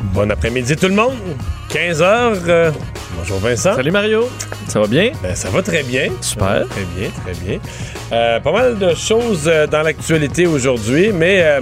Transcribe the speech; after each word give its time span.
Bon 0.00 0.30
après-midi 0.30 0.76
tout 0.76 0.88
le 0.88 0.94
monde. 0.94 1.14
15 1.68 2.02
heures. 2.02 2.36
euh, 2.48 2.70
bonjour 3.16 3.38
Vincent. 3.38 3.74
Salut 3.74 3.90
Mario, 3.90 4.28
ça 4.66 4.80
va 4.80 4.86
bien? 4.86 5.12
Ben, 5.22 5.34
ça 5.34 5.50
va 5.50 5.62
très 5.62 5.82
bien. 5.82 6.10
Super. 6.20 6.66
Très 6.68 6.84
bien, 6.96 7.10
très 7.24 7.34
bien. 7.44 7.58
Euh, 8.12 8.40
pas 8.40 8.52
mal 8.52 8.78
de 8.78 8.94
choses 8.94 9.44
euh, 9.46 9.66
dans 9.66 9.82
l'actualité 9.82 10.46
aujourd'hui, 10.46 11.12
mais 11.12 11.42
euh, 11.42 11.60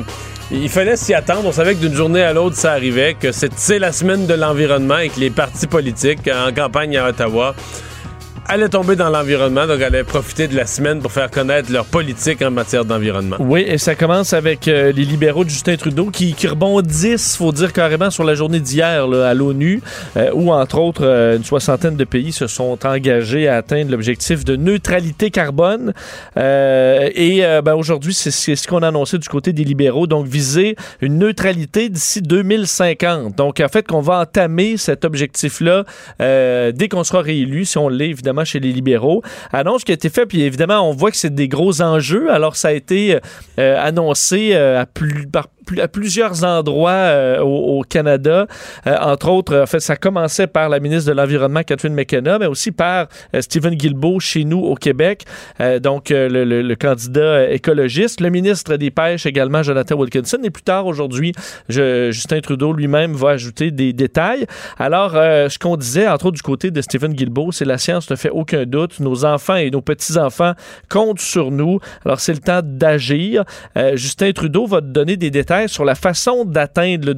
il 0.50 0.68
fallait 0.68 0.96
s'y 0.96 1.12
attendre. 1.14 1.42
On 1.46 1.52
savait 1.52 1.74
que 1.74 1.80
d'une 1.80 1.94
journée 1.94 2.22
à 2.22 2.32
l'autre, 2.32 2.56
ça 2.56 2.72
arrivait, 2.72 3.14
que 3.14 3.32
c'est 3.32 3.52
c'est 3.56 3.78
la 3.78 3.92
semaine 3.92 4.26
de 4.26 4.34
l'environnement 4.34 4.98
et 4.98 5.08
que 5.10 5.20
les 5.20 5.30
partis 5.30 5.66
politiques 5.66 6.28
en 6.32 6.52
campagne 6.54 6.96
à 6.96 7.08
Ottawa 7.08 7.54
allaient 8.48 8.70
tomber 8.70 8.96
dans 8.96 9.10
l'environnement, 9.10 9.66
donc 9.66 9.82
allaient 9.82 10.04
profiter 10.04 10.48
de 10.48 10.56
la 10.56 10.66
semaine 10.66 11.00
pour 11.00 11.12
faire 11.12 11.30
connaître 11.30 11.70
leur 11.70 11.84
politique 11.84 12.40
en 12.40 12.50
matière 12.50 12.86
d'environnement. 12.86 13.36
Oui, 13.38 13.62
et 13.66 13.76
ça 13.76 13.94
commence 13.94 14.32
avec 14.32 14.66
euh, 14.68 14.90
les 14.90 15.04
libéraux 15.04 15.44
de 15.44 15.50
Justin 15.50 15.76
Trudeau 15.76 16.06
qui, 16.06 16.32
qui 16.32 16.46
rebondissent, 16.46 17.36
faut 17.36 17.52
dire 17.52 17.74
carrément, 17.74 18.10
sur 18.10 18.24
la 18.24 18.34
journée 18.34 18.60
d'hier 18.60 19.04
à 19.12 19.34
l'ONU, 19.34 19.82
euh, 20.16 20.30
où 20.32 20.50
entre 20.50 20.78
autres 20.78 21.04
euh, 21.04 21.36
une 21.36 21.44
soixantaine 21.44 21.96
de 21.96 22.04
pays 22.04 22.32
se 22.32 22.46
sont 22.46 22.78
engagés 22.86 23.48
à 23.48 23.56
atteindre 23.56 23.90
l'objectif 23.90 24.46
de 24.46 24.56
neutralité 24.56 25.30
carbone. 25.30 25.92
Et 26.36 27.42
ben, 27.64 27.74
aujourd'hui, 27.74 28.14
c'est 28.14 28.30
ce 28.30 28.66
qu'on 28.66 28.82
a 28.82 28.88
annoncé 28.88 29.18
du 29.18 29.28
côté 29.28 29.52
des 29.52 29.64
libéraux, 29.64 30.06
donc 30.06 30.26
viser 30.26 30.76
une 31.00 31.18
neutralité 31.18 31.88
d'ici 31.88 32.22
2050. 32.22 33.36
Donc 33.36 33.60
en 33.60 33.68
fait, 33.68 33.86
qu'on 33.86 34.00
va 34.00 34.20
entamer 34.20 34.76
cet 34.76 35.04
objectif-là 35.04 35.84
dès 36.18 36.88
qu'on 36.90 37.04
sera 37.04 37.20
réélu, 37.20 37.64
si 37.64 37.76
on 37.78 37.88
l'est 37.88 38.10
évidemment 38.10 38.37
chez 38.44 38.60
les 38.60 38.72
libéraux. 38.72 39.22
Annonce 39.52 39.84
qui 39.84 39.92
a 39.92 39.94
été 39.94 40.08
faite, 40.08 40.28
puis 40.28 40.42
évidemment, 40.42 40.88
on 40.88 40.92
voit 40.92 41.10
que 41.10 41.16
c'est 41.16 41.34
des 41.34 41.48
gros 41.48 41.82
enjeux. 41.82 42.30
Alors, 42.30 42.56
ça 42.56 42.68
a 42.68 42.72
été 42.72 43.18
euh, 43.58 43.76
annoncé 43.80 44.50
euh, 44.52 44.80
à, 44.80 44.86
plus, 44.86 45.26
par, 45.26 45.48
à 45.78 45.88
plusieurs 45.88 46.44
endroits 46.44 46.90
euh, 46.90 47.40
au, 47.40 47.82
Canada. 47.82 48.46
Euh, 48.86 48.96
entre 49.00 49.28
autres, 49.28 49.56
en 49.56 49.66
fait, 49.66 49.80
ça 49.80 49.96
commençait 49.96 50.46
par 50.46 50.68
la 50.68 50.80
ministre 50.80 51.10
de 51.10 51.16
l'Environnement, 51.16 51.62
Catherine 51.62 51.94
McKenna, 51.94 52.38
mais 52.38 52.46
aussi 52.46 52.72
par 52.72 53.08
euh, 53.34 53.40
Stephen 53.40 53.74
Guilbeault 53.74 54.20
chez 54.20 54.44
nous 54.44 54.58
au 54.58 54.74
Québec, 54.74 55.24
donc 55.82 56.10
le, 56.10 56.74
candidat 56.74 57.50
écologiste. 57.50 58.20
Le 58.20 58.30
ministre 58.30 58.76
des 58.76 58.90
Pêches 58.90 59.26
également, 59.26 59.62
Jonathan 59.62 59.96
Wilkinson. 59.96 60.38
Et 60.44 60.50
plus 60.50 60.62
tard 60.62 60.86
aujourd'hui, 60.86 61.32
Justin 61.68 62.40
Trudeau 62.40 62.72
lui-même 62.72 63.14
va 63.14 63.30
ajouter 63.30 63.70
des 63.70 63.92
détails. 63.92 64.46
Alors, 64.78 65.12
ce 65.12 65.58
qu'on 65.58 65.76
disait, 65.76 66.08
entre 66.08 66.26
autres 66.26 66.36
du 66.36 66.42
côté 66.42 66.70
de 66.70 66.80
Stephen 66.80 67.12
Guilbeault, 67.12 67.52
c'est 67.52 67.64
la 67.64 67.78
science 67.78 68.10
ne 68.10 68.16
fait 68.16 68.30
aucun 68.30 68.64
doute. 68.64 69.00
Nos 69.00 69.24
enfants 69.24 69.56
et 69.56 69.70
nos 69.70 69.80
petits-enfants 69.80 70.52
comptent 70.88 71.20
sur 71.20 71.50
nous. 71.50 71.80
Alors, 72.04 72.20
c'est 72.20 72.32
le 72.34 72.40
temps 72.40 72.60
d'agir. 72.62 73.44
Justin 73.94 74.32
Trudeau 74.32 74.66
va 74.66 74.80
te 74.80 74.86
donner 74.86 75.16
des 75.16 75.30
détails 75.30 75.57
sur 75.66 75.84
la 75.84 75.94
façon 75.94 76.44
d'atteindre 76.44 77.12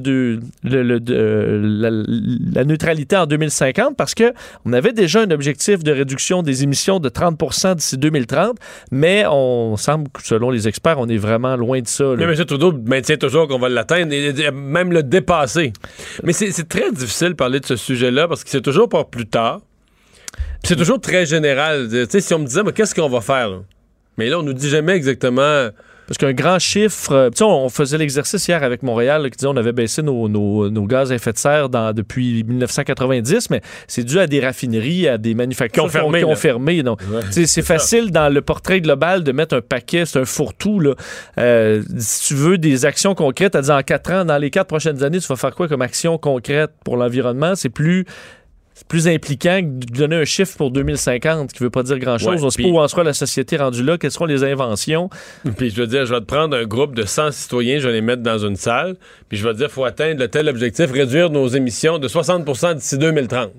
la, 0.63 2.63
neutralité 2.63 3.17
en 3.17 3.25
2050 3.25 3.95
parce 3.95 4.15
que 4.15 4.33
on 4.65 4.73
avait 4.73 4.93
déjà 4.93 5.21
un 5.21 5.31
objectif 5.31 5.83
de 5.83 5.91
réduction 5.91 6.43
des 6.43 6.63
émissions 6.63 6.99
de 6.99 7.09
30% 7.09 7.75
d'ici 7.75 7.97
2030, 7.97 8.57
mais 8.91 9.25
on 9.29 9.77
semble 9.77 10.09
que, 10.09 10.23
selon 10.23 10.49
les 10.49 10.67
experts, 10.67 10.99
on 10.99 11.07
est 11.07 11.17
vraiment 11.17 11.55
loin 11.55 11.81
de 11.81 11.87
ça. 11.87 12.05
Mais 12.17 12.23
M. 12.23 12.45
Trudeau 12.45 12.73
maintient 12.85 13.17
toujours 13.17 13.47
qu'on 13.47 13.59
va 13.59 13.69
l'atteindre 13.69 14.13
et 14.13 14.51
même 14.51 14.91
le 14.91 15.03
dépasser. 15.03 15.73
Mais 16.23 16.33
c'est 16.33 16.67
très 16.67 16.91
difficile 16.91 17.29
de 17.29 17.33
parler 17.33 17.59
de 17.59 17.65
ce 17.65 17.75
sujet-là 17.75 18.27
parce 18.27 18.43
que 18.43 18.49
c'est 18.49 18.61
toujours 18.61 18.89
pour 18.89 19.09
plus 19.09 19.27
tard. 19.27 19.61
C'est 20.63 20.75
toujours 20.75 21.01
très 21.01 21.25
général. 21.25 21.89
Si 22.09 22.33
on 22.33 22.39
me 22.39 22.45
disait, 22.45 22.63
mais 22.63 22.71
qu'est-ce 22.71 22.95
qu'on 22.95 23.09
va 23.09 23.21
faire? 23.21 23.49
là? 23.49 23.57
Mais 24.17 24.29
là, 24.29 24.39
on 24.39 24.43
nous 24.43 24.53
dit 24.53 24.69
jamais 24.69 24.93
exactement. 24.93 25.69
Parce 26.11 26.17
qu'un 26.17 26.33
grand 26.33 26.59
chiffre, 26.59 27.13
euh, 27.13 27.29
tu 27.29 27.37
sais, 27.37 27.43
on 27.45 27.69
faisait 27.69 27.97
l'exercice 27.97 28.45
hier 28.45 28.61
avec 28.63 28.83
Montréal 28.83 29.21
là, 29.23 29.29
qui 29.29 29.37
disait 29.37 29.47
on 29.47 29.55
avait 29.55 29.71
baissé 29.71 30.01
nos, 30.01 30.27
nos- 30.27 30.69
nos 30.69 30.83
gaz 30.85 31.09
à 31.09 31.15
effet 31.15 31.31
de 31.31 31.37
serre 31.37 31.69
dans- 31.69 31.93
depuis 31.93 32.43
1990, 32.43 33.49
mais 33.49 33.61
c'est 33.87 34.03
dû 34.03 34.19
à 34.19 34.27
des 34.27 34.41
raffineries, 34.41 35.07
à 35.07 35.17
des 35.17 35.33
manufactures 35.35 35.83
Qui 35.83 35.87
ont 35.87 35.89
fermé, 35.89 36.19
qui 36.19 36.25
ont 36.25 36.35
fermé. 36.35 36.83
C'est 37.31 37.61
facile 37.61 38.11
dans 38.11 38.27
le 38.27 38.41
portrait 38.41 38.81
global 38.81 39.23
de 39.23 39.31
mettre 39.31 39.55
un 39.55 39.61
paquet, 39.61 40.05
c'est 40.05 40.19
un 40.19 40.25
fourre-tout. 40.25 40.81
là. 40.81 40.95
Euh, 41.37 41.81
si 41.97 42.27
tu 42.27 42.33
veux 42.35 42.57
des 42.57 42.83
actions 42.85 43.15
concrètes, 43.15 43.55
à 43.55 43.61
dire 43.61 43.75
en 43.75 43.81
quatre 43.81 44.11
ans, 44.11 44.25
dans 44.25 44.37
les 44.37 44.49
quatre 44.49 44.67
prochaines 44.67 45.03
années, 45.03 45.19
tu 45.21 45.27
vas 45.27 45.37
faire 45.37 45.55
quoi 45.55 45.69
comme 45.69 45.81
action 45.81 46.17
concrète 46.17 46.71
pour 46.83 46.97
l'environnement? 46.97 47.55
C'est 47.55 47.69
plus. 47.69 48.05
C'est 48.81 48.87
plus 48.87 49.07
impliquant 49.07 49.59
que 49.61 49.85
de 49.85 49.93
donner 49.93 50.15
un 50.15 50.25
chiffre 50.25 50.57
pour 50.57 50.71
2050 50.71 51.53
qui 51.53 51.61
veut 51.61 51.69
pas 51.69 51.83
dire 51.83 51.99
grand-chose. 51.99 52.41
Ouais, 52.41 52.43
on 52.43 52.49
sait 52.49 52.63
pas 52.63 52.67
où 52.67 52.79
en 52.79 52.87
sera 52.87 53.03
la 53.03 53.13
société 53.13 53.55
rendue 53.57 53.83
là, 53.83 53.99
quelles 53.99 54.09
seront 54.09 54.25
les 54.25 54.43
inventions. 54.43 55.07
Puis 55.57 55.69
je 55.69 55.79
veux 55.79 55.85
dire, 55.85 56.07
je 56.07 56.11
vais 56.15 56.19
te 56.19 56.25
prendre 56.25 56.57
un 56.57 56.63
groupe 56.63 56.95
de 56.95 57.05
100 57.05 57.29
citoyens, 57.29 57.77
je 57.77 57.87
vais 57.87 57.93
les 57.93 58.01
mettre 58.01 58.23
dans 58.23 58.39
une 58.39 58.55
salle, 58.55 58.95
puis 59.29 59.37
je 59.37 59.47
vais 59.47 59.53
te 59.53 59.59
dire, 59.59 59.67
il 59.67 59.71
faut 59.71 59.85
atteindre 59.85 60.19
le 60.19 60.27
tel 60.29 60.49
objectif, 60.49 60.91
réduire 60.91 61.29
nos 61.29 61.47
émissions 61.47 61.99
de 61.99 62.07
60% 62.07 62.73
d'ici 62.73 62.97
2030. 62.97 63.51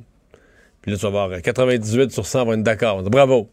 Puis 0.81 0.91
là, 0.91 0.97
tu 0.97 1.03
vas 1.05 1.11
voir, 1.11 1.41
98 1.41 2.11
sur 2.11 2.27
100 2.27 2.45
vont 2.45 2.53
être 2.55 2.65
d'accord. 2.65 3.03
Bravo. 3.05 3.49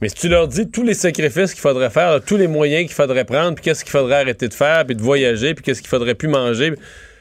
Mais 0.00 0.08
si 0.08 0.14
tu 0.14 0.28
leur 0.30 0.48
dis 0.48 0.70
tous 0.70 0.82
les 0.82 0.94
sacrifices 0.94 1.52
qu'il 1.52 1.60
faudrait 1.60 1.90
faire, 1.90 2.22
tous 2.24 2.38
les 2.38 2.48
moyens 2.48 2.86
qu'il 2.86 2.94
faudrait 2.94 3.26
prendre, 3.26 3.54
puis 3.54 3.64
qu'est-ce 3.64 3.84
qu'il 3.84 3.92
faudrait 3.92 4.22
arrêter 4.22 4.48
de 4.48 4.54
faire, 4.54 4.86
puis 4.86 4.96
de 4.96 5.02
voyager, 5.02 5.52
puis 5.52 5.62
qu'est-ce 5.62 5.82
qu'il 5.82 5.90
faudrait 5.90 6.14
plus 6.14 6.28
manger, 6.28 6.72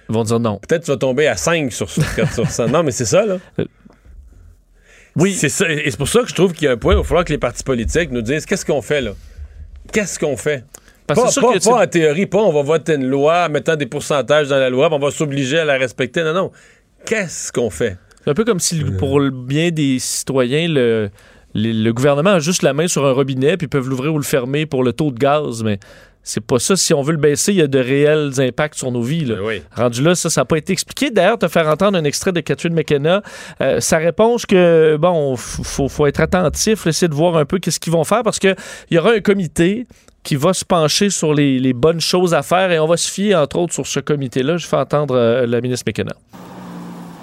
vont 0.09 0.23
dire 0.23 0.39
non. 0.39 0.59
peut-être 0.67 0.83
tu 0.85 0.91
vas 0.91 0.97
tomber 0.97 1.27
à 1.27 1.35
5 1.37 1.71
sur, 1.71 1.89
sur 1.89 2.03
4 2.15 2.33
sur 2.33 2.49
100. 2.49 2.67
Non, 2.69 2.83
mais 2.83 2.91
c'est 2.91 3.05
ça, 3.05 3.25
là. 3.25 3.37
Oui. 5.15 5.33
C'est 5.33 5.49
ça. 5.49 5.69
Et 5.69 5.89
c'est 5.89 5.97
pour 5.97 6.07
ça 6.09 6.21
que 6.21 6.27
je 6.29 6.35
trouve 6.35 6.53
qu'il 6.53 6.65
y 6.65 6.67
a 6.67 6.73
un 6.73 6.77
point, 6.77 6.93
il 6.93 6.97
va 6.97 7.03
falloir 7.03 7.23
que 7.25 7.31
les 7.31 7.37
partis 7.39 7.63
politiques 7.63 8.11
nous 8.11 8.21
disent 8.21 8.45
qu'est-ce 8.45 8.65
qu'on 8.65 8.81
fait, 8.81 9.01
là? 9.01 9.11
Qu'est-ce 9.91 10.19
qu'on 10.19 10.35
fait? 10.35 10.63
Parce 11.07 11.19
que 11.19 11.25
Pas, 11.25 11.31
c'est 11.31 11.33
sûr 11.39 11.41
pas- 11.47 11.53
que, 11.53 11.59
tu 11.59 11.69
pas 11.69 11.83
en 11.83 11.87
théorie, 11.87 12.25
pas 12.25 12.39
on 12.39 12.51
va 12.51 12.63
voter 12.63 12.95
une 12.95 13.05
loi 13.07 13.45
en 13.45 13.49
mettant 13.49 13.75
des 13.75 13.85
pourcentages 13.85 14.47
dans 14.49 14.57
la 14.57 14.69
loi, 14.69 14.87
puis 14.89 14.97
on 14.97 14.99
va 15.05 15.11
s'obliger 15.11 15.59
à 15.59 15.65
la 15.65 15.77
respecter. 15.77 16.23
Non, 16.23 16.33
non. 16.33 16.51
Qu'est-ce 17.05 17.51
qu'on 17.51 17.69
fait? 17.69 17.97
C'est 18.23 18.31
un 18.31 18.33
peu 18.33 18.43
comme 18.43 18.59
si, 18.59 18.75
le- 18.79 18.97
pour 18.97 19.19
le 19.19 19.29
bien 19.29 19.69
des 19.69 19.99
citoyens, 19.99 20.67
le, 20.67 21.09
le, 21.53 21.71
le 21.71 21.93
gouvernement 21.93 22.31
a 22.31 22.39
juste 22.39 22.63
la 22.63 22.73
main 22.73 22.87
sur 22.87 23.05
un 23.05 23.11
robinet, 23.11 23.55
puis 23.55 23.65
ils 23.65 23.69
peuvent 23.69 23.87
l'ouvrir 23.87 24.13
ou 24.13 24.17
le 24.17 24.23
fermer 24.23 24.65
pour 24.65 24.83
le 24.83 24.91
taux 24.93 25.11
de 25.11 25.19
gaz, 25.19 25.63
mais 25.63 25.79
c'est 26.25 26.41
pas 26.41 26.57
ça. 26.57 26.75
Si 26.75 26.93
on 26.93 27.03
veut 27.03 27.11
le 27.11 27.19
baisser, 27.19 27.53
il 27.53 27.59
y 27.59 27.61
a 27.61 27.67
de 27.67 27.77
réels 27.79 28.31
impacts 28.39 28.75
sur 28.75 28.91
nos 28.91 29.03
vies. 29.03 29.25
là. 29.25 29.35
Ben 29.35 29.41
oui. 29.45 29.61
Rendu 29.73 30.01
là, 30.01 30.15
ça, 30.15 30.31
ça 30.31 30.41
n'a 30.41 30.45
pas 30.45 30.57
été 30.57 30.73
expliqué. 30.73 31.11
D'ailleurs, 31.11 31.37
te 31.37 31.47
faire 31.47 31.67
entendre 31.67 31.97
un 31.97 32.03
extrait 32.03 32.31
de 32.31 32.41
Catherine 32.41 32.73
McKenna, 32.73 33.21
euh, 33.61 33.79
sa 33.79 33.97
réponse 33.97 34.47
que, 34.47 34.97
bon, 34.99 35.35
faut, 35.35 35.87
faut 35.87 36.07
être 36.07 36.19
attentif, 36.19 36.87
essayer 36.87 37.07
de 37.07 37.13
voir 37.13 37.37
un 37.37 37.45
peu 37.45 37.59
qu'est-ce 37.59 37.79
qu'ils 37.79 37.93
vont 37.93 38.03
faire, 38.03 38.23
parce 38.23 38.39
qu'il 38.39 38.55
y 38.89 38.97
aura 38.97 39.11
un 39.11 39.21
comité 39.21 39.85
qui 40.23 40.35
va 40.35 40.53
se 40.53 40.65
pencher 40.65 41.11
sur 41.11 41.35
les, 41.35 41.59
les 41.59 41.73
bonnes 41.73 42.01
choses 42.01 42.33
à 42.33 42.41
faire, 42.41 42.71
et 42.71 42.79
on 42.79 42.87
va 42.87 42.97
se 42.97 43.09
fier, 43.09 43.35
entre 43.35 43.59
autres, 43.59 43.73
sur 43.75 43.85
ce 43.85 43.99
comité-là. 43.99 44.57
Je 44.57 44.65
fais 44.65 44.77
entendre 44.77 45.15
euh, 45.15 45.45
la 45.45 45.61
ministre 45.61 45.85
McKenna. 45.87 46.15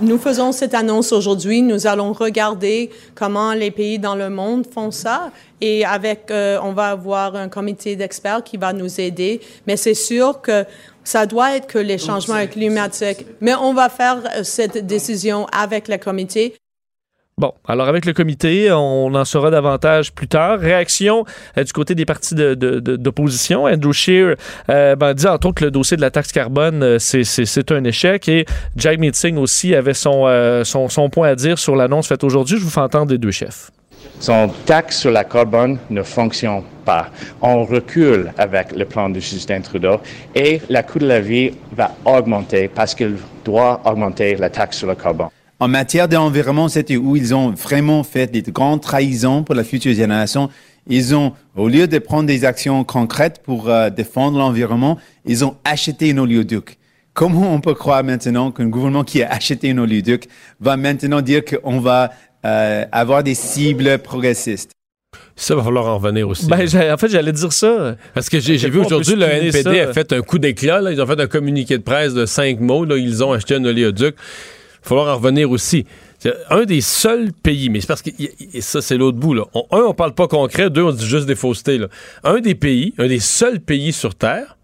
Nous 0.02 0.18
faisons 0.18 0.50
cette 0.50 0.74
annonce 0.74 1.12
aujourd'hui. 1.12 1.62
Nous 1.62 1.86
allons 1.86 2.12
regarder 2.12 2.90
comment 3.14 3.52
les 3.52 3.70
pays 3.70 4.00
dans 4.00 4.16
le 4.16 4.30
monde 4.30 4.66
font 4.66 4.90
ça. 4.90 5.30
Et 5.60 5.84
avec, 5.84 6.28
euh, 6.32 6.58
on 6.64 6.72
va 6.72 6.88
avoir 6.88 7.36
un 7.36 7.48
comité 7.48 7.94
d'experts 7.94 8.42
qui 8.42 8.56
va 8.56 8.72
nous 8.72 9.00
aider. 9.00 9.40
Mais 9.68 9.76
c'est 9.76 9.94
sûr 9.94 10.40
que 10.40 10.64
ça 11.04 11.24
doit 11.24 11.54
être 11.54 11.68
que 11.68 11.78
les 11.78 11.98
changements 11.98 12.44
climatiques. 12.48 13.24
Mais 13.40 13.54
on 13.54 13.74
va 13.74 13.88
faire 13.88 14.24
euh, 14.36 14.42
cette 14.42 14.84
décision 14.84 15.46
avec 15.52 15.86
le 15.86 15.98
comité. 15.98 16.56
Bon, 17.38 17.52
alors 17.66 17.88
avec 17.88 18.04
le 18.04 18.12
comité, 18.12 18.70
on 18.70 19.14
en 19.14 19.24
saura 19.24 19.50
davantage 19.50 20.12
plus 20.12 20.28
tard. 20.28 20.58
Réaction 20.60 21.24
euh, 21.56 21.64
du 21.64 21.72
côté 21.72 21.94
des 21.94 22.04
partis 22.04 22.34
d'opposition. 22.34 23.64
Andrew 23.64 23.92
Scheer 23.92 24.36
euh, 24.68 24.94
ben, 24.96 25.14
dit 25.14 25.26
entre 25.26 25.48
autres 25.48 25.60
que 25.60 25.64
le 25.64 25.70
dossier 25.70 25.96
de 25.96 26.02
la 26.02 26.10
taxe 26.10 26.30
carbone, 26.30 26.82
euh, 26.82 26.98
c'est- 26.98 27.72
un 27.72 27.84
échec. 27.84 28.28
Et 28.28 28.44
Jack 28.76 28.98
Meeting 28.98 29.38
aussi 29.38 29.74
avait 29.74 29.94
son, 29.94 30.24
euh, 30.26 30.62
son, 30.64 30.88
son 30.90 31.08
point 31.08 31.28
à 31.28 31.34
dire 31.34 31.58
sur 31.58 31.74
l'annonce 31.74 32.06
faite 32.06 32.22
aujourd'hui. 32.22 32.58
Je 32.58 32.64
vous 32.64 32.70
fais 32.70 32.80
entendre 32.80 33.10
les 33.12 33.18
deux 33.18 33.30
chefs. 33.30 33.70
Son 34.20 34.50
taxe 34.66 35.00
sur 35.00 35.10
la 35.10 35.24
carbone 35.24 35.78
ne 35.88 36.02
fonctionne 36.02 36.62
pas. 36.84 37.08
On 37.40 37.64
recule 37.64 38.30
avec 38.36 38.72
le 38.76 38.84
plan 38.84 39.08
de 39.08 39.18
Justin 39.20 39.62
Trudeau 39.62 40.00
et 40.34 40.60
le 40.68 40.82
coût 40.82 40.98
de 40.98 41.06
la 41.06 41.20
vie 41.20 41.52
va 41.74 41.92
augmenter 42.04 42.68
parce 42.68 42.94
qu'il 42.94 43.16
doit 43.44 43.80
augmenter 43.84 44.36
la 44.36 44.50
taxe 44.50 44.76
sur 44.78 44.86
le 44.86 44.94
carbone. 44.94 45.28
En 45.62 45.68
matière 45.68 46.08
d'environnement, 46.08 46.68
c'était 46.68 46.96
où 46.96 47.14
ils 47.14 47.36
ont 47.36 47.50
vraiment 47.52 48.02
fait 48.02 48.26
des 48.26 48.42
grandes 48.42 48.80
trahisons 48.80 49.44
pour 49.44 49.54
la 49.54 49.62
future 49.62 49.94
génération. 49.94 50.50
Ils 50.88 51.14
ont, 51.14 51.34
au 51.54 51.68
lieu 51.68 51.86
de 51.86 52.00
prendre 52.00 52.26
des 52.26 52.44
actions 52.44 52.82
concrètes 52.82 53.40
pour 53.44 53.68
euh, 53.68 53.88
défendre 53.88 54.38
l'environnement, 54.38 54.98
ils 55.24 55.44
ont 55.44 55.54
acheté 55.64 56.10
un 56.10 56.18
oléoduc. 56.18 56.78
comment 57.14 57.54
on 57.54 57.60
peut 57.60 57.74
croire 57.74 58.02
maintenant 58.02 58.50
qu'un 58.50 58.66
gouvernement 58.66 59.04
qui 59.04 59.22
a 59.22 59.30
acheté 59.30 59.70
un 59.70 59.78
oléoduc 59.78 60.26
va 60.58 60.76
maintenant 60.76 61.20
dire 61.20 61.44
qu'on 61.44 61.78
va 61.78 62.10
euh, 62.44 62.84
avoir 62.90 63.22
des 63.22 63.36
cibles 63.36 64.00
progressistes? 64.00 64.72
Ça 65.36 65.54
va 65.54 65.62
falloir 65.62 65.86
en 65.86 65.98
revenir 65.98 66.28
aussi. 66.28 66.46
Ben, 66.46 66.66
en 66.92 66.96
fait, 66.96 67.08
j'allais 67.08 67.30
dire 67.30 67.52
ça. 67.52 67.94
Parce 68.14 68.28
que 68.28 68.40
j'ai 68.40 68.56
vu 68.56 68.80
aujourd'hui, 68.80 69.14
le 69.14 69.26
NPD 69.26 69.62
ça. 69.62 69.70
a 69.70 69.92
fait 69.92 70.12
un 70.12 70.22
coup 70.22 70.40
d'éclat. 70.40 70.82
Ils 70.90 71.00
ont 71.00 71.06
fait 71.06 71.20
un 71.20 71.28
communiqué 71.28 71.78
de 71.78 71.84
presse 71.84 72.14
de 72.14 72.26
cinq 72.26 72.58
mots. 72.58 72.84
là. 72.84 72.96
Ils 72.96 73.22
ont 73.22 73.30
acheté 73.30 73.54
un 73.54 73.64
oléoduc. 73.64 74.16
Falloir 74.82 75.08
en 75.08 75.16
revenir 75.20 75.50
aussi. 75.50 75.86
Un 76.50 76.64
des 76.64 76.80
seuls 76.80 77.32
pays, 77.32 77.68
mais 77.68 77.80
c'est 77.80 77.86
parce 77.86 78.02
que 78.02 78.10
ça, 78.60 78.80
c'est 78.82 78.96
l'autre 78.96 79.18
bout. 79.18 79.34
Là. 79.34 79.44
On- 79.54 79.66
un, 79.72 79.80
on 79.82 79.94
parle 79.94 80.14
pas 80.14 80.28
concret. 80.28 80.70
Deux, 80.70 80.82
on 80.82 80.92
dit 80.92 81.06
juste 81.06 81.26
des 81.26 81.34
faussetés. 81.34 81.78
là. 81.78 81.88
Un 82.24 82.40
des 82.40 82.54
pays, 82.54 82.94
un 82.98 83.06
des 83.08 83.18
seuls 83.20 83.60
pays 83.60 83.92
sur 83.92 84.14
Terre 84.14 84.56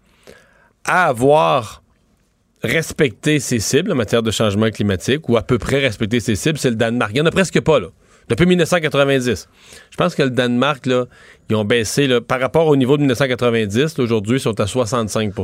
à 0.85 1.05
avoir 1.07 1.83
respecté 2.63 3.39
ses 3.39 3.59
cibles 3.59 3.91
en 3.91 3.95
matière 3.95 4.23
de 4.23 4.31
changement 4.31 4.69
climatique 4.69 5.27
ou 5.29 5.37
à 5.37 5.41
peu 5.41 5.57
près 5.57 5.79
respecté 5.79 6.19
ses 6.19 6.35
cibles, 6.35 6.57
c'est 6.57 6.69
le 6.69 6.75
Danemark. 6.75 7.11
Il 7.11 7.15
n'y 7.15 7.21
en 7.21 7.25
a 7.25 7.31
presque 7.31 7.59
pas, 7.61 7.79
là. 7.79 7.87
Depuis 8.27 8.45
1990. 8.45 9.47
Je 9.89 9.97
pense 9.97 10.13
que 10.15 10.21
le 10.23 10.29
Danemark, 10.29 10.85
là, 10.85 11.05
ils 11.49 11.55
ont 11.55 11.65
baissé, 11.65 12.05
là, 12.07 12.21
par 12.21 12.39
rapport 12.39 12.67
au 12.67 12.75
niveau 12.75 12.95
de 12.95 13.01
1990, 13.01 13.97
là, 13.97 14.03
aujourd'hui, 14.03 14.37
ils 14.37 14.41
sont 14.41 14.59
à 14.59 14.67
65 14.67 15.33
Ils 15.37 15.43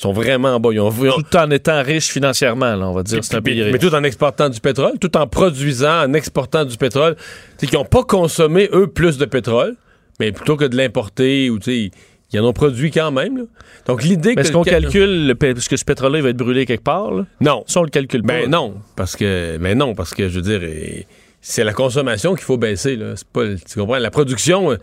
sont 0.00 0.12
vraiment 0.12 0.54
en 0.54 0.60
bas. 0.60 0.70
Ils 0.72 0.80
ont, 0.80 0.90
ils 0.90 1.10
ont- 1.10 1.20
Tout 1.20 1.36
en 1.36 1.50
étant 1.50 1.82
riche 1.82 2.08
financièrement, 2.08 2.74
là, 2.74 2.88
on 2.88 2.92
va 2.92 3.02
dire. 3.02 3.22
C'est 3.22 3.36
un 3.36 3.42
pays 3.42 3.58
mais, 3.58 3.64
riche. 3.64 3.72
mais 3.72 3.78
tout 3.78 3.94
en 3.94 4.02
exportant 4.02 4.48
du 4.48 4.60
pétrole, 4.60 4.98
tout 4.98 5.14
en 5.16 5.26
produisant, 5.26 6.04
en 6.04 6.14
exportant 6.14 6.64
du 6.64 6.76
pétrole. 6.76 7.16
C'est 7.58 7.66
qu'ils 7.66 7.78
n'ont 7.78 7.84
pas 7.84 8.02
consommé, 8.04 8.68
eux, 8.72 8.86
plus 8.86 9.18
de 9.18 9.26
pétrole, 9.26 9.76
mais 10.18 10.32
plutôt 10.32 10.56
que 10.56 10.64
de 10.64 10.76
l'importer, 10.76 11.50
ou 11.50 11.58
tu 11.58 11.70
sais, 11.70 11.90
ils 12.32 12.40
en 12.40 12.44
ont 12.44 12.52
produit 12.52 12.90
quand 12.90 13.10
même. 13.10 13.36
là. 13.36 13.42
Donc 13.86 14.02
l'idée 14.02 14.34
que... 14.34 14.40
Est-ce 14.40 14.52
qu'on 14.52 14.62
calcule, 14.62 15.26
le 15.26 15.34
parce 15.34 15.68
que 15.68 15.76
ce 15.76 15.84
pétrole-là, 15.84 16.22
va 16.22 16.30
être 16.30 16.36
brûlé 16.36 16.64
quelque 16.64 16.84
part, 16.84 17.10
là? 17.10 17.26
Non. 17.40 17.64
Ça, 17.66 17.80
on 17.80 17.82
le 17.82 17.90
calcule 17.90 18.22
pas. 18.22 18.40
Ben 18.40 18.50
non, 18.50 18.76
parce 18.96 19.16
que 19.16 19.58
ben 19.58 19.76
non, 19.76 19.94
parce 19.94 20.14
que 20.14 20.28
je 20.28 20.36
veux 20.36 20.42
dire, 20.42 20.60
eh, 20.62 21.06
c'est 21.42 21.64
la 21.64 21.72
consommation 21.72 22.34
qu'il 22.34 22.44
faut 22.44 22.56
baisser. 22.56 22.96
Là. 22.96 23.14
C'est 23.16 23.26
pas, 23.28 23.42
tu 23.54 23.78
comprends? 23.78 23.98
La 23.98 24.10
production, 24.10 24.70
euh, 24.70 24.76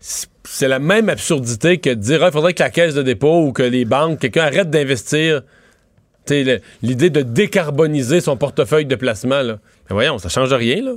c'est 0.00 0.68
la 0.68 0.78
même 0.78 1.08
absurdité 1.08 1.78
que 1.78 1.90
de 1.90 1.94
dire 1.94 2.22
Ah, 2.22 2.28
il 2.28 2.32
faudrait 2.32 2.54
que 2.54 2.62
la 2.62 2.70
caisse 2.70 2.94
de 2.94 3.02
dépôt 3.02 3.44
ou 3.46 3.52
que 3.52 3.62
les 3.62 3.84
banques, 3.84 4.18
quelqu'un 4.20 4.44
arrête 4.44 4.70
d'investir. 4.70 5.42
L'idée 6.82 7.10
de 7.10 7.22
décarboniser 7.22 8.20
son 8.20 8.36
portefeuille 8.36 8.86
de 8.86 8.94
placement, 8.94 9.42
là. 9.42 9.58
Ben 9.88 9.94
voyons, 9.96 10.18
ça 10.18 10.28
change 10.28 10.52
rien. 10.52 10.76
Là. 10.80 10.92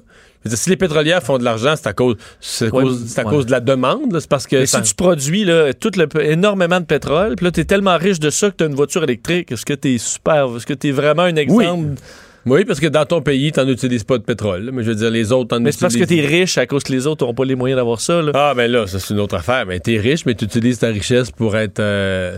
Dire, 0.46 0.58
si 0.58 0.70
les 0.70 0.78
pétrolières 0.78 1.24
font 1.24 1.40
de 1.40 1.44
l'argent, 1.44 1.74
c'est 1.76 1.88
à 1.88 1.94
cause, 1.94 2.18
c'est 2.40 2.68
à 2.68 2.70
cause, 2.70 3.06
c'est 3.08 3.22
à 3.22 3.24
ouais. 3.24 3.30
cause 3.32 3.46
de 3.48 3.52
la 3.52 3.60
demande. 3.60 4.16
C'est 4.20 4.30
parce 4.30 4.46
que 4.46 4.58
Mais 4.58 4.66
ça- 4.68 4.84
si 4.84 4.90
tu 4.90 4.96
produis 4.96 5.44
là, 5.46 5.74
tout 5.74 5.90
le, 5.96 6.08
énormément 6.24 6.80
de 6.80 6.86
pétrole, 6.86 7.36
puis 7.36 7.46
là, 7.46 7.52
tu 7.52 7.62
es 7.62 7.66
tellement 7.66 7.98
riche 7.98 8.20
de 8.20 8.30
ça 8.30 8.52
que 8.52 8.58
tu 8.58 8.64
as 8.64 8.68
une 8.68 8.76
voiture 8.76 9.04
électrique, 9.04 9.52
est-ce 9.52 9.66
que 9.66 9.74
tu 9.74 9.96
es 9.96 9.98
super? 9.98 10.50
Est-ce 10.56 10.68
que 10.68 10.74
tu 10.74 10.90
es 10.90 10.92
vraiment 10.92 11.24
un 11.24 11.36
exemple? 11.36 11.88
Oui, 11.90 11.96
parce 12.46 12.80
que 12.80 12.88
dans 12.88 13.06
ton 13.06 13.22
pays, 13.22 13.52
tu 13.52 13.64
n'utilises 13.66 14.04
pas 14.04 14.18
de 14.18 14.24
pétrole. 14.24 14.70
Mais 14.74 14.84
je 14.84 14.90
veux 14.90 14.96
dire, 14.96 15.10
les 15.10 15.32
autres, 15.32 15.50
t'en 15.50 15.60
Mais 15.62 15.72
c'est 15.72 15.80
parce 15.82 15.96
que 15.96 16.02
utilisent. 16.04 16.26
tu 16.28 16.34
es 16.34 16.40
riche 16.42 16.58
à 16.58 16.66
cause 16.66 16.84
que 16.84 16.92
les 16.92 17.08
autres 17.08 17.26
n'ont 17.26 17.34
pas 17.34 17.46
les 17.46 17.56
moyens 17.56 17.78
d'avoir 17.78 18.02
ça. 18.02 18.22
Là. 18.22 18.32
Ah, 18.34 18.54
ben 18.56 18.70
là, 18.72 18.86
ça, 18.88 19.00
c'est 19.00 19.14
une 19.14 19.20
autre 19.20 19.36
affaire. 19.36 19.66
Mais 19.66 19.80
t'es 19.80 19.98
riche, 19.98 20.26
mais 20.26 20.36
tu 20.36 20.46
utilises 20.46 20.80
ta 20.80 20.88
richesse 20.88 21.32
pour 21.32 21.56
être. 21.56 21.80
euh, 21.80 22.38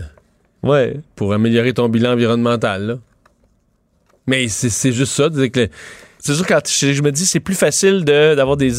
Ouais. 0.62 0.96
pour 1.16 1.32
améliorer 1.34 1.72
ton 1.72 1.88
bilan 1.88 2.12
environnemental, 2.12 2.86
là. 2.86 2.98
Mais 4.26 4.48
c'est 4.48 4.70
c'est 4.70 4.92
juste 4.92 5.12
ça. 5.12 5.28
c'est 5.34 5.50
que 5.50 5.60
le- 5.60 5.68
C'est 6.18 6.34
sûr, 6.34 6.46
quand 6.46 6.60
je, 6.66 6.92
je 6.92 7.02
me 7.02 7.12
dis, 7.12 7.24
c'est 7.26 7.38
plus 7.40 7.54
facile 7.54 8.04
de- 8.04 8.34
d'avoir 8.34 8.56
des 8.56 8.72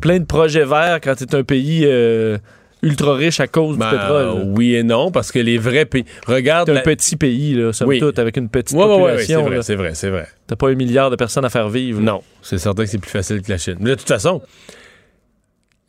plein 0.00 0.20
de 0.20 0.24
projets 0.24 0.64
verts 0.64 1.00
quand 1.02 1.14
tu 1.16 1.24
es 1.24 1.34
un 1.34 1.42
pays 1.42 1.82
euh, 1.84 2.38
ultra 2.84 3.14
riche 3.14 3.40
à 3.40 3.46
cause 3.48 3.76
ben, 3.76 3.90
du 3.90 3.96
pétrole. 3.96 4.24
là. 4.26 4.44
oui 4.46 4.74
et 4.74 4.82
non, 4.82 5.10
parce 5.10 5.32
que 5.32 5.38
les 5.38 5.58
vrais 5.58 5.84
pays. 5.86 6.04
Regarde. 6.26 6.70
Un 6.70 6.74
la- 6.74 6.80
petit 6.82 7.16
pays, 7.16 7.54
là, 7.54 7.72
somme 7.72 7.88
Oui. 7.88 7.98
toute, 7.98 8.18
avec 8.18 8.36
une 8.36 8.48
petite 8.48 8.70
c'est 8.70 8.76
population. 8.76 9.42
vrai, 9.44 9.56
là. 9.56 9.62
c'est 9.62 9.74
vrai, 9.74 9.94
c'est 9.94 10.10
vrai. 10.10 10.28
T'as 10.46 10.56
pas 10.56 10.68
un 10.68 10.74
milliard 10.74 11.10
de 11.10 11.16
personnes 11.16 11.44
à 11.44 11.50
faire 11.50 11.68
vivre. 11.68 12.00
là. 12.00 12.12
Non, 12.12 12.22
c'est 12.42 12.58
certain 12.58 12.84
que 12.84 12.90
c'est 12.90 12.98
plus 12.98 13.10
facile 13.10 13.42
que 13.42 13.50
la 13.50 13.58
Chine. 13.58 13.76
Mais 13.80 13.90
de 13.90 13.94
toute 13.96 14.08
façon, 14.08 14.42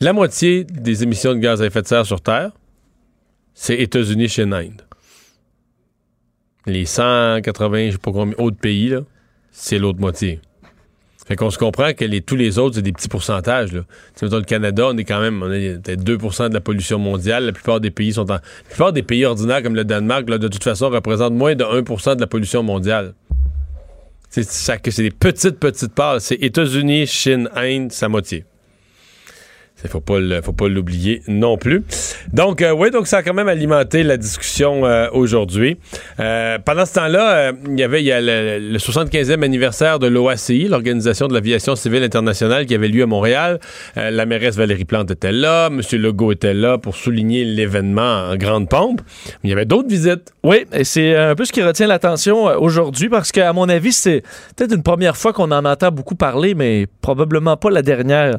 la 0.01 0.13
moitié 0.13 0.63
des 0.63 1.03
émissions 1.03 1.33
de 1.33 1.39
gaz 1.39 1.61
à 1.61 1.65
effet 1.65 1.81
de 1.81 1.87
serre 1.87 2.05
sur 2.05 2.21
Terre, 2.21 2.51
c'est 3.53 3.75
États-Unis, 3.75 4.27
Chine, 4.27 4.53
Inde. 4.53 4.81
Les 6.65 6.85
180, 6.85 7.87
je 7.87 7.91
sais 7.91 7.97
pas 7.99 8.11
combien, 8.11 8.35
autres 8.37 8.57
pays, 8.57 8.89
là, 8.89 9.01
c'est 9.51 9.77
l'autre 9.77 9.99
moitié. 9.99 10.39
Fait 11.25 11.35
qu'on 11.35 11.49
se 11.49 11.57
comprend 11.57 11.93
que 11.93 12.05
les, 12.05 12.21
tous 12.21 12.35
les 12.35 12.59
autres, 12.59 12.75
c'est 12.75 12.83
des 12.83 12.91
petits 12.91 13.07
pourcentages. 13.07 13.73
Là. 13.73 13.81
Tu 13.81 14.19
sais, 14.19 14.25
mettons, 14.25 14.37
le 14.37 14.43
Canada, 14.43 14.87
on 14.91 14.97
est 14.97 15.03
quand 15.03 15.19
même, 15.19 15.41
on 15.41 15.51
est 15.51 15.81
peut-être 15.81 16.03
2% 16.03 16.49
de 16.49 16.53
la 16.53 16.61
pollution 16.61 16.99
mondiale. 16.99 17.45
La 17.45 17.51
plupart 17.51 17.79
des 17.79 17.89
pays 17.89 18.13
sont 18.13 18.29
en. 18.29 18.35
La 18.35 18.41
plupart 18.69 18.93
des 18.93 19.01
pays 19.01 19.25
ordinaires 19.25 19.63
comme 19.63 19.75
le 19.75 19.83
Danemark, 19.83 20.29
là, 20.29 20.37
de 20.37 20.47
toute 20.47 20.63
façon, 20.63 20.89
représentent 20.89 21.33
moins 21.33 21.55
de 21.55 21.63
1% 21.63 22.15
de 22.15 22.21
la 22.21 22.27
pollution 22.27 22.61
mondiale. 22.61 23.15
C'est 24.29 24.97
des 24.97 25.11
petites, 25.11 25.59
petites 25.59 25.93
parts. 25.93 26.21
C'est 26.21 26.35
États-Unis, 26.35 27.07
Chine, 27.07 27.49
Inde, 27.55 27.91
sa 27.91 28.07
moitié. 28.07 28.45
Il 29.85 29.89
faut 29.89 30.01
pas 30.01 30.19
le- 30.19 30.41
faut 30.41 30.51
pas 30.53 30.67
l'oublier 30.67 31.21
non 31.27 31.57
plus. 31.57 31.83
Donc, 32.33 32.61
euh, 32.61 32.71
oui, 32.71 32.91
donc 32.91 33.07
ça 33.07 33.17
a 33.17 33.23
quand 33.23 33.33
même 33.33 33.47
alimenté 33.47 34.03
la 34.03 34.17
discussion 34.17 34.85
euh, 34.85 35.07
aujourd'hui. 35.13 35.77
Euh, 36.19 36.57
pendant 36.63 36.85
ce 36.85 36.93
temps-là, 36.95 37.51
il 37.67 37.79
y 37.79 37.83
avait 37.83 38.01
le, 38.01 38.59
le 38.71 38.77
75e 38.79 39.43
anniversaire 39.43 39.99
de 39.99 40.07
l'OACI, 40.07 40.67
l'Organisation 40.67 41.27
de 41.27 41.33
l'aviation 41.33 41.75
civile 41.75 42.03
internationale, 42.03 42.65
qui 42.65 42.75
avait 42.75 42.87
lieu 42.87 43.03
à 43.03 43.05
Montréal. 43.05 43.59
La 43.95 44.25
mairesse 44.25 44.55
Valérie 44.57 44.85
Plante 44.85 45.11
était 45.11 45.31
là, 45.31 45.67
M. 45.67 45.81
Legault 45.93 46.31
était 46.31 46.53
là 46.53 46.77
pour 46.77 46.95
souligner 46.95 47.45
l'événement 47.45 48.29
en 48.31 48.35
grande 48.35 48.67
pompe. 48.69 49.01
Il 49.43 49.49
y 49.49 49.53
avait 49.53 49.65
d'autres 49.65 49.87
visites. 49.89 50.33
Oui, 50.43 50.65
et 50.73 50.83
c'est 50.83 51.15
un 51.15 51.35
peu 51.35 51.45
ce 51.45 51.51
qui 51.51 51.61
retient 51.63 51.87
l'attention 51.87 52.45
aujourd'hui 52.45 53.09
parce 53.09 53.31
qu'à 53.31 53.53
mon 53.53 53.69
avis, 53.69 53.91
c'est 53.93 54.23
peut-être 54.55 54.73
une 54.73 54.83
première 54.83 55.15
fois 55.17 55.33
qu'on 55.33 55.51
en 55.51 55.65
entend 55.65 55.91
beaucoup 55.91 56.15
parler, 56.15 56.55
mais 56.55 56.87
probablement 57.01 57.57
pas 57.57 57.69
la 57.69 57.81
dernière. 57.81 58.37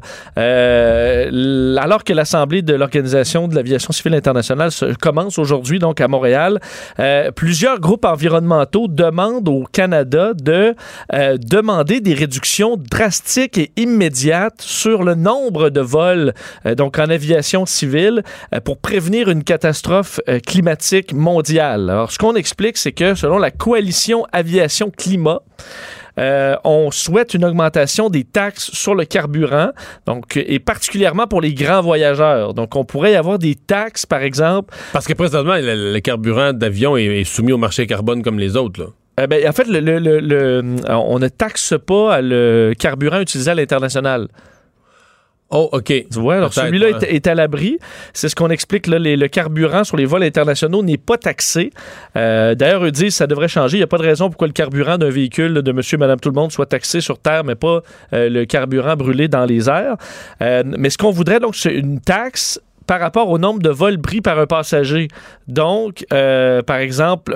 Alors 1.79 2.05
que 2.05 2.13
l'Assemblée 2.13 2.63
de 2.63 2.75
l'Organisation 2.75 3.49
de 3.49 3.55
l'aviation 3.55 3.93
civile 3.93 4.15
internationale 4.15 4.71
commence 5.01 5.39
aujourd'hui, 5.39 5.79
donc 5.79 6.01
à 6.01 6.09
Montréal, 6.09 6.61
euh, 6.99 7.31
plusieurs 7.31 7.81
groupes 7.81 8.05
environnementaux 8.05 8.89
demandent 8.89 9.49
au 9.49 9.65
Canada 9.71 10.33
de 10.35 10.75
euh, 11.13 11.37
demander 11.39 12.01
des 12.01 12.15
réductions 12.15 12.77
drastiques 12.77 13.59
et 13.59 13.73
immédiates 13.77 14.61
sur 14.61 15.03
le 15.03 15.15
nombre 15.15 15.71
de 15.71 15.81
vols, 15.81 16.35
euh, 16.65 16.75
donc 16.75 16.99
en 16.99 17.09
aviation 17.11 17.67
civile, 17.67 18.23
pour 18.65 18.79
prévenir 18.79 19.29
une 19.29 19.45
catastrophe 19.45 20.21
climatique 20.47 21.13
mondiale. 21.13 21.91
Alors, 21.91 22.13
ce 22.13 22.19
qu'on 22.19 22.35
explique, 22.35 22.77
c'est 22.77 22.93
que 22.93 23.15
selon 23.15 23.39
la 23.39 23.51
coalition 23.51 24.27
Aviation 24.33 24.91
Climat, 24.91 25.41
euh, 26.19 26.57
on 26.65 26.91
souhaite 26.91 27.35
une 27.35 27.45
augmentation 27.45 28.09
des 28.09 28.25
taxes 28.25 28.71
sur 28.73 28.95
le 28.95 29.05
carburant, 29.05 29.71
donc, 30.07 30.37
et 30.37 30.59
particulièrement 30.59 31.27
pour 31.27 31.41
les 31.41 31.53
grands 31.55 31.83
voyageurs. 31.83 32.55
Donc, 32.55 32.75
on 32.77 32.85
pourrait 32.85 33.13
y 33.13 33.17
avoir 33.17 33.39
des 33.39 33.55
taxes, 33.55 34.07
par 34.07 34.23
exemple. 34.23 34.75
Parce 34.93 35.07
que 35.07 35.13
présentement, 35.13 35.57
le, 35.57 35.93
le 35.93 36.01
carburant 36.01 36.53
d'avion 36.53 36.97
est, 36.97 37.05
est 37.21 37.25
soumis 37.25 37.53
au 37.53 37.59
marché 37.59 37.87
carbone 37.87 38.23
comme 38.23 38.39
les 38.39 38.57
autres. 38.57 38.81
Là. 38.81 38.87
Euh, 39.21 39.27
ben, 39.27 39.49
en 39.49 39.53
fait, 39.53 39.67
le, 39.67 39.81
le- 39.81 39.99
le- 39.99 40.21
le- 40.21 40.65
on 40.89 41.19
ne 41.19 41.29
taxe 41.29 41.75
pas 41.87 42.21
le 42.21 42.73
carburant 42.79 43.21
utilisé 43.21 43.51
à 43.51 43.55
l'international. 43.55 44.29
Oh, 45.51 45.69
OK. 45.73 45.85
Tu 45.87 46.05
vois, 46.19 46.37
alors 46.37 46.53
celui-là 46.53 46.89
est, 47.03 47.15
est 47.15 47.27
à 47.29 47.35
l'abri. 47.37 47.79
C'est 48.13 48.29
ce 48.29 48.35
qu'on 48.35 48.51
explique. 48.51 48.89
Là, 48.89 48.99
les- 48.99 49.17
le 49.17 49.29
carburant 49.29 49.85
sur 49.85 49.97
les 49.97 50.05
vols 50.05 50.25
internationaux 50.25 50.83
n'est 50.83 50.97
pas 50.97 51.19
taxé. 51.19 51.71
Euh, 52.17 52.57
D'ailleurs, 52.57 52.85
eux 52.85 52.91
disent 52.91 53.05
que 53.09 53.11
ça 53.19 53.27
devrait 53.29 53.47
changer. 53.47 53.77
Il 53.77 53.81
n'y 53.81 53.85
a 53.85 53.87
pas 53.87 53.99
de 53.99 54.03
raison 54.03 54.29
pourquoi 54.29 54.49
le 54.49 54.53
carburant 54.53 54.99
d'un 54.99 55.09
véhicule 55.11 55.55
de 55.63 55.73
monsieur, 55.73 55.99
madame, 55.99 56.19
tout 56.19 56.31
le 56.31 56.35
monde 56.35 56.51
soit 56.51 56.67
taxé 56.67 57.01
sur 57.01 57.19
Terre, 57.19 57.45
mais 57.45 57.55
pas 57.55 57.83
euh, 58.13 58.29
le 58.29 58.45
carburant 58.45 58.97
brûlé 58.97 59.29
dans 59.29 59.45
les 59.45 59.69
airs. 59.69 59.97
Euh, 60.43 60.65
mais 60.67 60.91
ce 60.91 60.99
qu'on 60.99 61.11
voudrait, 61.13 61.39
donc, 61.39 61.55
c'est 61.55 61.75
une 61.75 62.01
taxe 62.01 62.61
par 62.87 63.01
rapport 63.01 63.29
au 63.29 63.39
nombre 63.39 63.61
de 63.61 63.71
vols 63.71 64.01
pris 64.01 64.21
par 64.21 64.39
un 64.39 64.47
passager. 64.47 65.09
Donc, 65.49 66.05
euh, 66.13 66.63
par 66.63 66.79
exemple, 66.79 67.33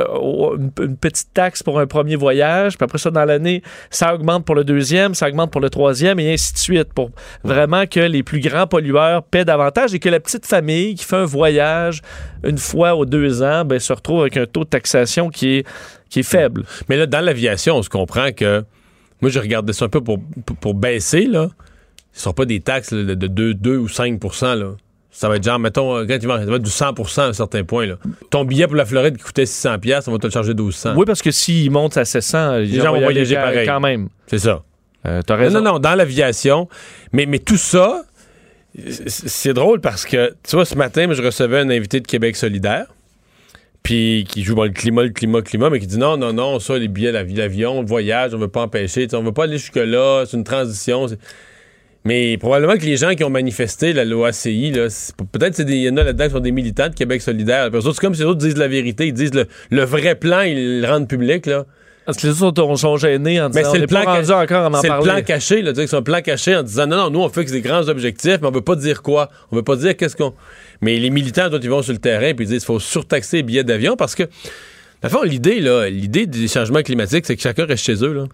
une, 0.78 0.97
petite 0.97 1.33
taxe 1.35 1.62
pour 1.62 1.80
un 1.80 1.87
premier 1.87 2.16
voyage, 2.16 2.76
puis 2.76 2.85
après 2.85 2.99
ça, 2.99 3.11
dans 3.11 3.25
l'année, 3.25 3.62
ça 3.90 4.14
augmente 4.14 4.45
pour 4.45 4.54
le 4.54 4.64
deuxième, 4.64 5.14
ça 5.14 5.28
augmente 5.28 5.50
pour 5.50 5.61
le 5.61 5.71
troisième, 5.71 6.21
et 6.21 6.33
ainsi 6.33 6.52
de 6.52 6.59
suite, 6.59 6.92
pour 6.92 7.11
vraiment 7.42 7.87
que 7.87 8.00
les 8.00 8.23
plus 8.23 8.40
grands 8.40 8.66
pollueurs 8.66 9.23
paient 9.23 9.45
davantage 9.45 9.95
et 9.95 9.99
que 9.99 10.09
la 10.09 10.21
petite 10.21 10.47
famille 10.47 10.95
qui 10.95 11.04
fait 11.04 11.16
un 11.16 11.25
voyage 11.25 12.02
une 12.45 12.59
fois 12.59 12.95
aux 12.95 13.04
deux 13.04 13.42
ans 13.42 13.64
ben, 13.64 13.78
se 13.78 13.92
retrouve 13.92 14.23
avec 14.23 14.37
un 14.37 14.47
taux 14.47 14.64
de 14.64 14.71
taxation 14.71 15.30
qui 15.30 15.57
est, 15.57 15.66
qui 16.09 16.21
est 16.21 16.25
faible. 16.25 16.64
Mais 16.88 16.97
là, 16.97 17.07
dans 17.07 17.21
l'aviation, 17.21 17.76
on 17.76 17.83
se 17.83 17.90
comprend 17.90 18.33
que. 18.33 18.64
Moi, 19.21 19.30
j'ai 19.30 19.40
regardé 19.40 19.75
ça 19.75 19.85
un 19.85 19.88
peu 19.90 20.00
pour, 20.00 20.19
pour, 20.61 20.73
baisser, 20.73 21.26
là. 21.26 21.49
Ce 22.12 22.21
ne 22.21 22.23
sont 22.23 22.33
pas 22.33 22.47
des 22.47 22.61
taxes 22.61 22.95
de 22.95 23.14
2, 23.14 23.52
2 23.52 23.76
ou 23.76 23.87
5 23.87 24.19
là. 24.42 24.71
Ça 25.12 25.29
va 25.29 25.37
être 25.37 25.45
genre, 25.45 25.59
mettons, 25.59 26.07
quand 26.07 26.19
tu 26.21 26.26
vas, 26.26 26.38
ça 26.38 26.45
va 26.47 26.57
être 26.57 26.62
du 26.62 26.71
100% 26.71 27.21
à 27.21 27.25
un 27.26 27.33
certain 27.33 27.64
point, 27.64 27.85
là. 27.87 27.97
Ton 28.31 28.45
billet 28.45 28.67
pour 28.67 28.76
la 28.76 28.85
Floride 28.85 29.17
qui 29.17 29.23
coûtait 29.25 29.45
600 29.47 29.79
pièces, 29.81 30.07
on 30.09 30.12
va 30.12 30.19
te 30.19 30.26
le 30.26 30.33
charger 30.33 30.55
1200. 30.55 30.95
Oui, 30.97 31.05
parce 31.05 31.21
que 31.21 31.31
s'il 31.33 31.71
monte 31.71 31.97
à 31.97 32.05
700, 32.05 32.59
les, 32.59 32.67
gens 32.81 32.93
vont 32.93 33.00
voyager 33.00 33.35
quand- 33.35 33.40
pareil. 33.43 33.67
quand 33.67 33.81
même. 33.81 34.09
C'est 34.29 34.38
ça. 34.38 34.62
Euh, 35.07 35.21
T'as 35.26 35.37
Non, 35.37 35.43
raison. 35.43 35.61
non, 35.62 35.73
non, 35.73 35.79
dans 35.81 35.95
l'aviation. 35.95 36.69
Mais, 37.12 37.26
mais 37.26 37.38
tout 37.40 37.57
ça, 37.57 38.02
c'est 39.07 39.52
drôle 39.52 39.81
parce 39.81 40.05
que, 40.07 40.33
tu 40.49 40.55
vois, 40.57 40.64
ce 40.64 40.76
matin, 40.76 41.07
je 41.11 41.23
recevais 41.23 41.59
un 41.59 41.71
invité 41.71 42.00
de 42.00 42.07
Québec 42.07 42.37
solidaire. 42.37 42.87
puis 43.83 44.26
qui 44.29 44.43
joue 44.45 44.55
dans 44.55 44.64
le 44.64 44.71
climat, 44.71 45.02
le 45.05 45.09
climat, 45.09 45.38
le 45.38 45.43
climat, 45.45 45.71
mais 45.71 45.81
qui 45.81 45.87
dit 45.87 45.99
non, 45.99 46.19
non, 46.19 46.35
non, 46.35 46.61
ça, 46.61 46.76
les 46.76 46.87
billets 46.87 47.12
l'avion, 47.12 47.81
le 47.81 47.87
voyage, 47.87 48.35
on 48.35 48.38
veut 48.38 48.47
pas 48.49 48.61
empêcher, 48.62 49.09
on 49.14 49.23
veut 49.23 49.33
pas 49.33 49.45
aller 49.45 49.57
jusque-là, 49.57 50.25
c'est 50.26 50.37
une 50.37 50.45
transition. 50.45 51.07
C'est- 52.02 52.09
Mais 52.09 52.37
probablement 52.38 52.76
que 52.76 52.85
les 52.85 52.97
gens 52.97 53.14
qui 53.14 53.25
ont 53.25 53.30
manifesté 53.30 53.92
la 53.92 54.04
là, 54.04 54.33
c'est- 54.33 55.12
peut-être 55.33 55.54
c'est 55.54 55.64
des- 55.64 55.75
il 55.76 55.83
y 55.83 55.90
en 55.90 55.97
a 55.97 56.04
là-dedans 56.04 56.26
qui 56.26 56.33
sont 56.33 56.40
des 56.40 56.52
militants 56.52 56.88
de 56.88 56.95
Québec 56.95 57.21
solidaire. 57.23 57.66
Autres, 57.73 57.92
C'est 57.92 58.00
comme 58.00 58.14
si 58.14 58.21
les 58.23 58.26
autres 58.26 58.38
disent 58.40 58.57
la 58.57 58.69
vérité, 58.69 59.07
ils 59.07 59.12
disent 59.14 59.35
le, 59.35 59.47
le 59.71 59.85
vrai 59.85 60.14
plan, 60.14 60.40
ils 60.42 60.80
le 60.80 60.87
rendent 60.88 61.09
public, 61.09 61.47
là. 61.47 61.66
Parce 62.07 62.16
que 62.16 62.26
les 62.26 62.42
autres 62.42 62.76
sont 62.76 62.97
gênés 62.97 63.40
en 63.40 63.50
Mais 63.50 63.57
disant 63.61 63.71
c'est 63.73 63.78
on 63.78 63.80
le 63.83 63.87
pas 63.87 64.02
plan 64.02 64.14
rendu 64.14 64.30
encore 64.33 64.66
en 64.75 64.80
C'est 64.80 64.88
le 64.88 65.02
plan 65.02 65.23
caché, 65.23 65.62
là, 65.62 65.73
c'est 65.75 65.95
un 65.95 66.02
plan 66.02 66.21
caché 66.23 66.57
en 66.57 66.62
disant 66.62 66.87
non, 66.87 66.97
non, 66.97 67.11
nous 67.11 67.21
on 67.21 67.28
fixe 67.28 67.52
des 67.52 67.61
grands 67.61 67.87
objectifs, 67.88 68.38
mais 68.40 68.49
on 68.49 68.50
veut 68.50 68.62
pas 68.62 68.75
dire 68.75 69.02
quoi. 69.02 69.28
On 69.52 69.57
veut 69.57 69.62
pas 69.62 69.76
dire 69.76 69.97
qu'est-ce 69.97 70.16
qu'on. 70.16 70.33
Mais 70.80 70.97
les 70.97 71.11
militants, 71.11 71.49
toi, 71.50 71.59
ils 71.62 71.71
vont 71.71 71.83
sur 71.83 71.92
le 71.92 71.99
terrain 71.99 72.33
puis 72.35 72.47
ils 72.47 72.49
disent 72.49 72.61
qu'il 72.61 72.66
faut 72.66 72.80
surtaxer 72.80 73.37
les 73.38 73.42
billets 73.45 73.64
d'avion 73.64 73.97
parce 73.97 74.14
que, 74.14 74.25
à 75.02 75.09
fond, 75.09 75.23
l'idée, 75.23 75.61
là, 75.61 75.88
l'idée 75.88 76.26
des 76.26 76.49
changements 76.49 76.83
climatiques, 76.83 77.26
c'est 77.26 77.37
que 77.37 77.42
chacun 77.42 77.66
reste 77.66 77.85
chez 77.85 78.02
eux, 78.02 78.12
là. 78.12 78.25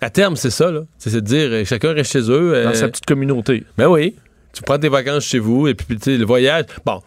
À 0.00 0.10
terme, 0.10 0.36
c'est 0.36 0.50
ça, 0.50 0.70
là. 0.70 0.82
C'est 0.98 1.12
de 1.12 1.20
dire 1.20 1.48
euh, 1.50 1.64
chacun 1.64 1.92
reste 1.92 2.12
chez 2.12 2.20
eux. 2.30 2.54
euh, 2.54 2.64
Dans 2.64 2.74
sa 2.74 2.88
petite 2.88 3.06
communauté. 3.06 3.64
ben 3.76 3.86
oui. 3.88 4.16
Tu 4.52 4.62
prends 4.62 4.78
tes 4.78 4.88
vacances 4.88 5.24
chez 5.24 5.38
vous 5.38 5.68
et 5.68 5.74
puis 5.74 5.96
tu 5.96 6.02
sais, 6.02 6.16
le 6.16 6.24
voyage. 6.24 6.64
Bon. 6.84 7.00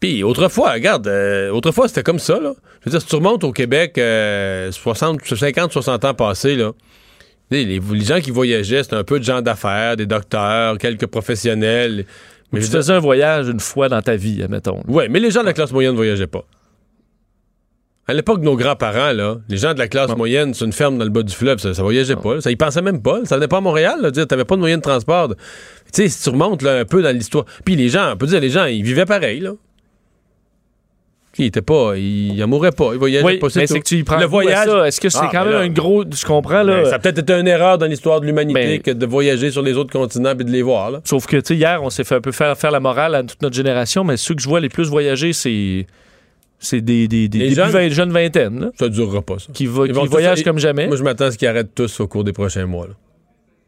Puis 0.00 0.22
autrefois, 0.22 0.72
regarde, 0.72 1.06
euh, 1.06 1.50
autrefois 1.50 1.86
c'était 1.88 2.02
comme 2.02 2.18
ça, 2.18 2.40
là. 2.40 2.54
Je 2.80 2.86
veux 2.86 2.90
dire, 2.92 3.00
si 3.02 3.06
tu 3.06 3.16
remontes 3.16 3.44
au 3.44 3.52
Québec, 3.52 3.98
euh, 3.98 4.72
60, 4.72 5.20
50, 5.24 5.72
60 5.72 6.04
ans 6.04 6.14
passés, 6.14 6.56
là, 6.56 6.72
les, 7.50 7.64
les 7.64 7.80
gens 8.04 8.20
qui 8.20 8.30
voyageaient, 8.30 8.82
c'était 8.82 8.96
un 8.96 9.04
peu 9.04 9.18
de 9.18 9.24
gens 9.24 9.42
d'affaires, 9.42 9.96
des 9.96 10.06
docteurs, 10.06 10.78
quelques 10.78 11.06
professionnels. 11.06 12.06
Mais 12.52 12.60
tu 12.60 12.66
faisais 12.66 12.92
un 12.92 12.98
voyage 12.98 13.48
une 13.48 13.60
fois 13.60 13.88
dans 13.88 14.02
ta 14.02 14.16
vie, 14.16 14.42
admettons. 14.42 14.82
Ouais, 14.88 15.08
mais 15.08 15.20
les 15.20 15.30
gens 15.30 15.40
de 15.40 15.46
la 15.46 15.52
classe 15.52 15.72
moyenne 15.72 15.92
ne 15.92 15.96
voyageaient 15.96 16.26
pas. 16.26 16.44
À 18.08 18.14
l'époque 18.14 18.40
de 18.40 18.44
nos 18.44 18.56
grands-parents, 18.56 19.12
là, 19.12 19.36
les 19.48 19.56
gens 19.58 19.74
de 19.74 19.78
la 19.78 19.86
classe 19.86 20.14
moyenne 20.16 20.54
sur 20.54 20.66
une 20.66 20.72
ferme 20.72 20.98
dans 20.98 21.04
le 21.04 21.10
bas 21.10 21.22
du 21.22 21.32
fleuve, 21.34 21.58
ça, 21.58 21.72
ça 21.72 21.82
voyageait 21.84 22.16
pas. 22.16 22.34
là. 22.34 22.40
Ça 22.40 22.50
y 22.50 22.56
pensait 22.56 22.82
même 22.82 23.00
pas. 23.00 23.20
là. 23.20 23.24
Ça 23.26 23.36
venait 23.36 23.46
pas 23.48 23.58
à 23.58 23.60
Montréal. 23.60 23.98
Là, 24.02 24.10
dire, 24.10 24.26
t'avais 24.26 24.44
pas 24.44 24.56
de 24.56 24.60
moyen 24.60 24.76
de 24.78 24.82
transport. 24.82 25.28
Tu 25.28 25.34
sais, 25.92 26.08
si 26.08 26.22
tu 26.24 26.30
remontes 26.30 26.62
là, 26.62 26.78
un 26.80 26.84
peu 26.84 27.00
dans 27.00 27.14
l'histoire. 27.16 27.44
Puis 27.64 27.76
les 27.76 27.88
gens, 27.88 28.12
on 28.12 28.16
peut 28.16 28.26
dire, 28.26 28.40
les 28.40 28.50
gens, 28.50 28.64
ils 28.64 28.82
vivaient 28.82 29.06
pareil, 29.06 29.38
là. 29.40 29.52
Ils 31.38 31.46
étaient 31.46 31.62
pas, 31.62 31.94
ils, 31.96 32.34
ils 32.34 32.44
en 32.44 32.48
mourraient 32.48 32.72
pas, 32.72 32.90
ils 32.92 32.98
voyageaient 32.98 33.24
Oui, 33.24 33.38
pas. 33.38 33.46
mais 33.56 33.66
tout. 33.66 33.72
c'est 33.72 33.80
que 33.80 33.84
tu 33.88 33.96
y 33.98 34.02
prends 34.02 34.18
Le 34.18 34.26
voyage. 34.26 34.68
Est-ce 34.86 35.00
que 35.00 35.08
c'est 35.08 35.18
Ah, 35.22 35.28
quand 35.32 35.44
même 35.44 35.52
là- 35.54 35.60
un 35.60 35.68
gros. 35.70 36.04
Je 36.04 36.26
comprends, 36.26 36.62
là. 36.62 36.84
Ça 36.84 36.96
a 36.96 36.98
peut-être 36.98 37.20
été 37.20 37.32
une 37.32 37.48
erreur 37.48 37.78
dans 37.78 37.86
l'histoire 37.86 38.20
de 38.20 38.26
l'humanité 38.26 38.60
Ben- 38.60 38.82
que 38.82 38.90
de 38.90 39.06
voyager 39.06 39.50
sur 39.50 39.62
les 39.62 39.74
autres 39.78 39.92
continents 39.92 40.32
et 40.32 40.44
de 40.44 40.50
les 40.50 40.60
voir. 40.60 40.90
Là. 40.90 41.00
Sauf 41.04 41.24
que, 41.26 41.36
tu 41.38 41.42
sais, 41.46 41.56
hier, 41.56 41.82
on 41.82 41.88
s'est 41.88 42.04
fait 42.04 42.16
un 42.16 42.20
peu 42.20 42.32
faire, 42.32 42.58
faire 42.58 42.70
la 42.72 42.80
morale 42.80 43.14
à 43.14 43.22
toute 43.22 43.40
notre 43.40 43.56
génération, 43.56 44.04
mais 44.04 44.18
ceux 44.18 44.34
que 44.34 44.42
je 44.42 44.48
vois 44.48 44.60
les 44.60 44.68
plus 44.68 44.88
voyager, 44.90 45.32
c'est. 45.32 45.86
C'est 46.64 46.80
des, 46.80 47.08
des, 47.08 47.28
des 47.28 47.38
Les 47.38 47.50
jeunes? 47.54 47.70
vingt- 47.70 47.88
jeunes 47.90 48.12
vingtaines, 48.12 48.60
là, 48.60 48.70
Ça 48.78 48.88
durera 48.88 49.20
pas, 49.20 49.38
ça. 49.40 49.52
qui, 49.52 49.66
va- 49.66 49.86
qui 49.88 49.92
voyagent 50.06 50.44
comme 50.44 50.58
jamais. 50.58 50.86
Moi, 50.86 50.96
je 50.96 51.02
m'attends 51.02 51.24
à 51.24 51.30
ce 51.32 51.36
qu'ils 51.38 51.48
arrêtent 51.48 51.74
tous 51.74 51.98
au 52.00 52.06
cours 52.06 52.22
des 52.22 52.32
prochains 52.32 52.66
mois. 52.66 52.86
là. 52.86 52.94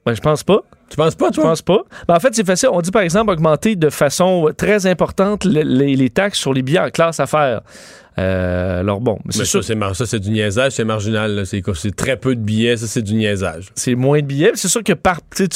Ben, 0.07 0.15
je 0.15 0.21
pense 0.21 0.45
pas. 0.45 0.63
Tu 0.91 0.97
penses 0.97 1.15
pas, 1.15 1.29
Je 1.31 1.35
toi? 1.37 1.45
pense 1.45 1.63
pas. 1.63 1.83
Ben, 2.07 2.15
en 2.15 2.21
fait, 2.21 2.35
c'est 2.35 2.47
facile. 2.47 2.69
On 2.71 2.81
dit, 2.83 2.91
par 2.91 3.03
exemple, 3.03 3.33
augmenter 3.33 3.75
de 3.75 3.89
façon 3.91 4.51
très 4.57 4.87
importante 4.87 5.45
le- 5.45 5.63
les, 5.63 5.97
les 5.97 6.11
taxes 6.11 6.39
sur 6.39 6.53
les 6.53 6.63
billets 6.63 6.79
en 6.79 6.91
classe 6.91 7.19
affaires. 7.21 7.63
Euh, 8.19 8.81
alors, 8.81 9.01
bon, 9.01 9.19
c'est 9.31 9.45
ça, 9.45 9.61
c'est 9.63 9.75
mar- 9.75 9.93
du 9.93 10.31
niaisage, 10.31 10.73
c'est 10.73 10.85
marginal. 10.85 11.45
C'est 11.47 11.63
très 11.97 12.17
peu 12.17 12.37
de 12.37 12.41
billets, 12.41 12.77
ça, 12.77 12.87
c'est 12.87 13.03
du 13.03 13.15
niaisage. 13.15 13.71
c'est 13.75 13.95
moins 13.95 14.21
de 14.21 14.27
billets. 14.27 14.53
C'est 14.55 14.69
sûr 14.69 14.83
que 14.85 14.93
par, 14.93 15.21
tu 15.35 15.47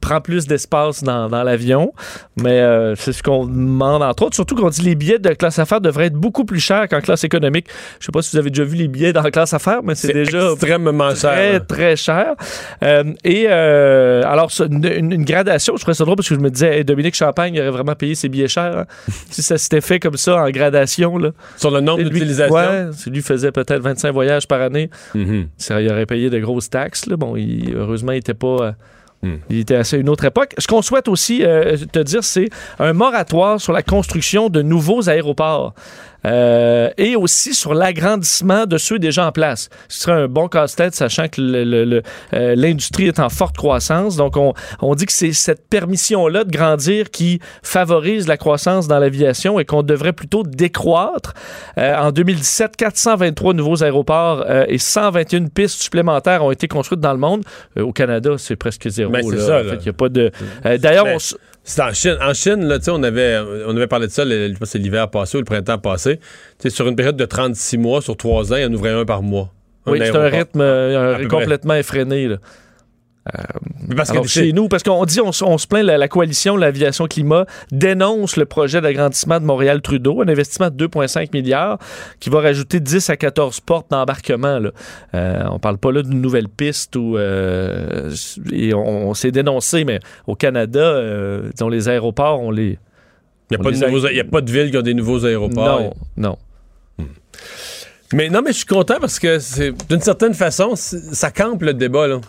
prends 0.00 0.20
plus 0.20 0.46
d'espace 0.46 1.02
dans, 1.02 1.28
dans 1.28 1.42
l'avion, 1.42 1.92
mais 2.40 2.60
euh, 2.60 2.94
c'est 2.94 3.12
ce 3.12 3.22
qu'on 3.22 3.46
demande 3.46 4.02
entre 4.02 4.24
autres. 4.24 4.34
Surtout 4.36 4.54
qu'on 4.54 4.68
dit 4.70 4.82
les 4.82 4.94
billets 4.94 5.18
de 5.18 5.30
classe 5.30 5.58
affaires 5.58 5.80
devraient 5.80 6.06
être 6.06 6.14
beaucoup 6.14 6.44
plus 6.44 6.60
chers 6.60 6.88
qu'en 6.88 7.00
classe 7.00 7.24
économique. 7.24 7.66
Je 8.00 8.06
sais 8.06 8.12
pas 8.12 8.22
si 8.22 8.30
vous 8.32 8.38
avez 8.38 8.50
déjà 8.50 8.64
vu 8.64 8.76
les 8.76 8.88
billets 8.88 9.12
dans 9.12 9.22
la 9.22 9.30
classe 9.30 9.52
affaires, 9.52 9.82
mais 9.82 9.94
c'est 9.94 10.12
déjà 10.12 10.52
extrêmement 10.52 11.14
cher. 11.14 11.32
très, 11.32 11.60
très 11.60 11.96
cher. 11.96 12.34
Euh, 12.82 13.04
et 13.24 13.48
alors, 13.48 14.50
ça, 14.52 14.66
une, 14.70 14.84
une- 15.12 15.24
gradation, 15.24 15.74
je 15.76 15.80
trouvais 15.82 15.94
ça 15.94 16.04
drôle 16.04 16.16
parce 16.16 16.28
que 16.28 16.34
je 16.34 16.40
me 16.40 16.50
disais, 16.50 16.78
hey, 16.78 16.84
Dominique 16.84 17.14
Champagne 17.16 17.58
aurait 17.58 17.70
vraiment 17.70 17.94
payé 17.94 18.14
ses 18.14 18.28
billets 18.28 18.48
chers. 18.48 18.78
hein. 18.78 18.86
si 19.30 19.42
ça 19.42 19.56
s'était 19.58 19.80
fait 19.80 19.98
comme 19.98 20.16
ça 20.16 20.36
en 20.36 20.50
gradation, 20.50 21.16
là. 21.18 21.30
Sur 21.56 21.70
le 21.70 21.80
nombre 21.80 22.03
Ouais, 22.88 22.92
si 22.92 23.10
lui 23.10 23.22
faisait 23.22 23.52
peut-être 23.52 23.80
25 23.82 24.12
voyages 24.12 24.46
par 24.48 24.60
année, 24.60 24.90
Mhm. 25.14 25.48
ça, 25.56 25.80
il 25.80 25.90
aurait 25.90 26.06
payé 26.06 26.30
de 26.30 26.38
grosses 26.38 26.70
taxes. 26.70 27.06
Là. 27.06 27.16
Bon, 27.16 27.36
il- 27.36 27.74
heureusement, 27.74 28.12
il 28.12 28.18
était 28.18 28.34
pas. 28.34 28.46
euh, 28.60 28.72
Hmm. 29.22 29.36
Il 29.48 29.60
était 29.60 29.76
à 29.76 29.96
une 29.96 30.10
autre 30.10 30.26
époque. 30.26 30.54
Ce 30.58 30.66
qu'on 30.66 30.82
souhaite 30.82 31.08
aussi 31.08 31.42
euh, 31.44 31.78
te 31.90 31.98
dire, 32.00 32.22
c'est 32.22 32.50
un 32.78 32.92
moratoire 32.92 33.58
sur 33.58 33.72
la 33.72 33.82
construction 33.82 34.50
de 34.50 34.60
nouveaux 34.60 35.08
aéroports. 35.08 35.72
Euh, 36.26 36.90
et 36.96 37.16
aussi 37.16 37.54
sur 37.54 37.74
l'agrandissement 37.74 38.66
de 38.66 38.78
ceux 38.78 38.98
déjà 38.98 39.26
en 39.26 39.32
place. 39.32 39.68
Ce 39.88 40.00
serait 40.02 40.12
un 40.22 40.28
bon 40.28 40.48
casse-tête, 40.48 40.94
sachant 40.94 41.28
que 41.28 41.40
le- 41.40 41.64
le- 41.64 41.84
le, 41.84 42.02
euh, 42.32 42.54
l'industrie 42.56 43.08
est 43.08 43.18
en 43.20 43.28
forte 43.28 43.56
croissance. 43.56 44.16
Donc, 44.16 44.36
on, 44.36 44.54
on 44.80 44.94
dit 44.94 45.06
que 45.06 45.12
c'est 45.12 45.32
cette 45.32 45.68
permission-là 45.68 46.44
de 46.44 46.50
grandir 46.50 47.10
qui 47.10 47.40
favorise 47.62 48.26
la 48.26 48.36
croissance 48.36 48.88
dans 48.88 48.98
l'aviation 48.98 49.60
et 49.60 49.64
qu'on 49.64 49.82
devrait 49.82 50.12
plutôt 50.12 50.42
décroître. 50.44 51.34
Euh, 51.78 51.94
en 51.96 52.10
2017, 52.12 52.76
423 52.76 53.52
nouveaux 53.54 53.82
aéroports 53.82 54.44
euh, 54.48 54.64
et 54.68 54.78
121 54.78 55.46
pistes 55.48 55.82
supplémentaires 55.82 56.44
ont 56.44 56.50
été 56.50 56.68
construites 56.68 57.00
dans 57.00 57.12
le 57.12 57.18
monde. 57.18 57.42
Euh, 57.78 57.82
au 57.82 57.92
Canada, 57.92 58.30
c'est 58.38 58.56
presque 58.56 58.88
zéro. 58.88 59.10
Ben, 59.12 59.22
c'est 59.22 59.36
là. 59.36 59.46
ça, 59.46 59.54
En 59.60 59.62
là. 59.62 59.70
fait, 59.72 59.76
il 59.80 59.86
y 59.86 59.90
a 59.90 59.92
pas 59.92 60.08
de. 60.08 60.30
Euh, 60.66 60.78
D'ailleurs, 60.78 61.06
on 61.06 61.18
C'est 61.66 61.80
en 61.82 61.92
Chine. 61.92 62.16
En 62.20 62.34
Chine, 62.34 62.66
là, 62.66 62.78
tu 62.78 62.84
sais, 62.84 62.90
on 62.90 63.02
avait, 63.02 63.38
on 63.66 63.74
avait 63.76 63.86
parlé 63.86 64.06
de 64.06 64.12
ça, 64.12 64.24
le- 64.24 64.52
je 64.52 64.58
pense 64.58 64.68
c'est 64.68 64.78
l'hiver 64.78 65.08
passé 65.10 65.36
ou 65.38 65.40
le 65.40 65.44
printemps 65.46 65.78
passé. 65.78 66.18
Tu 66.18 66.24
sais, 66.58 66.70
sur 66.70 66.86
une 66.86 66.94
période 66.94 67.16
de 67.16 67.24
36 67.24 67.78
mois, 67.78 68.02
sur 68.02 68.16
3 68.16 68.52
ans, 68.52 68.56
il 68.56 68.62
y 68.62 68.66
en 68.66 68.72
ouvrait 68.72 68.90
un 68.92 69.04
par 69.06 69.22
mois. 69.22 69.50
oui, 69.92 69.98
c'est 70.06 70.12
un 70.18 70.28
rythme 70.38 70.60
euh, 70.60 71.16
complètement 71.28 71.74
effréné. 71.74 72.28
là. 72.28 72.36
Parce 73.96 74.10
Alors, 74.10 74.24
sais, 74.28 74.44
chez 74.44 74.52
nous, 74.52 74.68
parce 74.68 74.82
qu'on 74.82 75.02
dit, 75.06 75.18
on, 75.20 75.32
se 75.32 75.66
plaint, 75.66 75.82
la, 75.84 75.96
la 75.96 76.08
coalition, 76.08 76.56
l'aviation 76.56 77.06
climat 77.06 77.46
dénonce 77.72 78.36
le 78.36 78.44
projet 78.44 78.80
d'agrandissement 78.82 79.40
de 79.40 79.46
Montréal-Trudeau, 79.46 80.20
un 80.22 80.28
investissement 80.28 80.68
de 80.70 80.86
2,5 80.86 81.30
milliards 81.32 81.78
qui 82.20 82.28
va 82.28 82.40
rajouter 82.40 82.80
10 82.80 83.08
à 83.08 83.16
14 83.16 83.60
portes 83.60 83.90
d'embarquement. 83.90 84.58
là. 84.58 84.70
Euh, 85.14 85.42
on 85.50 85.58
parle 85.58 85.78
pas 85.78 85.90
là 85.90 86.02
d'une 86.02 86.20
nouvelle 86.20 86.48
piste 86.48 86.96
ou 86.96 87.16
euh, 87.16 88.10
et 88.52 88.74
on, 88.74 89.08
on 89.08 89.14
s'est 89.14 89.30
dénoncé, 89.32 89.84
mais 89.84 90.00
au 90.26 90.34
Canada, 90.34 90.80
euh, 90.80 91.50
disons, 91.54 91.68
les 91.70 91.88
aéroports, 91.88 92.40
on 92.40 92.50
les. 92.50 92.78
il 93.50 93.56
n'y 93.56 93.56
a, 93.56 93.58
pas 93.58 93.70
de 93.70 93.76
a- 93.84 94.20
a 94.20 94.24
pas 94.24 94.40
villes 94.42 94.70
qui 94.70 94.76
ont 94.76 94.82
des 94.82 94.94
nouveaux 94.94 95.24
aéroports. 95.24 95.80
Non, 95.80 95.94
non. 96.98 97.06
Mais 98.12 98.28
non, 98.28 98.42
mais 98.44 98.52
je 98.52 98.58
suis 98.58 98.66
content 98.66 98.96
parce 99.00 99.18
que 99.18 99.38
c'est 99.38 99.72
d'une 99.88 100.00
certaine 100.00 100.34
façon, 100.34 100.74
ça 100.76 101.30
campe 101.30 101.62
le 101.62 101.74
débat. 101.74 102.06
Là. 102.06 102.20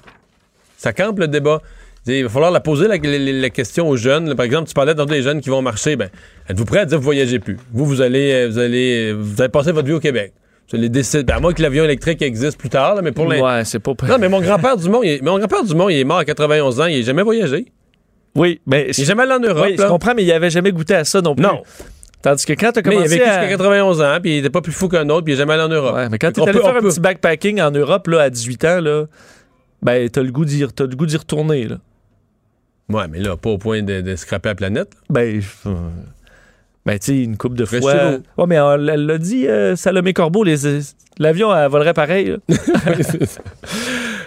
Ça 0.85 0.93
campe 0.93 1.17
le 1.17 1.27
débat. 1.27 1.61
Il 2.05 2.21
va 2.21 2.29
falloir 2.29 2.51
la 2.51 2.59
poser 2.59 2.87
la, 2.87 2.97
la- 2.97 3.17
la 3.41 3.49
question 3.49 3.89
aux 3.89 3.95
jeunes. 3.97 4.29
là. 4.29 4.35
Par 4.35 4.45
exemple, 4.45 4.67
tu 4.67 4.75
parlais 4.75 4.93
dans 4.93 5.07
des 5.07 5.23
jeunes 5.23 5.41
qui 5.41 5.49
vont 5.49 5.63
marcher. 5.63 5.95
Ben, 5.95 6.09
êtes-vous 6.47 6.65
prêts 6.65 6.81
à 6.81 6.85
dire 6.85 6.97
que 6.97 7.01
vous 7.01 7.05
voyagez 7.05 7.39
plus? 7.39 7.57
Vous, 7.73 7.85
vous 7.85 8.01
allez, 8.01 8.31
euh, 8.31 8.47
vous 8.47 8.59
allez, 8.59 9.09
euh, 9.11 9.15
vous 9.19 9.41
allez 9.41 9.49
passer 9.49 9.71
votre 9.71 9.87
vie 9.87 9.93
au 9.93 9.99
Québec. 9.99 10.31
Vous 10.69 10.77
allez 10.77 10.89
décider. 10.89 11.23
ben, 11.23 11.37
à 11.37 11.39
moins 11.39 11.53
que 11.53 11.63
l'avion 11.63 11.83
électrique 11.83 12.21
existe 12.21 12.59
plus 12.59 12.69
tard, 12.69 12.93
là, 12.93 13.01
mais 13.01 13.11
pour 13.11 13.25
l'instant. 13.27 13.47
Ouais, 13.47 13.65
c'est 13.65 13.79
pas. 13.79 13.93
Non, 14.07 14.17
mais 14.19 14.29
mon 14.29 14.39
grand-père 14.41 14.77
Dumont, 14.77 15.01
il 15.01 15.09
est, 15.09 15.21
mon 15.23 15.39
grand-père 15.39 15.63
Dumont, 15.63 15.89
il 15.89 15.97
est 15.97 16.03
mort 16.03 16.17
à 16.19 16.25
91 16.25 16.79
ans, 16.81 16.85
il 16.85 16.99
n'a 16.99 17.03
jamais 17.03 17.23
voyagé. 17.23 17.65
Oui, 18.35 18.61
mais. 18.67 18.83
Il 18.95 18.99
n'est 18.99 19.05
jamais 19.05 19.23
allé 19.23 19.31
en 19.33 19.39
Europe. 19.39 19.65
Oui, 19.67 19.75
je 19.79 19.87
comprends, 19.87 20.13
mais 20.15 20.23
il 20.23 20.31
avait 20.31 20.51
jamais 20.51 20.71
goûté 20.71 20.93
à 20.93 21.05
ça 21.05 21.21
non 21.21 21.33
plus. 21.33 21.41
Non. 21.43 21.63
Tandis 22.21 22.45
que 22.45 22.53
quand 22.53 22.71
tu 22.71 22.79
as 22.79 22.81
Mais 22.85 22.89
il 22.89 22.97
a 22.97 23.01
commencé 23.01 23.17
vécu 23.17 23.23
à... 23.29 23.33
jusqu'à 23.41 23.47
91 23.57 24.01
ans, 24.01 24.17
puis 24.21 24.31
il 24.33 24.35
n'était 24.37 24.49
pas 24.51 24.61
plus 24.61 24.71
fou 24.73 24.89
qu'un 24.89 25.09
autre, 25.09 25.23
puis 25.23 25.33
il 25.33 25.35
n'est 25.37 25.39
jamais 25.41 25.53
allé 25.53 25.63
en 25.63 25.69
Europe. 25.69 25.95
Ouais, 25.95 26.09
mais 26.09 26.19
quand 26.19 26.31
tu 26.31 26.41
allé 26.43 26.51
peut- 26.51 26.59
faire 26.61 26.75
un 26.75 26.79
peut- 26.81 26.89
petit 26.89 26.99
backpacking 26.99 27.61
en 27.61 27.71
Europe 27.71 28.07
là, 28.07 28.21
à 28.21 28.29
18 28.29 28.65
ans, 28.65 28.79
là, 28.81 29.05
ben, 29.85 30.09
t'as 30.09 30.23
le 30.23 30.31
goût 30.31 30.43
d'y 30.45 30.65
t'as 30.75 30.85
le 30.87 30.95
goût 30.95 31.05
d'y 31.05 31.15
retourner. 31.17 31.67
Là. 31.67 31.77
Ouais, 32.89 33.07
mais 33.07 33.19
là, 33.19 33.37
pas 33.37 33.51
au 33.51 33.57
point 33.57 33.81
de, 33.83 34.01
de 34.01 34.15
scraper 34.15 34.49
la 34.49 34.55
planète. 34.55 34.91
Ben, 35.09 35.39
je- 35.39 35.47
euh, 35.69 35.73
ben 36.85 36.99
tu 36.99 37.05
sais, 37.05 37.23
une 37.23 37.37
coupe 37.37 37.55
de 37.55 37.65
fois. 37.65 37.79
Ouais, 38.37 38.45
mais 38.47 38.55
elle 38.55 39.05
l'a 39.05 39.17
dit, 39.17 39.47
euh, 39.47 39.75
Salomé 39.75 40.13
Corbeau, 40.13 40.43
les, 40.43 40.57
l'avion, 41.19 41.55
elle 41.55 41.69
volerait 41.69 41.93
pareil. 41.93 42.35
là. 42.47 42.55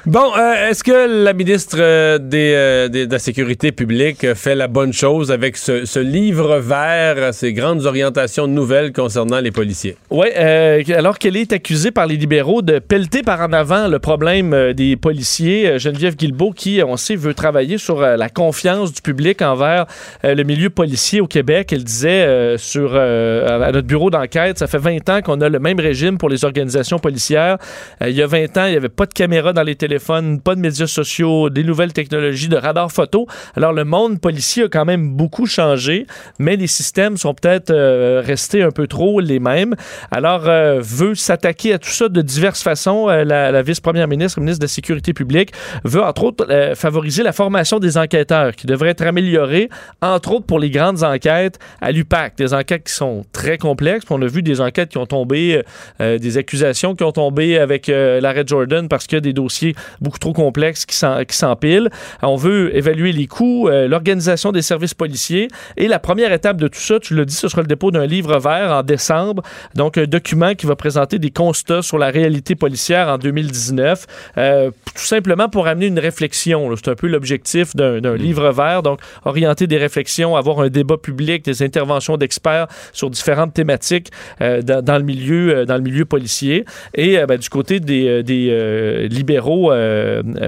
Bon, 0.06 0.30
euh, 0.38 0.70
est-ce 0.70 0.82
que 0.84 1.22
la 1.24 1.34
ministre 1.34 1.76
euh, 1.80 2.16
des, 2.18 2.52
euh, 2.54 2.88
des- 2.88 3.06
de 3.06 3.12
la 3.12 3.18
Sécurité 3.18 3.72
publique 3.72 4.32
fait 4.34 4.54
la 4.54 4.66
bonne 4.66 4.92
chose 4.92 5.30
avec 5.30 5.56
ce, 5.58 5.84
ce 5.84 5.98
livre 5.98 6.56
vert, 6.58 7.34
ces 7.34 7.52
grandes 7.52 7.84
orientations 7.84 8.46
nouvelles 8.46 8.92
concernant 8.92 9.40
les 9.40 9.50
policiers? 9.50 9.96
Oui, 10.10 10.28
alors 10.32 11.18
qu'elle 11.18 11.36
est 11.36 11.52
accusée 11.52 11.90
par 11.90 12.06
les 12.06 12.16
libéraux 12.16 12.62
de 12.62 12.78
pelleter 12.78 13.22
par 13.22 13.40
en 13.42 13.52
avant 13.52 13.88
le 13.88 13.98
problème 13.98 14.72
des 14.72 14.96
policiers, 14.96 15.78
Geneviève 15.78 16.16
Guilbeault, 16.16 16.52
qui, 16.52 16.80
on 16.86 16.96
sait, 16.96 17.16
veut 17.16 17.34
travailler 17.34 17.76
sur 17.76 18.00
la 18.00 18.28
confiance 18.30 18.94
du 18.94 19.02
public 19.02 19.42
envers 19.42 19.84
euh, 20.24 20.34
le 20.34 20.42
milieu 20.44 20.70
policier 20.70 21.20
au 21.20 21.26
Québec. 21.26 21.70
Elle 21.72 21.84
disait 21.84 22.24
euh, 22.24 22.56
sur, 22.56 22.92
euh, 22.94 23.60
à 23.68 23.72
notre 23.72 23.86
bureau 23.86 24.08
d'enquête, 24.08 24.58
ça 24.58 24.68
fait 24.68 24.78
20 24.78 25.06
ans 25.10 25.20
qu'on 25.22 25.40
a 25.42 25.48
le 25.50 25.58
même 25.58 25.80
régime 25.80 26.16
pour 26.16 26.30
les 26.30 26.44
organisations 26.46 26.77
policières. 27.00 27.58
Euh, 28.02 28.08
il 28.08 28.16
y 28.16 28.22
a 28.22 28.26
20 28.26 28.56
ans, 28.56 28.64
il 28.66 28.70
n'y 28.70 28.76
avait 28.76 28.88
pas 28.88 29.06
de 29.06 29.12
caméra 29.12 29.52
dans 29.52 29.62
les 29.62 29.76
téléphone, 29.76 30.40
pas 30.40 30.54
de 30.54 30.60
médias 30.60 30.86
sociaux, 30.86 31.50
des 31.50 31.64
nouvelles 31.64 31.92
technologies 31.92 32.48
de 32.48 32.56
radar 32.56 32.90
photo. 32.90 33.26
Alors 33.56 33.72
le 33.72 33.84
monde 33.84 34.20
policier 34.20 34.64
a 34.64 34.68
quand 34.68 34.84
même 34.84 35.10
beaucoup 35.10 35.46
changé, 35.46 36.06
mais 36.38 36.56
les 36.56 36.66
systèmes 36.66 37.16
sont 37.16 37.34
peut-être 37.34 37.70
euh, 37.70 38.22
restés 38.24 38.62
un 38.62 38.70
peu 38.70 38.86
trop 38.86 39.20
les 39.20 39.38
mêmes. 39.38 39.74
Alors 40.10 40.48
euh, 40.48 40.80
veut 40.80 41.14
s'attaquer 41.14 41.74
à 41.74 41.78
tout 41.78 41.90
ça 41.90 42.08
de 42.08 42.22
diverses 42.22 42.62
façons. 42.62 43.08
La, 43.08 43.62
vice-première 43.62 44.08
ministre, 44.08 44.40
ministre 44.40 44.60
de 44.60 44.64
la 44.64 44.68
Sécurité 44.68 45.12
publique, 45.12 45.52
veut 45.84 46.02
entre 46.02 46.24
autres 46.24 46.72
favoriser 46.74 47.22
la 47.22 47.32
formation 47.32 47.78
des 47.78 47.98
enquêteurs 47.98 48.54
qui 48.54 48.66
devrait 48.66 48.90
être 48.90 49.02
améliorée, 49.02 49.68
entre 50.00 50.32
autres 50.32 50.46
pour 50.46 50.58
les 50.58 50.70
grandes 50.70 51.02
enquêtes 51.02 51.58
à 51.80 51.92
l'UPAC, 51.92 52.36
des 52.36 52.54
enquêtes 52.54 52.84
qui 52.84 52.92
sont 52.92 53.24
très 53.32 53.58
complexes. 53.58 54.04
On 54.10 54.22
a 54.22 54.26
vu 54.26 54.42
des 54.42 54.60
enquêtes 54.60 54.90
qui 54.90 54.98
ont 54.98 55.06
tombé, 55.06 55.62
des 56.00 56.38
accusations 56.38 56.67
qui 56.72 57.04
ont 57.04 57.12
tombé 57.12 57.58
avec 57.58 57.88
euh, 57.88 58.20
l'arrêt 58.20 58.44
Jordan 58.46 58.88
parce 58.88 59.06
qu'il 59.06 59.16
y 59.16 59.18
a 59.18 59.20
des 59.20 59.32
dossiers 59.32 59.74
beaucoup 60.00 60.18
trop 60.18 60.32
complexes 60.32 60.86
qui 60.86 60.96
s'empilent. 61.36 61.90
On 62.22 62.36
veut 62.36 62.76
évaluer 62.76 63.12
les 63.12 63.26
coûts, 63.26 63.68
euh, 63.68 63.88
l'organisation 63.88 64.52
des 64.52 64.62
services 64.62 64.94
policiers 64.94 65.48
et 65.76 65.88
la 65.88 65.98
première 65.98 66.32
étape 66.32 66.56
de 66.56 66.68
tout 66.68 66.80
ça, 66.80 67.00
tu 67.00 67.14
l'as 67.14 67.24
dit, 67.24 67.34
ce 67.34 67.48
sera 67.48 67.62
le 67.62 67.68
dépôt 67.68 67.90
d'un 67.90 68.06
livre 68.06 68.38
vert 68.38 68.72
en 68.72 68.82
décembre, 68.82 69.42
donc 69.74 69.98
un 69.98 70.04
document 70.04 70.54
qui 70.54 70.66
va 70.66 70.76
présenter 70.76 71.18
des 71.18 71.30
constats 71.30 71.82
sur 71.82 71.98
la 71.98 72.10
réalité 72.10 72.54
policière 72.54 73.08
en 73.08 73.18
2019, 73.18 74.06
euh, 74.36 74.70
tout 74.94 75.04
simplement 75.04 75.48
pour 75.48 75.66
amener 75.66 75.86
une 75.86 75.98
réflexion. 75.98 76.74
C'est 76.76 76.88
un 76.90 76.94
peu 76.94 77.06
l'objectif 77.06 77.74
d'un 77.74 78.00
d'un 78.00 78.16
livre 78.16 78.50
vert, 78.50 78.82
donc 78.82 79.00
orienter 79.24 79.66
des 79.66 79.78
réflexions, 79.78 80.36
avoir 80.36 80.60
un 80.60 80.68
débat 80.68 80.96
public, 80.96 81.44
des 81.44 81.62
interventions 81.62 82.16
d'experts 82.16 82.68
sur 82.92 83.10
différentes 83.10 83.54
thématiques 83.54 84.10
euh, 84.40 84.62
dans, 84.62 84.82
dans 84.82 84.98
le 84.98 85.04
milieu, 85.04 85.66
dans 85.66 85.76
le 85.76 85.82
milieu 85.82 86.04
policier. 86.04 86.57
Et 86.94 87.18
euh, 87.18 87.26
ben, 87.26 87.38
du 87.38 87.48
côté 87.48 87.80
des, 87.80 88.06
euh, 88.08 88.22
euh, 88.28 89.08
libéraux 89.08 89.72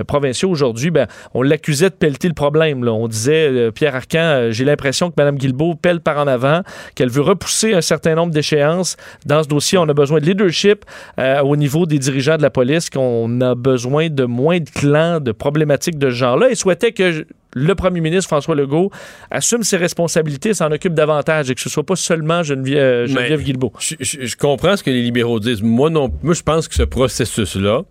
provinciaux 0.07 0.51
aujourd'hui, 0.51 0.91
ben, 0.91 1.07
on 1.35 1.43
l'accusait 1.43 1.91
de 1.91 1.95
pelleter 1.95 2.29
le 2.29 2.35
problème. 2.35 2.87
On 2.87 3.09
disait, 3.09 3.71
Pierre 3.73 3.97
Arcan, 3.97 4.49
j'ai 4.51 4.65
l'impression 4.65 5.11
que 5.11 5.15
Mme 5.17 5.37
Guilbeault 5.37 5.75
pèle 5.75 6.01
par 6.01 6.19
en 6.19 6.27
avant, 6.27 6.63
qu'elle 6.95 7.11
veut 7.11 7.23
repousser 7.23 7.75
un 7.75 7.81
certain 7.81 8.15
nombre 8.15 8.33
d'échéances. 8.33 8.97
Dans 9.27 9.43
ce 9.43 9.49
dossier, 9.49 9.79
on 9.79 9.89
a 9.89 9.95
besoin 9.95 10.21
de 10.21 10.27
leadership 10.27 10.85
au 11.19 11.57
niveau 11.57 11.87
des 11.87 11.99
dirigeants 11.99 12.37
de 12.37 12.43
la 12.43 12.51
police, 12.51 12.91
qu'on 12.91 13.41
a 13.41 13.55
besoin 13.55 14.09
de 14.09 14.25
moins 14.25 14.59
de 14.59 14.71
clans, 14.71 15.21
de 15.21 15.33
problématiques 15.33 15.99
de 15.99 16.11
ce 16.11 16.15
genre-là, 16.15 16.51
et 16.51 16.55
souhaitait 16.55 16.93
que 16.93 17.25
le 17.55 17.75
premier 17.75 18.01
ministre 18.01 18.29
François 18.29 18.55
Legault 18.55 18.91
assume 19.31 19.63
ses 19.63 19.77
responsabilités, 19.77 20.55
s'en 20.55 20.71
occupe 20.71 20.95
davantage 20.95 21.51
et 21.51 21.55
que 21.55 21.61
ce 21.61 21.69
soit 21.69 21.85
pas 21.85 21.97
seulement 21.97 22.43
Geneviève, 22.43 22.79
euh, 22.79 23.07
Geneviève 23.07 23.43
Guilbeault. 23.43 23.73
Je, 23.81 23.95
je- 24.01 24.27
je 24.27 24.37
comprends 24.37 24.77
ce 24.77 24.83
que 24.83 24.91
les 24.91 25.03
libéraux 25.03 25.41
disent. 25.41 25.63
Moi, 25.63 25.91
non, 25.91 26.13
moi, 26.23 26.35
je 26.35 26.43
pense 26.43 26.69
que 26.69 26.75
ce 26.75 26.83
processus-là, 26.85 27.83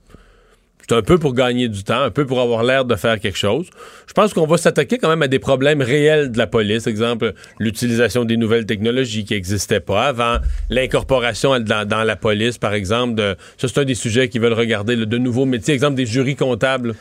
c'est 0.81 0.95
un 0.95 1.01
peu 1.03 1.19
pour 1.19 1.35
gagner 1.35 1.67
du 1.67 1.83
temps, 1.83 2.01
un 2.01 2.09
peu 2.09 2.25
pour 2.25 2.39
avoir 2.41 2.63
l'air 2.63 2.83
de 2.83 2.95
faire 2.95 3.19
quelque 3.19 3.37
chose. 3.37 3.67
Je 4.07 4.13
pense 4.13 4.33
qu'on 4.33 4.47
va 4.47 4.57
s'attaquer 4.57 4.97
quand 4.97 5.09
même 5.09 5.21
à 5.21 5.27
des 5.27 5.37
problèmes 5.37 5.83
réels 5.83 6.31
de 6.31 6.37
la 6.39 6.47
police. 6.47 6.87
Exemple, 6.87 7.33
l'utilisation 7.59 8.25
des 8.25 8.37
nouvelles 8.37 8.65
technologies 8.65 9.23
qui 9.23 9.35
n'existaient 9.35 9.81
pas 9.81 10.07
avant, 10.07 10.37
l'incorporation 10.71 11.59
dans, 11.59 11.87
dans 11.87 12.03
la 12.03 12.15
police, 12.15 12.57
par 12.57 12.73
exemple. 12.73 13.13
De, 13.15 13.35
ça, 13.57 13.67
c'est 13.67 13.79
un 13.79 13.85
des 13.85 13.93
sujets 13.93 14.29
qu'ils 14.29 14.41
veulent 14.41 14.53
regarder, 14.53 14.95
là, 14.95 15.05
de 15.05 15.17
nouveaux 15.19 15.45
métiers. 15.45 15.73
Exemple, 15.75 15.95
des 15.95 16.07
jurys 16.07 16.35
comptables. 16.35 16.95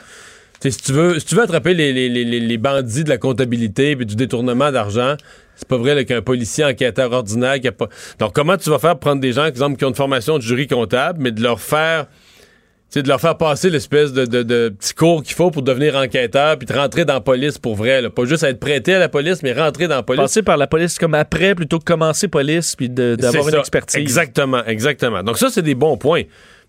Si 0.60 0.76
tu 0.76 0.92
veux, 0.92 1.18
si 1.20 1.26
tu 1.26 1.34
veux 1.36 1.42
attraper 1.42 1.72
les, 1.74 1.92
les- 1.92 2.08
les- 2.08 2.40
les- 2.40 2.58
bandits 2.58 3.04
de 3.04 3.08
la 3.08 3.18
comptabilité 3.18 3.92
et 3.92 3.96
du 3.96 4.16
détournement 4.16 4.72
d'argent, 4.72 5.14
c'est 5.54 5.68
pas 5.68 5.76
vrai 5.76 6.04
qu'un 6.04 6.22
policier 6.22 6.64
enquêteur 6.64 7.12
ordinaire 7.12 7.60
qui 7.60 7.68
a 7.68 7.72
pas. 7.72 7.88
Donc, 8.18 8.34
comment 8.34 8.56
tu 8.56 8.68
vas 8.70 8.78
faire 8.78 8.92
pour 8.92 9.00
prendre 9.00 9.20
des 9.20 9.32
gens, 9.32 9.44
exemple, 9.46 9.76
qui 9.76 9.84
ont 9.84 9.90
une 9.90 9.94
formation 9.94 10.36
de 10.36 10.42
jury 10.42 10.66
comptable, 10.66 11.20
mais 11.22 11.30
de 11.30 11.42
leur 11.42 11.60
faire. 11.60 12.06
de 12.94 13.06
leur 13.06 13.20
faire 13.20 13.36
passer 13.36 13.70
l'espèce 13.70 14.12
de, 14.12 14.24
de, 14.24 14.42
de 14.42 14.70
petit 14.70 14.94
cours 14.94 15.22
qu'il 15.22 15.34
faut 15.34 15.50
pour 15.52 15.62
devenir 15.62 15.94
enquêteur, 15.94 16.58
puis 16.58 16.66
de 16.66 16.72
rentrer 16.72 17.04
dans 17.04 17.14
la 17.14 17.20
police 17.20 17.58
pour 17.58 17.76
vrai. 17.76 18.00
là? 18.02 18.10
Pas 18.10 18.24
juste 18.24 18.42
être 18.42 18.58
prêté 18.58 18.94
à 18.94 18.98
la 18.98 19.08
police, 19.08 19.42
mais 19.44 19.52
rentrer 19.52 19.86
dans 19.88 19.96
la 19.96 20.02
police. 20.02 20.22
Passer 20.22 20.42
par 20.42 20.56
la 20.56 20.66
police 20.66 20.98
comme 20.98 21.14
après 21.14 21.54
plutôt 21.54 21.78
que 21.78 21.84
commencer 21.84 22.26
police 22.28 22.74
puis 22.74 22.88
d'avoir 22.88 23.48
une 23.48 23.54
expertise. 23.56 24.00
Exactement, 24.00 24.64
exactement. 24.64 25.22
Donc 25.22 25.38
ça, 25.38 25.50
c'est 25.50 25.62
des 25.62 25.74
bons 25.76 25.96
points. 25.98 26.22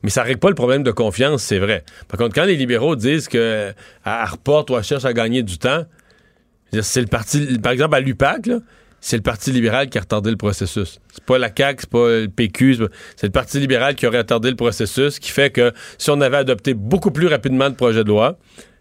Mais 0.03 0.10
ça 0.10 0.24
règle 0.24 0.39
pas 0.39 0.50
le 0.50 0.56
problème 0.56 0.84
de 0.84 0.91
confiance, 0.91 1.44
c'est 1.44 1.60
vrai. 1.60 1.84
Par 2.08 2.18
contre, 2.18 2.34
quand 2.34 2.46
les 2.46 2.56
libéraux 2.56 2.96
disent 2.96 3.27
que 3.27 3.74
à 4.06 4.25
reporte 4.25 4.69
ou 4.69 4.82
cherche 4.82 5.06
à 5.06 5.13
gagner 5.13 5.43
du 5.43 5.58
temps, 5.58 5.84
c'est 6.82 7.02
le 7.02 7.08
parti, 7.08 7.60
par 7.60 7.71
exemple 7.71 7.95
à 7.95 8.00
l'UPAC, 8.00 8.50
c'est 9.02 9.15
le 9.15 9.24
Parti 9.24 9.52
libéral 9.52 9.89
qui 9.89 9.97
a 9.97 10.02
retardé 10.02 10.30
le 10.30 10.38
processus. 10.38 11.00
C'est 11.12 11.24
pas 11.24 11.38
la 11.38 11.50
CAQ, 11.56 11.82
c'est 11.82 11.89
pas 11.89 12.08
le 12.08 12.28
PQ, 12.28 12.78
c'est 13.15 13.28
le 13.28 13.32
Parti 13.32 13.60
libéral 13.60 13.95
qui 13.95 14.06
aurait 14.06 14.19
retardé 14.19 14.50
le 14.50 14.56
processus, 14.56 15.19
qui 15.19 15.32
fait 15.32 15.50
que 15.50 15.71
si 15.97 16.10
on 16.10 16.19
avait 16.21 16.38
adopté 16.38 16.74
beaucoup 16.74 17.12
plus 17.12 17.28
rapidement 17.28 17.67
le 17.67 17.76
projet 17.76 18.04
de 18.04 18.10
loi 18.10 18.38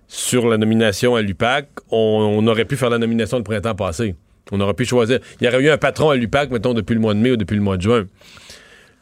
sur 0.09 0.49
la 0.49 0.57
nomination 0.57 1.15
à 1.15 1.23
l'UPAC, 1.23 1.69
on, 1.91 1.97
on 1.97 2.47
aurait 2.47 2.65
pu 2.65 2.77
faire 2.77 2.91
la 2.91 2.99
nomination 2.99 3.37
le 3.39 3.45
printemps 3.45 3.75
passé. 3.75 4.15
On 4.51 4.61
aurait 4.61 4.75
pu 4.75 4.87
choisir. 4.87 5.21
Il 5.41 5.45
y 5.45 5.49
aurait 5.49 5.63
eu 5.63 5.69
un 5.69 5.79
patron 5.79 6.11
à 6.11 6.17
l'UPAC, 6.17 6.51
mettons, 6.51 6.75
depuis 6.75 6.95
le 6.95 7.01
mois 7.01 7.15
de 7.15 7.19
mai 7.19 7.33
ou 7.33 7.37
depuis 7.37 7.57
le 7.57 7.63
mois 7.63 7.77
de 7.77 7.83
juin. 7.83 8.07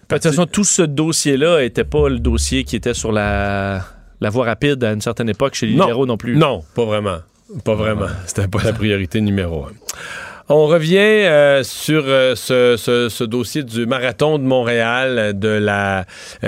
De 0.08 0.14
toute 0.14 0.22
façon, 0.22 0.46
tout 0.46 0.64
ce 0.64 0.82
dossier-là 0.82 1.60
n'était 1.62 1.84
pas 1.84 2.08
le 2.08 2.18
dossier 2.20 2.62
qui 2.64 2.76
était 2.76 2.94
sur 2.94 3.10
la, 3.12 3.84
la 4.20 4.30
voie 4.30 4.44
rapide 4.44 4.82
à 4.84 4.92
une 4.92 5.00
certaine 5.00 5.28
époque 5.28 5.54
chez 5.54 5.66
les 5.66 5.74
Non. 5.74 5.84
libéraux 5.84 6.06
non 6.06 6.16
plus. 6.16 6.36
Non, 6.36 6.62
pas 6.74 6.84
vraiment. 6.84 7.18
Pas 7.64 7.74
vraiment. 7.74 8.06
C'était 8.26 8.48
pas 8.48 8.62
la 8.62 8.72
priorité 8.72 9.20
numéro 9.20 9.64
un. 9.64 9.72
On 10.48 10.66
revient 10.66 10.96
euh, 10.98 11.64
sur 11.64 12.04
euh, 12.06 12.36
ce, 12.36 13.24
dossier 13.24 13.64
du 13.64 13.84
marathon 13.84 14.38
de 14.38 14.44
Montréal, 14.44 15.34
euh, 15.42 16.04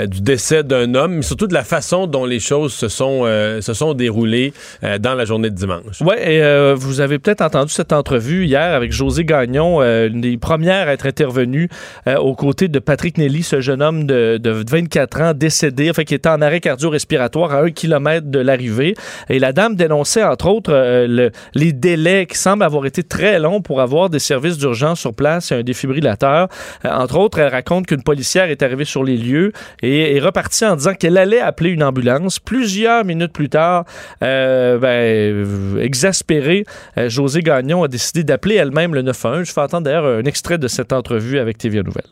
du 0.07 0.21
décès 0.21 0.63
d'un 0.63 0.95
homme, 0.95 1.17
mais 1.17 1.23
surtout 1.23 1.49
de 1.49 1.55
la 1.55 1.65
façon 1.65 2.07
dont 2.07 2.25
les 2.25 2.39
choses 2.39 2.73
se 2.73 2.87
sont, 2.89 3.95
déroulées 3.95 4.53
dans 5.01 5.15
la 5.15 5.25
journée 5.25 5.51
de 5.51 5.55
dimanche. 5.55 6.01
Oui, 6.01 6.15
et 6.19 6.75
vous 6.75 7.01
avez 7.01 7.19
peut-être 7.19 7.41
entendu 7.41 7.73
cette 7.73 7.93
entrevue 7.93 8.47
hier 8.47 8.75
avec 8.75 8.93
José 8.93 9.25
Gagnon, 9.25 9.81
une 9.83 10.21
des 10.21 10.37
premières 10.37 10.89
à 10.89 10.93
être 10.93 11.07
intervenue 11.07 11.69
aux 12.07 12.35
côtés 12.35 12.69
de 12.69 12.79
Patrick 12.79 13.19
Nelly, 13.19 13.43
ce 13.43 13.61
jeune 13.61 13.83
homme 13.83 14.07
de, 14.07 14.39
de 14.39 14.51
24 14.69 15.21
ans 15.23 15.33
décédé, 15.35 15.91
enfin, 15.91 16.05
qui 16.05 16.15
était 16.15 16.29
en 16.29 16.41
arrêt 16.41 16.61
cardio-respiratoire 16.61 17.53
à 17.53 17.63
un 17.63 17.71
kilomètre 17.71 18.29
de 18.29 18.39
l'arrivée. 18.39 18.95
Et 19.29 19.39
la 19.39 19.53
dame 19.53 19.75
dénonçait, 19.75 20.25
entre 20.25 20.49
autres, 20.49 20.73
le- 20.73 21.31
les 21.55 21.73
délais 21.73 22.27
qui 22.27 22.39
semblent 22.39 22.63
avoir 22.65 22.87
été 22.87 23.03
très 23.03 23.39
longs 23.39 23.61
pour 23.61 23.81
avoir 23.81 23.88
des 24.11 24.18
services 24.18 24.59
d'urgence 24.59 25.01
sur 25.01 25.14
place 25.14 25.51
et 25.53 25.57
un 25.57 25.62
défibrillateur. 25.62 26.48
Euh, 26.85 26.90
entre 26.90 27.18
autres, 27.18 27.38
elle 27.38 27.53
raconte 27.53 27.87
qu'une 27.87 28.03
policière 28.03 28.51
est 28.51 28.62
arrivée 28.62 28.85
sur 28.85 29.03
les 29.03 29.16
lieux 29.16 29.53
et 29.83 30.16
est 30.16 30.20
repartie 30.20 30.64
en 30.64 30.77
disant 30.77 30.94
qu'elle 30.94 31.16
allait 31.16 31.40
appeler 31.40 31.70
une 31.70 31.83
ambulance. 31.83 32.38
Plusieurs 32.38 33.05
minutes 33.05 33.33
plus 33.33 33.48
tard, 33.48 33.85
euh, 34.22 34.79
ben, 34.79 35.81
exaspérée, 35.81 36.64
euh, 36.96 37.09
José 37.09 37.42
Gagnon 37.42 37.83
a 37.83 37.88
décidé 37.88 38.24
d'appeler 38.24 38.57
elle-même 38.57 38.94
le 38.94 39.03
911. 39.03 39.46
Je 39.46 39.53
fais 39.53 39.61
entendre 39.61 39.85
d'ailleurs 39.85 40.07
un 40.07 40.24
extrait 40.24 40.59
de 40.59 40.68
cette 40.68 40.92
entrevue 40.92 41.38
avec 41.38 41.59
TVA 41.59 41.83
Nouvelle. 41.83 42.05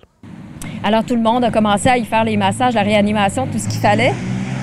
Alors 0.83 1.05
tout 1.05 1.17
le 1.17 1.23
monde 1.23 1.45
a 1.45 1.51
commencé 1.51 1.89
à 1.89 1.99
y 1.99 2.05
faire 2.05 2.25
les 2.25 2.37
massages, 2.37 2.75
la 2.75 2.83
réanimation, 2.83 3.47
tout 3.47 3.59
ce 3.59 3.69
qu'il 3.69 3.81
fallait. 3.81 4.13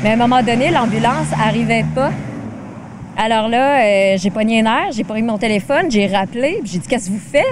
Mais 0.03 0.09
à 0.09 0.13
un 0.13 0.17
moment 0.17 0.41
donné, 0.41 0.69
l'ambulance 0.69 1.27
arrivait 1.39 1.85
pas. 1.95 2.11
Alors 3.17 3.47
là, 3.47 3.79
euh, 3.83 4.17
j'ai 4.17 4.31
pogné 4.31 4.61
un 4.61 4.65
air, 4.65 4.91
j'ai 4.91 5.03
pris 5.03 5.21
mon 5.21 5.37
téléphone, 5.37 5.89
j'ai 5.89 6.07
rappelé, 6.07 6.59
puis 6.61 6.71
j'ai 6.73 6.79
dit 6.79 6.87
qu'est-ce 6.87 7.07
que 7.07 7.13
vous 7.13 7.19
faites? 7.19 7.43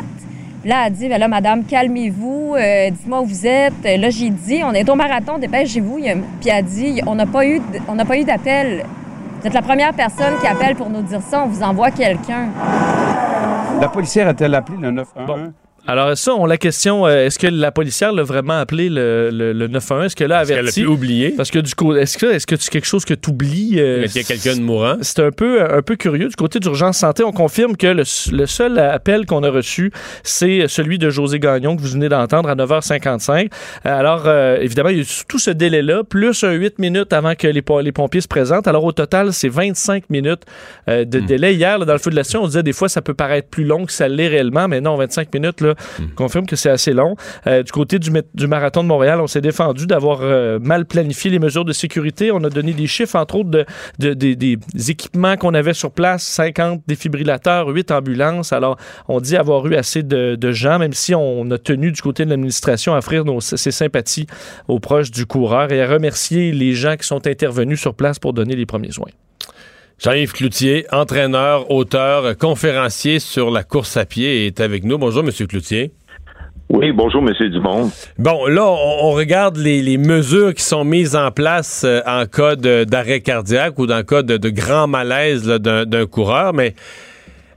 Puis 0.61 0.69
Là, 0.69 0.81
elle 0.81 0.87
a 0.87 0.89
dit 0.89 1.07
ben 1.07 1.19
là 1.19 1.27
madame, 1.27 1.63
calmez-vous, 1.65 2.55
euh, 2.57 2.89
dites-moi 2.89 3.21
où 3.21 3.25
vous 3.25 3.45
êtes. 3.47 3.73
Euh, 3.85 3.97
Là, 3.97 4.09
j'ai 4.09 4.29
dit 4.29 4.61
on 4.63 4.73
est 4.73 4.89
au 4.89 4.95
marathon, 4.95 5.37
dépêchez-vous. 5.37 5.97
Puis 6.39 6.49
elle 6.49 6.51
a 6.51 6.61
dit 6.61 7.01
on 7.05 7.15
n'a 7.15 7.25
pas 7.25 7.45
eu 7.45 7.61
on 7.87 7.95
n'a 7.95 8.05
pas 8.05 8.17
eu 8.17 8.23
d'appel. 8.23 8.83
Vous 9.39 9.47
êtes 9.47 9.53
la 9.53 9.61
première 9.61 9.93
personne 9.93 10.37
qui 10.39 10.47
appelle 10.47 10.75
pour 10.75 10.89
nous 10.89 11.01
dire 11.01 11.21
ça, 11.21 11.43
on 11.43 11.47
vous 11.47 11.63
envoie 11.63 11.89
quelqu'un. 11.91 12.49
La 13.79 13.87
policière 13.87 14.27
a-t-elle 14.27 14.53
appelé 14.53 14.77
le 14.79 14.91
911? 14.91 15.51
Alors 15.87 16.15
ça, 16.15 16.35
on 16.35 16.45
la 16.45 16.57
question, 16.57 17.07
euh, 17.07 17.25
est-ce 17.25 17.39
que 17.39 17.47
la 17.47 17.71
policière 17.71 18.13
l'a 18.13 18.21
vraiment 18.21 18.59
appelé 18.59 18.87
le, 18.87 19.29
le, 19.31 19.51
le 19.51 19.67
911? 19.67 20.05
Est-ce 20.05 20.15
qu'elle 20.15 20.29
l'a 20.29 20.41
Est-ce 20.43 20.49
qu'elle 20.49 20.57
a 20.57 20.61
averti? 20.61 20.81
pu 20.81 20.87
oublier 20.87 21.29
Parce 21.35 21.49
que 21.49 21.57
du 21.57 21.73
coup, 21.73 21.95
est-ce 21.95 22.19
que 22.19 22.27
est-ce 22.27 22.45
que 22.45 22.55
c'est 22.55 22.69
quelque 22.69 22.85
chose 22.85 23.03
que 23.03 23.15
tu 23.15 23.31
oublies? 23.31 23.69
qu'il 23.71 24.15
y 24.15 24.19
a 24.19 24.23
quelqu'un 24.23 24.55
de 24.55 24.61
mourant? 24.61 24.97
C'est 25.01 25.19
un 25.21 25.31
peu, 25.31 25.63
un 25.63 25.81
peu 25.81 25.95
curieux. 25.95 26.27
Du 26.29 26.35
côté 26.35 26.59
d'urgence 26.59 26.97
santé, 26.99 27.23
on 27.23 27.31
confirme 27.31 27.75
que 27.75 27.87
le, 27.87 28.03
le 28.31 28.45
seul 28.45 28.77
appel 28.77 29.25
qu'on 29.25 29.43
a 29.43 29.49
reçu, 29.49 29.91
c'est 30.23 30.67
celui 30.67 30.99
de 30.99 31.09
José 31.09 31.39
Gagnon 31.39 31.75
que 31.75 31.81
vous 31.81 31.87
venez 31.89 32.09
d'entendre 32.09 32.47
à 32.49 32.55
9h55. 32.55 33.49
Alors, 33.83 34.23
euh, 34.27 34.57
évidemment, 34.61 34.89
il 34.89 34.97
y 34.97 34.99
a 34.99 35.03
eu 35.03 35.07
tout 35.27 35.39
ce 35.39 35.49
délai-là, 35.49 36.03
plus 36.03 36.43
un 36.43 36.51
8 36.51 36.77
minutes 36.77 37.11
avant 37.11 37.33
que 37.33 37.47
les, 37.47 37.63
les 37.83 37.91
pompiers 37.91 38.21
se 38.21 38.27
présentent. 38.27 38.67
Alors, 38.67 38.83
au 38.83 38.91
total, 38.91 39.33
c'est 39.33 39.49
25 39.49 40.09
minutes 40.11 40.43
euh, 40.87 41.05
de 41.05 41.19
délai. 41.19 41.55
Hier, 41.55 41.79
là, 41.79 41.85
dans 41.85 41.93
le 41.93 41.99
feu 41.99 42.11
de 42.11 42.15
l'action, 42.15 42.43
on 42.43 42.47
disait 42.47 42.63
des 42.63 42.73
fois, 42.73 42.87
ça 42.87 43.01
peut 43.01 43.15
paraître 43.15 43.49
plus 43.49 43.63
long 43.65 43.85
que 43.85 43.91
ça 43.91 44.07
l'est 44.07 44.27
réellement, 44.27 44.67
mais 44.67 44.79
non, 44.79 44.95
25 44.95 45.33
minutes, 45.33 45.61
là, 45.61 45.70
là, 45.71 46.05
confirme 46.15 46.45
que 46.45 46.55
c'est 46.55 46.69
assez 46.69 46.93
long. 46.93 47.15
Euh, 47.47 47.63
du 47.63 47.71
côté 47.71 47.99
du, 47.99 48.11
du, 48.33 48.47
marathon 48.47 48.83
de 48.83 48.87
Montréal, 48.87 49.19
on 49.21 49.27
s'est 49.27 49.41
défendu 49.41 49.87
d'avoir 49.87 50.19
euh, 50.21 50.59
mal 50.59 50.85
planifié 50.85 51.31
les 51.31 51.39
mesures 51.39 51.65
de 51.65 51.73
sécurité. 51.73 52.31
On 52.31 52.43
a 52.43 52.49
donné 52.49 52.73
des 52.73 52.87
chiffres, 52.87 53.15
entre 53.15 53.35
autres, 53.35 53.65
de, 53.99 54.13
des 54.13 54.57
équipements 54.89 55.37
qu'on 55.37 55.53
avait 55.53 55.73
sur 55.73 55.91
place, 55.91 56.23
50 56.23 56.83
défibrillateurs, 56.87 57.67
8 57.67 57.91
ambulances. 57.91 58.53
Alors, 58.53 58.77
on 59.07 59.19
dit 59.19 59.37
avoir 59.37 59.65
eu 59.67 59.75
assez 59.75 60.03
de, 60.03 60.35
de 60.35 60.51
gens, 60.51 60.79
même 60.79 60.93
si 60.93 61.15
on 61.15 61.49
a 61.51 61.57
tenu 61.57 61.91
du 61.91 62.01
côté 62.01 62.25
de 62.25 62.29
l'administration 62.29 62.93
à 62.93 62.99
offrir 62.99 63.25
nos, 63.25 63.41
ses 63.41 63.71
sympathies 63.71 64.27
aux 64.67 64.79
proches 64.79 65.11
du 65.11 65.25
coureur 65.25 65.71
et 65.71 65.81
à 65.81 65.87
remercier 65.87 66.51
les 66.51 66.73
gens 66.73 66.95
qui 66.95 67.07
sont 67.07 67.27
intervenus 67.27 67.79
sur 67.79 67.93
place 67.93 68.19
pour 68.19 68.33
donner 68.33 68.55
les 68.55 68.65
premiers 68.65 68.91
soins. 68.91 69.11
Jean-Yves 70.03 70.33
Cloutier, 70.33 70.87
entraîneur, 70.91 71.69
auteur, 71.69 72.35
conférencier 72.35 73.19
sur 73.19 73.51
la 73.51 73.63
course 73.63 73.97
à 73.97 74.05
pied, 74.05 74.47
est 74.47 74.59
avec 74.59 74.83
nous. 74.83 74.97
Bonjour, 74.97 75.21
Monsieur 75.21 75.45
Cloutier. 75.45 75.91
Oui, 76.69 76.91
bonjour, 76.91 77.21
Monsieur 77.21 77.49
Dumont. 77.49 77.91
Bon, 78.17 78.47
là, 78.47 78.65
on, 78.65 79.11
regarde 79.11 79.57
les, 79.57 79.99
mesures 79.99 80.55
qui 80.55 80.63
sont 80.63 80.83
mises 80.83 81.15
en 81.15 81.29
place 81.29 81.83
euh, 81.85 82.01
en 82.07 82.25
cas 82.25 82.55
d'arrêt 82.55 83.21
cardiaque 83.21 83.77
ou 83.77 83.85
dans 83.85 84.01
cas 84.03 84.23
de, 84.23 84.37
de 84.37 84.49
grand 84.49 84.87
malaise 84.87 85.45
d'un 85.45 86.05
coureur, 86.07 86.51
mais 86.53 86.73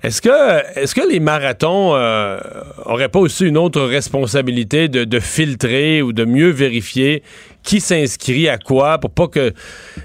est-ce 0.05 0.21
que, 0.21 0.79
est-ce 0.79 0.95
que 0.95 1.01
les 1.09 1.19
marathons 1.19 1.95
euh, 1.95 2.39
auraient 2.85 3.09
pas 3.09 3.21
aussi 3.21 3.47
une 3.47 3.57
autre 3.57 3.81
responsabilité 3.81 4.89
de, 4.89 5.05
de, 5.05 5.19
filtrer 5.19 6.03
ou 6.03 6.13
de 6.13 6.27
mieux 6.27 6.51
vérifier 6.51 7.23
qui 7.63 7.81
s'inscrit 7.81 8.47
à 8.51 8.59
quoi 8.59 8.99
pour 8.99 9.11
pas 9.11 9.29
que, 9.29 9.55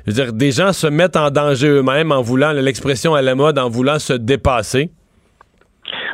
je 0.07 0.11
veux 0.11 0.13
dire, 0.13 0.31
des 0.31 0.53
gens 0.53 0.71
se 0.71 0.87
mettent 0.87 1.17
en 1.17 1.31
danger 1.31 1.67
eux-mêmes 1.67 2.13
en 2.13 2.21
voulant, 2.21 2.53
l'expression 2.53 3.13
à 3.13 3.21
la 3.21 3.35
mode, 3.35 3.59
en 3.59 3.69
voulant 3.69 3.99
se 3.99 4.13
dépasser? 4.13 4.89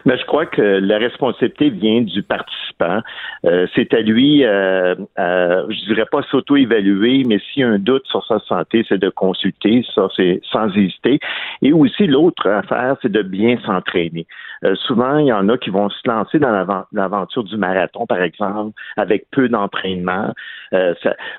Mais 0.06 0.18
je 0.18 0.26
crois 0.26 0.46
que 0.46 0.62
la 0.62 0.98
responsabilité 0.98 1.70
vient 1.70 2.02
du 2.02 2.24
participant. 2.24 3.02
Euh, 3.46 3.68
c'est 3.76 3.94
à 3.94 4.02
lui, 4.02 4.44
euh, 4.44 4.96
euh, 5.20 5.66
je 5.70 5.86
dirais 5.94 6.06
pas 6.12 6.22
s'auto-évaluer, 6.30 7.24
mais 7.26 7.40
s'il 7.40 7.62
y 7.62 7.64
a 7.64 7.70
un 7.70 7.80
doute 7.80 8.06
sur 8.08 8.26
sa 8.26 8.40
santé, 8.40 8.86
c'est 8.88 8.98
de 8.98 9.10
consulter, 9.10 9.86
ça 9.94 10.08
c'est 10.16 10.42
sans 10.52 10.70
hésiter. 10.76 11.20
Et 11.62 11.74
aussi 11.74 12.08
l'autre 12.08 12.50
affaire, 12.50 12.96
c'est 13.02 13.12
de 13.12 13.22
bien 13.22 13.58
s'entraîner. 13.66 14.28
Euh, 14.66 14.76
souvent, 14.88 15.18
il 15.18 15.28
y 15.28 15.34
en 15.34 15.48
a 15.50 15.58
qui 15.58 15.70
vont 15.70 15.90
se 15.90 16.08
lancer 16.08 16.40
dans 16.40 16.84
l'aventure 16.92 17.44
du 17.44 17.58
marathon, 17.58 18.06
par 18.08 18.22
exemple, 18.22 18.74
avec 18.98 19.26
peu 19.32 19.48
d'entraînement. 19.48 20.34
Euh, 20.74 20.94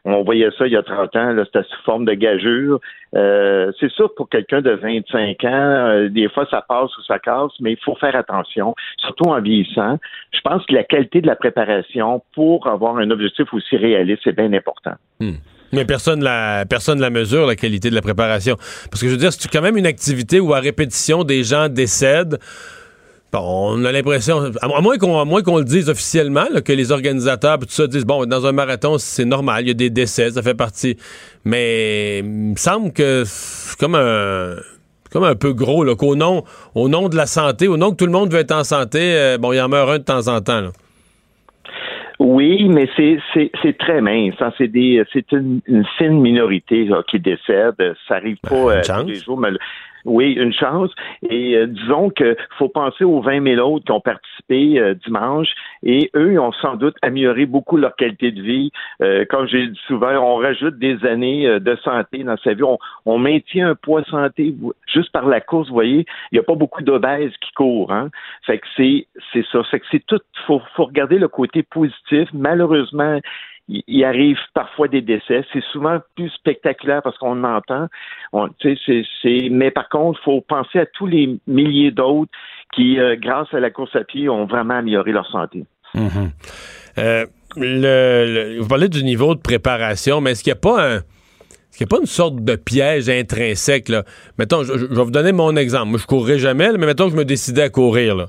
on 0.05 0.23
voyait 0.23 0.49
ça 0.57 0.67
il 0.67 0.73
y 0.73 0.77
a 0.77 0.83
30 0.83 1.17
ans, 1.17 1.35
c'était 1.45 1.65
sous 1.65 1.83
forme 1.85 2.05
de 2.05 2.13
gageure. 2.13 2.79
Euh, 3.17 3.73
c'est 3.81 3.91
sûr, 3.91 4.15
pour 4.15 4.29
quelqu'un 4.29 4.61
de 4.61 4.71
25 4.71 5.45
ans, 5.45 6.07
des 6.09 6.29
fois, 6.29 6.47
ça 6.51 6.63
passe 6.69 6.97
ou 6.97 7.03
ça 7.03 7.19
casse, 7.19 7.53
mais 7.61 7.73
il 7.73 7.79
faut 7.85 7.97
faire 7.97 8.15
attention, 8.15 8.75
surtout 8.99 9.29
en 9.31 9.41
vieillissant. 9.41 9.99
Je 10.33 10.41
pense 10.43 10.65
que 10.67 10.75
la 10.75 10.85
qualité 10.85 11.21
de 11.21 11.27
la 11.27 11.37
préparation 11.37 12.23
pour 12.35 12.67
avoir 12.69 12.99
un 12.99 13.11
objectif 13.11 13.53
aussi 13.53 13.77
réaliste, 13.77 14.23
c'est 14.25 14.37
bien 14.37 14.53
important. 14.53 14.95
Hmm. 15.21 15.35
Mais 15.73 15.85
personne 15.85 16.23
la 16.23 16.65
personne 16.65 17.01
la 17.01 17.11
mesure 17.11 17.45
la 17.45 17.57
qualité 17.57 17.91
de 17.91 17.95
la 17.97 18.01
préparation 18.01 18.55
parce 18.89 19.03
que 19.03 19.09
je 19.09 19.13
veux 19.13 19.19
dire 19.19 19.33
c'est 19.33 19.51
quand 19.51 19.61
même 19.61 19.77
une 19.77 19.87
activité 19.87 20.39
où 20.39 20.55
à 20.55 20.61
répétition 20.61 21.25
des 21.25 21.43
gens 21.43 21.69
décèdent 21.69 22.39
on 23.33 23.85
a 23.85 23.93
l'impression, 23.93 24.51
à 24.61 24.81
moins 24.81 24.99
qu'on 24.99 25.59
le 25.59 25.65
dise 25.65 25.89
officiellement, 25.89 26.47
que 26.65 26.73
les 26.73 26.93
organisateurs 26.93 27.59
tout 27.59 27.67
ça 27.69 27.87
disent 27.87 28.07
bon, 28.07 28.27
dans 28.27 28.47
un 28.47 28.53
marathon, 28.53 28.99
c'est 28.99 29.25
normal, 29.25 29.65
il 29.65 29.69
y 29.69 29.71
a 29.71 29.75
des 29.75 29.91
décès, 29.91 30.31
ça 30.31 30.43
fait 30.43 30.55
partie. 30.55 30.97
Mais 31.45 32.21
il 32.21 32.25
me 32.25 32.57
semble 32.57 32.93
que 32.93 33.25
c'est 33.27 33.79
comme 33.79 33.95
un 33.95 34.57
comme 35.13 35.25
un 35.25 35.35
peu 35.35 35.53
gros, 35.53 35.85
qu'au 35.97 36.17
nom, 36.17 36.45
au 36.75 36.89
nom 36.89 37.09
de 37.09 37.17
la 37.17 37.27
santé, 37.27 37.69
au 37.69 37.77
nom 37.77 37.93
que 37.93 37.97
tout 37.97 38.07
le 38.07 38.13
monde 38.13 38.31
veut 38.31 38.41
être 38.41 38.53
en 38.53 38.65
santé, 38.65 39.15
euh, 39.15 39.39
bon, 39.39 39.53
il 39.53 39.61
en 39.61 39.69
meurt 39.69 39.89
un 39.89 39.99
de 39.99 40.05
temps 40.05 40.29
en 40.29 40.41
temps. 40.41 40.71
Oui, 42.19 42.69
mais 42.69 42.89
c'est 42.97 43.79
très 43.79 44.01
mince. 44.01 44.35
Hein. 44.41 44.51
C'est 44.59 45.33
une, 45.33 45.61
fine 45.99 46.21
minorité 46.21 46.89
qui 47.11 47.21
décède. 47.21 47.95
Ça 48.09 48.17
arrive 48.17 48.39
pas 48.43 48.55
euh, 48.55 48.81
tous 48.83 49.07
les 49.07 49.15
jours. 49.17 49.39
Mais 49.39 49.51
oui, 50.07 50.33
une 50.33 50.53
chance. 50.53 50.91
Et 51.29 51.57
euh, 51.57 51.67
disons 51.67 52.11
que 52.11 52.37
faut 52.59 52.69
penser 52.69 53.05
aux 53.05 53.21
20 53.21 53.43
000 53.57 53.75
autres 53.75 53.85
qui 53.85 53.93
ont 53.93 54.01
participé 54.01 54.79
euh, 54.79 54.95
dimanche 54.95 55.49
et 55.83 56.11
eux 56.15 56.39
ont 56.41 56.53
sans 56.53 56.77
doute 56.77 56.97
amélioré 57.03 57.47
beaucoup 57.47 57.77
leur 57.77 57.95
qualité 57.97 58.31
de 58.31 58.41
vie. 58.41 58.71
Euh, 59.03 59.25
comme 59.29 59.47
j'ai 59.47 59.67
dit 59.67 59.81
souvent, 59.87 60.13
on 60.13 60.37
rajoute 60.37 60.79
des 60.79 61.05
années 61.05 61.47
euh, 61.47 61.59
de 61.59 61.77
santé 61.77 62.23
dans 62.23 62.37
sa 62.39 62.55
vie. 62.55 62.63
On, 63.05 63.19
maintient 63.19 63.71
un 63.71 63.75
poids 63.75 64.05
santé 64.05 64.55
juste 64.87 65.11
par 65.11 65.27
la 65.27 65.41
course. 65.41 65.69
Vous 65.69 65.75
voyez, 65.75 66.07
il 66.31 66.35
n'y 66.35 66.39
a 66.39 66.45
pas 66.45 66.55
beaucoup 66.55 66.83
d'obèses 66.83 67.33
qui 67.41 67.51
courent. 67.53 67.93
Hein? 67.93 68.11
Fait 68.47 68.59
que 68.59 68.67
c'est 68.77 69.07
c'est 69.33 69.45
ça. 69.51 69.65
Fait 69.65 69.81
que 69.81 69.87
c'est 69.91 70.07
tout. 70.07 70.21
Faut 70.47 70.63
faut 70.77 70.85
regarder 70.85 71.19
le 71.19 71.29
côté 71.29 71.63
positif. 71.65 72.29
Malheureusement 72.33 73.19
il 73.69 74.05
arrive 74.05 74.39
parfois 74.55 74.89
des 74.89 75.01
décès. 75.01 75.45
C'est 75.53 75.63
souvent 75.73 75.99
plus 76.15 76.31
spectaculaire 76.31 77.03
parce 77.03 77.19
qu'on 77.19 77.43
entend. 77.45 77.89
Mais 78.33 79.71
par 79.71 79.89
contre, 79.89 80.21
il 80.21 80.25
faut 80.25 80.41
penser 80.41 80.79
à 80.79 80.87
tous 80.87 81.07
les 81.07 81.39
milliers 81.47 81.91
d'autres 81.91 82.31
qui, 82.73 82.99
euh, 82.99 83.17
grâce 83.17 83.53
à 83.53 83.61
la 83.61 83.71
course 83.71 83.97
à 83.97 84.05
pied, 84.05 84.29
ont 84.29 84.47
vraiment 84.47 84.75
amélioré 84.75 85.13
leur 85.13 85.27
santé. 85.31 85.65
Mm-hmm. 85.95 86.31
Euh, 86.99 87.27
le, 87.57 88.59
vous 88.61 88.69
parlez 88.69 88.89
du 88.89 89.03
niveau 89.03 89.35
de 89.35 89.41
préparation, 89.41 90.21
mais 90.21 90.33
est-ce 90.33 90.45
qu'il 90.45 90.53
n'y 90.53 90.59
a 90.59 90.61
pas 90.61 90.97
un 90.97 91.01
qu'il 91.77 91.87
n'y 91.87 91.95
a 91.95 91.97
pas 91.97 92.01
une 92.01 92.07
sorte 92.07 92.45
de 92.45 92.57
piège 92.57 93.09
intrinsèque, 93.09 93.89
là. 93.89 94.05
Mettons, 94.39 94.63
je, 94.65 94.73
vais 94.73 95.03
vous 95.05 95.11
donner 95.11 95.33
mon 95.33 95.57
exemple. 95.57 95.89
Moi, 95.89 95.99
je 96.01 96.07
courrais 96.07 96.39
jamais, 96.39 96.71
mais 96.73 96.87
mettons 96.87 97.07
que 97.07 97.13
je 97.13 97.17
me 97.17 97.25
décidais 97.25 97.63
à 97.63 97.69
courir, 97.69 98.15
là. 98.15 98.27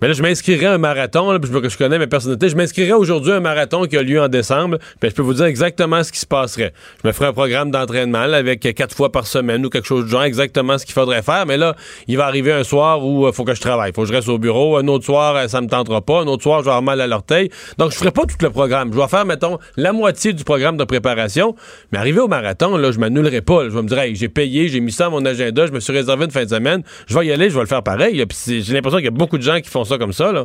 Mais 0.00 0.08
là, 0.08 0.14
je 0.14 0.22
m'inscrirais 0.22 0.66
à 0.66 0.74
un 0.74 0.78
marathon, 0.78 1.32
là, 1.32 1.38
je, 1.42 1.68
je 1.68 1.78
connais 1.78 1.98
ma 1.98 2.06
personnalité. 2.06 2.48
Je 2.48 2.56
m'inscrirais 2.56 2.92
aujourd'hui 2.92 3.32
à 3.32 3.36
un 3.36 3.40
marathon 3.40 3.84
qui 3.84 3.96
a 3.96 4.02
lieu 4.02 4.20
en 4.20 4.28
décembre, 4.28 4.78
puis 5.00 5.10
je 5.10 5.14
peux 5.14 5.22
vous 5.22 5.34
dire 5.34 5.46
exactement 5.46 6.02
ce 6.02 6.12
qui 6.12 6.18
se 6.18 6.26
passerait. 6.26 6.72
Je 7.02 7.08
me 7.08 7.12
ferais 7.12 7.26
un 7.26 7.32
programme 7.32 7.70
d'entraînement, 7.70 8.18
avec 8.18 8.60
quatre 8.74 8.94
fois 8.94 9.12
par 9.12 9.26
semaine 9.26 9.64
ou 9.64 9.70
quelque 9.70 9.86
chose 9.86 10.04
du 10.04 10.10
genre, 10.10 10.22
exactement 10.22 10.78
ce 10.78 10.86
qu'il 10.86 10.94
faudrait 10.94 11.22
faire. 11.22 11.46
Mais 11.46 11.56
là, 11.56 11.74
il 12.06 12.16
va 12.16 12.26
arriver 12.26 12.52
un 12.52 12.64
soir 12.64 13.04
où 13.04 13.26
il 13.26 13.28
euh, 13.28 13.32
faut 13.32 13.44
que 13.44 13.54
je 13.54 13.60
travaille. 13.60 13.92
faut 13.94 14.02
que 14.02 14.08
je 14.08 14.12
reste 14.12 14.28
au 14.28 14.38
bureau. 14.38 14.76
Un 14.76 14.86
autre 14.88 15.04
soir, 15.04 15.36
euh, 15.36 15.48
ça 15.48 15.60
me 15.60 15.68
tentera 15.68 16.00
pas. 16.00 16.20
Un 16.20 16.26
autre 16.26 16.42
soir, 16.42 16.60
je 16.60 16.64
vais 16.64 16.70
avoir 16.70 16.82
mal 16.82 17.00
à 17.00 17.06
l'orteil. 17.06 17.50
Donc, 17.78 17.92
je 17.92 17.96
ferai 17.96 18.10
pas 18.10 18.22
tout 18.22 18.36
le 18.40 18.50
programme. 18.50 18.92
Je 18.92 18.98
vais 18.98 19.08
faire, 19.08 19.24
mettons, 19.24 19.58
la 19.76 19.92
moitié 19.92 20.32
du 20.32 20.44
programme 20.44 20.76
de 20.76 20.84
préparation. 20.84 21.54
Mais 21.92 21.98
arrivé 21.98 22.20
au 22.20 22.28
marathon, 22.28 22.76
là, 22.76 22.87
je 22.92 23.00
m'annulerai 23.00 23.40
pas. 23.42 23.64
Je 23.64 23.70
vais 23.70 23.82
me 23.82 23.88
dire, 23.88 23.98
j'ai 24.14 24.28
payé, 24.28 24.68
j'ai 24.68 24.80
mis 24.80 24.92
ça 24.92 25.06
à 25.06 25.10
mon 25.10 25.24
agenda, 25.24 25.66
je 25.66 25.72
me 25.72 25.80
suis 25.80 25.92
réservé 25.92 26.24
une 26.24 26.30
fin 26.30 26.44
de 26.44 26.48
semaine, 26.48 26.82
je 27.06 27.18
vais 27.18 27.26
y 27.26 27.32
aller, 27.32 27.50
je 27.50 27.54
vais 27.54 27.62
le 27.62 27.66
faire 27.66 27.82
pareil. 27.82 28.22
J'ai 28.46 28.74
l'impression 28.74 28.98
qu'il 28.98 29.06
y 29.06 29.08
a 29.08 29.12
beaucoup 29.12 29.38
de 29.38 29.42
gens 29.42 29.60
qui 29.60 29.70
font 29.70 29.84
ça 29.84 29.98
comme 29.98 30.12
ça. 30.12 30.32
Là. 30.32 30.44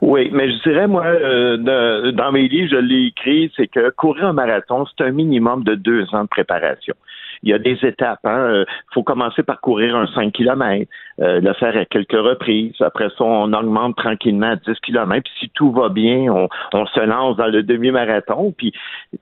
Oui, 0.00 0.30
mais 0.32 0.50
je 0.50 0.62
dirais, 0.62 0.86
moi, 0.86 1.04
euh, 1.04 2.12
dans 2.12 2.32
mes 2.32 2.48
livres, 2.48 2.70
je 2.72 2.76
l'ai 2.76 3.08
écrit, 3.08 3.52
c'est 3.56 3.66
que 3.66 3.90
courir 3.90 4.26
un 4.26 4.32
marathon, 4.32 4.86
c'est 4.86 5.04
un 5.04 5.10
minimum 5.10 5.62
de 5.62 5.74
deux 5.74 6.06
ans 6.14 6.22
de 6.22 6.28
préparation 6.28 6.94
il 7.42 7.50
y 7.50 7.52
a 7.52 7.58
des 7.58 7.78
étapes. 7.82 8.20
Il 8.24 8.30
hein. 8.30 8.38
Euh, 8.38 8.64
faut 8.92 9.02
commencer 9.02 9.42
par 9.42 9.60
courir 9.60 9.96
un 9.96 10.06
5 10.06 10.32
km, 10.32 10.86
euh, 11.20 11.40
le 11.40 11.52
faire 11.54 11.76
à 11.76 11.84
quelques 11.84 12.12
reprises. 12.12 12.74
Après 12.80 13.08
ça, 13.16 13.24
on 13.24 13.52
augmente 13.52 13.96
tranquillement 13.96 14.52
à 14.52 14.56
10 14.56 14.78
km. 14.80 15.22
Puis 15.22 15.32
si 15.40 15.50
tout 15.50 15.72
va 15.72 15.88
bien, 15.88 16.32
on, 16.32 16.48
on 16.72 16.86
se 16.86 17.00
lance 17.00 17.36
dans 17.36 17.46
le 17.46 17.62
demi-marathon. 17.62 18.52
Puis, 18.56 18.72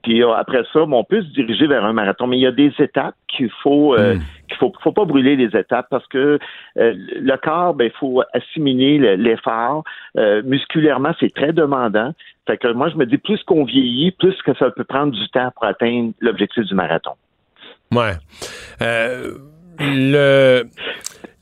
puis 0.03 0.23
euh, 0.23 0.33
après 0.33 0.63
ça, 0.73 0.81
on 0.81 1.03
peut 1.03 1.21
se 1.21 1.29
diriger 1.33 1.67
vers 1.67 1.85
un 1.85 1.93
marathon. 1.93 2.27
Mais 2.27 2.37
il 2.37 2.41
y 2.41 2.47
a 2.47 2.51
des 2.51 2.73
étapes 2.79 3.15
qu'il 3.27 3.49
faut 3.63 3.95
euh, 3.95 4.15
hmm. 4.15 4.21
qu'il 4.47 4.57
faut, 4.57 4.73
faut 4.81 4.91
pas 4.91 5.05
brûler 5.05 5.35
les 5.35 5.57
étapes 5.57 5.87
parce 5.89 6.07
que 6.07 6.39
le 6.75 7.35
corps, 7.37 7.73
ben, 7.73 7.85
il 7.85 7.97
faut 7.99 8.21
assimiler 8.33 9.17
l'effort. 9.17 9.83
musculairement, 10.43 11.11
c'est 11.19 11.33
très 11.33 11.53
demandant. 11.53 12.13
Fait 12.47 12.57
que 12.57 12.67
moi, 12.69 12.89
je 12.89 12.95
me 12.95 13.05
dis, 13.05 13.17
plus 13.17 13.43
qu'on 13.43 13.63
vieillit, 13.63 14.11
plus 14.11 14.35
que 14.41 14.55
ça 14.55 14.71
peut 14.71 14.83
prendre 14.83 15.11
du 15.11 15.29
temps 15.29 15.51
pour 15.53 15.65
atteindre 15.65 16.13
l'objectif 16.19 16.63
du 16.65 16.73
marathon. 16.73 17.11
Ouais. 17.93 18.13
Euh, 18.81 19.33
le. 19.79 20.63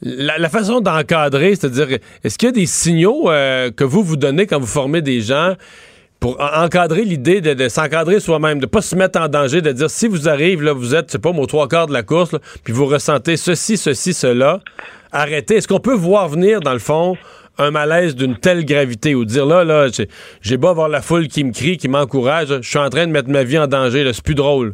La, 0.03 0.47
façon 0.47 0.79
d'encadrer, 0.79 1.55
c'est-à-dire, 1.55 1.97
est-ce 2.23 2.37
qu'il 2.37 2.47
y 2.47 2.49
a 2.49 2.53
des 2.53 2.67
signaux 2.67 3.31
euh, 3.31 3.71
que 3.71 3.83
vous 3.83 4.03
vous 4.03 4.15
donnez 4.15 4.45
quand 4.45 4.59
vous 4.59 4.67
formez 4.67 5.01
des 5.01 5.21
gens 5.21 5.55
pour 6.19 6.39
encadrer 6.39 7.03
l'idée 7.03 7.41
de, 7.41 7.67
s'encadrer 7.67 8.19
soi-même, 8.19 8.59
de 8.59 8.67
pas 8.67 8.83
se 8.83 8.95
mettre 8.95 9.19
en 9.19 9.27
danger, 9.27 9.61
de 9.61 9.71
dire 9.71 9.89
si 9.89 10.07
vous 10.07 10.29
arrivez, 10.29 10.63
là, 10.63 10.73
vous 10.73 10.93
êtes, 10.93 11.11
c'est 11.11 11.19
pas, 11.19 11.31
aux 11.31 11.45
trois 11.47 11.67
quarts 11.67 11.87
de 11.87 11.93
la 11.93 12.03
course, 12.03 12.35
puis 12.63 12.73
vous 12.73 12.85
ressentez 12.85 13.37
ceci, 13.37 13.75
ceci, 13.75 14.13
cela, 14.13 14.59
arrêtez. 15.11 15.55
Est-ce 15.55 15.67
qu'on 15.67 15.79
peut 15.79 15.95
voir 15.95 16.29
venir, 16.29 16.59
dans 16.59 16.73
le 16.73 16.79
fond, 16.79 17.17
un 17.57 17.71
malaise 17.71 18.15
d'une 18.15 18.37
telle 18.37 18.65
gravité 18.65 19.15
ou 19.15 19.25
dire 19.25 19.47
là, 19.47 19.63
là, 19.63 19.87
j'ai 20.41 20.57
beau 20.57 20.67
avoir 20.67 20.89
la 20.89 21.01
foule 21.01 21.27
qui 21.27 21.43
me 21.43 21.51
crie, 21.51 21.77
qui 21.77 21.87
m'encourage, 21.87 22.49
je 22.61 22.69
suis 22.69 22.79
en 22.79 22.89
train 22.89 23.07
de 23.07 23.11
mettre 23.11 23.29
ma 23.29 23.43
vie 23.43 23.57
en 23.57 23.67
danger, 23.67 24.09
c'est 24.13 24.23
plus 24.23 24.35
drôle? 24.35 24.73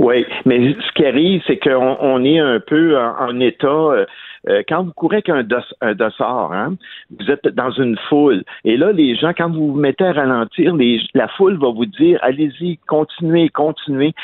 Oui, 0.00 0.24
mais 0.46 0.74
ce 0.80 0.92
qui 0.94 1.04
arrive, 1.04 1.42
c'est 1.46 1.58
qu'on 1.58 1.98
on 2.00 2.24
est 2.24 2.38
un 2.38 2.58
peu 2.58 2.98
en, 2.98 3.38
état. 3.38 4.06
Euh, 4.48 4.62
quand 4.68 4.84
vous 4.84 4.92
courez 4.92 5.16
avec 5.16 5.28
un, 5.28 5.42
dos, 5.42 5.56
un 5.80 5.94
dossard, 5.94 6.52
hein, 6.52 6.76
vous 7.10 7.30
êtes 7.30 7.46
dans 7.48 7.70
une 7.70 7.96
foule. 8.08 8.42
Et 8.64 8.76
là, 8.76 8.92
les 8.92 9.14
gens, 9.14 9.32
quand 9.36 9.50
vous 9.50 9.72
vous 9.72 9.78
mettez 9.78 10.04
à 10.04 10.12
ralentir, 10.12 10.74
les, 10.74 11.00
la 11.14 11.28
foule 11.28 11.58
va 11.58 11.68
vous 11.68 11.86
dire 11.86 12.18
allez-y, 12.22 12.78
continuez, 12.86 13.48
continuez. 13.50 14.14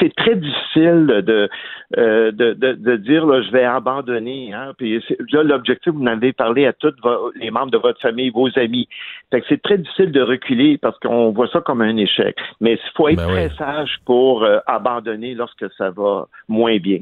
c'est 0.00 0.14
très 0.14 0.36
difficile 0.36 1.06
de, 1.26 1.48
euh, 1.98 2.32
de, 2.32 2.54
de, 2.54 2.72
de, 2.72 2.96
dire 2.96 3.26
là, 3.26 3.42
je 3.42 3.50
vais 3.50 3.64
abandonner. 3.64 4.52
Hein, 4.54 4.72
puis 4.78 5.02
là, 5.32 5.42
l'objectif, 5.42 5.92
vous 5.92 6.02
en 6.02 6.06
avez 6.06 6.32
parlé 6.32 6.66
à 6.66 6.72
tous 6.72 6.94
les 7.36 7.50
membres 7.50 7.70
de 7.70 7.78
votre 7.78 8.00
famille, 8.00 8.30
vos 8.30 8.48
amis. 8.58 8.88
C'est 9.48 9.62
très 9.62 9.78
difficile 9.78 10.12
de 10.12 10.22
reculer 10.22 10.78
parce 10.78 10.98
qu'on 11.00 11.30
voit 11.32 11.48
ça 11.48 11.60
comme 11.60 11.82
un 11.82 11.96
échec. 11.96 12.36
Mais 12.60 12.72
il 12.74 12.90
faut 12.94 13.08
être 13.08 13.16
ben 13.16 13.28
très 13.28 13.50
sage 13.50 13.96
pour 14.04 14.44
euh, 14.44 14.58
abandonner 14.66 15.34
lorsque 15.34 15.66
ça 15.76 15.90
va 15.90 16.26
moins 16.48 16.78
bien. 16.78 17.00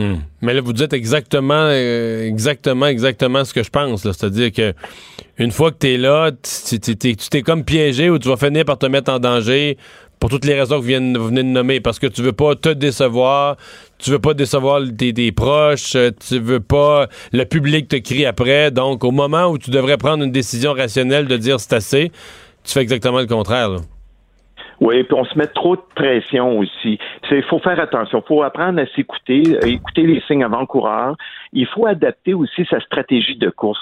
Hmm. 0.00 0.20
Mais 0.40 0.54
là, 0.54 0.62
vous 0.62 0.72
dites 0.72 0.94
exactement, 0.94 1.66
euh, 1.66 2.26
exactement, 2.26 2.86
exactement 2.86 3.44
ce 3.44 3.52
que 3.52 3.62
je 3.62 3.68
pense. 3.68 4.02
C'est-à-dire 4.02 4.50
que 4.50 4.72
une 5.38 5.50
fois 5.50 5.72
que 5.72 5.78
tu 5.80 5.94
es 5.94 5.96
là, 5.98 6.30
tu 6.32 6.78
t'es 6.78 7.42
comme 7.42 7.64
piégé 7.64 8.08
ou 8.08 8.18
tu 8.18 8.28
vas 8.28 8.38
finir 8.38 8.64
par 8.64 8.78
te 8.78 8.86
mettre 8.86 9.12
en 9.12 9.18
danger 9.18 9.76
pour 10.18 10.30
toutes 10.30 10.44
les 10.46 10.58
raisons 10.58 10.80
que 10.80 11.18
vous 11.18 11.26
venez 11.26 11.42
de 11.42 11.48
nommer. 11.48 11.80
Parce 11.80 11.98
que 11.98 12.06
tu 12.06 12.22
veux 12.22 12.32
pas 12.32 12.54
te 12.54 12.70
décevoir, 12.70 13.56
tu 13.98 14.10
veux 14.10 14.18
pas 14.18 14.32
décevoir 14.32 14.80
tes, 14.96 15.32
proches, 15.32 15.96
tu 16.26 16.38
veux 16.38 16.60
pas 16.60 17.08
le 17.32 17.44
public 17.44 17.88
te 17.88 17.96
crie 17.96 18.24
après. 18.24 18.70
Donc, 18.70 19.04
au 19.04 19.10
moment 19.10 19.48
où 19.48 19.58
tu 19.58 19.70
devrais 19.70 19.98
prendre 19.98 20.24
une 20.24 20.32
décision 20.32 20.72
rationnelle 20.72 21.26
de 21.26 21.36
dire 21.36 21.60
c'est 21.60 21.74
assez, 21.74 22.12
tu 22.64 22.72
fais 22.72 22.80
exactement 22.80 23.18
le 23.18 23.26
contraire. 23.26 23.76
Oui, 24.80 25.04
puis 25.04 25.14
on 25.14 25.24
se 25.24 25.36
met 25.38 25.46
trop 25.46 25.76
de 25.76 25.82
pression 25.94 26.58
aussi. 26.58 26.98
Il 27.30 27.42
faut 27.42 27.58
faire 27.58 27.78
attention. 27.78 28.22
Il 28.24 28.26
faut 28.26 28.42
apprendre 28.42 28.80
à 28.80 28.86
s'écouter, 28.96 29.42
écouter 29.62 30.02
les 30.02 30.22
signes 30.22 30.42
avant-coureurs. 30.42 31.16
Il 31.52 31.66
faut 31.66 31.86
adapter 31.86 32.32
aussi 32.32 32.64
sa 32.70 32.80
stratégie 32.80 33.36
de 33.36 33.50
course. 33.50 33.78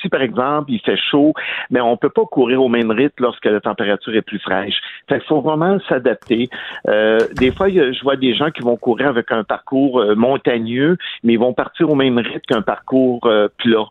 Si, 0.00 0.08
par 0.08 0.22
exemple 0.22 0.70
il 0.70 0.80
fait 0.80 0.96
chaud, 0.96 1.32
mais 1.70 1.80
on 1.80 1.96
peut 1.96 2.10
pas 2.10 2.24
courir 2.26 2.62
au 2.62 2.68
même 2.68 2.90
rythme 2.90 3.24
lorsque 3.24 3.44
la 3.46 3.60
température 3.60 4.14
est 4.14 4.22
plus 4.22 4.38
fraîche. 4.38 4.76
Fait 5.08 5.20
faut 5.24 5.40
vraiment 5.40 5.78
s'adapter. 5.88 6.48
Euh, 6.88 7.18
des 7.36 7.50
fois, 7.50 7.68
je 7.68 8.02
vois 8.02 8.16
des 8.16 8.34
gens 8.34 8.50
qui 8.50 8.62
vont 8.62 8.76
courir 8.76 9.08
avec 9.08 9.32
un 9.32 9.44
parcours 9.44 10.00
euh, 10.00 10.14
montagneux, 10.14 10.96
mais 11.24 11.34
ils 11.34 11.38
vont 11.38 11.54
partir 11.54 11.90
au 11.90 11.94
même 11.94 12.18
rythme 12.18 12.40
qu'un 12.48 12.62
parcours 12.62 13.20
euh, 13.26 13.48
plat 13.58 13.86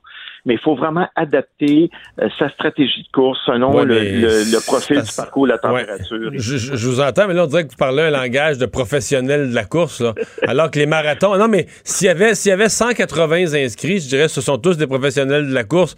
mais 0.45 0.56
il 0.56 0.60
faut 0.60 0.75
vraiment 0.75 1.08
adapter 1.15 1.89
euh, 2.21 2.30
sa 2.38 2.49
stratégie 2.49 3.04
de 3.04 3.12
course 3.12 3.39
selon 3.45 3.84
le, 3.84 4.65
profil 4.65 5.02
du 5.02 5.12
parcours, 5.15 5.47
la 5.47 5.58
température. 5.58 6.32
Je, 6.34 6.88
vous 6.88 6.99
entends, 6.99 7.28
mais 7.28 7.34
là, 7.34 7.43
on 7.43 7.47
dirait 7.47 7.65
que 7.65 7.71
vous 7.71 7.78
parlez 7.78 8.04
un 8.04 8.10
langage 8.10 8.58
de 8.58 8.65
professionnel 8.65 9.49
de 9.49 9.56
la 9.56 9.65
course, 9.65 10.02
là. 10.02 10.13
alors 10.47 10.71
que 10.71 10.80
les 10.80 10.86
marathons... 10.86 11.38
Non, 11.38 11.47
mais 11.47 11.67
s'il 11.84 12.08
y 12.08 12.10
avait, 12.10 12.36
s'il 12.36 12.49
y 12.49 12.54
avait 12.54 12.69
180 12.69 13.54
inscrits, 13.54 13.99
je 13.99 14.08
dirais 14.08 14.23
que 14.23 14.32
ce 14.32 14.41
sont 14.41 14.58
tous 14.58 14.78
des 14.78 14.88
professionnels 14.88 15.47
de 15.47 15.54
la 15.54 15.63
course, 15.63 15.95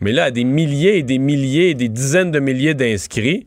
mais 0.00 0.12
là, 0.12 0.30
des 0.30 0.44
milliers 0.44 0.98
et 0.98 1.02
des 1.02 1.18
milliers 1.18 1.70
et 1.70 1.74
des 1.74 1.88
dizaines 1.88 2.30
de 2.30 2.40
milliers 2.40 2.74
d'inscrits... 2.74 3.46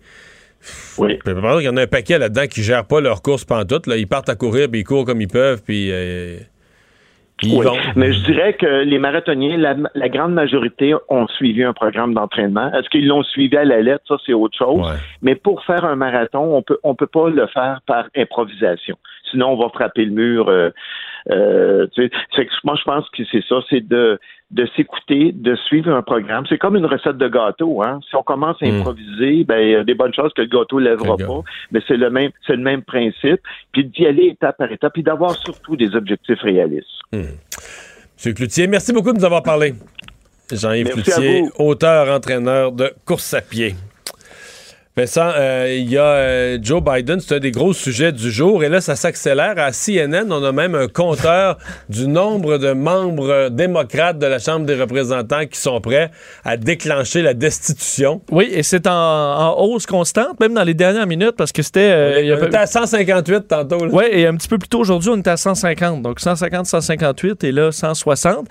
Oui. 0.98 1.20
Il 1.26 1.64
y 1.64 1.68
en 1.68 1.76
a 1.76 1.82
un 1.82 1.88
paquet 1.88 2.18
là-dedans 2.18 2.48
qui 2.48 2.62
ne 2.62 2.66
gèrent 2.66 2.86
pas 2.86 3.02
leur 3.02 3.22
course 3.22 3.44
pantoute. 3.44 3.86
Là. 3.86 3.98
Ils 3.98 4.08
partent 4.08 4.30
à 4.30 4.36
courir, 4.36 4.70
puis 4.70 4.80
ils 4.80 4.84
courent 4.86 5.06
comme 5.06 5.20
ils 5.20 5.28
peuvent, 5.28 5.62
puis... 5.62 5.90
Euh, 5.92 6.38
oui, 7.46 7.66
mais 7.96 8.14
je 8.14 8.24
dirais 8.26 8.54
que 8.54 8.84
les 8.84 9.00
marathoniens, 9.00 9.58
la, 9.58 10.10
grande 10.10 10.34
majorité 10.34 10.94
ont 11.10 11.28
suivi 11.28 11.64
un 11.64 11.74
programme 11.74 12.14
d'entraînement. 12.14 12.72
Est-ce 12.74 12.90
qu'ils 12.90 13.08
l'ont 13.08 13.24
suivi 13.24 13.56
à 13.58 13.66
la 13.66 13.82
lettre? 13.82 14.04
Ça, 14.08 14.16
c'est 14.26 14.34
autre 14.34 14.58
chose. 14.58 14.86
Mais 15.22 15.36
pour 15.36 15.64
faire 15.66 15.86
un 15.86 15.96
marathon, 15.96 16.56
on 16.56 16.62
peut 16.62 16.78
on 16.84 16.96
peut 16.96 17.08
pas 17.08 17.30
le 17.30 17.48
faire 17.48 17.82
par 17.86 18.06
improvisation. 18.16 18.98
Sinon, 19.32 19.52
on 19.54 19.56
va 19.56 19.70
frapper 19.70 20.06
le 20.06 20.12
mur. 20.12 20.50
Euh, 20.50 20.70
euh, 21.32 21.88
moi, 22.64 22.76
je 22.78 22.84
pense 22.84 23.10
que 23.10 23.24
c'est 23.32 23.44
ça, 23.48 23.56
c'est 23.70 23.88
de 23.88 24.20
de 24.54 24.68
s'écouter, 24.76 25.32
de 25.34 25.56
suivre 25.68 25.92
un 25.92 26.04
programme. 26.04 26.46
C'est 26.48 26.60
comme 26.60 26.76
une 26.76 26.86
recette 26.86 27.18
de 27.18 27.28
gâteau. 27.28 27.82
Hein? 27.82 28.00
Si 28.08 28.16
on 28.16 28.22
commence 28.22 28.56
à 28.62 28.68
hmm. 28.68 28.82
improviser, 28.82 29.44
ben, 29.44 29.58
il 29.58 29.70
y 29.72 29.76
a 29.76 29.84
des 29.84 29.96
bonnes 29.96 30.14
choses 30.14 30.32
que 30.36 30.42
le 30.42 30.48
gâteau 30.48 30.80
ne 30.80 30.90
lèvera 30.90 31.18
pas. 31.18 31.42
Mais 31.72 31.80
c'est 31.88 31.98
le 31.98 32.12
même, 32.12 32.30
c'est 32.46 32.56
le 32.56 32.62
même 32.62 32.84
principe. 32.84 33.42
Puis 33.72 33.86
d'y 33.86 34.06
aller 34.06 34.28
étape 34.28 34.58
par 34.58 34.72
étape, 34.72 34.94
puis 34.94 35.02
d'avoir 35.02 35.32
surtout 35.38 35.76
des 35.76 35.96
objectifs 35.96 36.40
réalistes. 36.42 36.88
Hmm. 37.12 37.34
Monsieur 38.16 38.34
Cloutier, 38.34 38.68
merci 38.68 38.94
beaucoup 38.94 39.12
de 39.12 39.18
nous 39.18 39.26
avoir 39.26 39.42
parlé. 39.42 39.74
Jean-Yves 40.52 40.92
Cloutier, 40.92 41.46
auteur, 41.58 42.16
entraîneur 42.16 42.72
de 42.72 42.94
course 43.06 43.34
à 43.34 43.42
pied. 43.42 43.74
Vincent, 44.96 45.32
euh, 45.36 45.76
il 45.76 45.90
y 45.90 45.98
a 45.98 46.04
euh, 46.04 46.60
Joe 46.62 46.80
Biden, 46.84 47.20
c'est 47.20 47.38
un 47.38 47.40
des 47.40 47.50
gros 47.50 47.74
sujets 47.74 48.12
du 48.12 48.30
jour, 48.30 48.64
et 48.64 48.70
là, 48.70 48.80
ça 48.80 48.96
s'accélère. 48.96 49.56
À 49.58 49.72
CNN, 49.72 50.32
on 50.32 50.44
a 50.44 50.52
même 50.52 50.76
un 50.76 50.88
compteur 50.88 51.58
du 51.90 52.08
nombre 52.08 52.60
de 52.60 52.74
membres 52.74 53.50
démocrates 53.50 54.20
de 54.20 54.28
la 54.28 54.38
Chambre 54.38 54.68
des 54.68 54.76
représentants 54.76 55.48
qui 55.48 55.60
sont 55.60 55.82
prêts 55.82 56.12
à 56.46 56.58
déclencher 56.58 57.24
la 57.24 57.34
destitution. 57.34 58.22
Oui, 58.30 58.50
et 58.52 58.62
c'est 58.62 58.86
en, 58.86 59.56
hausse 59.58 59.88
constante, 59.88 60.40
même 60.40 60.54
dans 60.54 60.64
les 60.64 60.76
dernières 60.76 61.08
minutes, 61.08 61.38
parce 61.40 61.52
que 61.52 61.64
c'était... 61.64 61.90
Euh, 61.92 62.38
on, 62.40 62.46
était 62.46 62.58
à 62.58 62.68
158 62.68 63.48
tantôt. 63.48 63.88
Oui, 63.92 64.04
et 64.12 64.28
un 64.28 64.36
petit 64.36 64.48
peu 64.48 64.60
plus 64.60 64.70
tôt 64.70 64.82
aujourd'hui, 64.82 65.10
on 65.10 65.18
était 65.18 65.32
à 65.32 65.38
150. 65.38 66.04
Donc 66.04 66.20
150, 66.20 66.68
158, 66.68 67.44
et 67.46 67.52
là, 67.52 67.72
160. 67.72 68.48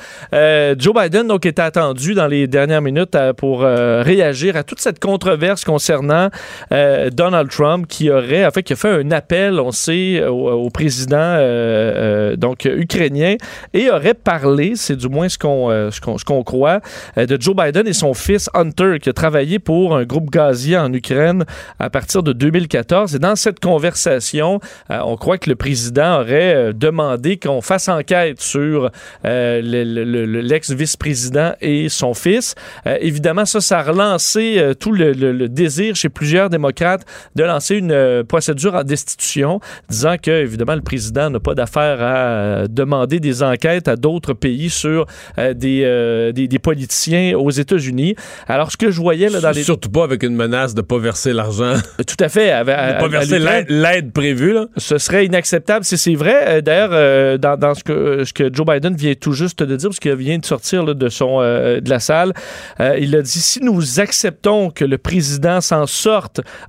Joe 0.76 0.92
Biden, 0.92 1.28
donc, 1.28 1.46
était 1.46 1.62
attendu 1.62 2.14
dans 2.14 2.26
les 2.26 2.48
dernières 2.48 2.83
minutes 2.83 3.16
pour 3.37 3.61
réagir 3.61 4.57
à 4.57 4.64
toute 4.64 4.81
cette 4.81 4.98
controverse 4.98 5.64
concernant 5.64 6.31
euh, 6.72 7.10
Donald 7.10 7.50
Trump 7.50 7.86
qui 7.88 8.10
aurait, 8.10 8.46
en 8.46 8.50
fait, 8.50 8.62
qui 8.62 8.72
a 8.72 8.76
fait 8.76 8.90
un 8.90 9.10
appel, 9.10 9.60
on 9.60 9.72
sait, 9.72 10.24
au, 10.24 10.70
président 10.70 11.16
euh, 11.16 12.32
euh, 12.32 12.36
donc 12.36 12.64
ukrainien 12.64 13.34
et 13.74 13.90
aurait 13.90 14.14
parlé, 14.14 14.72
c'est 14.76 14.96
du 14.96 15.08
moins 15.08 15.28
ce 15.28 15.36
qu'on 15.38 15.90
ce 15.90 16.24
qu'on 16.24 16.42
croit, 16.42 16.80
de 17.16 17.36
Joe 17.40 17.54
Biden 17.54 17.86
et 17.86 17.92
son 17.92 18.14
fils 18.14 18.48
Hunter 18.54 18.96
qui 19.00 19.10
a 19.10 19.12
travaillé 19.12 19.58
pour 19.58 19.94
un 19.96 20.04
groupe 20.04 20.30
gazier 20.30 20.78
en 20.78 20.90
Ukraine 20.92 21.44
à 21.78 21.90
partir 21.90 22.22
de 22.22 22.32
2014. 22.32 23.14
Et 23.14 23.18
dans 23.18 23.36
cette 23.36 23.60
conversation, 23.60 24.60
on 24.88 25.16
croit 25.16 25.36
que 25.38 25.50
le 25.50 25.56
président 25.56 26.20
aurait 26.20 26.72
demandé 26.72 27.36
qu'on 27.36 27.60
fasse 27.60 27.88
enquête 27.88 28.40
sur 28.40 28.90
l'ex-vice-président 29.24 31.52
et 31.60 31.88
son 31.88 32.14
fils. 32.14 32.54
évidemment, 33.00 33.44
ça, 33.44 33.60
ça 33.60 33.80
a 33.80 33.82
relancé 33.82 34.72
tout 34.80 34.92
le, 34.92 35.12
le 35.12 35.48
désir 35.48 35.96
chez 35.96 36.08
plusieurs 36.08 36.21
démocrates 36.50 37.04
de 37.35 37.44
lancer 37.44 37.76
une 37.76 37.92
euh, 37.92 38.24
procédure 38.24 38.74
en 38.74 38.85
destitution, 38.85 39.61
disant 39.88 40.16
que, 40.20 40.30
évidemment, 40.30 40.74
le 40.74 40.82
président 40.82 41.30
n'a 41.30 41.40
pas 41.40 41.54
d'affaire 41.54 42.00
à 42.00 42.16
euh, 42.16 42.66
demander 42.68 43.20
des 43.20 43.42
enquêtes 43.42 43.88
à 43.88 43.96
d'autres 43.96 44.32
pays 44.32 44.70
sur 44.70 45.06
euh, 45.38 45.54
des, 45.54 46.46
des, 46.48 46.58
politiciens 46.58 47.37
aux 47.37 47.50
États-Unis. 47.50 48.14
Alors, 48.46 48.70
ce 48.70 48.76
que 48.76 48.90
je 48.90 49.00
voyais 49.00 49.28
là, 49.28 49.40
dans 49.40 49.50
les... 49.50 49.62
Surtout 49.62 49.90
pas 49.90 50.04
avec 50.04 50.22
une 50.22 50.35
menace 50.35 50.74
de 50.74 50.80
ne 50.80 50.87
pas 50.87 50.98
verser 50.98 51.32
l'argent. 51.32 51.74
Tout 52.06 52.16
à 52.20 52.28
fait. 52.28 52.50
de 52.50 52.70
ne 52.70 53.00
pas 53.00 53.08
verser 53.08 53.38
l'aide 53.68 54.12
prévue. 54.12 54.52
Là. 54.52 54.66
Ce 54.76 54.98
serait 54.98 55.26
inacceptable 55.26 55.85
si 55.85 55.98
c'est 55.98 56.14
vrai. 56.14 56.62
D'ailleurs, 56.62 57.38
dans, 57.38 57.56
dans, 57.56 57.74
ce, 57.74 57.82
que, 57.82 58.24
ce 58.24 58.32
que 58.32 58.52
Joe 58.52 58.66
Biden 58.66 58.94
vient 58.94 59.14
tout 59.14 59.32
juste 59.32 59.62
de 59.62 59.76
dire, 59.76 59.88
parce 59.88 59.98
qu'il 59.98 60.14
vient 60.14 60.38
de 60.38 60.44
sortir 60.44 60.85
de, 60.85 61.08
son, 61.08 61.40
de 61.40 61.88
la 61.88 61.98
salle, 61.98 62.32
il 62.78 63.16
a 63.16 63.22
dit, 63.22 63.30
si 63.30 63.62
nous 63.62 64.00
acceptons 64.00 64.70
que 64.70 64.85
le 64.85 64.98
président 64.98 65.61
s'en 65.61 65.87
sort 65.87 66.12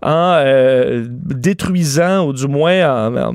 en 0.02 0.38
euh, 0.38 1.06
détruisant 1.10 2.26
ou 2.28 2.34
du 2.34 2.48
moins 2.48 3.12
en, 3.12 3.34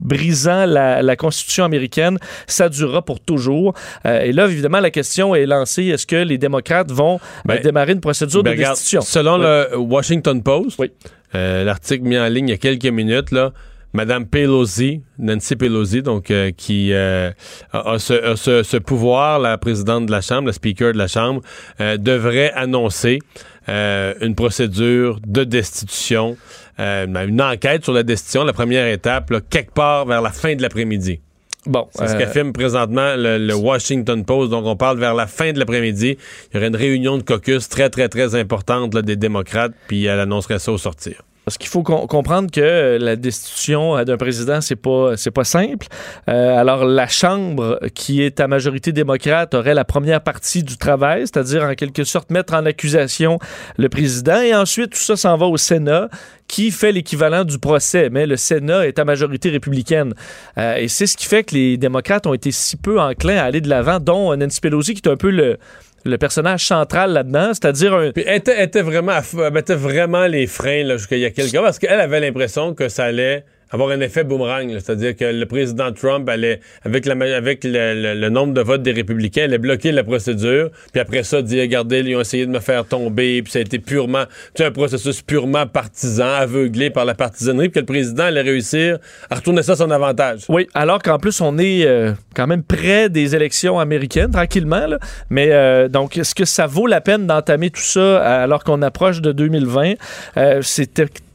brisant 0.00 0.66
la, 0.66 1.16
Constitution 1.16 1.64
américaine, 1.64 2.18
ça 2.46 2.68
durera 2.68 3.02
pour 3.02 3.20
toujours. 3.20 3.74
Euh, 4.04 4.20
et 4.20 4.32
là, 4.32 4.46
évidemment, 4.46 4.80
la 4.80 4.90
question 4.90 5.34
est 5.34 5.46
lancée, 5.46 5.84
est-ce 5.86 6.06
que 6.06 6.16
les 6.16 6.38
démocrates 6.38 6.90
vont 6.92 7.18
ben, 7.44 7.60
démarrer 7.60 7.92
une 7.92 8.00
procédure 8.00 8.42
de 8.42 8.50
ben, 8.50 8.58
destitution? 8.58 9.00
Selon 9.00 9.38
le 9.38 9.76
Washington 9.76 10.42
Post, 10.42 10.80
euh, 11.34 11.64
l'article 11.64 12.04
mis 12.04 12.18
en 12.18 12.28
ligne 12.28 12.48
il 12.48 12.52
y 12.52 12.54
a 12.54 12.58
quelques 12.58 12.86
minutes, 12.86 13.32
là, 13.32 13.52
Madame 13.92 14.26
Pelosi, 14.26 15.00
Nancy 15.18 15.56
Pelosi, 15.56 16.02
donc 16.02 16.30
qui 16.58 16.92
a, 16.92 17.32
ce, 17.72 18.76
pouvoir, 18.76 19.38
la 19.38 19.56
présidente 19.56 20.06
de 20.06 20.10
la 20.10 20.20
Chambre, 20.20 20.48
le 20.48 20.52
speaker 20.52 20.92
de 20.92 20.98
la 20.98 21.08
Chambre, 21.08 21.40
devrait 21.78 22.52
annoncer 22.52 23.20
euh, 23.68 24.14
une 24.20 24.34
procédure 24.34 25.20
de 25.26 25.44
destitution, 25.44 26.36
euh, 26.78 27.06
une 27.06 27.42
enquête 27.42 27.84
sur 27.84 27.92
la 27.92 28.02
destitution, 28.02 28.44
la 28.44 28.52
première 28.52 28.86
étape, 28.86 29.32
quelque 29.50 29.72
part 29.72 30.06
vers 30.06 30.22
la 30.22 30.30
fin 30.30 30.54
de 30.54 30.62
l'après-midi. 30.62 31.20
Bon, 31.66 31.88
c'est 31.90 32.06
ce 32.06 32.14
euh, 32.14 32.18
qu'affirme 32.18 32.52
présentement 32.52 33.14
le, 33.16 33.54
Washington 33.54 34.24
Post. 34.24 34.50
Donc, 34.50 34.66
on 34.66 34.76
parle 34.76 34.98
vers 34.98 35.14
la 35.14 35.26
fin 35.26 35.52
de 35.52 35.58
l'après-midi. 35.58 36.16
Il 36.50 36.54
y 36.54 36.58
aurait 36.58 36.68
une 36.68 36.76
réunion 36.76 37.18
de 37.18 37.22
caucus 37.22 37.68
très, 37.68 37.90
très, 37.90 38.08
très 38.08 38.36
importante 38.36 38.96
des 38.96 39.16
démocrates, 39.16 39.72
puis 39.88 40.04
elle 40.04 40.20
annoncerait 40.20 40.60
ça 40.60 40.70
au 40.70 40.78
sortir. 40.78 41.22
Parce 41.46 41.58
qu'il 41.58 41.68
faut 41.68 41.84
comprendre 41.84 42.50
que 42.50 42.98
la 43.00 43.14
destitution 43.14 44.02
d'un 44.02 44.16
président, 44.16 44.60
c'est 44.60 44.74
pas 44.74 45.14
pas 45.32 45.44
simple. 45.44 45.86
Euh, 46.28 46.58
alors 46.58 46.84
la 46.84 47.06
Chambre, 47.06 47.78
qui 47.94 48.20
est 48.20 48.40
à 48.40 48.48
majorité 48.48 48.90
démocrate, 48.90 49.54
aurait 49.54 49.74
la 49.74 49.84
première 49.84 50.20
partie 50.22 50.64
du 50.64 50.76
travail, 50.76 51.20
c'est-à-dire 51.20 51.62
en 51.62 51.74
quelque 51.74 52.02
sorte 52.02 52.30
mettre 52.30 52.54
en 52.54 52.66
accusation 52.66 53.38
le 53.78 53.88
président, 53.88 54.40
et 54.40 54.56
ensuite 54.56 54.90
tout 54.90 54.98
ça 54.98 55.14
s'en 55.14 55.36
va 55.36 55.46
au 55.46 55.56
Sénat, 55.56 56.08
qui 56.48 56.72
fait 56.72 56.90
l'équivalent 56.90 57.44
du 57.44 57.60
procès, 57.60 58.10
mais 58.10 58.26
le 58.26 58.36
Sénat 58.36 58.84
est 58.88 58.98
à 58.98 59.04
majorité 59.04 59.48
républicaine. 59.50 60.14
Euh, 60.58 60.74
et 60.74 60.88
c'est 60.88 61.06
ce 61.06 61.16
qui 61.16 61.26
fait 61.26 61.44
que 61.44 61.54
les 61.54 61.76
démocrates 61.76 62.26
ont 62.26 62.34
été 62.34 62.50
si 62.50 62.76
peu 62.76 63.00
enclins 63.00 63.36
à 63.36 63.44
aller 63.44 63.60
de 63.60 63.68
l'avant, 63.68 64.00
dont 64.00 64.36
Nancy 64.36 64.60
Pelosi, 64.60 64.94
qui 64.94 65.08
est 65.08 65.12
un 65.12 65.16
peu 65.16 65.30
le 65.30 65.58
le 66.06 66.18
personnage 66.18 66.64
central 66.64 67.12
là-dedans, 67.12 67.48
c'est-à-dire 67.48 67.94
un... 67.94 68.12
elle 68.14 68.42
était, 68.58 68.82
vraiment, 68.82 69.18
elle 69.38 69.52
mettait 69.52 69.74
vraiment 69.74 70.26
les 70.26 70.46
freins 70.46 70.84
là, 70.84 70.96
jusqu'il 70.96 71.18
y 71.18 71.24
a 71.24 71.30
quelques 71.30 71.52
parce 71.54 71.78
qu'elle 71.78 72.00
avait 72.00 72.20
l'impression 72.20 72.74
que 72.74 72.88
ça 72.88 73.04
allait 73.04 73.44
avoir 73.70 73.90
un 73.90 74.00
effet 74.00 74.24
boomerang, 74.24 74.70
c'est-à-dire 74.72 75.16
que 75.16 75.24
le 75.24 75.46
président 75.46 75.92
Trump 75.92 76.28
allait, 76.28 76.60
avec, 76.84 77.06
le, 77.06 78.28
nombre 78.28 78.54
de 78.54 78.60
votes 78.60 78.82
des 78.82 78.92
républicains, 78.92 79.44
allait 79.44 79.58
bloquer 79.58 79.92
la 79.92 80.04
procédure, 80.04 80.70
puis 80.92 81.00
après 81.00 81.22
ça, 81.22 81.42
dire, 81.42 81.62
regardez, 81.62 82.00
ils 82.00 82.16
ont 82.16 82.20
essayé 82.20 82.46
de 82.46 82.50
me 82.50 82.60
faire 82.60 82.86
tomber, 82.86 83.42
puis 83.42 83.52
ça 83.52 83.58
a 83.58 83.62
été 83.62 83.78
purement, 83.78 84.24
tu 84.54 84.62
un 84.62 84.70
processus 84.70 85.22
purement 85.22 85.66
partisan, 85.66 86.26
aveuglé 86.26 86.90
par 86.90 87.04
la 87.04 87.14
partisanerie, 87.14 87.68
puis 87.68 87.74
que 87.74 87.80
le 87.80 87.86
président 87.86 88.24
allait 88.24 88.42
réussir 88.42 88.98
à 89.30 89.36
retourner 89.36 89.62
ça 89.62 89.72
à 89.72 89.76
son 89.76 89.90
avantage. 89.90 90.44
Oui, 90.48 90.66
alors 90.74 91.02
qu'en 91.02 91.18
plus, 91.18 91.40
on 91.40 91.58
est 91.58 91.86
euh, 91.86 92.12
quand 92.34 92.46
même 92.46 92.62
près 92.62 93.08
des 93.08 93.34
élections 93.34 93.78
américaines, 93.78 94.30
tranquillement, 94.30 94.86
là. 94.86 94.98
mais 95.30 95.48
euh, 95.50 95.88
donc, 95.88 96.16
est-ce 96.16 96.34
que 96.34 96.44
ça 96.44 96.66
vaut 96.66 96.86
la 96.86 97.00
peine 97.00 97.26
d'entamer 97.26 97.70
tout 97.70 97.80
ça 97.80 98.18
alors 98.42 98.64
qu'on 98.64 98.82
approche 98.82 99.20
de 99.20 99.32
2020? 99.32 99.94
Euh, 100.36 100.62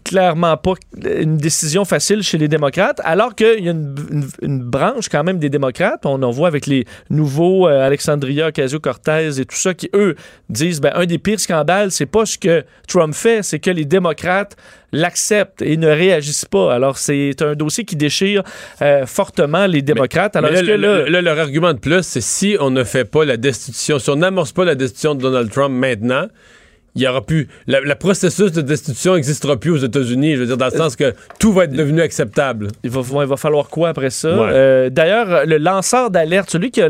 clairement 0.04 0.58
pas 0.58 0.74
une 1.04 1.38
décision 1.38 1.86
facile 1.86 2.24
chez 2.24 2.38
les 2.38 2.48
démocrates, 2.48 3.00
alors 3.04 3.36
qu'il 3.36 3.64
y 3.64 3.70
a 3.70 3.72
une, 3.72 4.60
branche 4.62 5.10
quand 5.10 5.24
même 5.24 5.40
des 5.40 5.50
démocrates, 5.50 6.06
on 6.06 6.22
en 6.24 6.32
voit 6.32 6.48
avec 6.48 6.66
les 6.66 6.86
nouveaux 7.10 7.68
euh, 7.68 7.86
Alexandria 7.86 8.50
Ocasio-Cortez 8.50 9.40
et 9.40 9.46
tout 9.46 9.56
ça, 9.56 9.74
qui 9.74 9.90
eux 9.94 10.16
disent, 10.50 10.82
ben, 10.82 10.92
un 10.96 11.06
des 11.06 11.18
pires 11.18 11.40
scandales, 11.40 11.92
c'est 11.92 12.06
pas 12.06 12.26
ce 12.26 12.38
que 12.38 12.64
Trump 12.88 13.14
fait, 13.14 13.44
c'est 13.44 13.60
que 13.60 13.72
les 13.72 13.86
démocrates 13.86 14.56
l'acceptent 14.92 15.62
et 15.62 15.78
ne 15.78 15.88
réagissent 15.88 16.46
pas. 16.46 16.74
Alors, 16.74 16.98
c'est 16.98 17.42
un 17.42 17.56
dossier 17.56 17.86
qui 17.86 17.96
déchire 17.96 18.44
euh, 18.82 19.06
fortement 19.06 19.66
les 19.66 19.82
démocrates. 19.82 20.36
Alors, 20.36 20.52
là, 20.52 20.78
là, 21.10 21.22
leur 21.22 21.40
argument 21.40 21.74
de 21.74 21.80
plus, 21.80 22.02
c'est 22.04 22.22
si 22.22 22.58
on 22.60 22.70
ne 22.70 22.84
fait 22.84 23.06
pas 23.06 23.26
la 23.26 23.38
destitution, 23.38 24.00
si 24.00 24.10
on 24.10 24.18
n'amorce 24.18 24.52
pas 24.52 24.66
la 24.66 24.76
destitution 24.76 25.16
de 25.16 25.22
Donald 25.22 25.50
Trump 25.52 25.74
maintenant, 25.74 26.28
il 26.96 27.02
y 27.02 27.08
aura 27.08 27.22
plus. 27.22 27.48
Le 27.68 27.94
processus 27.94 28.52
de 28.52 28.62
destitution 28.62 29.16
n'existera 29.16 29.56
plus 29.58 29.72
aux 29.72 29.78
États-Unis. 29.78 30.36
Je 30.36 30.42
veux 30.42 30.46
dire, 30.46 30.58
dans 30.58 30.66
le 30.66 30.72
sens 30.72 30.96
que 30.96 31.14
tout 31.40 31.54
va 31.54 31.64
être 31.64 31.72
devenu 31.72 32.02
acceptable. 32.02 32.68
Il 32.84 32.90
va, 32.90 33.02
il 33.22 33.28
va 33.28 33.38
falloir 33.38 33.70
quoi 33.70 33.90
après 33.90 34.10
ça? 34.10 34.28
Euh, 34.28 34.90
d'ailleurs, 34.90 35.46
le 35.46 35.58
lanceur 35.58 36.12
d'alerte, 36.12 36.50
celui 36.50 36.70
qui 36.70 36.82
a 36.82 36.90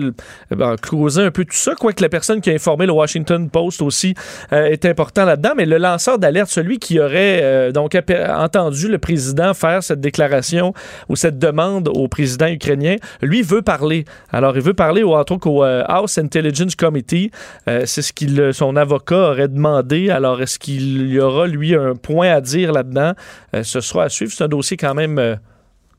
ben, 0.49 0.75
causé 0.77 1.21
un 1.21 1.29
peu 1.29 1.45
tout 1.45 1.55
ça, 1.55 1.75
quoique 1.75 2.01
la 2.01 2.09
personne 2.09 2.41
qui 2.41 2.49
a 2.49 2.53
informé 2.53 2.87
le 2.87 2.93
Washington 2.93 3.47
Post 3.49 3.81
aussi 3.83 4.15
euh, 4.53 4.65
est 4.65 4.85
important 4.85 5.23
là-dedans, 5.23 5.51
mais 5.55 5.65
le 5.65 5.77
lanceur 5.77 6.17
d'alerte, 6.17 6.49
celui 6.49 6.79
qui 6.79 6.99
aurait 6.99 7.41
euh, 7.43 7.71
donc 7.71 7.95
entendu 7.95 8.87
le 8.87 8.97
président 8.97 9.53
faire 9.53 9.83
cette 9.83 10.01
déclaration 10.01 10.73
ou 11.09 11.15
cette 11.15 11.37
demande 11.37 11.89
au 11.89 12.07
président 12.07 12.47
ukrainien, 12.47 12.95
lui 13.21 13.43
veut 13.43 13.61
parler. 13.61 14.05
Alors, 14.31 14.55
il 14.55 14.63
veut 14.63 14.73
parler, 14.73 15.03
entre 15.03 15.33
autres, 15.33 15.47
au 15.47 15.63
House 15.63 16.17
Intelligence 16.17 16.75
Committee. 16.75 17.31
C'est 17.67 18.01
ce 18.01 18.13
que 18.13 18.51
son 18.51 18.75
avocat 18.75 19.31
aurait 19.31 19.47
demandé 19.47 19.90
alors, 19.91 20.41
est-ce 20.41 20.59
qu'il 20.59 21.07
y 21.11 21.19
aura, 21.19 21.47
lui, 21.47 21.75
un 21.75 21.95
point 21.95 22.31
à 22.31 22.41
dire 22.41 22.71
là-dedans? 22.71 23.13
Euh, 23.55 23.63
ce 23.63 23.81
sera 23.81 24.05
à 24.05 24.09
suivre. 24.09 24.31
C'est 24.31 24.43
un 24.43 24.47
dossier 24.47 24.77
quand 24.77 24.93
même 24.93 25.19
euh, 25.19 25.35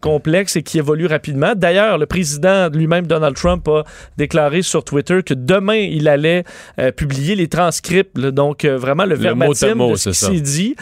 complexe 0.02 0.56
et 0.56 0.62
qui 0.62 0.78
évolue 0.78 1.06
rapidement. 1.06 1.54
D'ailleurs, 1.56 1.96
le 1.96 2.04
président 2.04 2.68
lui-même, 2.68 3.06
Donald 3.06 3.34
Trump, 3.36 3.66
a 3.68 3.84
déclaré 4.18 4.60
sur 4.60 4.84
Twitter 4.84 5.22
que 5.22 5.32
demain, 5.32 5.76
il 5.76 6.08
allait 6.08 6.44
euh, 6.78 6.90
publier 6.92 7.36
les 7.36 7.48
transcripts, 7.48 8.18
donc 8.18 8.66
vraiment 8.66 9.06
le, 9.06 9.14
verbatim 9.14 9.90
de 9.90 9.96
ce 9.96 10.10
qui 10.10 10.14
s'est 10.16 10.40
dit, 10.40 10.76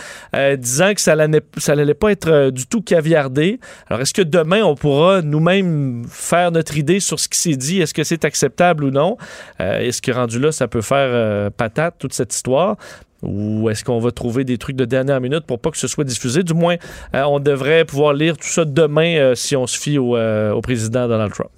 disant 0.59 0.94
que 0.94 1.00
ça 1.00 1.14
n'allait 1.14 1.94
pas 1.94 2.11
être 2.11 2.50
du 2.50 2.66
tout 2.66 2.83
caviardé. 2.83 3.61
Alors, 3.88 4.00
est-ce 4.00 4.14
que 4.14 4.22
demain, 4.22 4.62
on 4.62 4.74
pourra 4.74 5.22
nous-mêmes 5.22 6.04
faire 6.09 6.50
notre 6.50 6.76
idée 6.78 6.98
sur 6.98 7.20
ce 7.20 7.28
qui 7.28 7.38
s'est 7.38 7.56
dit? 7.56 7.80
Est-ce 7.80 7.94
que 7.94 8.02
c'est 8.02 8.24
acceptable 8.24 8.85
ou 8.85 8.90
non? 8.90 9.16
est-ce 9.59 10.00
que 10.00 10.11
rendu 10.11 10.40
là, 10.40 10.50
ça 10.50 10.66
peut 10.66 10.80
faire 10.80 11.50
patate, 11.52 11.96
toute 11.98 12.14
cette 12.14 12.35
histoire? 12.35 12.76
Ou 13.22 13.68
est-ce 13.68 13.85
qu'on 13.85 13.98
va 13.98 14.11
trouver 14.11 14.44
des 14.44 14.59
trucs 14.59 14.76
de 14.76 14.85
dernière 14.85 15.20
minute 15.20 15.44
pour 15.46 15.59
pas 15.59 15.70
que 15.70 15.76
ce 15.76 15.88
soit 15.88 16.04
diffusé? 16.04 16.42
Du 16.42 16.54
moins, 16.54 16.76
euh, 17.14 17.22
on 17.24 17.38
devrait 17.38 17.85
pouvoir 17.85 18.14
lire 18.14 18.37
tout 18.37 18.48
ça 18.48 18.64
demain 18.64 19.16
euh, 19.16 19.35
si 19.35 19.56
on 19.56 19.66
se 19.66 19.78
fie 19.78 19.98
euh, 19.98 20.52
au, 20.52 20.61
président 20.61 21.06
Donald 21.06 21.33
Trump. 21.33 21.50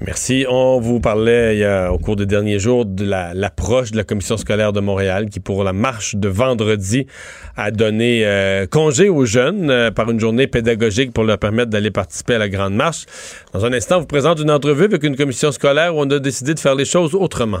Merci. 0.00 0.46
On 0.48 0.80
vous 0.80 1.00
parlait 1.00 1.66
au 1.88 1.98
cours 1.98 2.16
des 2.16 2.24
derniers 2.24 2.58
jours 2.58 2.86
de 2.86 3.04
l'approche 3.04 3.90
de 3.90 3.98
la 3.98 4.04
commission 4.04 4.38
scolaire 4.38 4.72
de 4.72 4.80
Montréal 4.80 5.28
qui, 5.28 5.38
pour 5.38 5.64
la 5.64 5.74
marche 5.74 6.16
de 6.16 6.28
vendredi, 6.28 7.06
a 7.58 7.70
donné 7.70 8.24
congé 8.70 9.10
aux 9.10 9.26
jeunes 9.26 9.90
par 9.94 10.10
une 10.10 10.18
journée 10.18 10.46
pédagogique 10.46 11.12
pour 11.12 11.24
leur 11.24 11.36
permettre 11.36 11.68
d'aller 11.68 11.90
participer 11.90 12.36
à 12.36 12.38
la 12.38 12.48
grande 12.48 12.74
marche. 12.74 13.04
Dans 13.52 13.66
un 13.66 13.72
instant, 13.74 13.98
on 13.98 14.00
vous 14.00 14.06
présente 14.06 14.40
une 14.40 14.50
entrevue 14.50 14.84
avec 14.84 15.02
une 15.04 15.14
commission 15.14 15.52
scolaire 15.52 15.94
où 15.94 16.00
on 16.00 16.10
a 16.10 16.18
décidé 16.18 16.54
de 16.54 16.60
faire 16.60 16.74
les 16.74 16.86
choses 16.86 17.14
autrement. 17.14 17.60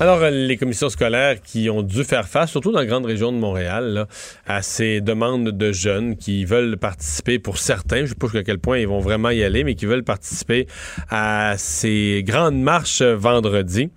Alors, 0.00 0.20
euh, 0.22 0.30
les 0.30 0.56
commissions 0.56 0.88
scolaires 0.88 1.40
qui 1.40 1.70
ont 1.70 1.82
dû 1.82 2.02
faire 2.02 2.26
face, 2.26 2.50
surtout 2.50 2.72
dans 2.72 2.80
la 2.80 2.86
grande 2.86 3.06
région 3.06 3.30
de 3.30 3.36
Montréal, 3.36 4.08
à 4.44 4.60
ces 4.60 5.00
demandes 5.00 5.50
de 5.50 5.70
jeunes 5.70 6.16
qui 6.16 6.44
veulent 6.44 6.76
participer, 6.76 7.38
pour 7.38 7.58
certains, 7.58 7.98
je 7.98 8.02
ne 8.02 8.06
sais 8.08 8.14
pas 8.16 8.26
jusqu'à 8.26 8.42
quel 8.42 8.58
point 8.58 8.78
ils 8.78 8.88
vont 8.88 8.98
vraiment 8.98 9.30
y 9.30 9.44
aller, 9.44 9.62
mais 9.62 9.76
qui 9.76 9.86
veulent 9.86 10.02
participer 10.02 10.66
à 11.10 11.54
ces 11.58 12.24
grandes 12.26 12.60
marches 12.60 13.02
vendredi. 13.02 13.90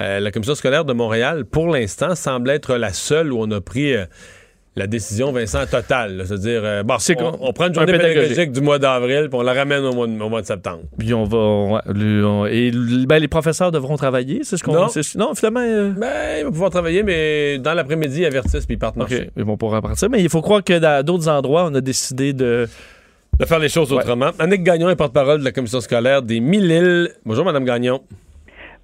Euh, 0.00 0.18
la 0.18 0.32
commission 0.32 0.56
scolaire 0.56 0.84
de 0.84 0.92
Montréal, 0.92 1.44
pour 1.44 1.68
l'instant, 1.68 2.16
semble 2.16 2.50
être 2.50 2.74
la 2.74 2.92
seule 2.92 3.32
où 3.32 3.40
on 3.40 3.50
a 3.52 3.60
pris... 3.60 3.94
Euh, 3.94 4.06
la 4.76 4.86
décision, 4.88 5.30
Vincent, 5.30 5.66
totale. 5.66 6.24
C'est-à-dire, 6.26 6.62
euh, 6.64 6.82
bon, 6.82 6.96
on, 7.18 7.36
on, 7.40 7.52
prend 7.52 7.68
une 7.68 7.74
journée 7.74 7.92
pédagogique. 7.92 8.50
du 8.50 8.60
mois 8.60 8.78
d'avril, 8.78 9.28
puis 9.28 9.38
on 9.38 9.42
la 9.42 9.52
ramène 9.52 9.84
au 9.84 9.92
mois, 9.92 10.06
de, 10.06 10.20
au 10.20 10.28
mois 10.28 10.42
de 10.42 10.46
septembre. 10.46 10.82
Puis 10.98 11.14
on 11.14 11.24
va. 11.24 11.80
et 12.50 12.72
ben, 13.06 13.18
les 13.18 13.28
professeurs 13.28 13.70
devront 13.70 13.96
travailler, 13.96 14.40
c'est 14.42 14.56
ce 14.56 14.64
qu'on. 14.64 14.72
Non. 14.72 14.88
non, 15.16 15.34
finalement. 15.34 15.60
Euh, 15.60 15.90
ben, 15.90 16.38
ils 16.40 16.44
vont 16.44 16.50
pouvoir 16.50 16.70
travailler, 16.70 17.04
mais 17.04 17.58
dans 17.58 17.74
l'après-midi, 17.74 18.20
ils 18.22 18.26
avertissent, 18.26 18.66
puis 18.66 18.74
ils 18.74 18.78
partent 18.78 18.96
marcher. 18.96 19.30
ils 19.36 19.44
vont 19.44 19.56
pouvoir 19.56 19.80
partir. 19.80 20.10
Mais 20.10 20.20
il 20.20 20.28
faut 20.28 20.42
croire 20.42 20.64
que 20.64 20.78
dans 20.78 21.04
d'autres 21.04 21.28
endroits, 21.28 21.68
on 21.70 21.74
a 21.74 21.80
décidé 21.80 22.32
de. 22.32 22.68
De 23.38 23.46
faire 23.46 23.58
les 23.58 23.68
choses 23.68 23.92
autrement. 23.92 24.30
Annick 24.38 24.62
Gagnon 24.62 24.88
est 24.90 24.96
porte-parole 24.96 25.40
de 25.40 25.44
la 25.44 25.50
commission 25.50 25.80
scolaire 25.80 26.22
des 26.22 26.38
Mille-Îles. 26.38 27.10
Bonjour, 27.24 27.44
Madame 27.44 27.64
Gagnon. 27.64 28.00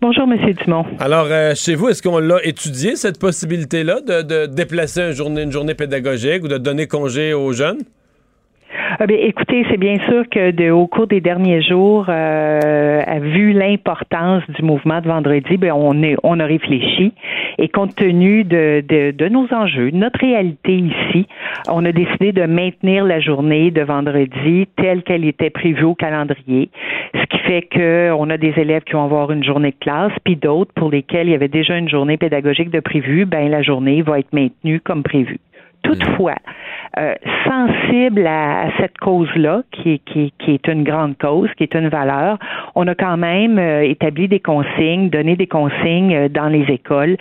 Bonjour, 0.03 0.23
M. 0.23 0.55
Dumont. 0.55 0.87
Alors, 0.99 1.27
euh, 1.29 1.55
chez 1.55 1.75
vous, 1.75 1.91
est-ce 1.91 2.03
qu'on 2.03 2.21
l'a 2.21 2.43
étudié, 2.43 2.97
cette 2.97 3.19
possibilité-là, 3.19 4.01
de, 4.01 4.47
déplacer 4.47 5.03
une 5.03 5.13
journée, 5.13 5.43
une 5.43 5.53
journée 5.53 5.75
pédagogique 5.75 6.43
ou 6.43 6.49
de 6.49 6.57
donner 6.57 6.87
congé 6.87 7.35
aux 7.35 7.53
jeunes? 7.53 7.81
Ah 8.73 9.07
bien, 9.07 9.17
écoutez, 9.19 9.67
c'est 9.69 9.79
bien 9.79 9.99
sûr 10.09 10.29
que 10.31 10.53
de, 10.53 10.71
au 10.71 10.87
cours 10.87 11.09
des 11.09 11.21
derniers 11.21 11.61
jours, 11.61 12.07
euh, 12.09 13.01
vu 13.21 13.53
l'importance 13.53 14.45
du 14.51 14.63
mouvement 14.63 15.01
de 15.01 15.09
vendredi, 15.09 15.57
bien, 15.57 15.75
on, 15.75 16.03
est, 16.03 16.17
on 16.23 16.39
a 16.39 16.45
réfléchi 16.45 17.13
et 17.59 17.69
compte 17.69 17.97
tenu 17.97 18.45
de, 18.45 18.83
de, 18.89 19.11
de, 19.11 19.29
nos 19.29 19.53
enjeux, 19.53 19.91
notre 19.93 20.21
réalité 20.21 20.77
ici, 20.77 21.27
on 21.69 21.85
a 21.85 21.91
décidé 21.91 22.33
de 22.33 22.45
maintenir 22.45 23.05
la 23.05 23.19
journée 23.19 23.73
de 23.73 23.83
vendredi 23.83 24.69
telle 24.77 25.03
qu'elle 25.03 25.25
était 25.25 25.51
prévue 25.51 25.85
au 25.85 25.95
calendrier, 25.97 26.71
ce 27.15 27.25
qui 27.27 27.39
fait 27.39 27.63
que 27.63 28.13
on 28.13 28.31
a 28.31 28.37
des 28.37 28.55
élèves 28.57 28.85
qui 28.85 28.93
vont 28.93 29.05
avoir 29.05 29.33
une 29.33 29.43
journée 29.43 29.73
de 29.73 29.85
classe, 29.85 30.13
puis 30.25 30.37
d'autres 30.37 30.73
pour 30.75 30.91
lesquels 30.91 31.27
il 31.27 31.33
y 31.33 31.35
avait 31.35 31.49
déjà 31.49 31.77
une 31.77 31.89
journée 31.89 32.17
pédagogique 32.17 32.71
de 32.71 32.81
prévue, 32.81 33.25
ben 33.25 33.51
la 33.51 33.63
journée 33.63 34.03
va 34.03 34.21
être 34.21 34.33
maintenue 34.33 34.81
comme 34.81 35.03
prévu. 35.03 35.39
Toutefois, 35.83 36.37
euh, 36.99 37.15
sensible 37.45 38.27
à, 38.27 38.67
cette 38.79 38.99
cause-là, 38.99 39.63
qui, 39.71 40.01
qui, 40.01 40.33
qui, 40.41 40.55
est 40.55 40.67
une 40.67 40.83
grande 40.83 41.17
cause, 41.19 41.49
qui 41.57 41.63
est 41.63 41.75
une 41.77 41.89
valeur, 41.89 42.37
on 42.75 42.87
a 42.89 42.97
quand 42.97 43.17
même 43.17 43.61
euh, 43.61 43.83
établi 43.83 44.27
des 44.27 44.41
consignes, 44.41 45.09
donné 45.09 45.37
des 45.37 45.47
consignes 45.47 46.15
euh, 46.15 46.29
dans 46.29 46.49
les 46.49 46.65
écoles 46.69 47.17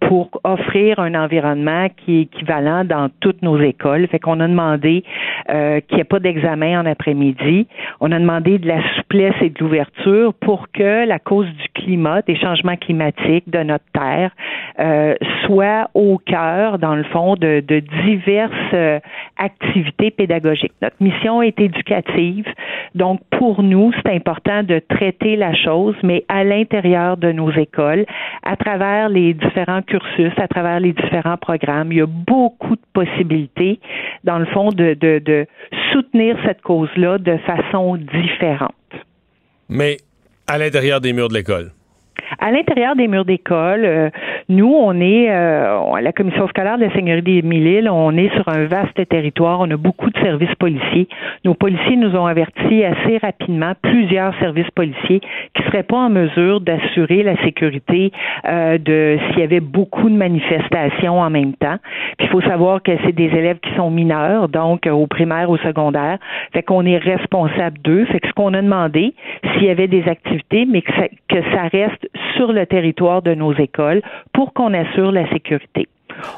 pour 0.00 0.30
offrir 0.44 0.98
un 1.00 1.14
environnement 1.14 1.88
qui 1.96 2.18
est 2.18 2.22
équivalent 2.22 2.84
dans 2.84 3.08
toutes 3.20 3.42
nos 3.42 3.60
écoles. 3.60 4.06
Fait 4.06 4.18
qu'on 4.18 4.38
a 4.40 4.46
demandé 4.46 5.02
qu'il 5.48 5.96
n'y 5.96 6.00
ait 6.00 6.04
pas 6.04 6.20
d'examen 6.20 6.80
en 6.80 6.86
après-midi. 6.86 7.66
On 8.00 8.12
a 8.12 8.18
demandé 8.18 8.58
de 8.58 8.68
la 8.68 8.80
souplesse 8.94 9.34
et 9.40 9.50
de 9.50 9.58
l'ouverture 9.58 10.32
pour 10.34 10.68
que 10.72 11.04
la 11.04 11.18
cause 11.18 11.46
du 11.46 11.68
climat, 11.74 12.22
des 12.22 12.36
changements 12.36 12.76
climatiques 12.76 13.50
de 13.50 13.64
notre 13.64 13.84
terre, 13.92 14.30
soit 15.44 15.90
au 15.94 16.18
cœur, 16.18 16.78
dans 16.78 16.94
le 16.94 17.04
fond, 17.04 17.34
de, 17.44 17.80
diverses 18.06 18.52
euh, 18.72 19.00
activités 19.36 20.10
pédagogiques. 20.10 20.72
Notre 20.82 20.96
mission 21.00 21.42
est 21.42 21.58
éducative, 21.60 22.46
donc 22.94 23.20
pour 23.38 23.62
nous, 23.62 23.92
c'est 23.94 24.12
important 24.12 24.62
de 24.62 24.80
traiter 24.88 25.36
la 25.36 25.54
chose, 25.54 25.94
mais 26.02 26.24
à 26.28 26.44
l'intérieur 26.44 27.16
de 27.16 27.32
nos 27.32 27.50
écoles, 27.52 28.06
à 28.42 28.56
travers 28.56 29.08
les 29.08 29.34
différents 29.34 29.82
cursus, 29.82 30.32
à 30.36 30.48
travers 30.48 30.80
les 30.80 30.92
différents 30.92 31.36
programmes. 31.36 31.92
Il 31.92 31.98
y 31.98 32.02
a 32.02 32.06
beaucoup 32.06 32.76
de 32.76 32.82
possibilités, 32.92 33.80
dans 34.24 34.38
le 34.38 34.46
fond, 34.46 34.70
de 34.70 35.46
soutenir 35.92 36.36
cette 36.44 36.62
cause-là 36.62 37.18
de 37.18 37.36
façon 37.38 37.96
différente. 37.96 38.72
Mais 39.68 39.96
à 40.46 40.58
l'intérieur 40.58 41.00
des 41.00 41.12
murs 41.12 41.28
de 41.28 41.34
l'école 41.34 41.72
à 42.38 42.50
l'intérieur 42.50 42.96
des 42.96 43.08
murs 43.08 43.24
d'école, 43.24 43.84
euh, 43.84 44.10
nous, 44.48 44.72
on 44.72 45.00
est 45.00 45.30
euh, 45.30 46.00
la 46.00 46.12
commission 46.12 46.46
scolaire 46.48 46.78
de 46.78 46.84
la 46.84 46.92
Seigneurie 46.92 47.22
des 47.22 47.42
Mille-Îles, 47.42 47.88
on 47.90 48.16
est 48.16 48.32
sur 48.34 48.48
un 48.48 48.66
vaste 48.66 49.08
territoire, 49.08 49.60
on 49.60 49.70
a 49.70 49.76
beaucoup 49.76 50.10
de 50.10 50.18
services 50.18 50.54
policiers. 50.58 51.08
Nos 51.44 51.54
policiers 51.54 51.96
nous 51.96 52.14
ont 52.16 52.26
averti 52.26 52.84
assez 52.84 53.18
rapidement, 53.18 53.72
plusieurs 53.82 54.38
services 54.38 54.70
policiers, 54.74 55.20
qui 55.54 55.62
seraient 55.64 55.82
pas 55.82 55.96
en 55.96 56.10
mesure 56.10 56.60
d'assurer 56.60 57.22
la 57.22 57.36
sécurité 57.42 58.12
euh, 58.46 58.78
de 58.78 59.18
s'il 59.28 59.40
y 59.40 59.42
avait 59.42 59.60
beaucoup 59.60 60.08
de 60.08 60.16
manifestations 60.16 61.20
en 61.20 61.30
même 61.30 61.54
temps. 61.54 61.76
Puis 62.18 62.26
il 62.26 62.30
faut 62.30 62.42
savoir 62.42 62.82
que 62.82 62.92
c'est 63.04 63.12
des 63.12 63.24
élèves 63.24 63.58
qui 63.60 63.74
sont 63.74 63.90
mineurs, 63.90 64.48
donc 64.48 64.86
au 64.86 65.06
primaire, 65.06 65.50
au 65.50 65.56
secondaire. 65.58 66.18
Fait 66.52 66.62
qu'on 66.62 66.84
est 66.84 66.98
responsable 66.98 67.78
d'eux. 67.82 68.04
Fait 68.06 68.20
que 68.20 68.28
ce 68.28 68.32
qu'on 68.32 68.54
a 68.54 68.62
demandé, 68.62 69.14
s'il 69.52 69.64
y 69.64 69.70
avait 69.70 69.88
des 69.88 70.06
activités, 70.08 70.66
mais 70.66 70.82
que 70.82 70.92
ça, 70.92 71.08
que 71.28 71.42
ça 71.52 71.62
reste 71.72 72.03
sur 72.36 72.52
le 72.52 72.66
territoire 72.66 73.22
de 73.22 73.34
nos 73.34 73.52
écoles 73.54 74.02
pour 74.32 74.52
qu'on 74.52 74.74
assure 74.74 75.12
la 75.12 75.28
sécurité. 75.30 75.88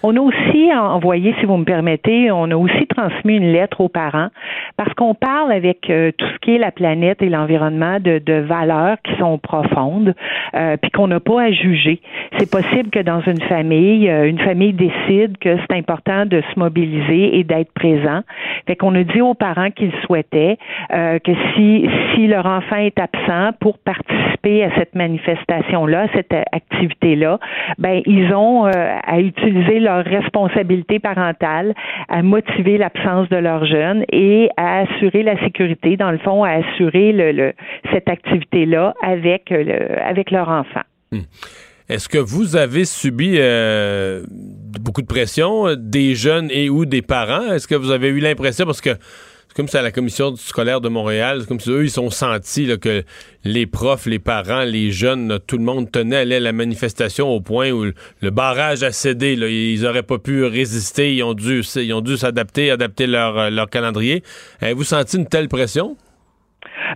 On 0.02 0.16
a 0.16 0.20
aussi 0.20 0.70
envoyé, 0.74 1.34
si 1.40 1.46
vous 1.46 1.56
me 1.56 1.64
permettez, 1.64 2.30
on 2.30 2.50
a 2.50 2.56
aussi 2.56 2.86
transmis 2.86 3.36
une 3.36 3.52
lettre 3.52 3.80
aux 3.80 3.88
parents 3.88 4.28
parce 4.76 4.92
qu'on 4.94 5.14
parle 5.14 5.52
avec 5.52 5.88
euh, 5.90 6.12
tout 6.16 6.26
ce 6.26 6.38
qui 6.40 6.54
est 6.54 6.58
la 6.58 6.70
planète 6.70 7.22
et 7.22 7.28
l'environnement 7.28 7.98
de, 8.00 8.18
de, 8.18 8.34
valeurs 8.34 8.96
qui 9.02 9.16
sont 9.16 9.38
profondes, 9.38 10.14
euh, 10.54 10.76
puis 10.76 10.90
qu'on 10.90 11.08
n'a 11.08 11.20
pas 11.20 11.44
à 11.44 11.50
juger. 11.50 12.00
C'est 12.38 12.50
possible 12.50 12.90
que 12.90 13.00
dans 13.00 13.20
une 13.22 13.40
famille, 13.42 14.08
euh, 14.08 14.28
une 14.28 14.38
famille 14.38 14.72
décide 14.72 15.38
que 15.38 15.56
c'est 15.56 15.76
important 15.76 16.26
de 16.26 16.42
se 16.52 16.58
mobiliser 16.58 17.38
et 17.38 17.44
d'être 17.44 17.72
présent. 17.72 18.20
Fait 18.66 18.76
qu'on 18.76 18.94
a 18.94 19.02
dit 19.02 19.20
aux 19.20 19.34
parents 19.34 19.70
qu'ils 19.70 19.92
souhaitaient 20.04 20.58
que 20.90 21.32
si 21.54 21.88
si 22.14 22.26
leur 22.26 22.46
enfant 22.46 22.76
est 22.76 22.98
absent 22.98 23.52
pour 23.60 23.78
participer 23.78 24.64
à 24.64 24.70
cette 24.76 24.94
manifestation-là, 24.94 26.02
à 26.02 26.08
cette 26.14 26.32
activité-là, 26.52 27.38
ben 27.78 28.02
ils 28.06 28.32
ont 28.34 28.64
à 28.64 29.20
utiliser 29.20 29.65
leur 29.74 30.04
responsabilité 30.04 30.98
parentale, 30.98 31.74
à 32.08 32.22
motiver 32.22 32.78
l'absence 32.78 33.28
de 33.28 33.36
leurs 33.36 33.66
jeunes 33.66 34.04
et 34.12 34.48
à 34.56 34.80
assurer 34.80 35.22
la 35.22 35.38
sécurité, 35.44 35.96
dans 35.96 36.10
le 36.10 36.18
fond, 36.18 36.44
à 36.44 36.50
assurer 36.50 37.12
le, 37.12 37.52
cette 37.92 38.08
activité-là 38.08 38.94
avec, 39.02 39.52
avec 39.52 40.30
leur 40.30 40.48
enfant. 40.48 40.82
Hmm. 41.12 41.20
Est-ce 41.88 42.08
que 42.08 42.18
vous 42.18 42.56
avez 42.56 42.84
subi 42.84 43.36
euh, 43.38 44.24
beaucoup 44.80 45.02
de 45.02 45.06
pression 45.06 45.68
euh, 45.68 45.76
des 45.76 46.16
jeunes 46.16 46.48
et 46.50 46.68
ou 46.68 46.84
des 46.84 47.02
parents? 47.02 47.52
Est-ce 47.52 47.68
que 47.68 47.76
vous 47.76 47.92
avez 47.92 48.08
eu 48.08 48.18
l'impression, 48.18 48.66
parce 48.66 48.80
que 48.80 48.90
comme 49.56 49.68
c'est 49.68 49.78
à 49.78 49.82
la 49.82 49.90
commission 49.90 50.36
scolaire 50.36 50.82
de 50.82 50.90
Montréal, 50.90 51.46
comme 51.46 51.60
si 51.60 51.70
eux, 51.70 51.84
ils 51.84 51.90
sont 51.90 52.10
sentis 52.10 52.68
que 52.78 53.04
les 53.42 53.64
profs, 53.64 54.04
les 54.04 54.18
parents, 54.18 54.64
les 54.64 54.92
jeunes, 54.92 55.38
tout 55.46 55.56
le 55.56 55.64
monde 55.64 55.90
tenait 55.90 56.16
à 56.16 56.36
à 56.36 56.40
la 56.40 56.52
manifestation 56.52 57.28
au 57.28 57.40
point 57.40 57.70
où 57.70 57.84
le 58.20 58.30
barrage 58.30 58.82
a 58.82 58.92
cédé. 58.92 59.32
ils 59.32 59.80
n'auraient 59.80 60.02
pas 60.02 60.18
pu 60.18 60.44
résister. 60.44 61.14
Ils 61.14 61.22
ont 61.22 61.32
dû, 61.32 61.62
ont 61.92 62.00
dû 62.02 62.18
s'adapter, 62.18 62.70
adapter 62.70 63.06
leur, 63.06 63.38
euh, 63.38 63.50
leur 63.50 63.70
calendrier. 63.70 64.22
Avez-vous 64.60 64.84
senti 64.84 65.16
une 65.16 65.26
telle 65.26 65.48
pression? 65.48 65.96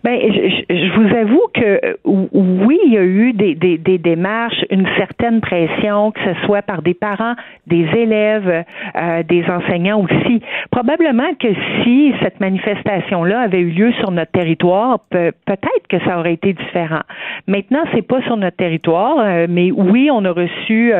Ben, 0.05 0.18
je, 0.20 0.74
je, 0.74 0.93
vous 0.93 1.16
avoue 1.16 1.43
que 1.55 1.87
euh, 1.87 1.95
oui, 2.05 2.78
il 2.87 2.93
y 2.93 2.99
a 2.99 3.03
eu 3.03 3.33
des, 3.33 3.55
des, 3.55 3.78
des, 3.78 3.99
démarches, 3.99 4.64
une 4.70 4.87
certaine 4.97 5.41
pression, 5.41 6.11
que 6.12 6.20
ce 6.20 6.47
soit 6.47 6.62
par 6.62 6.83
des 6.83 6.95
parents, 6.95 7.35
des 7.66 7.87
élèves, 7.97 8.64
euh, 8.97 9.22
des 9.22 9.45
enseignants 9.47 10.03
aussi. 10.03 10.43
Probablement 10.70 11.35
que 11.39 11.49
si 11.83 12.12
cette 12.22 12.41
manifestation-là 12.41 13.41
avait 13.41 13.61
eu 13.61 13.70
lieu 13.70 13.93
sur 14.01 14.11
notre 14.11 14.33
territoire, 14.33 15.01
peut-être 15.11 15.87
que 15.89 15.99
ça 16.05 16.18
aurait 16.18 16.35
été 16.35 16.53
différent. 16.53 17.03
Maintenant, 17.47 17.83
c'est 17.95 18.07
pas 18.07 18.22
sur 18.22 18.37
notre 18.37 18.57
territoire, 18.57 19.16
euh, 19.18 19.47
mais 19.49 19.70
oui, 19.70 20.11
on 20.12 20.24
a 20.24 20.33
reçu 20.33 20.93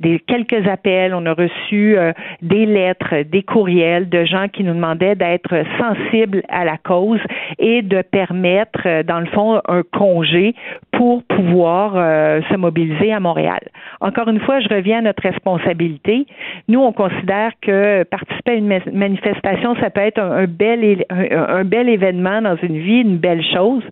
des 0.00 0.20
quelques 0.20 0.66
appels, 0.68 1.14
on 1.14 1.26
a 1.26 1.32
reçu 1.32 1.96
des 2.42 2.66
lettres, 2.66 3.22
des 3.30 3.42
courriels 3.42 4.08
de 4.08 4.24
gens 4.24 4.46
qui 4.48 4.64
nous 4.64 4.74
demandaient 4.74 5.14
d'être 5.14 5.54
sensibles 5.78 6.42
à 6.48 6.64
la 6.64 6.76
cause 6.78 7.20
et 7.58 7.82
de 7.82 8.02
permettre 8.02 8.27
mettre, 8.32 8.80
euh, 8.86 9.02
dans 9.02 9.20
le 9.20 9.26
fond, 9.26 9.60
un 9.68 9.82
congé 9.82 10.54
pour 10.92 11.22
pouvoir 11.24 11.92
euh, 11.96 12.40
se 12.50 12.56
mobiliser 12.56 13.12
à 13.12 13.20
Montréal. 13.20 13.60
Encore 14.00 14.28
une 14.28 14.40
fois, 14.40 14.60
je 14.60 14.68
reviens 14.68 14.98
à 14.98 15.02
notre 15.02 15.22
responsabilité. 15.22 16.26
Nous, 16.68 16.80
on 16.80 16.92
considère 16.92 17.52
que 17.60 18.02
participer 18.04 18.52
à 18.52 18.54
une 18.54 18.80
manifestation, 18.92 19.76
ça 19.76 19.90
peut 19.90 20.00
être 20.00 20.20
un, 20.20 20.46
bel, 20.46 21.04
un, 21.10 21.64
bel 21.64 21.88
événement 21.88 22.42
dans 22.42 22.56
une 22.56 22.78
vie, 22.78 23.00
une 23.00 23.18
belle 23.18 23.44
chose, 23.54 23.82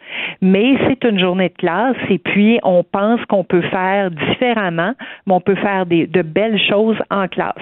mais 0.42 0.76
c'est 0.86 1.04
une 1.04 1.18
journée 1.18 1.48
de 1.48 1.54
classe 1.54 1.96
et 2.08 2.18
puis 2.18 2.58
on 2.62 2.82
pense 2.82 3.24
qu'on 3.26 3.44
peut 3.44 3.62
faire 3.62 4.10
différemment, 4.10 4.92
mais 5.26 5.34
on 5.34 5.40
peut 5.40 5.56
faire 5.56 5.86
des, 5.86 6.06
de 6.06 6.22
belles 6.22 6.60
choses 6.68 6.98
en 7.10 7.28
classe. 7.28 7.54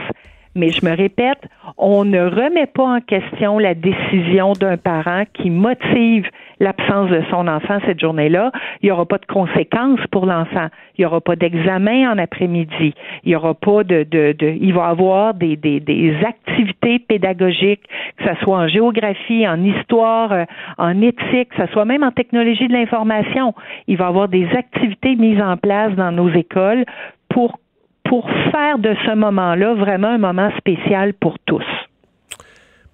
Mais 0.57 0.71
je 0.71 0.85
me 0.87 0.97
répète, 0.97 1.41
on 1.77 2.05
ne 2.05 2.21
remet 2.21 2.67
pas 2.67 2.85
en 2.85 3.01
question 3.01 3.59
la 3.59 3.75
décision 3.75 4.53
d'un 4.53 4.77
parent 4.77 5.25
qui 5.35 5.51
motive 5.51 6.29
l'absence 6.61 7.11
de 7.11 7.23
son 7.31 7.49
enfant 7.49 7.79
cette 7.87 8.01
journée-là. 8.01 8.53
Il 8.83 8.87
n'y 8.87 8.91
aura 8.91 9.07
pas 9.07 9.19
de 9.19 9.27
conséquences 9.27 10.01
pour 10.11 10.27
l'enfant. 10.27 10.69
Il 10.97 11.03
n'y 11.03 11.07
aura 11.07 11.21
pas 11.21 11.37
d'examen 11.37 12.13
en 12.13 12.19
après-midi. 12.19 12.95
Il 13.25 13.29
n'y 13.29 13.37
aura 13.37 13.55
pas 13.55 13.85
de, 13.85 14.07
il 14.41 14.73
va 14.73 14.87
avoir 14.87 15.35
des 15.35 16.15
activités 16.27 16.99
pédagogiques, 16.99 17.83
que 18.17 18.25
ce 18.25 18.35
soit 18.43 18.57
en 18.57 18.69
géographie, 18.69 19.47
en 19.47 19.63
histoire, 19.63 20.33
euh, 20.33 20.45
en 20.79 21.01
éthique, 21.01 21.51
que 21.51 21.67
ce 21.67 21.73
soit 21.73 21.85
même 21.85 22.03
en 22.03 22.11
technologie 22.13 22.69
de 22.69 22.73
l'information. 22.73 23.55
Il 23.87 23.97
va 23.97 24.07
avoir 24.07 24.29
des 24.29 24.49
activités 24.57 25.17
mises 25.17 25.41
en 25.41 25.57
place 25.57 25.93
dans 25.95 26.13
nos 26.13 26.31
écoles 26.31 26.85
pour 27.29 27.59
pour 28.05 28.29
faire 28.53 28.79
de 28.79 28.95
ce 29.07 29.15
moment-là 29.15 29.75
vraiment 29.75 30.09
un 30.09 30.19
moment 30.19 30.51
spécial 30.59 31.15
pour 31.15 31.39
tous. 31.47 31.65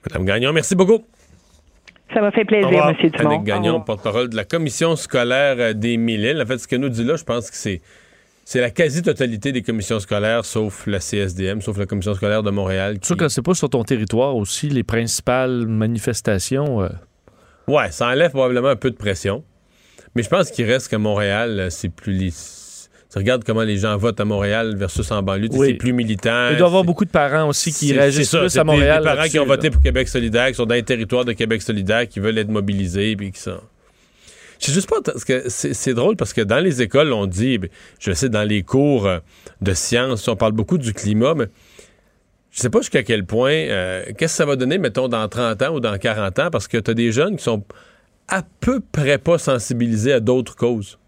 Madame 0.07 0.25
Gagnon, 0.25 0.53
merci 0.53 0.77
beaucoup. 0.77 1.01
Ça 2.13 2.21
m'a 2.21 2.31
fait 2.33 2.45
plaisir, 2.45 2.87
M. 2.89 3.11
Dumont. 3.11 3.31
Annick 3.31 3.45
Gagnon, 3.45 3.81
porte-parole 3.81 4.29
de 4.29 4.37
la 4.37 4.45
commission 4.45 4.97
scolaire 4.97 5.57
euh, 5.59 5.73
des 5.73 5.97
Mille-Îles. 5.97 6.41
En 6.43 6.47
fait, 6.47 6.59
ce 6.59 6.67
qu'elle 6.67 6.81
nous 6.81 6.89
dit 6.89 7.05
là, 7.05 7.17
je 7.17 7.25
pense 7.25 7.51
que 7.51 7.57
c'est 7.57 7.81
c'est 8.45 8.61
la 8.61 8.71
quasi-totalité 8.71 9.53
des 9.53 9.63
commissions 9.63 10.01
scolaires, 10.01 10.45
sauf 10.45 10.89
la 10.89 10.99
CSDM, 10.99 11.61
sauf 11.61 11.79
la 11.79 11.87
commission 11.87 12.15
scolaire 12.15 12.43
de 12.43 12.51
Montréal. 12.51 12.99
Qui... 12.99 13.07
Sûr 13.07 13.17
que 13.17 13.29
c'est 13.29 13.43
pas 13.43 13.55
sur 13.55 13.71
ton 13.71 13.85
territoire 13.85 14.35
aussi 14.35 14.69
les 14.69 14.83
principales 14.83 15.67
manifestations. 15.69 16.83
Euh... 16.83 16.89
Ouais, 17.69 17.93
ça 17.93 18.09
enlève 18.09 18.31
probablement 18.31 18.69
un 18.69 18.77
peu 18.77 18.91
de 18.91 18.97
pression. 18.97 19.45
Mais 20.17 20.25
je 20.25 20.29
pense 20.29 20.51
qu'il 20.51 20.65
reste 20.65 20.89
qu'à 20.89 20.99
Montréal, 20.99 21.61
euh, 21.61 21.71
c'est 21.71 21.91
plus 21.91 22.13
tu 23.13 23.19
regardes 23.19 23.43
comment 23.43 23.63
les 23.63 23.77
gens 23.77 23.97
votent 23.97 24.21
à 24.21 24.25
Montréal 24.25 24.77
versus 24.77 25.11
en 25.11 25.23
banlieue. 25.23 25.49
C'est 25.53 25.75
plus 25.75 25.93
militant. 25.93 26.51
Il 26.51 26.59
doit 26.59 26.67
y 26.67 26.71
avoir 26.71 26.85
beaucoup 26.85 27.05
de 27.05 27.11
parents 27.11 27.49
aussi 27.49 27.73
qui 27.73 27.93
réagissent 27.93 28.31
plus 28.31 28.57
à 28.57 28.65
Montréal. 28.65 29.03
Des, 29.03 29.05
parents 29.05 29.29
qui 29.29 29.39
ont 29.41 29.47
voté 29.47 29.71
pour 29.71 29.83
Québec 29.83 30.09
solidaire, 30.09 30.49
qui 30.49 30.55
sont 30.55 30.67
dans 30.67 30.77
les 30.77 30.85
territoires 30.85 31.25
de 31.25 31.33
Québec 31.33 31.61
solidaire, 31.61 32.07
qui 32.07 32.21
veulent 32.21 32.39
être 32.39 32.51
mobilisés, 32.51 33.17
puis 33.17 33.33
qui 33.33 33.41
sont... 33.41 33.61
Sais 34.61 34.73
juste 34.73 34.91
pas, 34.91 35.01
parce 35.03 35.25
que 35.25 35.49
c'est 35.49 35.95
drôle 35.95 36.17
parce 36.17 36.35
que 36.35 36.43
dans 36.43 36.59
les 36.59 36.83
écoles, 36.83 37.15
on 37.15 37.27
dit, 37.27 37.57
ben, 37.57 37.71
je 37.99 38.13
sais, 38.13 38.29
dans 38.29 38.43
les 38.43 38.63
cours 38.63 39.07
euh, 39.07 39.19
de 39.63 39.73
sciences, 39.73 40.29
on 40.29 40.37
parle 40.37 40.53
beaucoup 40.53 40.77
du 40.77 40.93
climat, 40.93 41.35
mais 41.35 41.47
je 42.51 42.61
sais 42.61 42.69
pas 42.69 42.81
jusqu'à 42.81 43.03
quel 43.03 43.25
point, 43.25 43.53
euh, 43.53 44.05
qu'est-ce 44.19 44.35
que 44.35 44.37
ça 44.37 44.45
va 44.45 44.57
donner, 44.57 44.77
mettons, 44.77 45.09
dans 45.09 45.27
30 45.27 45.63
ans 45.63 45.75
ou 45.75 45.81
dans 45.81 45.97
40 45.97 46.39
ans, 46.41 46.51
parce 46.53 46.69
que 46.69 46.77
tu 46.77 46.91
as 46.91 46.95
des 46.95 47.11
jeunes 47.11 47.39
qui 47.39 47.43
sont 47.43 47.65
à 48.29 48.43
peu 48.61 48.81
près 48.81 49.17
pas 49.17 49.39
sensibilisés 49.39 50.13
à 50.13 50.21
d'autres 50.21 50.57
causes. 50.57 51.00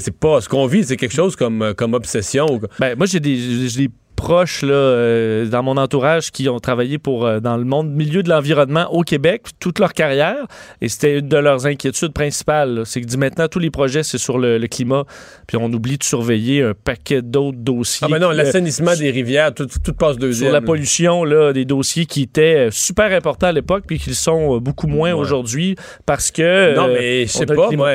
C'est 0.00 0.16
pas 0.16 0.40
ce 0.40 0.48
qu'on 0.48 0.66
vit, 0.66 0.84
c'est 0.84 0.96
quelque 0.96 1.14
chose 1.14 1.36
comme, 1.36 1.62
euh, 1.62 1.74
comme 1.74 1.94
obsession. 1.94 2.60
Ben, 2.78 2.96
moi, 2.96 3.06
j'ai 3.06 3.20
des, 3.20 3.68
des 3.76 3.90
proches 4.22 4.62
là, 4.62 4.72
euh, 4.72 5.46
dans 5.46 5.64
mon 5.64 5.76
entourage 5.76 6.30
qui 6.30 6.48
ont 6.48 6.60
travaillé 6.60 6.98
pour 6.98 7.26
euh, 7.26 7.40
dans 7.40 7.56
le 7.56 7.64
monde 7.64 7.90
milieu 7.90 8.22
de 8.22 8.28
l'environnement 8.28 8.88
au 8.92 9.02
Québec 9.02 9.46
toute 9.58 9.80
leur 9.80 9.94
carrière 9.94 10.46
et 10.80 10.88
c'était 10.88 11.18
une 11.18 11.28
de 11.28 11.36
leurs 11.36 11.66
inquiétudes 11.66 12.12
principales. 12.12 12.82
C'est 12.84 13.00
que 13.00 13.06
dit 13.06 13.16
maintenant 13.16 13.48
tous 13.48 13.58
les 13.58 13.70
projets 13.70 14.04
c'est 14.04 14.18
sur 14.18 14.38
le, 14.38 14.64
climat 14.68 15.04
puis 15.48 15.56
on 15.56 15.72
oublie 15.72 15.98
de 15.98 16.04
surveiller 16.04 16.62
un 16.62 16.72
paquet 16.72 17.20
d'autres 17.20 17.58
dossiers. 17.58 18.06
Ah 18.08 18.12
ben 18.12 18.20
non, 18.20 18.30
l'assainissement 18.30 18.94
des 18.94 19.10
rivières, 19.10 19.52
tout, 19.52 19.66
tout, 19.66 19.92
passe 19.92 20.18
deuxième. 20.18 20.50
Sur 20.50 20.52
la 20.52 20.60
pollution 20.60 21.24
là, 21.24 21.52
des 21.52 21.64
dossiers 21.64 22.06
qui 22.06 22.22
étaient 22.22 22.68
super 22.70 23.10
importants 23.12 23.48
à 23.48 23.52
l'époque 23.52 23.84
puis 23.88 23.98
qui 23.98 24.14
sont 24.14 24.58
beaucoup 24.58 24.86
moins 24.86 25.14
aujourd'hui 25.14 25.74
parce 26.06 26.30
que 26.30 26.76
non 26.76 26.86
mais 26.86 27.22
je 27.22 27.32
sais 27.32 27.46
pas 27.46 27.70
moi 27.72 27.90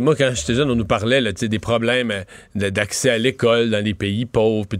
moi, 0.00 0.14
quand 0.16 0.30
j'étais 0.34 0.54
jeune, 0.54 0.70
on 0.70 0.76
nous 0.76 0.84
parlait 0.84 1.20
des 1.32 1.58
problèmes 1.58 2.10
euh, 2.10 2.70
d'accès 2.70 3.10
à 3.10 3.18
l'école 3.18 3.70
dans 3.70 3.84
les 3.84 3.94
pays 3.94 4.26
pauvres, 4.26 4.66
puis 4.66 4.78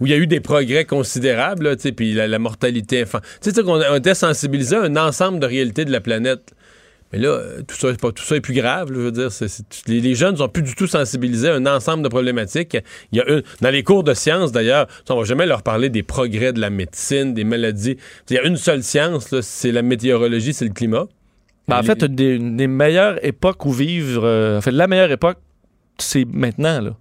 où 0.00 0.06
il 0.06 0.10
y 0.10 0.14
a 0.14 0.18
eu 0.18 0.26
des 0.26 0.40
progrès 0.40 0.84
considérables, 0.84 1.76
puis 1.96 2.14
la, 2.14 2.38
mortalité 2.38 3.02
infantile. 3.02 3.28
Tu 3.42 3.50
sais, 3.50 3.62
qu'on 3.62 3.94
était 3.94 4.14
sensibilisé 4.14 4.76
à 4.76 4.82
un 4.82 4.96
ensemble 4.96 5.40
de 5.40 5.46
réalités 5.46 5.84
de 5.84 5.92
la 5.92 6.00
planète. 6.00 6.54
Mais 7.12 7.18
là, 7.18 7.28
euh, 7.28 7.62
tout 7.66 7.74
ça, 7.74 7.88
pas, 7.94 8.08
est 8.08 8.40
plus 8.40 8.54
grave. 8.54 8.92
les, 9.86 10.14
jeunes 10.14 10.36
sont 10.36 10.48
plus 10.48 10.62
du 10.62 10.74
tout 10.76 10.86
sensibilisés 10.86 11.48
à 11.48 11.54
un 11.54 11.66
ensemble 11.66 12.04
de 12.04 12.08
problématiques. 12.08 12.76
Dans 13.12 13.70
les 13.70 13.82
cours 13.82 14.04
de 14.04 14.14
sciences, 14.14 14.52
d'ailleurs, 14.52 14.86
on 15.08 15.16
va 15.16 15.24
jamais 15.24 15.46
leur 15.46 15.62
parler 15.62 15.88
des 15.88 16.04
progrès 16.04 16.52
de 16.52 16.60
la 16.60 16.70
médecine, 16.70 17.34
des 17.34 17.44
maladies. 17.44 17.96
Il 18.30 18.36
y 18.36 18.38
a 18.38 18.44
une 18.44 18.56
seule 18.56 18.84
science, 18.84 19.34
c'est 19.40 19.72
la 19.72 19.82
météorologie, 19.82 20.54
c'est 20.54 20.66
le 20.66 20.72
climat. 20.72 21.06
Ben, 21.70 21.78
en 21.78 21.82
fait, 21.82 22.02
une 22.02 22.56
des, 22.56 22.66
meilleures 22.66 23.24
époques 23.24 23.64
où 23.64 23.72
vivre, 23.72 24.22
euh, 24.24 24.58
en 24.58 24.60
fait, 24.60 24.72
la 24.72 24.86
meilleure 24.86 25.10
époque, 25.10 25.38
c'est 25.98 26.24
maintenant, 26.24 26.80
là. 26.80 26.96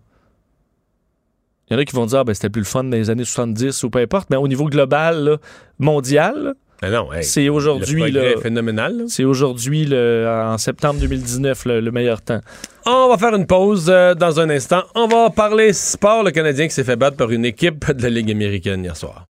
Il 1.69 1.73
y 1.73 1.75
en 1.75 1.79
a 1.79 1.85
qui 1.85 1.95
vont 1.95 2.05
dire, 2.05 2.19
ah, 2.19 2.23
ben, 2.23 2.33
c'était 2.33 2.49
plus 2.49 2.61
le 2.61 2.65
fun 2.65 2.83
dans 2.83 2.97
les 2.97 3.09
années 3.09 3.25
70 3.25 3.83
ou 3.83 3.89
peu 3.89 3.99
importe, 3.99 4.29
mais 4.31 4.37
au 4.37 4.47
niveau 4.47 4.65
global, 4.65 5.37
mondial, 5.77 6.55
ben 6.81 7.05
c'est 7.21 7.49
aujourd'hui 7.49 8.09
le 8.09 8.37
phénoménal. 8.41 9.03
C'est 9.07 9.25
aujourd'hui 9.25 9.87
en 9.93 10.57
septembre 10.57 10.99
2019 11.01 11.65
le, 11.65 11.91
meilleur 11.91 12.21
temps. 12.21 12.39
On 12.85 13.09
va 13.09 13.17
faire 13.17 13.35
une 13.35 13.45
pause 13.45 13.87
euh, 13.89 14.15
dans 14.15 14.39
un 14.39 14.49
instant. 14.49 14.83
On 14.95 15.07
va 15.07 15.29
parler 15.29 15.73
sport. 15.73 16.23
Le 16.23 16.31
Canadien 16.31 16.67
qui 16.67 16.73
s'est 16.73 16.83
fait 16.83 16.95
battre 16.95 17.17
par 17.17 17.31
une 17.31 17.45
équipe 17.45 17.91
de 17.91 18.01
la 18.01 18.09
Ligue 18.09 18.31
américaine 18.31 18.83
hier 18.83 18.95
soir. 18.95 19.25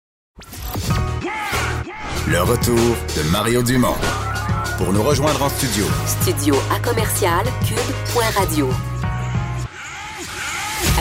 Le 2.29 2.41
retour 2.41 2.75
de 2.75 3.31
Mario 3.31 3.63
Dumont. 3.63 3.95
Pour 4.77 4.93
nous 4.93 5.01
rejoindre 5.01 5.41
en 5.41 5.49
studio. 5.49 5.85
Studio 6.05 6.55
à 6.71 6.79
commercial 6.79 7.43
cube.radio. 7.67 8.69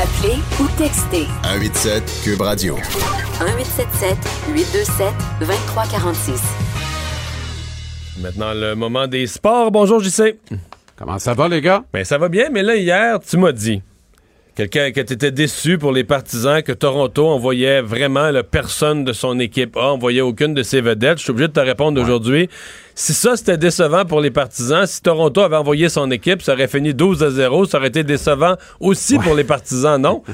Appelez 0.01 0.39
ou 0.59 0.67
textez. 0.79 1.27
187 1.45 2.21
Cube 2.25 2.41
Radio. 2.41 2.77
1877 2.77 4.17
827 4.55 5.13
2346. 5.41 6.43
Maintenant, 8.23 8.55
le 8.55 8.75
moment 8.75 9.07
des 9.07 9.27
sports. 9.27 9.71
Bonjour, 9.71 10.01
JC. 10.03 10.39
Comment 10.97 11.19
ça 11.19 11.35
va, 11.35 11.47
les 11.47 11.61
gars? 11.61 11.85
Ben, 11.93 12.03
ça 12.03 12.17
va 12.17 12.31
bien, 12.31 12.49
mais 12.51 12.63
là, 12.63 12.77
hier, 12.77 13.21
tu 13.21 13.37
m'as 13.37 13.53
dit 13.53 13.83
Quelqu'un 14.57 14.91
qui 14.91 15.01
était 15.01 15.31
déçu 15.31 15.77
pour 15.77 15.93
les 15.93 16.03
partisans 16.03 16.63
que 16.63 16.73
Toronto 16.73 17.29
envoyait 17.29 17.83
vraiment 17.83 18.31
la 18.31 18.43
personne 18.43 19.05
de 19.05 19.13
son 19.13 19.39
équipe 19.39 19.77
A, 19.77 19.93
envoyait 19.93 20.23
aucune 20.23 20.55
de 20.55 20.63
ses 20.63 20.81
vedettes. 20.81 21.19
Je 21.19 21.25
suis 21.25 21.31
obligé 21.31 21.49
de 21.49 21.53
te 21.53 21.61
répondre 21.61 22.01
aujourd'hui. 22.01 22.49
Si 22.99 23.13
ça, 23.13 23.37
c'était 23.37 23.59
décevant 23.59 24.07
pour 24.07 24.23
les 24.23 24.31
partisans, 24.31 24.87
si 24.87 25.03
Toronto 25.03 25.43
avait 25.43 25.57
envoyé 25.57 25.91
son 25.91 26.11
équipe, 26.11 26.41
ça 26.41 26.55
aurait 26.55 26.67
fini 26.67 26.95
12 26.95 27.23
à 27.23 27.31
0. 27.31 27.67
Ça 27.67 27.77
aurait 27.77 27.89
été 27.89 28.03
décevant 28.05 28.57
aussi 28.81 29.19
pour 29.19 29.35
les 29.35 29.45
partisans, 29.45 30.01
non? 30.01 30.23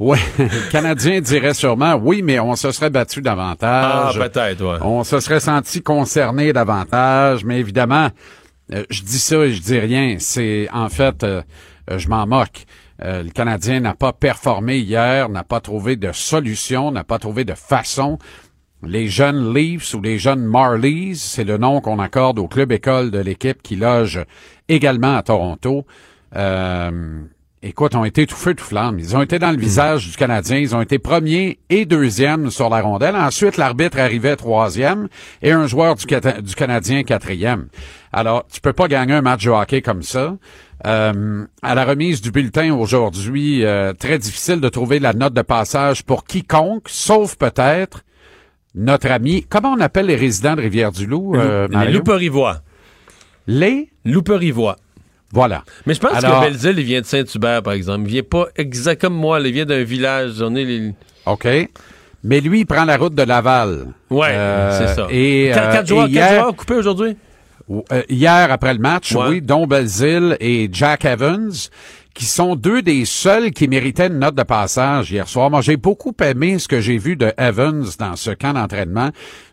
Oui, 0.00 0.16
le 0.38 0.70
Canadien 0.70 1.20
dirait 1.20 1.52
sûrement 1.52 1.94
oui, 1.94 2.22
mais 2.22 2.40
on 2.40 2.56
se 2.56 2.72
serait 2.72 2.88
battu 2.88 3.20
davantage. 3.20 4.18
Ah, 4.18 4.28
peut-être, 4.28 4.64
ouais. 4.64 4.78
On 4.80 5.04
se 5.04 5.20
serait 5.20 5.40
senti 5.40 5.82
concerné 5.82 6.54
davantage, 6.54 7.44
mais 7.44 7.60
évidemment, 7.60 8.08
euh, 8.72 8.82
je 8.88 9.02
dis 9.02 9.18
ça 9.18 9.36
et 9.44 9.52
je 9.52 9.60
dis 9.60 9.78
rien. 9.78 10.16
C'est 10.18 10.68
en 10.72 10.88
fait, 10.88 11.22
euh, 11.22 11.42
je 11.94 12.08
m'en 12.08 12.26
moque. 12.26 12.64
Euh, 13.04 13.22
le 13.22 13.30
Canadien 13.30 13.80
n'a 13.80 13.92
pas 13.92 14.14
performé 14.14 14.78
hier, 14.78 15.28
n'a 15.28 15.44
pas 15.44 15.60
trouvé 15.60 15.96
de 15.96 16.12
solution, 16.12 16.90
n'a 16.92 17.04
pas 17.04 17.18
trouvé 17.18 17.44
de 17.44 17.54
façon. 17.54 18.18
Les 18.82 19.08
jeunes 19.08 19.52
Leafs 19.52 19.94
ou 19.94 20.00
les 20.00 20.18
jeunes 20.18 20.44
Marlies, 20.44 21.16
c'est 21.16 21.44
le 21.44 21.58
nom 21.58 21.82
qu'on 21.82 21.98
accorde 21.98 22.38
au 22.38 22.48
club 22.48 22.72
école 22.72 23.10
de 23.10 23.18
l'équipe 23.18 23.62
qui 23.62 23.76
loge 23.76 24.24
également 24.68 25.16
à 25.16 25.22
Toronto. 25.22 25.84
Euh, 26.34 27.20
écoute, 27.62 27.94
ont 27.94 28.06
été 28.06 28.26
tout 28.26 28.36
feu 28.36 28.54
tout 28.54 28.64
flamme. 28.64 28.98
Ils 28.98 29.14
ont 29.14 29.20
été 29.20 29.38
dans 29.38 29.50
le 29.50 29.58
hmm. 29.58 29.60
visage 29.60 30.10
du 30.10 30.16
Canadien. 30.16 30.56
Ils 30.56 30.74
ont 30.74 30.80
été 30.80 30.98
premiers 30.98 31.58
et 31.68 31.84
deuxièmes 31.84 32.50
sur 32.50 32.70
la 32.70 32.80
rondelle. 32.80 33.16
Ensuite, 33.16 33.58
l'arbitre 33.58 33.98
arrivait 33.98 34.36
troisième 34.36 35.08
et 35.42 35.52
un 35.52 35.66
joueur 35.66 35.96
du, 35.96 36.06
du 36.06 36.54
Canadien 36.54 37.02
quatrième. 37.02 37.68
Alors, 38.14 38.46
tu 38.50 38.62
peux 38.62 38.72
pas 38.72 38.88
gagner 38.88 39.12
un 39.12 39.22
match 39.22 39.44
de 39.44 39.50
hockey 39.50 39.82
comme 39.82 40.02
ça. 40.02 40.36
Euh, 40.86 41.44
à 41.60 41.74
la 41.74 41.84
remise 41.84 42.22
du 42.22 42.30
bulletin 42.30 42.72
aujourd'hui, 42.74 43.62
euh, 43.66 43.92
très 43.92 44.18
difficile 44.18 44.62
de 44.62 44.68
trouver 44.70 44.98
la 44.98 45.12
note 45.12 45.34
de 45.34 45.42
passage 45.42 46.02
pour 46.02 46.24
quiconque, 46.24 46.88
sauf 46.88 47.36
peut-être 47.36 48.04
notre 48.74 49.10
ami. 49.10 49.44
Comment 49.48 49.72
on 49.72 49.80
appelle 49.80 50.06
les 50.06 50.16
résidents 50.16 50.56
de 50.56 50.62
Rivière-du-Loup? 50.62 51.36
Euh, 51.36 51.68
les 51.68 51.92
Louperivois. 51.92 52.58
Les 53.46 53.88
Louperivois. 54.04 54.76
Voilà. 55.32 55.64
Mais 55.86 55.94
je 55.94 56.00
pense 56.00 56.18
que 56.18 56.40
Belzile, 56.40 56.78
il 56.78 56.84
vient 56.84 57.00
de 57.00 57.06
Saint-Hubert, 57.06 57.62
par 57.62 57.72
exemple. 57.72 58.02
Il 58.06 58.12
vient 58.12 58.22
pas 58.22 58.46
exact 58.56 59.00
comme 59.00 59.14
moi, 59.14 59.40
il 59.40 59.52
vient 59.52 59.66
d'un 59.66 59.84
village. 59.84 60.42
On 60.42 60.54
est 60.54 60.64
les... 60.64 60.92
OK. 61.26 61.46
Mais 62.24 62.40
lui, 62.40 62.60
il 62.60 62.66
prend 62.66 62.84
la 62.84 62.96
route 62.96 63.14
de 63.14 63.22
Laval. 63.22 63.86
Ouais, 64.10 64.36
c'est 64.72 64.88
ça. 64.88 65.06
Et, 65.10 65.50
quatre, 65.54 65.86
joueurs, 65.86 66.08
quatre 66.10 66.34
joueurs 66.34 66.56
coupés 66.56 66.74
aujourd'hui? 66.74 67.16
Euh, 67.70 68.02
hier 68.08 68.50
après 68.50 68.74
le 68.74 68.80
match, 68.80 69.14
oui, 69.14 69.40
dont 69.40 69.66
Belzil 69.66 70.36
et 70.40 70.68
Jack 70.72 71.04
Evans, 71.04 71.52
qui 72.14 72.24
sont 72.24 72.56
deux 72.56 72.82
des 72.82 73.04
seuls 73.04 73.52
qui 73.52 73.68
méritaient 73.68 74.08
une 74.08 74.18
note 74.18 74.34
de 74.34 74.42
passage 74.42 75.10
hier 75.10 75.28
soir. 75.28 75.50
Moi, 75.50 75.60
j'ai 75.60 75.76
beaucoup 75.76 76.14
aimé 76.22 76.58
ce 76.58 76.68
que 76.68 76.80
j'ai 76.80 76.98
vu 76.98 77.16
de 77.16 77.32
Evans 77.38 77.86
dans 77.98 78.16
ce 78.16 78.30
camp 78.30 78.52
d'entraînement, 78.52 79.10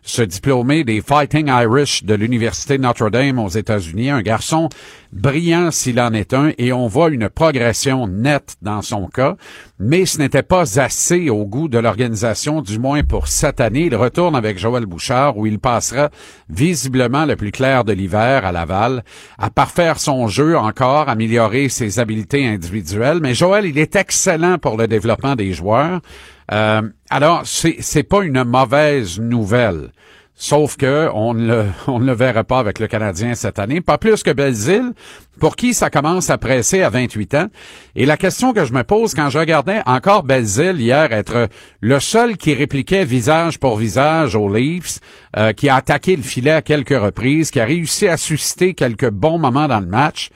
ce 0.08 0.22
diplômé 0.22 0.84
des 0.84 1.02
Fighting 1.02 1.48
Irish 1.48 2.02
de 2.02 2.14
l'Université 2.14 2.78
Notre-Dame 2.78 3.38
aux 3.38 3.48
États-Unis, 3.48 4.08
un 4.08 4.22
garçon 4.22 4.70
brillant 5.12 5.70
s'il 5.70 6.00
en 6.00 6.14
est 6.14 6.32
un, 6.32 6.52
et 6.56 6.72
on 6.72 6.86
voit 6.86 7.10
une 7.10 7.28
progression 7.28 8.06
nette 8.08 8.56
dans 8.62 8.80
son 8.80 9.06
cas, 9.06 9.36
mais 9.78 10.06
ce 10.06 10.18
n'était 10.18 10.42
pas 10.42 10.80
assez 10.80 11.28
au 11.28 11.44
goût 11.44 11.68
de 11.68 11.78
l'organisation, 11.78 12.62
du 12.62 12.78
moins 12.78 13.02
pour 13.02 13.28
cette 13.28 13.60
année. 13.60 13.86
Il 13.86 13.96
retourne 13.96 14.34
avec 14.34 14.58
Joël 14.58 14.86
Bouchard, 14.86 15.36
où 15.36 15.46
il 15.46 15.58
passera 15.58 16.08
visiblement 16.48 17.26
le 17.26 17.36
plus 17.36 17.52
clair 17.52 17.84
de 17.84 17.92
l'hiver 17.92 18.46
à 18.46 18.52
Laval, 18.52 19.04
à 19.36 19.50
parfaire 19.50 20.00
son 20.00 20.26
jeu 20.26 20.56
encore, 20.56 21.10
améliorer 21.10 21.68
ses 21.68 21.98
habiletés 21.98 22.46
individuelles. 22.46 23.20
Mais 23.20 23.34
Joël, 23.34 23.66
il 23.66 23.78
est 23.78 23.94
excellent 23.94 24.56
pour 24.56 24.78
le 24.78 24.88
développement 24.88 25.36
des 25.36 25.52
joueurs. 25.52 26.00
Euh, 26.52 26.82
alors, 27.10 27.42
c'est, 27.44 27.76
c'est 27.80 28.02
pas 28.02 28.22
une 28.22 28.44
mauvaise 28.44 29.18
nouvelle. 29.20 29.90
Sauf 30.40 30.76
que 30.76 31.10
on 31.14 31.34
ne, 31.34 31.64
on 31.88 31.98
le 31.98 32.12
verra 32.12 32.44
pas 32.44 32.60
avec 32.60 32.78
le 32.78 32.86
Canadien 32.86 33.34
cette 33.34 33.58
année. 33.58 33.80
Pas 33.80 33.98
plus 33.98 34.22
que 34.22 34.30
Belzile, 34.30 34.92
pour 35.40 35.56
qui 35.56 35.74
ça 35.74 35.90
commence 35.90 36.30
à 36.30 36.38
presser 36.38 36.82
à 36.82 36.90
28 36.90 37.34
ans. 37.34 37.46
Et 37.96 38.06
la 38.06 38.16
question 38.16 38.52
que 38.52 38.64
je 38.64 38.72
me 38.72 38.84
pose 38.84 39.14
quand 39.14 39.30
je 39.30 39.38
regardais 39.38 39.82
encore 39.84 40.22
Belzile 40.22 40.80
hier 40.80 41.12
être 41.12 41.48
le 41.80 41.98
seul 41.98 42.36
qui 42.36 42.54
répliquait 42.54 43.04
visage 43.04 43.58
pour 43.58 43.76
visage 43.76 44.36
aux 44.36 44.52
Leafs, 44.52 45.00
euh, 45.36 45.52
qui 45.52 45.68
a 45.68 45.74
attaqué 45.74 46.14
le 46.14 46.22
filet 46.22 46.52
à 46.52 46.62
quelques 46.62 46.90
reprises, 46.90 47.50
qui 47.50 47.58
a 47.58 47.64
réussi 47.64 48.06
à 48.06 48.16
susciter 48.16 48.74
quelques 48.74 49.10
bons 49.10 49.38
moments 49.38 49.66
dans 49.66 49.80
le 49.80 49.86
match, 49.86 50.30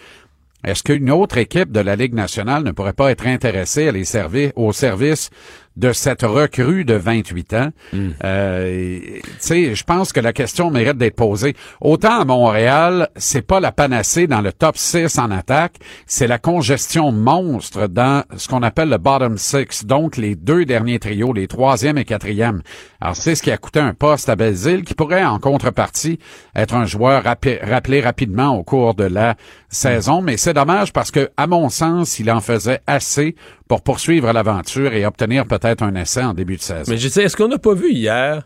est-ce 0.64 0.84
qu'une 0.84 1.10
autre 1.10 1.38
équipe 1.38 1.72
de 1.72 1.80
la 1.80 1.96
Ligue 1.96 2.14
nationale 2.14 2.62
ne 2.62 2.70
pourrait 2.70 2.92
pas 2.92 3.10
être 3.10 3.26
intéressée 3.26 3.88
à 3.88 3.92
les 3.92 4.04
servir 4.04 4.52
au 4.54 4.72
service 4.72 5.30
de 5.76 5.92
cette 5.92 6.22
recrue 6.22 6.84
de 6.84 6.94
28 6.94 7.54
ans. 7.54 7.68
Hmm. 7.92 8.10
Euh, 8.24 9.00
tu 9.00 9.22
sais, 9.38 9.74
je 9.74 9.84
pense 9.84 10.12
que 10.12 10.20
la 10.20 10.32
question 10.32 10.70
mérite 10.70 10.98
d'être 10.98 11.16
posée. 11.16 11.54
Autant 11.80 12.20
à 12.20 12.24
Montréal, 12.24 13.08
c'est 13.16 13.42
pas 13.42 13.60
la 13.60 13.72
panacée 13.72 14.26
dans 14.26 14.40
le 14.40 14.52
top 14.52 14.76
6 14.76 15.18
en 15.18 15.30
attaque, 15.30 15.76
c'est 16.06 16.26
la 16.26 16.38
congestion 16.38 17.12
monstre 17.12 17.86
dans 17.86 18.24
ce 18.36 18.48
qu'on 18.48 18.62
appelle 18.62 18.88
le 18.88 18.98
bottom 18.98 19.38
six, 19.38 19.84
donc 19.84 20.16
les 20.16 20.34
deux 20.34 20.64
derniers 20.64 20.98
trios, 20.98 21.32
les 21.32 21.48
troisième 21.48 21.98
et 21.98 22.04
quatrième. 22.04 22.62
Alors, 23.00 23.16
c'est 23.16 23.34
ce 23.34 23.42
qui 23.42 23.50
a 23.50 23.58
coûté 23.58 23.80
un 23.80 23.94
poste 23.94 24.28
à 24.28 24.36
Belzile, 24.36 24.84
qui 24.84 24.94
pourrait, 24.94 25.24
en 25.24 25.38
contrepartie, 25.38 26.18
être 26.54 26.74
un 26.74 26.84
joueur 26.84 27.24
rappelé 27.24 28.00
rapidement 28.00 28.56
au 28.56 28.62
cours 28.62 28.94
de 28.94 29.04
la 29.04 29.34
saison. 29.68 30.22
Mais 30.22 30.36
c'est 30.36 30.54
dommage 30.54 30.92
parce 30.92 31.10
que, 31.10 31.30
à 31.36 31.46
mon 31.46 31.68
sens, 31.68 32.18
il 32.18 32.30
en 32.30 32.40
faisait 32.40 32.80
assez 32.86 33.34
pour 33.72 33.80
poursuivre 33.80 34.30
l'aventure 34.34 34.92
et 34.92 35.06
obtenir 35.06 35.46
peut-être 35.46 35.82
un 35.82 35.94
essai 35.94 36.22
en 36.22 36.34
début 36.34 36.58
de 36.58 36.60
saison. 36.60 36.90
Mais 36.90 36.98
je 36.98 37.08
sais, 37.08 37.22
est-ce 37.22 37.38
qu'on 37.38 37.48
n'a 37.48 37.56
pas 37.56 37.72
vu 37.72 37.90
hier 37.90 38.42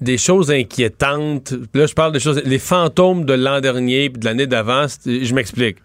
des 0.00 0.18
choses 0.18 0.52
inquiétantes? 0.52 1.52
Là, 1.74 1.86
je 1.86 1.94
parle 1.94 2.12
des 2.12 2.20
choses, 2.20 2.40
les 2.44 2.60
fantômes 2.60 3.24
de 3.24 3.32
l'an 3.32 3.60
dernier 3.60 4.08
de 4.08 4.24
l'année 4.24 4.46
d'avant. 4.46 4.86
Je 5.04 5.34
m'explique. 5.34 5.78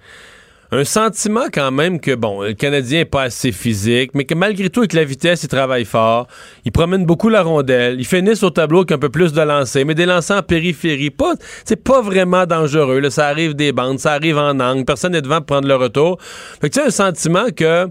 Un 0.72 0.84
sentiment 0.84 1.48
quand 1.52 1.72
même 1.72 2.00
que, 2.00 2.14
bon, 2.14 2.44
le 2.44 2.54
Canadien 2.54 3.00
n'est 3.00 3.06
pas 3.06 3.24
assez 3.24 3.52
physique, 3.52 4.12
mais 4.14 4.26
que 4.26 4.36
malgré 4.36 4.70
tout, 4.70 4.82
avec 4.82 4.94
la 4.94 5.06
vitesse, 5.06 5.42
il 5.42 5.50
travaille 5.50 5.84
fort. 5.84 6.28
Il 6.64 6.72
promène 6.72 7.04
beaucoup 7.04 7.30
la 7.30 7.42
rondelle. 7.42 7.96
Il 7.98 8.06
finissent 8.06 8.44
au 8.44 8.52
tableau 8.52 8.82
avec 8.82 8.92
un 8.92 9.00
peu 9.00 9.10
plus 9.10 9.34
de 9.34 9.42
lancers, 9.42 9.88
mais 9.88 9.96
des 9.96 10.06
lancers 10.06 10.38
en 10.38 10.44
périphérie. 10.44 11.10
Pas, 11.10 11.34
c'est 11.66 11.84
pas 11.84 12.04
vraiment 12.04 12.46
dangereux. 12.46 13.00
Là. 13.00 13.10
Ça 13.10 13.26
arrive 13.28 13.56
des 13.56 13.72
bandes, 13.72 13.98
ça 13.98 14.12
arrive 14.12 14.38
en 14.38 14.60
angle. 14.60 14.86
Personne 14.86 15.14
n'est 15.14 15.22
devant 15.24 15.38
pour 15.38 15.48
prendre 15.48 15.68
le 15.68 15.76
retour. 15.76 16.20
Fait 16.62 16.70
que 16.70 16.76
tu 16.76 16.80
as 16.80 16.86
un 16.86 16.92
sentiment 16.92 17.48
que 17.56 17.90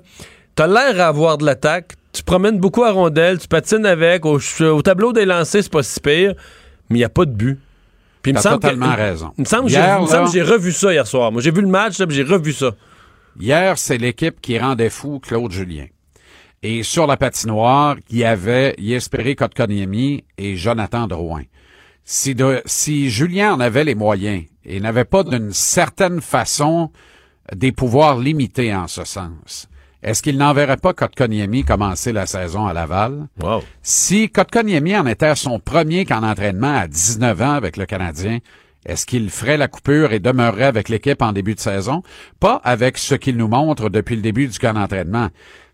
t'as 0.61 0.67
l'air 0.67 1.01
à 1.01 1.09
avoir 1.09 1.39
de 1.39 1.47
l'attaque, 1.47 1.95
tu 2.13 2.23
promènes 2.23 2.59
beaucoup 2.61 2.85
à 2.85 2.93
rondelle, 2.93 3.39
tu 3.39 3.49
patines 3.49 3.87
avec, 3.87 4.27
au, 4.27 4.39
tableau 4.83 5.15
des 5.15 5.25
lancers, 5.25 5.63
c'est 5.63 5.73
pas 5.73 5.83
si 5.83 5.99
pire, 6.01 6.35
mais 6.91 6.97
il 6.97 6.99
n'y 6.99 7.05
a 7.05 7.09
pas 7.09 7.25
de 7.25 7.31
but. 7.33 7.59
Puis 8.21 8.33
il 8.33 8.35
me 8.35 8.41
semble 8.43 8.61
totalement 8.61 8.93
que- 8.93 9.01
raison. 9.01 9.33
Il 9.39 9.41
me 9.41 9.47
semble 9.47 9.63
que 9.65 9.71
j'ai- 9.71 9.77
Hier, 9.79 9.99
que 10.01 10.53
revu 10.53 10.73
ça 10.73 10.93
hier 10.93 11.07
soir. 11.07 11.33
Moi, 11.33 11.41
j'ai 11.41 11.51
vu 11.51 11.63
le 11.63 11.69
match, 11.69 11.95
j'ai 12.11 12.23
revu 12.23 12.53
ça. 12.53 12.73
Hier, 13.41 13.79
c'est 13.79 13.97
l'équipe 13.97 14.39
qui 14.43 14.59
rendait 14.59 14.91
fou 14.91 15.19
Claude 15.19 15.51
Julien. 15.51 15.87
Et 16.63 16.83
sur 16.83 17.07
la 17.07 17.17
patinoire, 17.17 17.97
il 18.11 18.19
y 18.19 18.25
avait 18.25 18.75
Yespéré 18.77 19.37
Kotkaniemi 19.37 20.25
et 20.37 20.57
Jonathan 20.57 21.07
Drouin. 21.07 21.45
Si, 22.05 22.35
de- 22.35 22.61
si 22.67 23.09
Julien 23.09 23.55
en 23.55 23.61
avait 23.61 23.85
les 23.85 23.95
moyens 23.95 24.45
et 24.67 24.79
n'avait 24.79 25.07
pas 25.07 25.23
d'une 25.23 25.55
certaine 25.55 26.21
façon 26.21 26.91
des 27.57 27.73
pouvoirs 27.73 28.19
limités 28.19 28.75
en 28.75 28.89
ce 28.89 29.05
sens, 29.05 29.70
est-ce 30.03 30.23
qu'il 30.23 30.39
n'enverrait 30.39 30.79
pas 30.79 30.95
Kotkaniemi 30.95 31.65
commencer 31.65 32.13
la 32.13 32.27
saison 32.27 32.67
à 32.67 32.73
Laval? 32.73 33.29
Wow. 33.43 33.63
Si 33.83 34.31
Kotkaniemi 34.31 34.97
en 34.97 35.07
était 35.07 35.27
à 35.27 35.35
son 35.35 35.59
premier 35.59 36.05
camp 36.05 36.23
d'entraînement 36.23 36.75
à 36.75 36.89
19 36.89 37.43
ans 37.43 37.53
avec 37.53 37.77
le 37.77 37.85
Canadien, 37.85 38.39
est-ce 38.87 39.05
qu'il 39.05 39.29
ferait 39.29 39.59
la 39.59 39.69
coupure 39.69 40.13
et 40.13 40.21
demeurerait 40.21 40.65
avec 40.65 40.89
l'équipe 40.89 41.21
en 41.21 41.33
début 41.33 41.55
de 41.55 41.61
saison? 41.61 42.03
Pas 42.39 42.61
avec 42.65 42.97
ce 42.97 43.15
qu'il 43.15 43.37
nous 43.37 43.49
montre 43.49 43.91
depuis 43.91 44.17
le 44.17 44.23
début 44.23 44.49
du 44.49 44.59
camp 44.59 44.73
d'entraînement. 44.73 45.29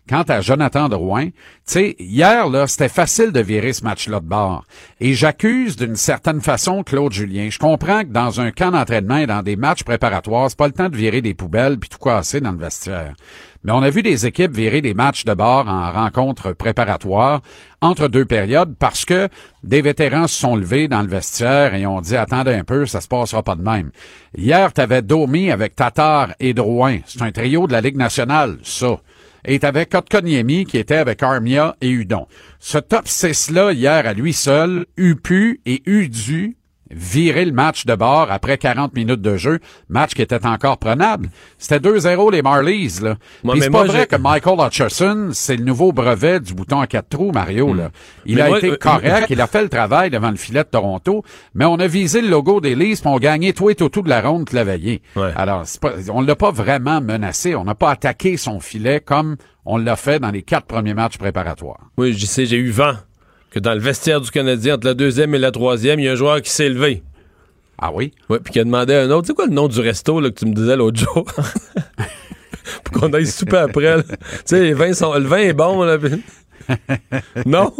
Quant 0.07 0.23
à 0.23 0.41
Jonathan 0.41 0.87
Drouin, 0.87 1.25
tu 1.25 1.33
sais, 1.65 1.95
hier, 1.99 2.47
là, 2.49 2.67
c'était 2.67 2.87
facile 2.87 3.31
de 3.31 3.41
virer 3.41 3.73
ce 3.73 3.83
match-là 3.83 4.19
de 4.19 4.25
bord. 4.25 4.63
Et 5.01 5.13
j'accuse 5.13 5.75
d'une 5.75 5.97
certaine 5.97 6.41
façon 6.41 6.83
Claude 6.83 7.11
Julien. 7.11 7.49
Je 7.49 7.59
comprends 7.59 8.01
que 8.01 8.09
dans 8.09 8.39
un 8.39 8.51
camp 8.51 8.71
d'entraînement 8.71 9.17
et 9.17 9.27
dans 9.27 9.43
des 9.43 9.57
matchs 9.57 9.83
préparatoires, 9.83 10.49
c'est 10.49 10.57
pas 10.57 10.67
le 10.67 10.73
temps 10.73 10.89
de 10.89 10.95
virer 10.95 11.21
des 11.21 11.33
poubelles 11.33 11.77
puis 11.77 11.89
tout 11.89 11.99
casser 11.99 12.39
dans 12.39 12.51
le 12.51 12.57
vestiaire. 12.57 13.15
Mais 13.63 13.73
on 13.73 13.81
a 13.81 13.89
vu 13.89 14.01
des 14.01 14.25
équipes 14.25 14.55
virer 14.55 14.81
des 14.81 14.93
matchs 14.93 15.25
de 15.25 15.33
bord 15.33 15.67
en 15.67 15.91
rencontres 15.91 16.53
préparatoires 16.53 17.41
entre 17.81 18.07
deux 18.07 18.23
périodes 18.23 18.75
parce 18.79 19.03
que 19.03 19.27
des 19.63 19.81
vétérans 19.81 20.27
se 20.27 20.39
sont 20.39 20.55
levés 20.55 20.87
dans 20.87 21.01
le 21.01 21.09
vestiaire 21.09 21.75
et 21.75 21.85
ont 21.85 21.99
dit 21.99 22.15
attendez 22.15 22.53
un 22.53 22.63
peu, 22.63 22.85
ça 22.85 23.01
se 23.01 23.09
passera 23.09 23.43
pas 23.43 23.55
de 23.55 23.63
même. 23.63 23.91
Hier, 24.37 24.71
tu 24.71 24.79
avais 24.79 25.01
Domi 25.01 25.51
avec 25.51 25.75
Tatar 25.75 26.33
et 26.39 26.53
Drouin. 26.53 26.99
C'est 27.07 27.21
un 27.21 27.31
trio 27.31 27.67
de 27.67 27.73
la 27.73 27.81
Ligue 27.81 27.97
nationale, 27.97 28.57
ça. 28.63 28.99
Et 29.45 29.59
t'avais 29.59 29.85
Kotkaniemi 29.85 30.65
qui 30.65 30.77
était 30.77 30.95
avec 30.95 31.23
Armia 31.23 31.75
et 31.81 31.89
Udon. 31.89 32.27
Ce 32.59 32.77
top 32.77 33.05
6-là, 33.05 33.71
hier, 33.71 34.05
à 34.05 34.13
lui 34.13 34.33
seul, 34.33 34.85
eut 34.97 35.15
pu 35.15 35.61
et 35.65 35.81
eut 35.85 36.09
dû 36.09 36.56
virer 36.91 37.45
le 37.45 37.51
match 37.51 37.85
de 37.85 37.95
bord 37.95 38.27
après 38.31 38.57
40 38.57 38.93
minutes 38.95 39.21
de 39.21 39.37
jeu, 39.37 39.59
match 39.89 40.13
qui 40.13 40.21
était 40.21 40.45
encore 40.45 40.77
prenable. 40.77 41.29
C'était 41.57 41.79
2-0 41.89 42.31
les 42.31 42.41
Marlies, 42.41 42.99
là. 43.01 43.15
Moi, 43.43 43.55
mais 43.55 43.61
c'est 43.61 43.69
moi, 43.69 43.81
pas 43.85 43.91
vrai 43.91 44.07
que 44.07 44.15
Michael 44.15 44.59
Hutcherson, 44.59 45.29
c'est 45.33 45.57
le 45.57 45.63
nouveau 45.63 45.91
brevet 45.91 46.39
du 46.39 46.53
bouton 46.53 46.79
à 46.79 46.87
quatre 46.87 47.09
trous, 47.09 47.31
Mario, 47.31 47.73
là. 47.73 47.89
Il 48.25 48.35
Hmm. 48.35 48.37
Mais 48.37 48.41
a 48.41 48.47
moi, 48.49 48.57
été 48.59 48.71
euh, 48.71 48.75
correct, 48.77 49.27
il 49.29 49.41
a 49.41 49.47
fait 49.47 49.61
le 49.63 49.69
travail 49.69 50.09
devant 50.09 50.29
le 50.31 50.37
filet 50.37 50.63
de 50.63 50.69
Toronto, 50.69 51.23
mais 51.55 51.65
on 51.65 51.75
a 51.75 51.87
visé 51.87 52.21
le 52.21 52.29
logo 52.29 52.61
des 52.61 52.75
Leafs, 52.75 53.01
puis 53.01 53.09
on 53.09 53.17
gagnait 53.17 53.53
tout 53.53 53.69
et 53.69 53.75
tout 53.75 53.89
de 53.89 54.09
la 54.09 54.21
ronde 54.21 54.45
toute 54.45 54.53
la 54.53 54.63
veillée. 54.63 55.01
Ouais. 55.15 55.31
Alors, 55.35 55.63
pas, 55.81 55.93
on 56.11 56.21
l'a 56.21 56.35
pas 56.35 56.51
vraiment 56.51 57.01
menacé, 57.01 57.55
on 57.55 57.63
n'a 57.63 57.75
pas 57.75 57.91
attaqué 57.91 58.37
son 58.37 58.59
filet 58.59 58.99
comme 58.99 59.35
on 59.65 59.77
l'a 59.77 59.95
fait 59.95 60.19
dans 60.19 60.31
les 60.31 60.43
quatre 60.43 60.65
premiers 60.65 60.93
matchs 60.93 61.17
préparatoires. 61.17 61.89
Oui, 61.97 62.13
je 62.13 62.25
sais, 62.25 62.45
j'ai 62.45 62.57
eu 62.57 62.69
vent 62.71 62.93
que 63.51 63.59
dans 63.59 63.73
le 63.73 63.79
vestiaire 63.79 64.21
du 64.21 64.29
Canadien, 64.31 64.75
entre 64.75 64.87
la 64.87 64.93
deuxième 64.93 65.33
et 65.35 65.39
la 65.39 65.51
troisième, 65.51 65.99
il 65.99 66.05
y 66.05 66.09
a 66.09 66.11
un 66.11 66.15
joueur 66.15 66.41
qui 66.41 66.49
s'est 66.51 66.69
levé. 66.69 67.03
Ah 67.79 67.91
oui? 67.93 68.13
Oui, 68.29 68.39
puis 68.43 68.53
qui 68.53 68.59
a 68.59 68.63
demandé 68.63 68.93
à 68.95 69.03
un 69.03 69.11
autre, 69.11 69.27
c'est 69.27 69.33
quoi 69.33 69.45
le 69.45 69.53
nom 69.53 69.67
du 69.67 69.79
resto 69.79 70.19
là, 70.19 70.29
que 70.29 70.35
tu 70.39 70.45
me 70.45 70.53
disais 70.53 70.75
l'autre 70.75 70.99
jour? 70.99 71.25
Pour 72.83 73.01
qu'on 73.01 73.13
aille 73.13 73.27
souper 73.27 73.57
après. 73.57 74.03
Tu 74.03 74.09
sais, 74.45 74.61
les 74.61 74.73
vins 74.73 74.93
sont- 74.93 75.13
le 75.13 75.25
vin 75.25 75.37
est 75.37 75.53
bon. 75.53 75.83
Là, 75.83 75.97
non? 77.45 77.73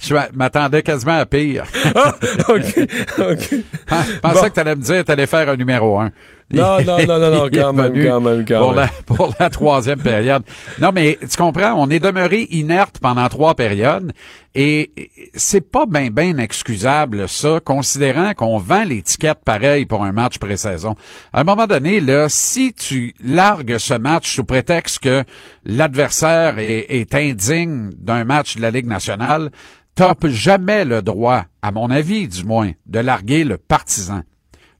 Je 0.00 0.14
m'attendais 0.34 0.82
quasiment 0.82 1.18
à 1.18 1.26
pire. 1.26 1.64
Ah, 1.94 2.14
OK, 2.48 2.78
OK. 3.18 3.48
Je 3.50 4.18
pensais 4.20 4.40
Bon. 4.40 4.48
que 4.48 4.54
tu 4.54 4.60
allais 4.60 4.76
me 4.76 4.82
dire 4.82 5.00
que 5.00 5.06
tu 5.06 5.12
allais 5.12 5.26
faire 5.26 5.48
un 5.48 5.56
numéro 5.56 6.00
un. 6.00 6.10
Non, 6.50 6.82
non, 6.84 6.98
non, 7.06 7.18
non, 7.18 7.30
non, 7.30 7.48
quand 7.52 7.72
même, 7.72 7.92
quand 8.04 8.20
même, 8.20 8.44
quand 8.46 8.60
pour 8.60 8.74
même. 8.74 8.84
La, 8.84 8.88
pour 9.06 9.34
la 9.38 9.50
troisième 9.50 10.00
période. 10.00 10.42
Non, 10.80 10.90
mais 10.92 11.18
tu 11.20 11.36
comprends, 11.36 11.74
on 11.74 11.88
est 11.90 12.00
demeuré 12.00 12.46
inerte 12.50 12.98
pendant 13.00 13.28
trois 13.28 13.54
périodes 13.54 14.12
et 14.54 14.92
c'est 15.34 15.62
pas 15.62 15.86
bien, 15.86 16.10
bien 16.10 16.36
excusable, 16.36 17.28
ça, 17.28 17.60
considérant 17.64 18.34
qu'on 18.34 18.58
vend 18.58 18.84
l'étiquette 18.84 19.38
pareil 19.44 19.86
pour 19.86 20.04
un 20.04 20.12
match 20.12 20.38
pré-saison. 20.38 20.94
À 21.32 21.40
un 21.40 21.44
moment 21.44 21.66
donné, 21.66 22.00
là, 22.00 22.28
si 22.28 22.74
tu 22.74 23.14
largues 23.24 23.78
ce 23.78 23.94
match 23.94 24.34
sous 24.34 24.44
prétexte 24.44 24.98
que 24.98 25.24
l'adversaire 25.64 26.58
est, 26.58 26.86
est 26.90 27.14
indigne 27.14 27.90
d'un 27.96 28.24
match 28.24 28.56
de 28.56 28.62
la 28.62 28.70
Ligue 28.70 28.86
nationale, 28.86 29.50
t'as 29.94 30.14
jamais 30.24 30.84
le 30.84 31.02
droit, 31.02 31.44
à 31.62 31.72
mon 31.72 31.90
avis 31.90 32.28
du 32.28 32.44
moins, 32.44 32.72
de 32.86 32.98
larguer 32.98 33.44
le 33.44 33.56
partisan. 33.56 34.22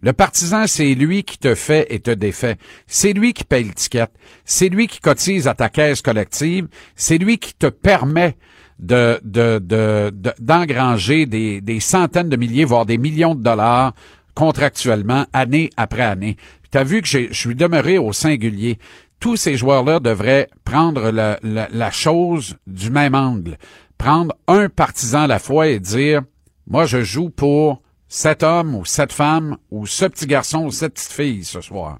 Le 0.04 0.12
partisan, 0.12 0.66
c'est 0.66 0.94
lui 0.94 1.22
qui 1.22 1.38
te 1.38 1.54
fait 1.54 1.86
et 1.90 2.00
te 2.00 2.10
défait. 2.10 2.56
C'est 2.88 3.12
lui 3.12 3.32
qui 3.32 3.44
paye 3.44 3.62
l'étiquette. 3.64 4.10
C'est 4.44 4.68
lui 4.68 4.88
qui 4.88 4.98
cotise 5.00 5.46
à 5.46 5.54
ta 5.54 5.68
caisse 5.68 6.02
collective. 6.02 6.66
C'est 6.96 7.18
lui 7.18 7.38
qui 7.38 7.54
te 7.54 7.66
permet 7.68 8.36
de, 8.80 9.20
de, 9.22 9.60
de, 9.60 10.10
de- 10.12 10.34
d'engranger 10.40 11.26
des, 11.26 11.80
centaines 11.80 12.28
de 12.28 12.36
milliers, 12.36 12.64
voire 12.64 12.84
des 12.84 12.98
millions 12.98 13.36
de 13.36 13.42
dollars 13.44 13.94
contractuellement, 14.34 15.24
année 15.32 15.70
après 15.76 16.02
année. 16.02 16.36
Tu 16.72 16.78
as 16.78 16.84
vu 16.84 17.00
que 17.00 17.06
je 17.06 17.32
suis 17.32 17.54
demeuré 17.54 17.98
au 17.98 18.12
singulier. 18.12 18.78
Tous 19.20 19.36
ces 19.36 19.56
joueurs-là 19.56 20.00
devraient 20.00 20.48
prendre 20.64 21.10
la 21.12 21.90
chose 21.92 22.56
du 22.66 22.90
même 22.90 23.14
angle. 23.14 23.56
Prendre 23.98 24.34
un 24.48 24.68
partisan 24.68 25.22
à 25.22 25.26
la 25.28 25.38
fois 25.38 25.68
et 25.68 25.78
dire, 25.78 26.22
moi, 26.66 26.86
je 26.86 27.02
joue 27.02 27.30
pour 27.30 27.82
cet 28.14 28.42
homme 28.42 28.74
ou 28.74 28.84
cette 28.84 29.10
femme 29.10 29.56
ou 29.70 29.86
ce 29.86 30.04
petit 30.04 30.26
garçon 30.26 30.66
ou 30.66 30.70
cette 30.70 30.92
petite 30.92 31.12
fille 31.12 31.44
ce 31.44 31.62
soir. 31.62 31.98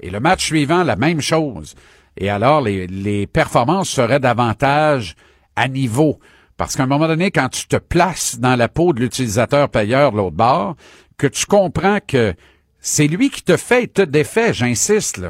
Et 0.00 0.10
le 0.10 0.18
match 0.18 0.44
suivant, 0.44 0.82
la 0.82 0.96
même 0.96 1.20
chose. 1.20 1.76
Et 2.16 2.28
alors, 2.28 2.62
les, 2.62 2.88
les 2.88 3.28
performances 3.28 3.88
seraient 3.88 4.18
davantage 4.18 5.14
à 5.54 5.68
niveau. 5.68 6.18
Parce 6.56 6.74
qu'à 6.74 6.82
un 6.82 6.86
moment 6.86 7.06
donné, 7.06 7.30
quand 7.30 7.48
tu 7.48 7.68
te 7.68 7.76
places 7.76 8.40
dans 8.40 8.56
la 8.56 8.68
peau 8.68 8.92
de 8.92 8.98
l'utilisateur 8.98 9.68
payeur 9.68 10.10
de 10.10 10.16
l'autre 10.16 10.34
bord, 10.34 10.74
que 11.16 11.28
tu 11.28 11.46
comprends 11.46 11.98
que 12.04 12.34
c'est 12.80 13.06
lui 13.06 13.30
qui 13.30 13.44
te 13.44 13.56
fait 13.56 13.84
et 13.84 13.88
te 13.88 14.02
défait, 14.02 14.52
j'insiste, 14.52 15.20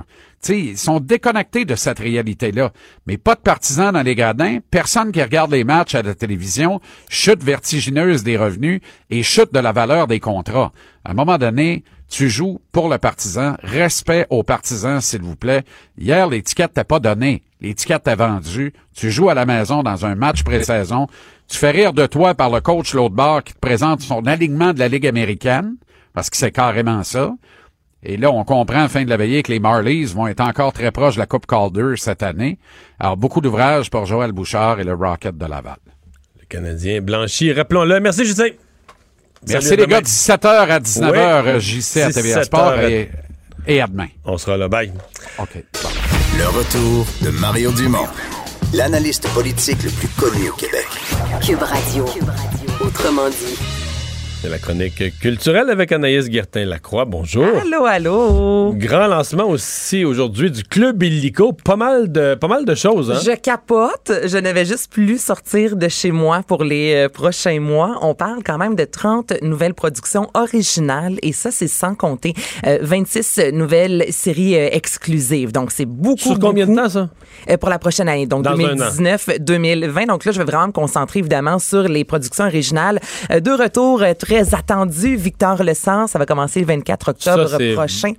ils 0.49 0.79
sont 0.79 1.01
déconnectés 1.01 1.65
de 1.65 1.75
cette 1.75 1.99
réalité-là. 1.99 2.73
Mais 3.07 3.17
pas 3.17 3.35
de 3.35 3.41
partisans 3.41 3.93
dans 3.93 4.03
les 4.03 4.15
gradins, 4.15 4.59
personne 4.71 5.13
qui 5.13 5.23
regarde 5.23 5.53
les 5.53 5.65
matchs 5.65 5.95
à 5.95 6.03
la 6.03 6.15
télévision, 6.15 6.81
chute 7.09 7.43
vertigineuse 7.43 8.23
des 8.23 8.37
revenus 8.37 8.81
et 9.11 9.23
chute 9.23 9.53
de 9.53 9.61
la 9.61 9.73
valeur 9.73 10.07
des 10.07 10.21
contrats. 10.21 10.73
À 11.05 11.13
un 11.13 11.15
moment 11.15 11.39
donné, 11.39 11.85
tu 12.09 12.29
joues 12.29 12.61
pour 12.73 12.89
le 12.89 12.99
partisan. 12.99 13.57
Respect 13.63 14.27
aux 14.29 14.43
partisans, 14.43 15.01
s'il 15.01 15.23
vous 15.23 15.37
plaît. 15.37 15.65
Hier, 15.99 16.29
l'étiquette 16.29 16.75
t'a 16.75 16.85
pas 16.85 17.01
donné. 17.01 17.43
L'étiquette 17.61 18.03
t'a 18.03 18.17
vendu. 18.17 18.75
Tu 18.95 19.11
joues 19.11 19.31
à 19.31 19.35
la 19.35 19.47
maison 19.47 19.83
dans 19.83 20.05
un 20.05 20.15
match 20.15 20.43
pré-saison. 20.43 21.07
Tu 21.49 21.57
fais 21.57 21.71
rire 21.71 21.93
de 21.93 22.07
toi 22.07 22.35
par 22.35 22.51
le 22.51 22.61
coach 22.61 22.93
l'autre 22.95 23.15
bord 23.15 23.43
qui 23.43 23.55
te 23.55 23.59
présente 23.59 24.03
son 24.03 24.27
alignement 24.27 24.73
de 24.73 24.79
la 24.79 24.89
Ligue 24.89 25.07
américaine, 25.07 25.77
parce 26.13 26.29
que 26.29 26.37
c'est 26.37 26.53
carrément 26.53 27.03
ça. 27.03 27.33
Et 28.05 28.17
là, 28.17 28.31
on 28.33 28.43
comprend 28.45 28.79
à 28.79 28.83
la 28.83 28.89
fin 28.89 29.05
de 29.05 29.11
la 29.11 29.17
veillée 29.17 29.43
que 29.45 29.53
les 29.53 29.61
Marlies 29.61 30.07
vont 30.07 30.27
être 30.27 30.41
encore 30.41 30.73
très 30.73 30.91
proches 30.91 31.15
de 31.15 31.21
la 31.21 31.27
Coupe 31.27 31.47
Calder 31.47 31.95
cette 31.97 32.23
année. 32.23 32.59
Alors, 32.99 33.17
beaucoup 33.17 33.41
d'ouvrages 33.41 33.91
pour 33.91 34.07
Joël 34.07 34.33
Bouchard 34.33 34.81
et 34.81 34.85
le 34.85 34.95
Rocket 34.95 35.37
de 35.39 35.47
Laval. 35.47 35.77
Le 36.41 36.47
Canadien 36.47 37.01
blanchi, 37.01 37.53
rappelons-le. 37.53 38.01
Merci, 38.01 38.25
Justin. 38.25 38.49
Merci 39.49 39.69
Salut, 39.69 39.81
les 39.83 39.87
demain. 39.87 39.99
gars, 40.01 40.03
17h 40.03 40.47
à 40.71 40.79
19h, 40.81 41.55
Oui. 41.55 41.61
JC 41.61 41.97
à 42.03 42.13
TVA 42.13 42.41
17h 42.41 42.45
Sport 42.45 42.69
à- 42.71 42.91
et, 42.91 43.11
et 43.67 43.81
à 43.81 43.87
demain. 43.87 44.09
On 44.25 44.37
sera 44.37 44.57
là. 44.57 44.69
Bye. 44.69 44.93
OK. 45.39 45.65
Bon. 45.83 45.89
Le 46.39 46.47
retour 46.49 47.07
de 47.23 47.31
Mario 47.39 47.71
Dumont, 47.73 48.07
l'analyste 48.73 49.29
politique 49.33 49.83
le 49.85 49.91
plus 49.91 50.09
connu 50.09 50.49
au 50.51 50.55
Québec. 50.55 50.87
Cube 51.45 51.63
Radio. 51.63 52.05
Autrement 52.81 53.29
dit. 53.31 53.59
C'est 54.43 54.49
la 54.49 54.59
chronique 54.59 55.21
culturelle 55.21 55.71
avec 55.71 55.93
Anaïs 55.93 56.29
Guertin-Lacroix. 56.29 57.05
Bonjour. 57.05 57.47
Allô, 57.63 57.85
allô. 57.85 58.73
Grand 58.73 59.07
lancement 59.07 59.49
aussi 59.49 60.05
aujourd'hui 60.05 60.51
du 60.51 60.65
Club 60.65 61.01
Illico. 61.01 61.53
Pas 61.53 61.77
mal 61.77 62.11
de, 62.11 62.35
pas 62.35 62.49
mal 62.49 62.65
de 62.65 62.75
choses. 62.75 63.13
Hein? 63.13 63.21
Je 63.25 63.37
capote. 63.37 64.11
Je 64.25 64.39
ne 64.39 64.51
vais 64.51 64.65
juste 64.65 64.91
plus 64.91 65.23
sortir 65.23 65.77
de 65.77 65.87
chez 65.87 66.11
moi 66.11 66.43
pour 66.45 66.65
les 66.65 66.93
euh, 66.93 67.09
prochains 67.09 67.61
mois. 67.61 68.01
On 68.03 68.17
parle 68.17 68.43
quand 68.45 68.59
même 68.59 68.75
de 68.75 68.85
30 68.85 69.43
nouvelles 69.43 69.75
productions 69.75 70.29
originales 70.35 71.21
et 71.23 71.33
ça, 71.33 71.53
c'est 71.53 71.69
sans 71.69 71.95
compter 71.95 72.35
euh, 72.67 72.79
26 72.83 73.53
nouvelles 73.53 74.07
séries 74.11 74.57
euh, 74.57 74.71
exclusives. 74.73 75.53
Donc, 75.53 75.71
c'est 75.71 75.87
beaucoup. 75.87 76.19
Sur 76.19 76.41
combien 76.41 76.67
de 76.67 76.75
temps, 76.75 76.89
ça? 76.89 77.09
Euh, 77.51 77.57
pour 77.57 77.69
la 77.69 77.79
prochaine 77.79 78.09
année, 78.09 78.27
donc 78.27 78.43
Dans 78.43 78.53
un 78.53 78.81
an. 78.81 78.91
2019-2020. 78.91 80.07
Donc 80.07 80.25
là, 80.25 80.33
je 80.33 80.39
vais 80.39 80.45
vraiment 80.45 80.69
me 80.69 80.73
concentrer 80.73 81.21
évidemment 81.21 81.59
sur 81.59 81.83
les 81.83 82.05
productions 82.05 82.45
originales. 82.45 83.01
Euh, 83.31 83.41
de 83.41 83.51
retour 83.51 84.03
euh, 84.03 84.15
très 84.33 84.55
attendu, 84.55 85.17
Victor 85.17 85.63
Le 85.63 85.75
Sens, 85.75 86.13
ça 86.13 86.19
va 86.19 86.27
commencer 86.27 86.61
le 86.61 86.67
24 86.67 87.11
octobre 87.11 87.49
Ça, 87.49 87.59
prochain. 87.75 88.13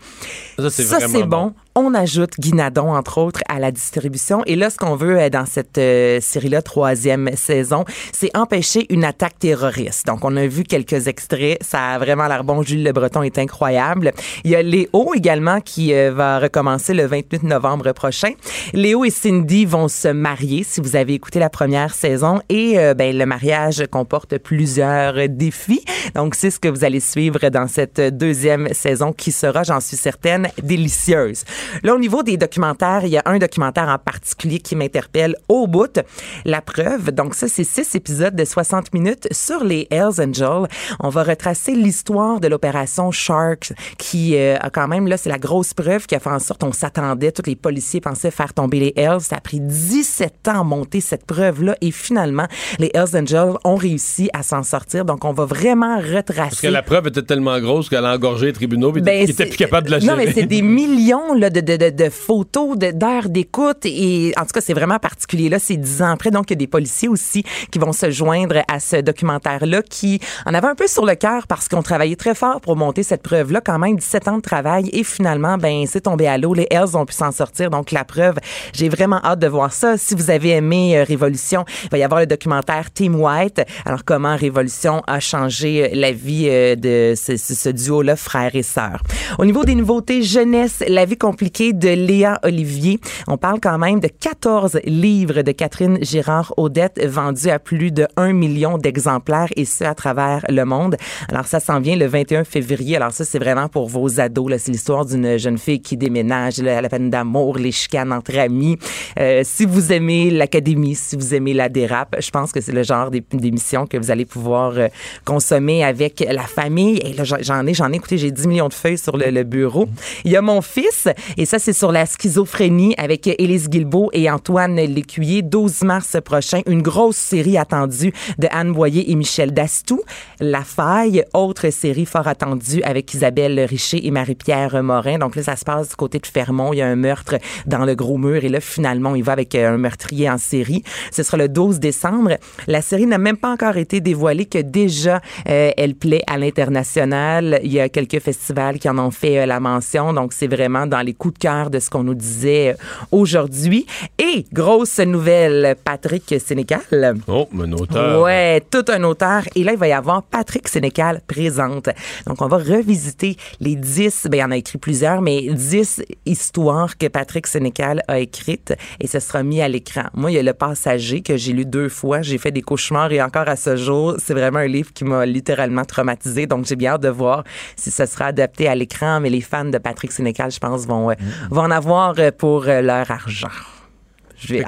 Ça, 0.60 0.70
c'est 0.70 0.84
c'est 0.84 1.24
bon. 1.24 1.54
On 1.76 1.96
ajoute 1.96 2.40
Guinadon, 2.40 2.94
entre 2.94 3.18
autres, 3.18 3.40
à 3.50 3.58
la 3.58 3.72
distribution. 3.72 4.44
Et 4.46 4.56
là, 4.56 4.70
ce 4.70 4.78
qu'on 4.78 4.96
veut 4.96 5.20
euh, 5.20 5.30
dans 5.32 5.48
cette 5.48 5.80
euh, 5.80 6.20
série-là, 6.22 6.62
troisième 6.62 7.32
saison, 7.36 7.84
c'est 8.12 8.30
empêcher 8.38 8.86
une 8.94 9.04
attaque 9.04 9.40
terroriste. 9.40 10.06
Donc, 10.06 10.24
on 10.24 10.38
a 10.38 10.46
vu 10.46 10.66
quelques 10.66 11.08
extraits. 11.08 11.58
Ça 11.64 11.94
a 11.94 11.98
vraiment 11.98 12.28
l'air 12.28 12.44
bon. 12.44 12.62
Jules 12.62 12.84
Le 12.84 12.92
Breton 12.92 13.24
est 13.24 13.40
incroyable. 13.40 14.12
Il 14.44 14.52
y 14.52 14.56
a 14.56 14.62
Léo 14.62 15.16
également 15.16 15.62
qui 15.62 15.96
euh, 15.96 16.12
va 16.14 16.38
recommencer 16.38 16.94
le 16.94 17.08
28 17.08 17.42
novembre 17.42 17.92
prochain. 17.94 18.34
Léo 18.74 19.04
et 19.04 19.10
Cindy 19.10 19.66
vont 19.66 19.88
se 19.88 20.10
marier, 20.10 20.64
si 20.64 20.80
vous 20.80 20.96
avez 20.96 21.16
écouté 21.16 21.40
la 21.40 21.50
première 21.50 21.96
saison. 21.96 22.40
Et 22.50 22.76
ben, 22.96 23.18
le 23.18 23.26
mariage 23.26 23.84
comporte 23.90 24.38
plusieurs 24.38 25.28
défis. 25.28 25.84
Donc, 26.14 26.36
c'est 26.36 26.52
ce 26.52 26.60
que 26.60 26.68
vous 26.68 26.84
allez 26.84 27.00
suivre 27.00 27.50
dans 27.50 27.68
cette 27.68 28.00
deuxième 28.00 28.72
saison 28.74 29.12
qui 29.12 29.32
sera, 29.32 29.64
j'en 29.64 29.80
suis 29.80 29.98
certaine, 29.98 30.50
délicieuse. 30.62 31.46
Là, 31.84 31.96
au 31.96 32.00
niveau 32.00 32.24
des 32.24 32.38
documentaires, 32.38 33.02
il 33.04 33.10
y 33.10 33.18
a 33.18 33.24
un 33.26 33.38
documentaire 33.38 33.90
en 33.90 33.98
particulier 33.98 34.60
qui 34.60 34.76
m'interpelle 34.76 35.36
au 35.50 35.68
bout. 35.68 36.00
La 36.46 36.62
preuve, 36.62 37.12
donc 37.12 37.36
ça, 37.36 37.48
c'est 37.48 37.64
six 37.64 37.96
épisodes 37.96 38.36
de 38.36 38.46
60 38.46 38.94
minutes 38.94 39.28
sur 39.32 39.64
les 39.64 39.88
Hells 39.90 40.20
Angels. 40.20 40.68
On 41.00 41.10
va 41.10 41.24
retracer 41.24 41.74
l'histoire 41.74 42.40
de 42.40 42.48
l'opération 42.48 43.12
Sharks 43.12 43.74
qui 43.98 44.36
euh, 44.36 44.58
a 44.60 44.70
quand 44.70 44.88
même, 44.88 45.08
là, 45.08 45.18
c'est 45.18 45.30
la 45.30 45.40
grosse 45.40 45.74
preuve 45.74 46.06
qui 46.06 46.16
a 46.16 46.20
fait 46.20 46.30
en 46.30 46.40
sorte 46.40 46.62
qu'on 46.62 46.72
s'attendait, 46.72 47.32
tous 47.32 47.48
les 47.48 47.56
policiers 47.56 48.02
pensaient 48.02 48.32
faire 48.32 48.54
tomber 48.54 48.80
les 48.80 48.94
Hells. 48.96 49.22
Ça 49.22 49.38
a 49.38 49.42
pris 49.42 49.60
17 49.60 50.48
ans 50.48 50.62
à 50.62 50.64
monter 50.64 51.02
cette 51.02 51.26
preuve-là 51.26 51.76
et 51.82 51.92
finalement, 51.92 52.48
les 52.80 52.92
Hells 52.94 53.16
Angels 53.16 53.54
ont 53.64 53.76
réussi 53.76 54.30
à 54.34 54.44
s'en 54.44 54.64
sortir. 54.64 55.06
Donc, 55.06 55.26
on 55.26 55.34
va 55.34 55.46
vraiment 55.46 55.98
retracer. 55.98 56.50
Parce 56.50 56.62
que 56.62 56.68
la 56.68 56.84
preuve 56.84 57.08
était 57.08 57.22
tellement 57.22 57.60
grosse 57.60 57.90
qu'elle 57.90 58.06
a 58.06 58.14
engorgé 58.14 58.48
les 58.48 58.54
tribunaux 58.54 58.96
et 58.96 59.02
ben, 59.02 59.26
n'était 59.26 59.46
plus 59.46 59.58
capable 59.58 59.88
de 59.88 59.92
la 59.92 60.00
gérer. 60.00 60.12
Non, 60.12 60.18
mais 60.18 60.32
c'est 60.32 60.46
des 60.46 60.62
millions 60.74 61.34
là, 61.34 61.50
de, 61.54 61.62
de, 61.62 61.78
de, 61.78 61.90
de 61.90 62.10
photos, 62.10 62.78
d'heures 62.78 63.30
d'écoute. 63.30 63.86
Et 63.86 64.34
en 64.38 64.42
tout 64.42 64.54
cas, 64.54 64.62
c'est 64.62 64.74
vraiment 64.74 65.00
particulier. 65.00 65.50
Là, 65.50 65.60
c'est 65.60 65.78
dix 65.78 66.02
ans 66.02 66.12
après. 66.12 66.32
Donc, 66.32 66.50
il 66.50 66.54
y 66.54 66.58
a 66.58 66.58
des 66.58 66.68
policiers 66.68 67.08
aussi 67.08 67.44
qui 67.72 67.80
vont 67.80 67.94
se 67.94 68.12
joindre 68.12 68.58
à 68.68 68.80
ce 68.80 68.98
documentaire-là 68.98 69.82
qui 69.82 70.20
en 70.46 70.54
avait 70.54 70.68
un 70.68 70.76
peu 70.76 70.88
sur 70.88 71.06
le 71.06 71.16
cœur 71.16 71.48
parce 71.48 71.68
qu'on 71.68 71.84
travaillait 71.84 72.16
très 72.16 72.36
fort 72.36 72.62
pour 72.62 72.76
monter 72.76 73.04
cette 73.04 73.22
preuve-là. 73.22 73.62
Quand 73.62 73.80
même, 73.80 73.96
17 73.96 74.28
ans 74.28 74.38
de 74.38 74.42
travail. 74.42 74.90
Et 74.92 75.04
finalement, 75.04 75.58
ben, 75.58 75.86
c'est 75.88 76.02
tombé 76.02 76.28
à 76.28 76.38
l'eau. 76.38 76.54
Les 76.54 76.68
Hells 76.70 76.96
ont 76.96 77.06
pu 77.06 77.14
s'en 77.14 77.32
sortir. 77.32 77.70
Donc, 77.70 77.92
la 77.92 78.04
preuve, 78.04 78.36
j'ai 78.74 78.90
vraiment 78.90 79.22
hâte 79.24 79.40
de 79.40 79.48
voir 79.48 79.72
ça. 79.72 79.98
Si 79.98 80.16
vous 80.16 80.30
avez 80.30 80.50
aimé 80.50 80.98
euh, 80.98 81.04
Révolution, 81.04 81.66
il 81.84 81.90
va 81.90 81.98
y 81.98 82.04
avoir 82.04 82.20
le 82.20 82.28
documentaire 82.28 82.92
Team 82.92 83.16
White. 83.16 83.62
Alors, 83.86 84.04
comment 84.04 84.36
Révolution 84.36 85.04
a 85.08 85.20
changé 85.20 85.84
euh, 85.84 85.90
la 85.94 86.12
vie 86.12 86.48
euh, 86.50 86.76
de 86.76 87.14
ce, 87.16 87.38
ce 87.38 87.70
duo-là, 87.70 88.16
frères 88.16 88.56
et 88.56 88.64
sœurs. 88.64 89.02
Au 89.38 89.46
niveau 89.46 89.64
des 89.64 89.76
nouveautés 89.76 90.24
jeunesse, 90.24 90.84
la 90.88 91.06
vie 91.06 91.18
de 91.44 91.90
Léa 91.90 92.40
Olivier. 92.44 93.00
On 93.28 93.38
parle 93.38 93.60
quand 93.62 93.78
même 93.78 94.00
de 94.00 94.08
14 94.08 94.80
livres 94.86 95.42
de 95.42 95.52
Catherine 95.52 95.98
Girard-Audette 96.02 97.06
vendus 97.06 97.50
à 97.50 97.60
plus 97.60 97.92
de 97.92 98.08
1 98.16 98.34
million 98.34 98.78
d'exemplaires 98.78 99.50
et 99.56 99.66
ce 99.66 99.84
à 99.84 99.94
travers 99.94 100.46
le 100.48 100.64
monde. 100.64 100.96
Alors 101.30 101.46
ça 101.46 101.60
s'en 101.60 101.80
vient 101.80 101.96
le 101.96 102.06
21 102.06 102.46
février. 102.46 102.96
Alors 102.96 103.12
ça 103.12 103.26
c'est 103.26 103.40
vraiment 103.40 103.68
pour 103.68 103.90
vos 103.90 104.20
ados. 104.20 104.54
C'est 104.58 104.72
l'histoire 104.72 105.06
d'une 105.06 105.38
jeune 105.38 105.58
fille 105.58 105.82
qui 105.82 105.98
déménage, 105.98 106.60
à 106.60 106.82
la 106.82 106.90
peine 106.90 107.10
d'amour, 107.10 107.58
les 107.58 107.72
chicanes 107.72 108.14
entre 108.14 108.38
amis. 108.38 108.78
Euh, 109.20 109.42
si 109.44 109.66
vous 109.66 109.92
aimez 109.92 110.30
l'académie, 110.30 110.96
si 110.96 111.16
vous 111.16 111.36
aimez 111.36 111.54
la 111.54 111.68
dérape, 111.68 112.16
je 112.20 112.30
pense 112.30 112.52
que 112.52 112.62
c'est 112.62 112.72
le 112.72 112.84
genre 112.84 113.12
d'émission 113.12 113.86
que 113.86 113.98
vous 113.98 114.12
allez 114.12 114.26
pouvoir 114.26 114.78
euh, 114.78 114.88
consommer 115.26 115.84
avec 115.84 116.26
la 116.28 116.44
famille. 116.44 116.98
Et 117.04 117.14
là 117.14 117.24
j'en 117.26 117.68
ai, 117.68 117.74
j'en 117.74 117.92
ai 117.92 117.98
écouté, 117.98 118.18
j'ai 118.18 118.32
10 118.32 118.48
millions 118.48 118.70
de 118.70 118.74
feuilles 118.74 118.98
sur 118.98 119.18
le 119.18 119.44
bureau. 119.44 119.88
Il 120.24 120.32
y 120.32 120.38
a 120.38 120.42
mon 120.42 120.62
fils 120.62 121.10
et 121.38 121.46
ça 121.46 121.60
c'est 121.60 121.74
sur 121.74 121.92
la 121.92 122.06
schizophrénie 122.06 122.94
avec 122.98 123.28
Élise 123.28 123.70
Guilbeault 123.70 124.10
et 124.14 124.30
Antoine 124.30 124.76
Lécuyer. 124.76 125.42
12 125.42 125.84
mars 125.84 126.18
prochain, 126.24 126.62
une 126.66 126.82
grosse 126.82 127.18
série 127.18 127.58
attendue 127.58 128.14
de 128.38 128.48
Anne 128.52 128.74
Boyer 128.74 129.12
et 129.12 129.16
Michel 129.16 129.54
Dastou. 129.54 130.02
La 130.40 130.64
Faille, 130.64 131.24
autre 131.34 131.70
série 131.70 132.06
fort 132.06 132.28
attendue 132.28 132.82
avec 132.84 133.14
Isabelle 133.14 133.60
Richer 133.62 134.06
et 134.06 134.12
Marie-Pierre 134.12 134.82
Morin. 134.84 135.20
Donc 135.20 135.36
là, 135.36 135.44
ça 135.44 135.56
se 135.56 135.66
passe 135.66 135.90
du 135.90 135.96
côté 135.96 136.20
de 136.20 136.28
Fermont. 136.28 136.74
Il 136.74 136.78
y 136.78 136.82
a 136.82 136.88
un 136.88 136.96
meurtre 136.96 137.36
dans 137.66 137.86
le 137.86 137.96
gros 137.96 138.18
mur 138.18 138.44
et 138.44 138.50
là, 138.50 138.60
finalement, 138.60 139.16
il 139.16 139.24
va 139.24 139.34
avec 139.34 139.56
un 139.56 139.78
meurtrier 139.78 140.30
en 140.30 140.38
série. 140.38 140.84
Ce 141.12 141.24
sera 141.24 141.38
le 141.38 141.50
12 141.50 141.80
décembre. 141.80 142.38
La 142.68 142.82
série 142.82 143.06
n'a 143.06 143.18
même 143.18 143.38
pas 143.38 143.52
encore 143.52 143.78
été 143.78 144.02
dévoilée 144.02 144.46
que 144.46 144.60
déjà, 144.60 145.22
euh, 145.50 145.72
elle 145.78 145.96
plaît 145.96 146.24
à 146.28 146.38
l'international. 146.38 147.60
Il 147.64 147.72
y 147.72 147.80
a 147.80 147.90
quelques 147.90 148.20
festivals 148.20 148.80
qui 148.80 148.90
en 148.90 148.98
ont 148.98 149.12
fait 149.12 149.40
euh, 149.40 149.46
la 149.46 149.60
mention. 149.60 150.14
Donc, 150.14 150.34
c'est 150.34 150.48
vraiment 150.48 150.88
dans 150.88 151.02
les 151.02 151.14
coups 151.24 151.36
de 151.36 151.40
cœur 151.40 151.70
de 151.70 151.80
ce 151.80 151.90
qu'on 151.90 152.04
nous 152.04 152.16
disait 152.16 152.76
aujourd'hui. 153.10 153.86
Et 154.20 154.46
grosse 154.52 155.00
nouvelle, 155.00 155.78
Patrick 155.82 156.36
Sénécal. 156.46 157.16
Oh, 157.30 157.48
un 157.58 157.72
auteur. 157.72 158.22
Ouais, 158.22 158.62
tout 158.70 158.84
un 158.90 159.04
auteur. 159.04 159.44
Et 159.56 159.64
là, 159.64 159.72
il 159.72 159.78
va 159.78 159.88
y 159.88 159.94
avoir 159.94 160.22
Patrick 160.22 160.68
Sénécal 160.68 161.22
présente. 161.26 161.88
Donc, 162.28 162.42
on 162.42 162.48
va 162.48 162.58
revisiter 162.58 163.38
les 163.62 163.78
10, 163.78 164.28
ben, 164.30 164.38
il 164.38 164.44
en 164.44 164.52
a 164.52 164.58
écrit 164.58 164.78
plusieurs, 164.78 165.22
mais 165.22 165.48
10 165.50 166.04
histoires 166.26 166.98
que 166.98 167.08
Patrick 167.08 167.48
Sénécal 167.48 168.04
a 168.10 168.20
écrites 168.20 168.74
et 169.00 169.08
ce 169.08 169.22
sera 169.22 169.44
mis 169.44 169.62
à 169.62 169.70
l'écran. 169.70 170.04
Moi, 170.14 170.32
il 170.32 170.34
y 170.34 170.40
a 170.40 170.44
Le 170.44 170.54
Passager 170.54 171.22
que 171.22 171.38
j'ai 171.38 171.54
lu 171.54 171.64
deux 171.64 171.88
fois. 171.88 172.22
J'ai 172.22 172.38
fait 172.38 172.52
des 172.52 172.62
cauchemars 172.62 173.14
et 173.14 173.22
encore 173.22 173.48
à 173.48 173.56
ce 173.56 173.78
jour, 173.78 174.16
c'est 174.18 174.34
vraiment 174.34 174.60
un 174.60 174.68
livre 174.68 174.92
qui 174.92 175.06
m'a 175.06 175.26
littéralement 175.26 175.86
traumatisé. 175.86 176.48
Donc, 176.48 176.66
j'ai 176.66 176.76
bien 176.76 176.96
hâte 176.96 177.04
de 177.04 177.10
voir 177.10 177.46
si 177.78 177.92
ce 177.92 178.06
sera 178.06 178.26
adapté 178.26 178.68
à 178.68 178.76
l'écran. 178.76 179.22
Mais 179.22 179.30
les 179.30 179.40
fans 179.40 179.64
de 179.64 179.78
Patrick 179.78 180.12
Sénécal, 180.12 180.52
je 180.52 180.60
pense, 180.60 180.86
vont, 180.86 181.13
euh, 181.20 181.48
vont 181.50 181.64
en 181.64 181.72
avoir 181.72 182.16
euh, 182.18 182.32
pour 182.38 182.68
euh, 182.68 182.82
leur 182.82 183.10
argent. 183.10 183.48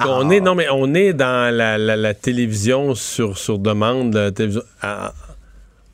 on 0.06 0.30
est, 0.30 0.40
non, 0.40 0.54
mais 0.54 0.68
on 0.72 0.94
est 0.94 1.12
dans 1.12 1.54
la, 1.54 2.14
télévision 2.14 2.94
sur, 2.94 3.36
sur 3.36 3.58
demande, 3.58 4.14
la 4.14 4.32
télévision, 4.32 4.62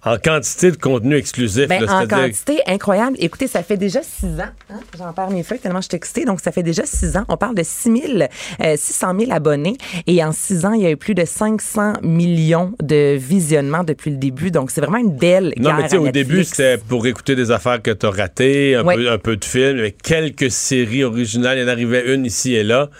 en 0.05 0.16
quantité 0.18 0.72
de 0.72 0.76
contenu 0.76 1.16
exclusif. 1.16 1.68
Ben, 1.68 1.88
en 1.88 2.07
quantité 2.07 2.61
incroyable. 2.66 3.16
Écoutez, 3.20 3.46
ça 3.46 3.62
fait 3.62 3.76
déjà 3.76 4.00
six 4.03 4.40
ans. 4.40 4.50
Hein? 4.70 4.80
J'en 4.98 5.12
perds 5.12 5.30
mes 5.30 5.44
feuilles 5.44 5.61
tellement 5.61 5.80
je 5.80 5.88
suis 5.88 5.96
excitée. 5.96 6.24
Donc, 6.24 6.40
ça 6.40 6.50
fait 6.50 6.64
déjà 6.64 6.84
six 6.84 7.16
ans. 7.16 7.24
On 7.28 7.36
parle 7.36 7.55
de 7.55 7.62
6 7.62 8.03
000, 8.07 8.76
600 8.76 9.18
000 9.18 9.32
abonnés. 9.32 9.76
Et 10.07 10.22
en 10.24 10.32
six 10.32 10.64
ans, 10.66 10.72
il 10.72 10.82
y 10.82 10.86
a 10.86 10.90
eu 10.90 10.96
plus 10.96 11.14
de 11.14 11.24
500 11.24 11.94
millions 12.03 12.72
de 12.82 13.16
visionnements 13.16 13.84
depuis 13.84 14.11
le 14.11 14.16
début. 14.16 14.50
Donc, 14.50 14.72
c'est 14.72 14.80
vraiment 14.80 14.98
une 14.98 15.16
belle 15.16 15.55
Non, 15.57 15.74
mais 15.74 15.84
tu 15.84 15.90
sais, 15.90 15.96
au 15.98 16.09
début, 16.09 16.42
c'était 16.44 16.78
pour 16.78 17.07
écouter 17.07 17.36
des 17.36 17.53
affaires 17.53 17.80
que 17.80 17.92
tu 17.92 18.07
as 18.07 18.11
ratées, 18.11 18.74
un, 18.74 18.84
peu, 18.84 19.11
un 19.11 19.18
peu 19.18 19.36
de 19.36 19.44
films, 19.44 19.88
quelques 20.03 20.50
séries 20.50 21.05
originales. 21.05 21.59
Il 21.59 21.62
y 21.62 21.64
en 21.64 21.68
arrivait 21.68 22.12
une 22.12 22.26
ici 22.26 22.55
et 22.55 22.64
là. 22.64 22.90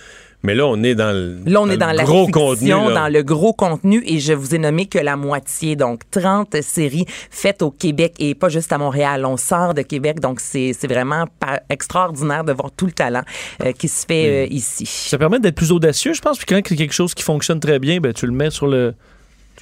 Mais 0.43 0.55
là, 0.55 0.66
on 0.66 0.82
est 0.82 0.95
dans 0.95 1.12
le, 1.12 1.38
là, 1.47 1.61
on 1.61 1.70
est 1.70 1.76
dans 1.76 1.93
la 1.93 2.05
gros 2.05 2.26
contenu. 2.26 2.70
Dans 2.70 3.12
le 3.12 3.22
gros 3.22 3.53
contenu 3.53 4.03
et 4.07 4.18
je 4.18 4.32
vous 4.32 4.55
ai 4.55 4.59
nommé 4.59 4.86
que 4.86 4.99
la 4.99 5.16
moitié, 5.16 5.76
donc 5.76 6.01
30 6.11 6.61
séries 6.62 7.07
faites 7.30 7.62
au 7.62 7.70
Québec 7.70 8.14
et 8.18 8.34
pas 8.34 8.49
juste 8.49 8.72
à 8.72 8.78
Montréal. 8.78 9.24
On 9.24 9.36
sort 9.36 9.74
de 9.74 9.82
Québec, 9.82 10.20
donc 10.20 10.40
c'est 10.40 10.72
vraiment 10.86 11.26
extraordinaire 11.68 12.45
de 12.45 12.53
voir 12.53 12.70
tout 12.76 12.86
le 12.86 12.93
talent 12.93 13.22
euh, 13.62 13.72
qui 13.72 13.88
se 13.88 14.05
fait 14.07 14.47
euh, 14.47 14.53
ici. 14.53 14.86
Ça 14.86 15.18
permet 15.18 15.38
d'être 15.38 15.55
plus 15.55 15.72
audacieux, 15.72 16.12
je 16.12 16.20
pense. 16.20 16.38
Puis 16.38 16.47
quand 16.47 16.57
il 16.57 16.70
y 16.70 16.74
a 16.74 16.76
quelque 16.76 16.93
chose 16.93 17.14
qui 17.14 17.22
fonctionne 17.22 17.61
très 17.61 17.78
bien, 17.78 18.01
ben, 18.01 18.12
tu 18.12 18.26
le 18.26 18.32
mets 18.32 18.51
sur 18.51 18.66
le 18.66 18.95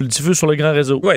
tu 0.01 0.05
le 0.05 0.09
diffuses 0.09 0.38
sur 0.38 0.46
le 0.46 0.57
grand 0.57 0.72
réseau. 0.72 0.98
Oui, 1.03 1.16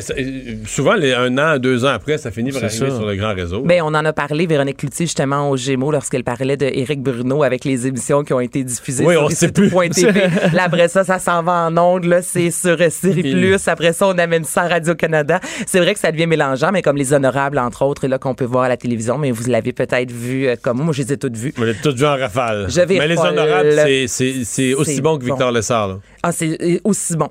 souvent, 0.65 0.95
les, 0.95 1.13
un 1.13 1.37
an, 1.37 1.57
deux 1.57 1.85
ans 1.85 1.93
après, 1.93 2.17
ça 2.17 2.31
finit 2.31 2.51
par 2.51 2.65
arriver 2.65 2.91
sur 2.91 3.05
le 3.05 3.15
grand 3.15 3.33
réseau. 3.33 3.61
Bien, 3.61 3.81
on 3.85 3.87
en 3.87 4.03
a 4.03 4.11
parlé, 4.11 4.45
Véronique 4.45 4.75
Cloutier, 4.75 5.05
justement, 5.05 5.49
au 5.49 5.55
Gémeaux, 5.55 5.89
lorsqu'elle 5.89 6.25
parlait 6.25 6.57
de 6.57 6.65
Éric 6.65 7.01
Bruno 7.01 7.43
avec 7.43 7.63
les 7.63 7.87
émissions 7.87 8.25
qui 8.25 8.33
ont 8.33 8.41
été 8.41 8.61
diffusées 8.61 9.05
oui, 9.05 9.13
sur 9.13 9.23
on 9.23 9.29
sait 9.29 9.51
plus. 9.53 9.71
TV. 9.89 10.23
là, 10.53 10.63
après 10.65 10.89
ça, 10.89 11.05
ça 11.05 11.17
s'en 11.19 11.43
va 11.43 11.67
en 11.67 11.77
ondes. 11.77 12.03
Là, 12.03 12.21
c'est 12.21 12.51
sur 12.51 12.77
Série 12.91 13.21
Plus. 13.21 13.69
Après 13.69 13.93
ça, 13.93 14.05
on 14.07 14.17
amène 14.17 14.43
ça 14.43 14.63
à 14.63 14.67
Radio-Canada. 14.67 15.39
C'est 15.65 15.79
vrai 15.79 15.93
que 15.93 16.01
ça 16.01 16.11
devient 16.11 16.27
mélangeant, 16.27 16.71
mais 16.73 16.81
comme 16.81 16.97
Les 16.97 17.13
Honorables, 17.13 17.59
entre 17.59 17.83
autres, 17.83 18.05
là, 18.07 18.17
qu'on 18.17 18.35
peut 18.35 18.43
voir 18.43 18.65
à 18.65 18.69
la 18.69 18.75
télévision, 18.75 19.17
mais 19.17 19.31
vous 19.31 19.49
l'avez 19.49 19.71
peut-être 19.71 20.11
vu 20.11 20.45
euh, 20.45 20.55
comme 20.61 20.75
moi. 20.77 20.85
Moi, 20.87 20.93
je 20.93 21.03
les 21.03 21.13
ai 21.13 21.17
toutes 21.17 21.37
vues. 21.37 21.53
Vous 21.55 21.63
les 21.63 21.75
toutes 21.75 21.95
vues 21.95 22.05
en 22.05 22.17
rafale. 22.17 22.65
Je 22.67 22.81
vais 22.81 22.97
mais 22.97 23.07
Les 23.07 23.17
Honorables, 23.17 24.07
c'est 24.07 24.73
aussi 24.73 24.99
bon 24.99 25.17
que 25.17 25.23
Victor 25.23 25.53
Lessard. 25.53 25.99
Ah, 26.21 26.33
c'est 26.33 26.61
euh, 26.61 26.79
aussi 26.83 27.15
bon 27.15 27.29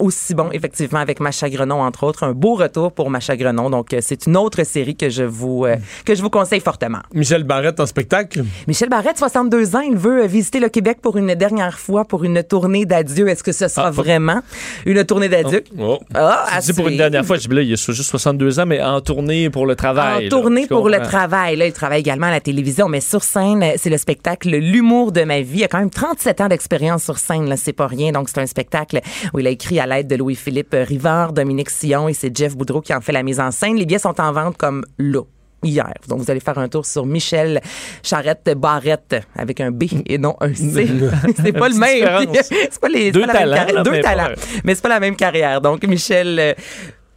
aussi 0.00 0.34
bon, 0.34 0.48
effectivement, 0.52 0.98
avec 0.98 1.20
Macha 1.20 1.48
Grenon, 1.48 1.82
entre 1.82 2.04
autres. 2.04 2.24
Un 2.24 2.32
beau 2.32 2.54
retour 2.54 2.92
pour 2.92 3.10
Macha 3.10 3.36
Grenon. 3.36 3.70
Donc, 3.70 3.92
euh, 3.92 3.98
c'est 4.00 4.26
une 4.26 4.36
autre 4.36 4.64
série 4.64 4.96
que 4.96 5.08
je 5.08 5.22
vous, 5.22 5.64
euh, 5.64 5.76
que 6.04 6.14
je 6.14 6.22
vous 6.22 6.30
conseille 6.30 6.60
fortement. 6.60 7.00
Michel 7.14 7.44
Barrette 7.44 7.80
en 7.80 7.86
spectacle? 7.86 8.44
Michel 8.66 8.88
Barrette, 8.88 9.18
62 9.18 9.76
ans, 9.76 9.80
il 9.80 9.96
veut 9.96 10.24
euh, 10.24 10.26
visiter 10.26 10.60
le 10.60 10.68
Québec 10.68 10.98
pour 11.02 11.16
une 11.16 11.34
dernière 11.34 11.78
fois, 11.78 12.04
pour 12.04 12.24
une 12.24 12.42
tournée 12.42 12.86
d'adieu. 12.86 13.28
Est-ce 13.28 13.42
que 13.42 13.52
ce 13.52 13.68
sera 13.68 13.88
ah, 13.88 13.90
vraiment 13.90 14.40
une 14.86 15.04
tournée 15.04 15.28
d'adieu? 15.28 15.62
Oh, 15.78 15.98
oh. 16.00 16.06
Ah, 16.14 16.58
pour 16.74 16.88
une 16.88 16.96
dernière 16.96 17.24
fois, 17.24 17.36
je 17.36 17.46
dis 17.46 17.54
là, 17.54 17.62
il 17.62 17.72
a 17.72 17.76
juste 17.76 18.02
62 18.10 18.60
ans, 18.60 18.66
mais 18.66 18.82
en 18.82 19.00
tournée 19.00 19.50
pour 19.50 19.66
le 19.66 19.76
travail. 19.76 20.26
En 20.26 20.28
tournée 20.28 20.66
pour 20.66 20.88
le 20.88 20.98
travail. 20.98 21.56
Là, 21.56 21.66
il 21.66 21.72
travaille 21.72 22.00
également 22.00 22.26
à 22.26 22.30
la 22.30 22.40
télévision, 22.40 22.88
mais 22.88 23.00
sur 23.00 23.22
scène, 23.22 23.64
c'est 23.76 23.90
le 23.90 23.98
spectacle 23.98 24.50
L'humour 24.50 25.12
de 25.12 25.22
ma 25.22 25.40
vie. 25.40 25.58
Il 25.58 25.64
a 25.64 25.68
quand 25.68 25.78
même 25.78 25.90
37 25.90 26.40
ans 26.40 26.48
d'expérience 26.48 27.04
sur 27.04 27.18
scène, 27.18 27.48
là, 27.48 27.56
c'est 27.56 27.72
pas 27.72 27.86
rien. 27.86 28.12
Donc, 28.12 28.28
c'est 28.28 28.40
un 28.40 28.46
spectacle 28.46 29.00
où 29.34 29.38
il 29.38 29.46
a 29.46 29.50
écrit 29.50 29.78
à 29.78 29.86
l'aide 29.90 30.06
de 30.06 30.16
Louis-Philippe 30.16 30.74
Rivard, 30.88 31.32
Dominique 31.32 31.70
Sillon 31.70 32.08
et 32.08 32.14
c'est 32.14 32.34
Jeff 32.36 32.56
Boudreau 32.56 32.80
qui 32.80 32.94
en 32.94 33.00
fait 33.00 33.12
la 33.12 33.22
mise 33.22 33.40
en 33.40 33.50
scène. 33.50 33.76
Les 33.76 33.84
billets 33.84 33.98
sont 33.98 34.18
en 34.20 34.32
vente 34.32 34.56
comme 34.56 34.84
là 34.98 35.22
hier. 35.62 35.92
Donc, 36.08 36.20
vous 36.20 36.30
allez 36.30 36.40
faire 36.40 36.58
un 36.58 36.68
tour 36.68 36.86
sur 36.86 37.06
Michel 37.06 37.60
Charrette 38.02 38.50
Barrette 38.56 39.16
avec 39.36 39.60
un 39.60 39.70
B 39.70 39.84
et 40.06 40.18
non 40.18 40.36
un 40.40 40.54
C. 40.54 40.88
c'est 41.36 41.52
pas 41.52 41.68
le 41.68 41.74
même. 41.74 42.34
c'est 42.42 42.80
pas 42.80 42.88
les 42.88 43.12
deux 43.12 43.26
talents. 43.26 43.82
Deux 43.82 44.00
talents. 44.00 44.34
Mais 44.64 44.74
c'est 44.74 44.82
pas 44.82 44.88
la 44.88 45.00
même 45.00 45.16
carrière. 45.16 45.60
Donc, 45.60 45.84
Michel 45.86 46.56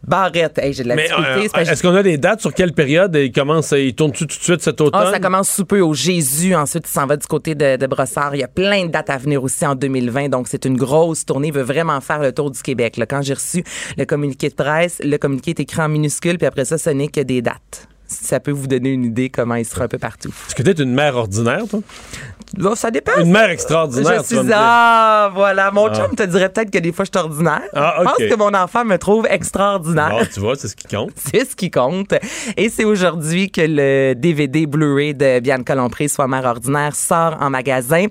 Barrette. 0.05 0.59
j'ai 0.71 0.83
de 0.83 0.89
la 0.89 0.95
difficulté. 0.95 1.49
Euh, 1.55 1.61
est-ce 1.61 1.81
qu'on 1.81 1.95
a 1.95 2.03
des 2.03 2.17
dates 2.17 2.41
sur 2.41 2.53
quelle 2.53 2.73
période? 2.73 3.15
Il 3.15 3.31
commence, 3.31 3.71
il 3.71 3.95
tourne 3.95 4.11
tout 4.11 4.25
de 4.25 4.31
suite 4.31 4.61
cet 4.61 4.81
ah, 4.81 4.83
automne? 4.83 5.11
ça 5.11 5.19
commence 5.19 5.49
sous 5.49 5.65
peu 5.65 5.79
au 5.79 5.93
Jésus. 5.93 6.55
Ensuite, 6.55 6.85
il 6.87 6.91
s'en 6.91 7.05
va 7.05 7.17
du 7.17 7.25
côté 7.25 7.55
de, 7.55 7.77
de, 7.77 7.87
Brossard. 7.87 8.35
Il 8.35 8.39
y 8.39 8.43
a 8.43 8.47
plein 8.47 8.85
de 8.85 8.91
dates 8.91 9.09
à 9.09 9.17
venir 9.17 9.43
aussi 9.43 9.65
en 9.65 9.75
2020. 9.75 10.29
Donc, 10.29 10.47
c'est 10.47 10.65
une 10.65 10.77
grosse 10.77 11.25
tournée. 11.25 11.47
Il 11.47 11.53
veut 11.53 11.61
vraiment 11.61 11.99
faire 12.01 12.19
le 12.19 12.31
tour 12.31 12.51
du 12.51 12.61
Québec. 12.61 12.97
Là, 12.97 13.05
quand 13.05 13.21
j'ai 13.21 13.33
reçu 13.33 13.63
le 13.97 14.05
communiqué 14.05 14.49
de 14.49 14.55
presse, 14.55 15.01
le 15.03 15.17
communiqué 15.17 15.51
est 15.51 15.59
écrit 15.61 15.81
en 15.81 15.89
minuscule, 15.89 16.37
puis 16.37 16.47
après 16.47 16.65
ça, 16.65 16.77
ce 16.77 16.89
n'est 16.89 17.07
que 17.07 17.21
des 17.21 17.41
dates 17.41 17.87
ça 18.13 18.39
peut 18.39 18.51
vous 18.51 18.67
donner 18.67 18.89
une 18.89 19.05
idée 19.05 19.29
comment 19.29 19.55
il 19.55 19.65
sera 19.65 19.85
un 19.85 19.87
peu 19.87 19.97
partout. 19.97 20.29
Est-ce 20.47 20.55
que 20.55 20.63
tu 20.63 20.69
es 20.69 20.83
une 20.83 20.93
mère 20.93 21.15
ordinaire, 21.15 21.63
toi? 21.69 21.81
ça 22.75 22.91
dépend. 22.91 23.19
Une 23.19 23.31
mère 23.31 23.49
extraordinaire. 23.49 24.21
Je 24.21 24.35
suis 24.35 24.51
ah 24.53 25.31
voilà, 25.33 25.71
mon 25.71 25.87
ah. 25.87 25.95
chum 25.95 26.15
te 26.15 26.23
dirait 26.23 26.49
peut-être 26.49 26.71
que 26.71 26.77
des 26.77 26.91
fois 26.91 27.05
je 27.05 27.17
suis 27.17 27.25
ordinaire. 27.25 27.61
Ah, 27.73 27.95
Je 27.99 28.03
pense 28.03 28.17
que 28.17 28.35
mon 28.35 28.53
enfant 28.53 28.85
me 28.85 28.97
trouve 28.97 29.27
extraordinaire. 29.29 30.27
tu 30.31 30.39
vois, 30.39 30.55
c'est 30.55 30.67
ce 30.67 30.75
qui 30.75 30.87
compte. 30.87 31.11
c'est 31.15 31.49
ce 31.49 31.55
qui 31.55 31.71
compte. 31.71 32.13
Et 32.57 32.69
c'est 32.69 32.83
aujourd'hui 32.83 33.49
que 33.49 33.61
le 33.61 34.13
DVD 34.13 34.65
Blu-ray 34.65 35.13
de 35.13 35.39
Bianca 35.39 35.75
Lompré, 35.75 36.07
soit 36.07 36.27
mère 36.27 36.45
ordinaire, 36.45 36.95
sort 36.95 37.37
en 37.39 37.49
magasin. 37.49 38.05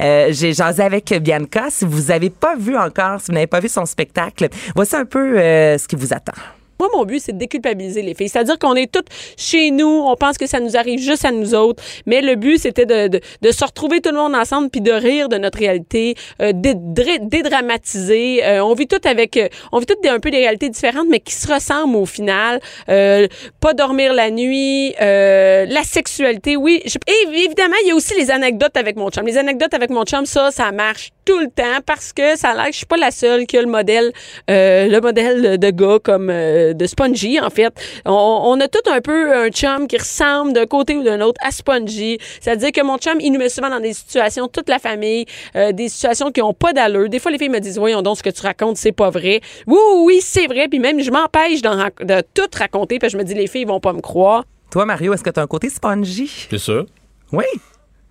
Euh, 0.00 0.28
j'ai 0.30 0.52
jasé 0.52 0.82
avec 0.82 1.12
Bianca. 1.20 1.66
Si 1.70 1.84
vous 1.84 2.10
avez 2.10 2.30
pas 2.30 2.56
vu 2.56 2.76
encore, 2.76 3.20
si 3.20 3.26
vous 3.28 3.34
n'avez 3.34 3.46
pas 3.46 3.60
vu 3.60 3.68
son 3.68 3.86
spectacle, 3.86 4.48
voici 4.74 4.96
un 4.96 5.04
peu 5.04 5.38
euh, 5.38 5.78
ce 5.78 5.88
qui 5.88 5.96
vous 5.96 6.12
attend. 6.12 6.32
Moi, 6.80 6.88
mon 6.94 7.04
but, 7.04 7.20
c'est 7.20 7.32
de 7.32 7.38
déculpabiliser 7.38 8.02
les 8.02 8.14
filles. 8.14 8.28
C'est-à-dire 8.28 8.58
qu'on 8.58 8.74
est 8.74 8.90
toutes 8.90 9.08
chez 9.36 9.70
nous, 9.70 9.86
on 10.06 10.14
pense 10.16 10.38
que 10.38 10.46
ça 10.46 10.60
nous 10.60 10.76
arrive 10.76 11.00
juste 11.00 11.24
à 11.24 11.32
nous 11.32 11.54
autres, 11.54 11.82
mais 12.06 12.20
le 12.20 12.36
but, 12.36 12.58
c'était 12.58 12.86
de, 12.86 13.08
de, 13.08 13.20
de 13.42 13.50
se 13.50 13.64
retrouver 13.64 14.00
tout 14.00 14.10
le 14.10 14.16
monde 14.16 14.34
ensemble 14.34 14.70
puis 14.70 14.80
de 14.80 14.92
rire 14.92 15.28
de 15.28 15.38
notre 15.38 15.58
réalité, 15.58 16.14
euh, 16.40 16.52
dédramatiser. 16.54 18.44
Euh, 18.44 18.64
on 18.64 18.74
vit 18.74 18.86
tout 18.86 19.00
avec, 19.04 19.36
euh, 19.36 19.48
on 19.72 19.78
vit 19.78 19.86
toutes 19.86 20.06
un 20.06 20.20
peu 20.20 20.30
des 20.30 20.38
réalités 20.38 20.68
différentes, 20.68 21.08
mais 21.10 21.20
qui 21.20 21.34
se 21.34 21.52
ressemblent 21.52 21.96
au 21.96 22.06
final. 22.06 22.60
Euh, 22.88 23.26
pas 23.60 23.74
dormir 23.74 24.12
la 24.14 24.30
nuit, 24.30 24.94
euh, 25.00 25.66
la 25.66 25.82
sexualité, 25.82 26.56
oui. 26.56 26.82
et 26.84 27.38
évidemment, 27.44 27.76
il 27.82 27.88
y 27.88 27.90
a 27.90 27.94
aussi 27.94 28.14
les 28.14 28.30
anecdotes 28.30 28.76
avec 28.76 28.96
mon 28.96 29.10
chum. 29.10 29.26
Les 29.26 29.38
anecdotes 29.38 29.74
avec 29.74 29.90
mon 29.90 30.04
chum, 30.04 30.26
ça, 30.26 30.50
ça 30.50 30.72
marche 30.72 31.10
tout 31.28 31.38
le 31.38 31.50
temps 31.50 31.82
parce 31.84 32.14
que 32.14 32.38
ça 32.38 32.50
a 32.50 32.54
l'air 32.54 32.66
que 32.66 32.72
je 32.72 32.78
suis 32.78 32.86
pas 32.86 32.96
la 32.96 33.10
seule 33.10 33.44
qui 33.44 33.58
a 33.58 33.60
le 33.60 33.68
modèle, 33.68 34.12
le 34.48 34.98
modèle 35.00 35.58
de 35.58 35.70
gars 35.70 35.98
comme 36.02 36.28
de 36.28 36.86
Spongy, 36.86 37.38
en 37.38 37.50
fait. 37.50 37.70
On, 38.06 38.58
a 38.60 38.66
tout 38.66 38.90
un 38.90 39.02
peu 39.02 39.36
un 39.36 39.50
chum 39.50 39.86
qui 39.86 39.98
ressemble 39.98 40.54
d'un 40.54 40.64
côté 40.64 40.96
ou 40.96 41.02
d'un 41.02 41.20
autre 41.20 41.38
à 41.44 41.50
Spongy. 41.50 42.16
C'est-à-dire 42.40 42.72
que 42.72 42.82
mon 42.82 42.96
chum, 42.96 43.18
il 43.20 43.30
nous 43.30 43.38
met 43.38 43.50
souvent 43.50 43.68
dans 43.68 43.80
des 43.80 43.92
situations, 43.92 44.48
toute 44.48 44.70
la 44.70 44.78
famille, 44.78 45.26
euh, 45.54 45.72
des 45.72 45.90
situations 45.90 46.30
qui 46.30 46.40
ont 46.40 46.54
pas 46.54 46.72
d'allure. 46.72 47.10
Des 47.10 47.18
fois, 47.18 47.30
les 47.30 47.36
filles 47.36 47.50
me 47.50 47.60
disent, 47.60 47.78
voyons 47.78 48.00
donc, 48.00 48.16
ce 48.16 48.22
que 48.22 48.30
tu 48.30 48.40
racontes, 48.40 48.78
c'est 48.78 48.92
pas 48.92 49.10
vrai. 49.10 49.42
Oui, 49.66 49.78
oui, 50.04 50.20
c'est 50.22 50.46
vrai. 50.46 50.68
Puis 50.68 50.78
même, 50.78 50.98
je 51.02 51.10
m'empêche 51.10 51.60
de 51.60 52.22
tout 52.32 52.48
raconter, 52.58 52.98
parce 52.98 53.12
que 53.12 53.18
je 53.18 53.22
me 53.22 53.28
dis, 53.28 53.34
les 53.34 53.48
filles 53.48 53.66
vont 53.66 53.80
pas 53.80 53.92
me 53.92 54.00
croire. 54.00 54.44
Toi, 54.70 54.86
Mario, 54.86 55.12
est-ce 55.12 55.22
que 55.22 55.30
tu 55.30 55.40
as 55.40 55.42
un 55.42 55.46
côté 55.46 55.68
Spongy? 55.68 56.48
C'est 56.48 56.58
ça. 56.58 56.84
Oui. 57.32 57.44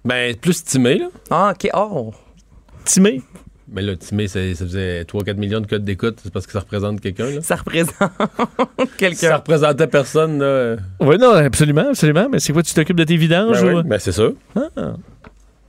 Ben, 0.06 0.36
plus 0.36 0.64
timé, 0.64 1.00
là. 1.00 1.08
Ah, 1.32 1.54
OK. 1.56 1.70
Oh. 1.74 2.12
Timé? 2.88 3.22
Mais 3.70 3.82
là, 3.82 3.98
Timé, 3.98 4.28
ça, 4.30 4.40
faisait 4.40 5.04
3-4 5.04 5.36
millions 5.36 5.60
de 5.60 5.68
codes 5.68 5.84
d'écoute. 5.84 6.20
C'est 6.24 6.32
parce 6.32 6.48
que 6.48 6.54
ça 6.54 6.62
représente 6.62 7.02
quelqu'un, 7.02 7.30
là? 7.30 7.42
Ça 7.42 7.58
représente 7.58 7.94
quelqu'un. 8.98 9.28
Ça 9.30 9.38
représentait 9.38 9.88
personne, 9.88 10.40
là. 10.40 10.78
Oui, 11.02 11.18
non, 11.18 11.34
absolument, 11.34 11.90
absolument. 11.90 12.30
Mais 12.32 12.40
c'est 12.40 12.54
quoi, 12.54 12.64
tu 12.64 12.74
t'occupes 12.74 12.98
de 12.98 13.04
tes 13.04 13.18
vidanges? 13.18 13.62
Ben, 13.62 13.76
oui. 13.76 13.84
ben 13.86 14.00
c'est 14.00 14.14
ça. 14.14 14.30
Ah. 14.56 14.94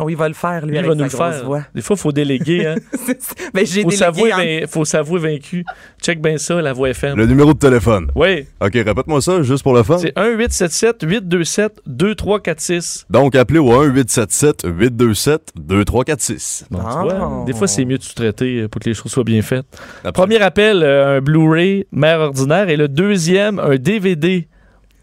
Oh, 0.00 0.08
il 0.08 0.16
va 0.16 0.28
le 0.28 0.34
faire, 0.34 0.64
lui, 0.64 0.74
il 0.74 0.78
avec 0.78 0.88
va 0.88 0.94
nous 0.94 1.02
le 1.04 1.10
faire. 1.10 1.44
Voix. 1.44 1.62
Des 1.74 1.82
fois, 1.82 1.96
il 1.96 2.00
faut 2.00 2.12
déléguer. 2.12 2.66
Hein. 2.66 2.76
ben, 3.54 3.66
j'ai 3.66 3.82
faut 3.82 3.90
délégué. 3.90 4.60
Il 4.62 4.68
faut 4.68 4.84
s'avouer 4.84 5.18
vaincu. 5.18 5.64
Check 6.02 6.20
bien 6.20 6.38
ça, 6.38 6.62
la 6.62 6.72
voix 6.72 6.90
FM. 6.90 7.16
Le 7.16 7.26
numéro 7.26 7.52
de 7.52 7.58
téléphone. 7.58 8.10
Oui. 8.14 8.46
OK, 8.60 8.74
répète-moi 8.74 9.20
ça, 9.20 9.42
juste 9.42 9.62
pour 9.62 9.74
le 9.74 9.82
fun. 9.82 9.98
C'est 9.98 10.16
1-877-827-2346. 10.16 13.06
Donc, 13.10 13.34
appelez 13.34 13.58
au 13.58 13.84
1-877-827-2346. 13.88 16.64
Bon, 16.70 16.78
ah. 16.84 17.42
Des 17.46 17.52
fois, 17.52 17.66
c'est 17.66 17.84
mieux 17.84 17.98
de 17.98 18.02
sous-traiter 18.02 18.68
pour 18.68 18.80
que 18.80 18.88
les 18.88 18.94
choses 18.94 19.12
soient 19.12 19.24
bien 19.24 19.42
faites. 19.42 19.66
Premier 20.14 20.40
appel, 20.40 20.82
euh, 20.82 21.18
un 21.18 21.20
Blu-ray, 21.20 21.86
mère 21.92 22.20
ordinaire. 22.20 22.68
Et 22.68 22.76
le 22.76 22.88
deuxième, 22.88 23.58
un 23.58 23.76
DVD, 23.76 24.48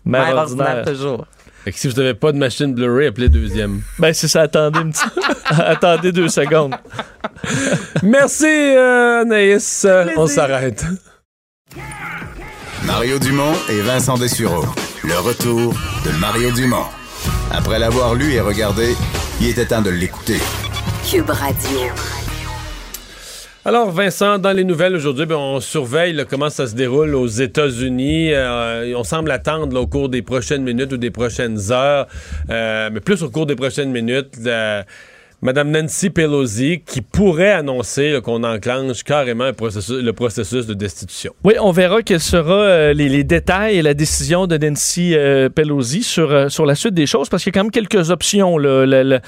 mère, 0.05 0.25
mère 0.25 0.37
ordinaire. 0.37 0.77
ordinaire 0.77 0.85
toujours. 0.85 1.25
Fait 1.65 1.71
que 1.71 1.79
si 1.79 1.87
vous 1.87 1.95
n'avez 1.95 2.13
pas 2.13 2.31
de 2.31 2.37
machine 2.37 2.75
Blu-ray, 2.75 3.07
appelez 3.07 3.27
deuxième. 3.27 3.81
Ben, 3.97 4.13
c'est 4.13 4.27
ça. 4.27 4.43
Attendez, 4.43 4.81
une 4.81 4.91
petite... 4.91 5.11
attendez 5.49 6.11
deux 6.11 6.29
secondes. 6.29 6.75
Merci, 8.03 8.45
euh, 8.45 9.21
Anaïs. 9.21 9.87
On 10.15 10.27
s'arrête. 10.27 10.85
Mario 12.85 13.17
Dumont 13.17 13.53
et 13.71 13.81
Vincent 13.81 14.15
Dessureau. 14.15 14.63
Le 15.03 15.17
retour 15.17 15.73
de 16.05 16.11
Mario 16.19 16.51
Dumont. 16.51 16.85
Après 17.51 17.79
l'avoir 17.79 18.13
lu 18.13 18.33
et 18.33 18.41
regardé, 18.41 18.95
il 19.41 19.47
était 19.47 19.65
temps 19.65 19.81
de 19.81 19.89
l'écouter. 19.89 20.39
Cube 21.09 21.31
Radio. 21.31 21.79
Alors, 23.67 23.89
Vincent, 23.89 24.37
dans 24.37 24.51
les 24.51 24.63
nouvelles 24.63 24.95
aujourd'hui, 24.95 25.25
ben, 25.25 25.37
on 25.37 25.59
surveille 25.59 26.23
comment 26.29 26.51
ça 26.51 26.67
se 26.67 26.75
déroule 26.75 27.15
aux 27.15 27.25
États-Unis. 27.25 28.31
Euh, 28.31 28.93
on 28.95 29.03
semble 29.03 29.31
attendre 29.31 29.81
au 29.81 29.87
cours 29.87 30.07
des 30.07 30.21
prochaines 30.21 30.61
minutes 30.61 30.93
ou 30.93 30.97
des 30.97 31.09
prochaines 31.09 31.71
heures, 31.71 32.05
euh, 32.51 32.91
mais 32.93 32.99
plus 32.99 33.23
au 33.23 33.31
cours 33.31 33.47
des 33.47 33.55
prochaines 33.55 33.89
minutes, 33.89 34.37
Madame 35.41 35.69
Nancy 35.69 36.09
Pelosi 36.09 36.81
qui 36.85 37.01
pourrait 37.01 37.51
annoncer 37.51 38.19
qu'on 38.23 38.43
enclenche 38.43 39.03
carrément 39.03 39.45
le 39.45 40.11
processus 40.13 40.65
de 40.65 40.73
destitution. 40.73 41.33
Oui, 41.43 41.53
on 41.59 41.71
verra 41.71 42.01
quels 42.01 42.21
seront 42.21 42.51
euh, 42.51 42.93
les, 42.93 43.23
détails 43.23 43.77
et 43.77 43.81
la 43.81 43.93
décision 43.93 44.47
de 44.47 44.57
Nancy 44.57 45.13
euh, 45.13 45.49
Pelosi 45.49 46.03
sur, 46.03 46.31
euh, 46.31 46.49
sur 46.49 46.65
la 46.65 46.75
suite 46.75 46.93
des 46.93 47.05
choses, 47.05 47.29
parce 47.29 47.43
qu'il 47.43 47.53
y 47.53 47.57
a 47.57 47.59
quand 47.59 47.65
même 47.65 47.71
quelques 47.71 48.11
options. 48.11 48.57
les 48.57 49.21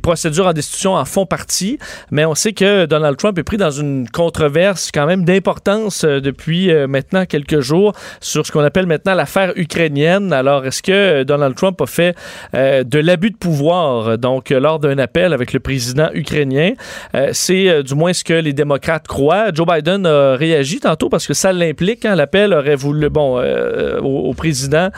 procédures 0.00 0.46
en 0.46 0.52
destitution 0.52 0.94
en 0.94 1.04
font 1.04 1.26
partie, 1.26 1.78
mais 2.10 2.24
on 2.24 2.34
sait 2.34 2.52
que 2.52 2.86
Donald 2.86 3.16
Trump 3.16 3.38
est 3.38 3.42
pris 3.42 3.56
dans 3.56 3.70
une 3.70 4.08
controverse 4.08 4.90
quand 4.92 5.06
même 5.06 5.24
d'importance 5.24 6.04
depuis 6.04 6.72
maintenant 6.86 7.24
quelques 7.24 7.60
jours 7.60 7.92
sur 8.20 8.46
ce 8.46 8.52
qu'on 8.52 8.60
appelle 8.60 8.86
maintenant 8.86 9.14
l'affaire 9.14 9.52
ukrainienne. 9.56 10.32
Alors, 10.32 10.66
est-ce 10.66 10.82
que 10.82 11.22
Donald 11.22 11.54
Trump 11.54 11.80
a 11.80 11.86
fait 11.86 12.14
de 12.52 12.98
l'abus 12.98 13.30
de 13.30 13.36
pouvoir, 13.36 14.18
donc 14.18 14.50
lors 14.50 14.73
d'un 14.78 14.98
appel 14.98 15.32
avec 15.32 15.52
le 15.52 15.60
président 15.60 16.08
ukrainien. 16.14 16.72
Euh, 17.14 17.30
c'est 17.32 17.68
euh, 17.68 17.82
du 17.82 17.94
moins 17.94 18.12
ce 18.12 18.24
que 18.24 18.34
les 18.34 18.52
démocrates 18.52 19.06
croient. 19.06 19.52
Joe 19.52 19.66
Biden 19.66 20.06
a 20.06 20.36
réagi 20.36 20.80
tantôt 20.80 21.08
parce 21.08 21.26
que 21.26 21.34
ça 21.34 21.52
l'implique. 21.52 22.04
Hein. 22.04 22.14
L'appel 22.14 22.52
aurait 22.52 22.76
voulu, 22.76 23.08
bon, 23.10 23.38
euh, 23.38 24.00
au, 24.00 24.32
président 24.34 24.88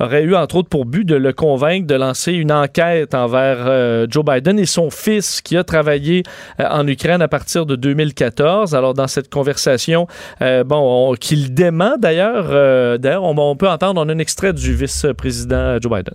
aurait 0.00 0.22
eu 0.22 0.34
entre 0.34 0.56
autres 0.56 0.68
pour 0.68 0.84
but 0.84 1.04
de 1.04 1.14
le 1.14 1.32
convaincre 1.32 1.86
de 1.86 1.94
lancer 1.94 2.32
une 2.32 2.52
enquête 2.52 3.14
envers 3.14 4.08
Joe 4.10 4.24
Biden 4.24 4.58
et 4.58 4.66
son 4.66 4.90
fils 4.90 5.40
qui 5.40 5.56
a 5.56 5.64
travaillé 5.64 6.22
en 6.58 6.86
Ukraine 6.86 7.22
à 7.22 7.28
partir 7.28 7.66
de 7.66 7.76
2014. 7.76 8.74
Alors 8.74 8.94
dans 8.94 9.06
cette 9.06 9.28
conversation, 9.30 10.06
bon, 10.40 11.14
qu'il 11.20 11.54
dément 11.54 11.96
d'ailleurs. 11.98 12.98
d'ailleurs, 12.98 13.24
on, 13.24 13.56
peut 13.56 13.68
entendre 13.68 14.00
on 14.00 14.08
un 14.08 14.18
extrait 14.18 14.52
du 14.52 14.74
vice-président 14.74 15.78
Joe 15.80 15.92
Biden. 15.92 16.14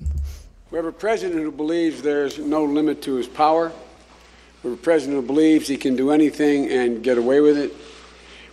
We 0.71 0.77
have 0.77 0.85
a 0.85 0.91
president 0.93 1.41
who 1.41 1.51
believes 1.51 2.01
there's 2.01 2.39
no 2.39 2.63
limit 2.63 3.01
to 3.01 3.15
his 3.15 3.27
power. 3.27 3.73
We 4.63 4.69
have 4.69 4.79
a 4.79 4.81
president 4.81 5.19
who 5.19 5.27
believes 5.27 5.67
he 5.67 5.75
can 5.75 5.97
do 5.97 6.11
anything 6.11 6.69
and 6.69 7.03
get 7.03 7.17
away 7.17 7.41
with 7.41 7.57
it. 7.57 7.73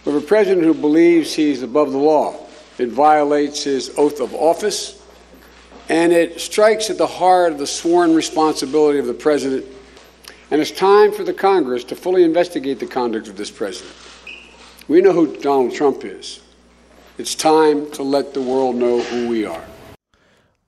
We 0.05 0.13
have 0.13 0.21
a 0.21 0.27
president 0.27 0.65
who 0.65 0.75
believes 0.75 1.33
he's 1.33 1.63
above 1.63 1.93
the 1.93 1.99
law. 1.99 2.35
It 2.79 2.89
violates 2.89 3.63
his 3.63 3.97
oath 3.97 4.21
of 4.21 4.35
office, 4.35 5.01
and 5.89 6.13
it 6.13 6.41
strikes 6.41 6.91
at 6.91 6.99
the 6.99 7.07
heart 7.07 7.53
of 7.53 7.59
the 7.59 7.69
sworn 7.69 8.13
responsibility 8.17 8.99
of 8.99 9.07
the 9.07 9.15
president 9.15 9.65
And 10.51 10.61
it's 10.61 10.71
time 10.73 11.13
for 11.13 11.23
the 11.23 11.35
Congress 11.35 11.85
to 11.85 11.95
fully 11.95 12.25
investigate 12.25 12.81
the 12.81 12.87
conduct 12.87 13.29
of 13.29 13.37
this 13.37 13.51
president. 13.51 13.95
We 14.89 15.03
know 15.03 15.13
who 15.13 15.37
Donald 15.37 15.75
Trump 15.75 16.05
is. 16.05 16.41
It's 17.19 17.35
time 17.35 17.91
to 17.93 18.03
let 18.03 18.35
the 18.35 18.41
world 18.41 18.75
know 18.75 19.03
who 19.03 19.29
we 19.29 19.45
are. 19.45 19.65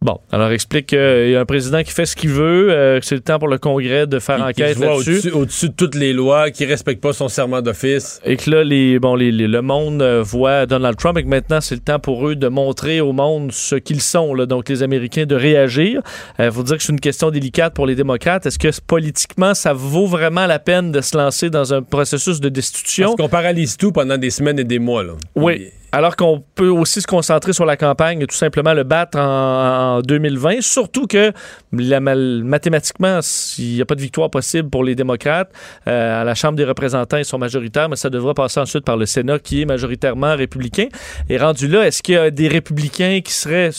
Bon, 0.03 0.19
alors 0.33 0.51
explique 0.51 0.87
qu'il 0.87 0.99
y 1.31 1.37
a 1.37 1.41
un 1.41 1.45
président 1.45 1.83
qui 1.83 1.91
fait 1.91 2.07
ce 2.07 2.17
qu'il 2.17 2.31
veut, 2.31 2.69
euh, 2.71 3.01
que 3.01 3.05
c'est 3.05 3.17
le 3.17 3.21
temps 3.21 3.39
pour 3.39 3.49
le 3.49 3.59
Congrès 3.59 4.07
de 4.07 4.19
faire 4.19 4.39
enquête 4.43 4.79
là-dessus. 4.79 5.31
Au-dessus, 5.33 5.69
de 5.69 5.75
toutes 5.75 5.95
les 5.95 6.15
lois, 6.15 6.51
qui 6.51 6.65
respecte 6.65 7.03
pas 7.03 7.13
son 7.13 7.29
serment 7.29 7.61
d'office. 7.61 8.19
Et 8.25 8.39
que 8.39 8.49
là, 8.51 8.65
les, 8.65 8.99
bon, 8.99 9.15
les, 9.15 9.31
les- 9.31 9.47
le 9.47 9.61
monde 9.61 10.01
euh, 10.01 10.23
voit 10.23 10.65
Donald 10.65 10.97
Trump 10.97 11.19
et 11.19 11.23
que 11.23 11.29
maintenant, 11.29 11.61
c'est 11.61 11.75
le 11.75 11.83
temps 11.83 11.99
pour 11.99 12.27
eux 12.27 12.35
de 12.35 12.49
montrer 12.49 13.03
au 13.03 13.13
monde 13.13 13.53
ce 13.53 13.75
qu'ils 13.77 14.01
sont, 14.01 14.33
là, 14.33 14.47
donc 14.47 14.71
les 14.71 14.83
Américains, 14.83 15.27
de 15.27 15.35
réagir. 15.35 16.01
Il 16.39 16.51
faut 16.51 16.63
dire 16.63 16.79
que 16.79 16.83
c'est 16.83 16.93
une 16.93 17.01
question 17.01 17.31
délicate 17.31 17.75
pour 17.75 17.87
les 17.87 17.95
démocrates. 17.95 18.47
Est-ce 18.47 18.59
que 18.59 18.69
politiquement, 18.87 19.53
ça 19.53 19.75
vaut 19.75 20.07
vraiment 20.07 20.47
la 20.47 20.59
peine 20.59 20.93
de 20.93 21.03
se 21.03 21.15
lancer 21.15 21.51
dans 21.51 21.75
un 21.75 21.83
processus 21.83 22.41
de 22.41 22.49
destitution? 22.49 23.09
Parce 23.09 23.17
qu'on 23.17 23.29
paralyse 23.29 23.77
tout 23.77 23.93
pendant 23.93 24.17
des 24.17 24.31
semaines 24.31 24.59
et 24.61 24.65
des 24.65 24.79
mois. 24.79 25.03
Là. 25.05 25.13
Oui. 25.35 25.67
Alors 25.93 26.15
qu'on 26.15 26.43
peut 26.55 26.69
aussi 26.69 27.01
se 27.01 27.07
concentrer 27.07 27.53
sur 27.53 27.65
la 27.65 27.77
campagne 27.77 28.23
et 28.23 28.27
tout 28.27 28.37
simplement 28.37 28.75
le 28.75 28.85
battre 28.85 29.19
en, 29.19 29.97
en 29.97 30.01
2020. 30.03 30.61
Surtout 30.61 31.07
que 31.09 31.33
mathématiquement, 31.73 33.19
il 33.59 33.75
n'y 33.75 33.81
a 33.81 33.85
pas 33.85 33.97
de 33.97 34.01
victoire 34.01 34.31
possible 34.31 34.71
pour 34.71 34.85
les 34.85 34.95
démocrates. 34.95 35.51
Euh, 35.89 36.21
à 36.21 36.25
la 36.25 36.35
Chambre 36.35 36.57
des 36.57 36.65
représentants, 36.65 37.17
ils 37.17 37.25
sont 37.25 37.39
majoritaires, 37.39 37.89
mais 37.89 37.97
ça 37.97 38.09
devra 38.09 38.35
passer 38.35 38.61
ensuite 38.61 38.85
par 38.85 38.97
le 38.97 39.07
Sénat 39.07 39.41
qui 39.41 39.63
est 39.63 39.67
majoritairement 39.67 40.37
républicain. 40.37 40.87
Et 41.29 41.39
rendu 41.39 41.67
là, 41.67 41.87
est-ce 41.87 42.03
qu'il 42.03 42.15
y 42.15 42.19
a 42.19 42.31
des 42.31 42.47
républicains 42.49 43.21
qui 43.25 43.33
seraient 43.33 43.71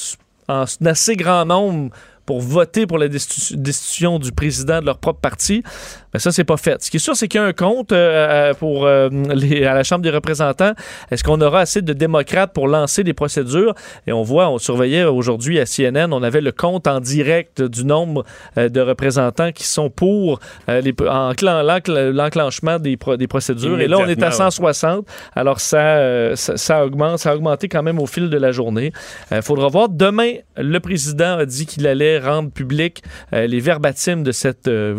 en 0.49 0.65
assez 0.85 1.15
grand 1.15 1.45
nombre 1.45 1.91
pour 2.25 2.39
voter 2.39 2.85
pour 2.85 2.97
la 2.97 3.07
destitu- 3.07 3.55
destitution 3.55 4.19
du 4.19 4.31
président 4.31 4.79
de 4.79 4.85
leur 4.85 4.99
propre 4.99 5.19
parti, 5.19 5.63
mais 6.13 6.19
ça, 6.19 6.31
c'est 6.31 6.43
pas 6.43 6.57
fait. 6.57 6.81
Ce 6.83 6.89
qui 6.91 6.97
est 6.97 6.99
sûr, 6.99 7.15
c'est 7.15 7.27
qu'il 7.27 7.39
y 7.39 7.43
a 7.43 7.47
un 7.47 7.53
compte 7.53 7.91
euh, 7.91 8.53
pour 8.53 8.85
euh, 8.85 9.09
les- 9.33 9.65
à 9.65 9.73
la 9.73 9.83
Chambre 9.83 10.01
des 10.01 10.09
représentants. 10.09 10.73
Est-ce 11.09 11.23
qu'on 11.23 11.39
aura 11.41 11.61
assez 11.61 11.81
de 11.81 11.93
démocrates 11.93 12.53
pour 12.53 12.67
lancer 12.67 13.03
des 13.03 13.13
procédures? 13.13 13.73
Et 14.07 14.11
on 14.13 14.23
voit, 14.23 14.49
on 14.49 14.57
surveillait 14.57 15.03
aujourd'hui 15.05 15.59
à 15.59 15.65
CNN, 15.65 16.11
on 16.13 16.23
avait 16.23 16.41
le 16.41 16.51
compte 16.51 16.87
en 16.87 16.99
direct 16.99 17.61
du 17.61 17.85
nombre 17.85 18.23
euh, 18.57 18.69
de 18.69 18.81
représentants 18.81 19.51
qui 19.51 19.63
sont 19.65 19.89
pour 19.89 20.39
euh, 20.69 20.81
l'enclenchement 22.13 22.79
des, 22.79 22.97
pro- 22.97 23.17
des 23.17 23.27
procédures. 23.27 23.79
Et 23.79 23.87
là, 23.87 23.97
on 23.97 24.01
est 24.01 24.03
à 24.23 24.27
Immédiatement, 24.31 24.51
160. 24.51 25.07
Alors, 25.35 25.59
ça, 25.59 25.77
euh, 25.97 26.35
ça, 26.35 26.57
ça 26.57 26.85
augmente, 26.85 27.19
ça 27.19 27.31
a 27.31 27.35
augmenté 27.35 27.67
quand 27.67 27.83
même 27.83 27.99
au 27.99 28.05
fil 28.05 28.29
de 28.29 28.37
la 28.37 28.51
journée. 28.51 28.91
Il 29.31 29.41
faudra 29.41 29.67
voir. 29.67 29.89
Demain, 29.89 30.33
le 30.57 30.79
président 30.79 31.37
a 31.37 31.45
dit 31.45 31.65
qu'il 31.65 31.87
allait 31.87 32.19
rendre 32.19 32.51
public 32.51 33.03
euh, 33.33 33.47
les 33.47 33.59
verbatims 33.59 34.23
de 34.23 34.31
cette 34.31 34.67
euh, 34.67 34.95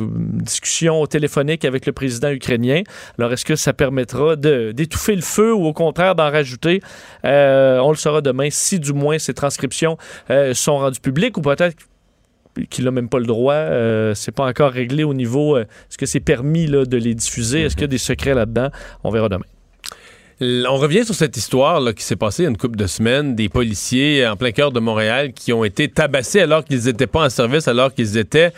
téléphonique 1.07 1.64
avec 1.64 1.86
le 1.86 1.92
président 1.92 2.30
ukrainien. 2.30 2.82
Alors, 3.18 3.32
est-ce 3.32 3.44
que 3.44 3.57
ça 3.57 3.72
permettra 3.72 4.36
d'étouffer 4.36 5.14
le 5.14 5.22
feu 5.22 5.55
ou 5.55 5.66
au 5.66 5.72
contraire 5.72 6.14
d'en 6.14 6.30
rajouter? 6.30 6.80
Euh, 7.24 7.78
on 7.78 7.90
le 7.90 7.96
saura 7.96 8.20
demain 8.20 8.48
si 8.50 8.78
du 8.78 8.92
moins 8.92 9.18
ces 9.18 9.34
transcriptions 9.34 9.96
euh, 10.30 10.55
sont 10.55 10.78
rendues 10.78 11.00
publiques 11.00 11.36
ou 11.36 11.42
peut-être 11.42 11.76
qu'il 12.70 12.84
n'a 12.84 12.90
même 12.90 13.09
pas 13.09 13.18
le 13.18 13.26
droit. 13.26 13.55
Euh, 13.55 14.14
c'est 14.14 14.32
pas 14.32 14.46
encore 14.46 14.72
réglé 14.72 15.05
au 15.05 15.14
niveau. 15.14 15.57
euh, 15.57 15.62
est-ce 15.62 15.98
que 15.98 16.07
c'est 16.07 16.20
permis 16.20 16.66
là, 16.66 16.84
de 16.84 16.96
les 16.96 17.14
diffuser? 17.14 17.62
Est-ce 17.62 17.74
qu'il 17.74 17.82
y 17.82 17.84
a 17.84 17.88
des 17.88 17.98
secrets 17.98 18.34
là-dedans? 18.34 18.68
On 19.05 19.11
verra 19.11 19.28
demain. 19.28 19.44
On 20.45 20.76
revient 20.76 21.05
sur 21.05 21.14
cette 21.14 21.36
histoire 21.36 21.80
là, 21.80 21.93
qui 21.93 22.03
s'est 22.03 22.16
passée 22.16 22.43
il 22.43 22.45
y 22.45 22.47
a 22.47 22.51
une 22.51 22.57
couple 22.57 22.76
de 22.76 22.88
semaines, 22.88 23.36
des 23.36 23.49
policiers 23.49 24.26
en 24.26 24.34
plein 24.34 24.51
cœur 24.51 24.72
de 24.72 24.80
Montréal 24.80 25.32
qui 25.32 25.53
ont 25.53 25.62
été 25.62 25.86
tabassés 25.86 26.40
alors 26.40 26.64
qu'ils 26.64 26.86
n'étaient 26.86 27.07
pas 27.07 27.26
en 27.26 27.30
service, 27.30 27.68
alors 27.68 27.95
qu'ils 27.95 28.18
étaient 28.18 28.53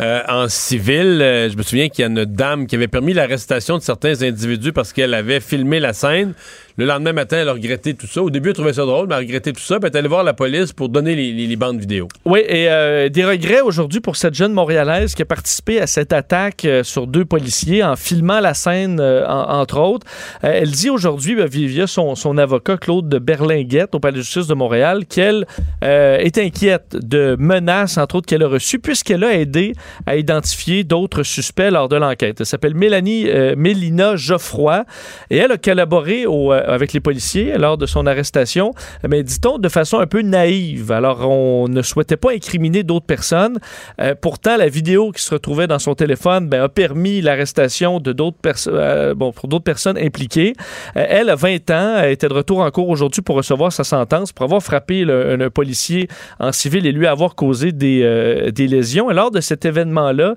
euh, 0.00 0.20
en 0.28 0.48
civil. 0.48 1.22
Euh, 1.22 1.48
je 1.48 1.56
me 1.56 1.62
souviens 1.62 1.88
qu'il 1.88 2.02
y 2.02 2.04
a 2.04 2.10
une 2.10 2.26
dame 2.26 2.66
qui 2.66 2.76
avait 2.76 2.88
permis 2.88 3.14
l'arrestation 3.14 3.78
de 3.78 3.82
certains 3.82 4.20
individus 4.20 4.74
parce 4.74 4.92
qu'elle 4.92 5.14
avait 5.14 5.40
filmé 5.40 5.80
la 5.80 5.94
scène. 5.94 6.34
Le 6.80 6.86
lendemain 6.86 7.12
matin, 7.12 7.36
elle 7.42 7.48
a 7.50 7.52
regretté 7.52 7.92
tout 7.92 8.06
ça. 8.06 8.22
Au 8.22 8.30
début, 8.30 8.48
elle 8.48 8.54
trouvait 8.54 8.72
ça 8.72 8.86
drôle, 8.86 9.06
mais 9.06 9.14
elle 9.14 9.18
a 9.18 9.26
regretté 9.26 9.52
tout 9.52 9.60
ça. 9.60 9.76
Elle 9.82 9.86
est 9.88 9.96
allée 9.96 10.08
voir 10.08 10.24
la 10.24 10.32
police 10.32 10.72
pour 10.72 10.88
donner 10.88 11.14
les, 11.14 11.56
bandes 11.56 11.78
vidéo. 11.78 12.08
Oui, 12.24 12.40
et 12.48 12.70
euh, 12.70 13.10
des 13.10 13.22
regrets 13.22 13.60
aujourd'hui 13.60 14.00
pour 14.00 14.16
cette 14.16 14.32
jeune 14.32 14.54
Montréalaise 14.54 15.14
qui 15.14 15.20
a 15.20 15.26
participé 15.26 15.78
à 15.78 15.86
cette 15.86 16.14
attaque 16.14 16.64
euh, 16.64 16.82
sur 16.82 17.06
deux 17.06 17.26
policiers 17.26 17.84
en 17.84 17.96
filmant 17.96 18.40
la 18.40 18.54
scène, 18.54 18.98
euh, 18.98 19.26
en- 19.28 19.60
entre 19.60 19.78
autres. 19.78 20.06
Elle 20.40 20.70
dit 20.70 20.88
aujourd'hui, 20.88 21.34
ben, 21.34 21.44
via 21.44 21.86
son, 21.86 22.14
son 22.14 22.38
avocat 22.38 22.78
Claude 22.78 23.10
de 23.10 23.18
Berlinguette 23.18 23.94
au 23.94 24.00
Palais 24.00 24.16
de 24.16 24.22
justice 24.22 24.46
de 24.46 24.54
Montréal, 24.54 25.04
qu'elle 25.04 25.46
est 25.82 26.38
inquiète 26.38 26.96
de 26.96 27.36
menaces, 27.38 27.98
entre 27.98 28.14
autres, 28.14 28.26
qu'elle 28.26 28.42
a 28.42 28.48
reçues, 28.48 28.78
puisqu'elle 28.78 29.24
a 29.24 29.34
aidé 29.34 29.74
à 30.06 30.16
identifier 30.16 30.84
d'autres 30.84 31.24
suspects 31.24 31.70
lors 31.70 31.90
de 31.90 31.96
l'enquête. 31.96 32.40
Elle 32.40 32.46
s'appelle 32.46 32.74
Mélanie 32.74 33.26
Mélina 33.54 34.16
Geoffroy 34.16 34.86
et 35.28 35.36
elle 35.36 35.52
a 35.52 35.58
collaboré 35.58 36.24
au, 36.24 36.54
avec 36.70 36.92
les 36.92 37.00
policiers 37.00 37.56
lors 37.58 37.78
de 37.78 37.86
son 37.86 38.06
arrestation, 38.06 38.72
mais 39.08 39.22
dit-on 39.22 39.58
de 39.58 39.68
façon 39.68 39.98
un 39.98 40.06
peu 40.06 40.22
naïve. 40.22 40.92
Alors, 40.92 41.28
on 41.28 41.68
ne 41.68 41.82
souhaitait 41.82 42.16
pas 42.16 42.32
incriminer 42.32 42.82
d'autres 42.82 43.06
personnes. 43.06 43.58
Euh, 44.00 44.14
pourtant, 44.20 44.56
la 44.56 44.68
vidéo 44.68 45.12
qui 45.12 45.22
se 45.22 45.34
retrouvait 45.34 45.66
dans 45.66 45.78
son 45.78 45.94
téléphone 45.94 46.48
ben, 46.48 46.62
a 46.62 46.68
permis 46.68 47.20
l'arrestation 47.20 48.00
de 48.00 48.12
d'autres 48.12 48.38
personnes, 48.38 48.74
euh, 48.76 49.14
bon, 49.14 49.32
pour 49.32 49.48
d'autres 49.48 49.64
personnes 49.64 49.98
impliquées. 49.98 50.54
Euh, 50.96 51.04
elle 51.08 51.30
a 51.30 51.34
20 51.34 51.70
ans, 51.70 52.02
était 52.04 52.28
de 52.28 52.34
retour 52.34 52.60
en 52.60 52.70
cours 52.70 52.88
aujourd'hui 52.88 53.22
pour 53.22 53.36
recevoir 53.36 53.72
sa 53.72 53.84
sentence 53.84 54.32
pour 54.32 54.44
avoir 54.44 54.62
frappé 54.62 55.02
un, 55.02 55.50
policier 55.50 56.08
en 56.38 56.52
civil 56.52 56.86
et 56.86 56.92
lui 56.92 57.06
avoir 57.06 57.34
causé 57.34 57.72
des, 57.72 58.50
des 58.52 58.66
lésions. 58.66 59.10
Et 59.10 59.14
lors 59.14 59.30
de 59.30 59.40
cet 59.40 59.64
événement-là, 59.64 60.34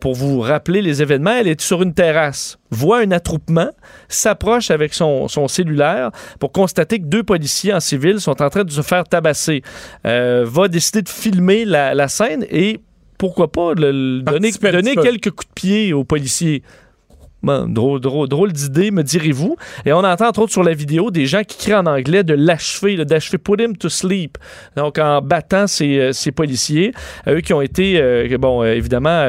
pour 0.00 0.14
vous 0.14 0.40
rappeler 0.40 0.82
les 0.82 1.02
événements, 1.02 1.32
elle 1.32 1.48
est 1.48 1.60
sur 1.60 1.82
une 1.82 1.94
terrasse, 1.94 2.58
voit 2.70 2.98
un 3.00 3.10
attroupement, 3.12 3.70
s'approche 4.08 4.70
avec 4.70 4.94
son, 4.94 5.28
son 5.28 5.48
cellulaire 5.48 6.10
pour 6.38 6.52
constater 6.52 6.98
que 6.98 7.04
deux 7.06 7.22
policiers 7.22 7.72
en 7.72 7.80
civil 7.80 8.20
sont 8.20 8.40
en 8.42 8.50
train 8.50 8.64
de 8.64 8.70
se 8.70 8.82
faire 8.82 9.04
tabasser. 9.04 9.62
Euh, 10.06 10.44
va 10.46 10.68
décider 10.68 11.02
de 11.02 11.08
filmer 11.08 11.64
la, 11.64 11.94
la 11.94 12.08
scène 12.08 12.44
et 12.50 12.80
pourquoi 13.16 13.50
pas 13.50 13.74
le- 13.74 13.90
le 14.18 14.22
donner, 14.22 14.50
donner 14.72 14.94
quelques 15.02 15.30
coups 15.30 15.48
de 15.48 15.52
pied 15.54 15.92
aux 15.92 16.04
policiers. 16.04 16.62
Bon, 17.42 17.68
drôle, 17.68 18.00
drôle, 18.00 18.52
d'idée, 18.52 18.90
me 18.90 19.02
direz-vous. 19.02 19.56
Et 19.86 19.92
on 19.92 19.98
entend 19.98 20.26
entre 20.26 20.40
autres 20.40 20.52
sur 20.52 20.64
la 20.64 20.72
vidéo 20.72 21.12
des 21.12 21.26
gens 21.26 21.42
qui 21.44 21.56
crient 21.56 21.74
en 21.76 21.86
anglais 21.86 22.24
de 22.24 22.34
l'achever, 22.34 22.96
d'achever 23.04 23.38
put 23.38 23.62
him 23.62 23.76
to 23.76 23.88
sleep. 23.88 24.38
Donc 24.76 24.98
en 24.98 25.22
battant 25.22 25.68
ces, 25.68 25.98
euh, 25.98 26.12
ces 26.12 26.32
policiers, 26.32 26.92
euh, 27.28 27.36
eux 27.36 27.40
qui 27.40 27.52
ont 27.52 27.60
été, 27.60 28.00
euh, 28.00 28.36
bon, 28.38 28.64
évidemment, 28.64 29.24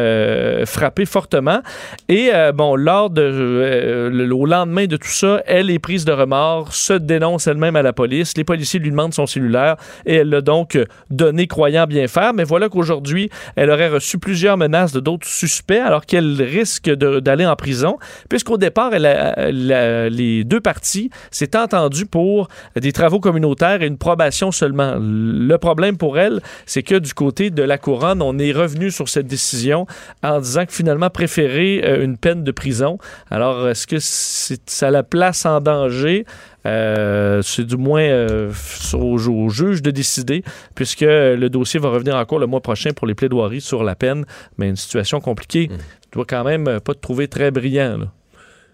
frappés 0.66 1.06
fortement. 1.06 1.62
Et 2.08 2.32
bon, 2.54 2.76
lors 2.76 3.10
de, 3.10 4.10
le, 4.12 4.34
au 4.34 4.46
lendemain 4.46 4.86
de 4.86 4.98
tout 4.98 5.08
ça, 5.08 5.44
elle 5.46 5.70
est 5.70 5.80
prise 5.80 6.06
de 6.06 6.12
remords, 6.12 6.74
se 6.74 6.94
dénonce 6.94 7.48
elle-même 7.48 7.76
à 7.76 7.82
la 7.82 7.94
police. 7.94 8.36
Les 8.38 8.44
policiers 8.44 8.80
lui 8.80 8.90
demandent 8.90 9.14
son 9.14 9.28
cellulaire 9.28 9.76
et 10.06 10.16
elle 10.16 10.30
l'a 10.30 10.42
donc 10.42 10.78
donné 11.10 11.48
croyant 11.48 11.86
bien 11.86 12.08
faire. 12.08 12.34
Mais 12.34 12.44
voilà 12.44 12.70
qu'aujourd'hui, 12.70 13.30
elle 13.56 13.70
aurait 13.70 13.90
reçu 13.90 14.18
plusieurs 14.18 14.58
menaces 14.58 14.94
de 14.94 15.00
d'autres 15.00 15.28
suspects 15.28 15.80
alors 15.80 16.06
qu'elle 16.06 16.42
risque 16.42 16.90
d'aller 16.90 17.46
en 17.46 17.56
prison 17.56 17.99
puisqu'au 18.30 18.58
départ, 18.58 18.92
les 18.92 20.44
deux 20.44 20.62
parties 20.62 21.10
s'étaient 21.32 21.58
entendues 21.58 22.06
pour 22.06 22.48
des 22.76 22.92
travaux 22.92 23.20
communautaires 23.20 23.82
et 23.82 23.88
une 23.88 23.98
probation 23.98 24.52
seulement. 24.52 24.96
Le 25.00 25.58
problème 25.58 25.98
pour 25.98 26.18
elle, 26.18 26.42
c'est 26.66 26.84
que 26.84 26.96
du 26.96 27.14
côté 27.14 27.50
de 27.50 27.64
la 27.64 27.78
couronne, 27.78 28.22
on 28.22 28.38
est 28.38 28.52
revenu 28.52 28.92
sur 28.92 29.10
cette 29.10 29.28
décision 29.28 29.86
en 30.24 30.40
disant 30.40 30.66
que 30.66 30.74
finalement 30.74 31.10
préférer 31.10 31.82
euh, 31.84 32.04
une 32.04 32.18
peine 32.18 32.44
de 32.44 32.52
prison. 32.52 32.98
Alors, 33.30 33.68
est-ce 33.70 33.88
que 33.88 33.98
ça 34.00 34.92
la 34.92 35.04
place 35.04 35.46
en 35.46 35.60
danger? 35.62 36.26
Euh, 36.66 37.42
c'est 37.42 37.66
du 37.66 37.78
moins 37.78 38.02
euh, 38.02 38.52
au, 38.94 39.50
juge 39.50 39.82
de 39.82 39.92
décider, 39.92 40.44
puisque 40.76 41.02
le 41.02 41.48
dossier 41.48 41.80
va 41.80 41.90
revenir 41.90 42.16
en 42.16 42.26
cours 42.26 42.40
le 42.40 42.48
mois 42.48 42.62
prochain 42.62 42.92
pour 42.92 43.08
les 43.08 43.16
plaidoiries 43.16 43.62
sur 43.62 43.84
la 43.84 43.96
peine. 43.96 44.26
Mais 44.58 44.70
une 44.70 44.76
situation 44.76 45.22
compliquée. 45.22 45.70
Tu 45.70 45.99
dois 46.12 46.26
quand 46.28 46.44
même 46.44 46.68
euh, 46.68 46.80
pas 46.80 46.94
te 46.94 47.00
trouver 47.00 47.28
très 47.28 47.52
brillant 47.52 47.98
là, 47.98 48.12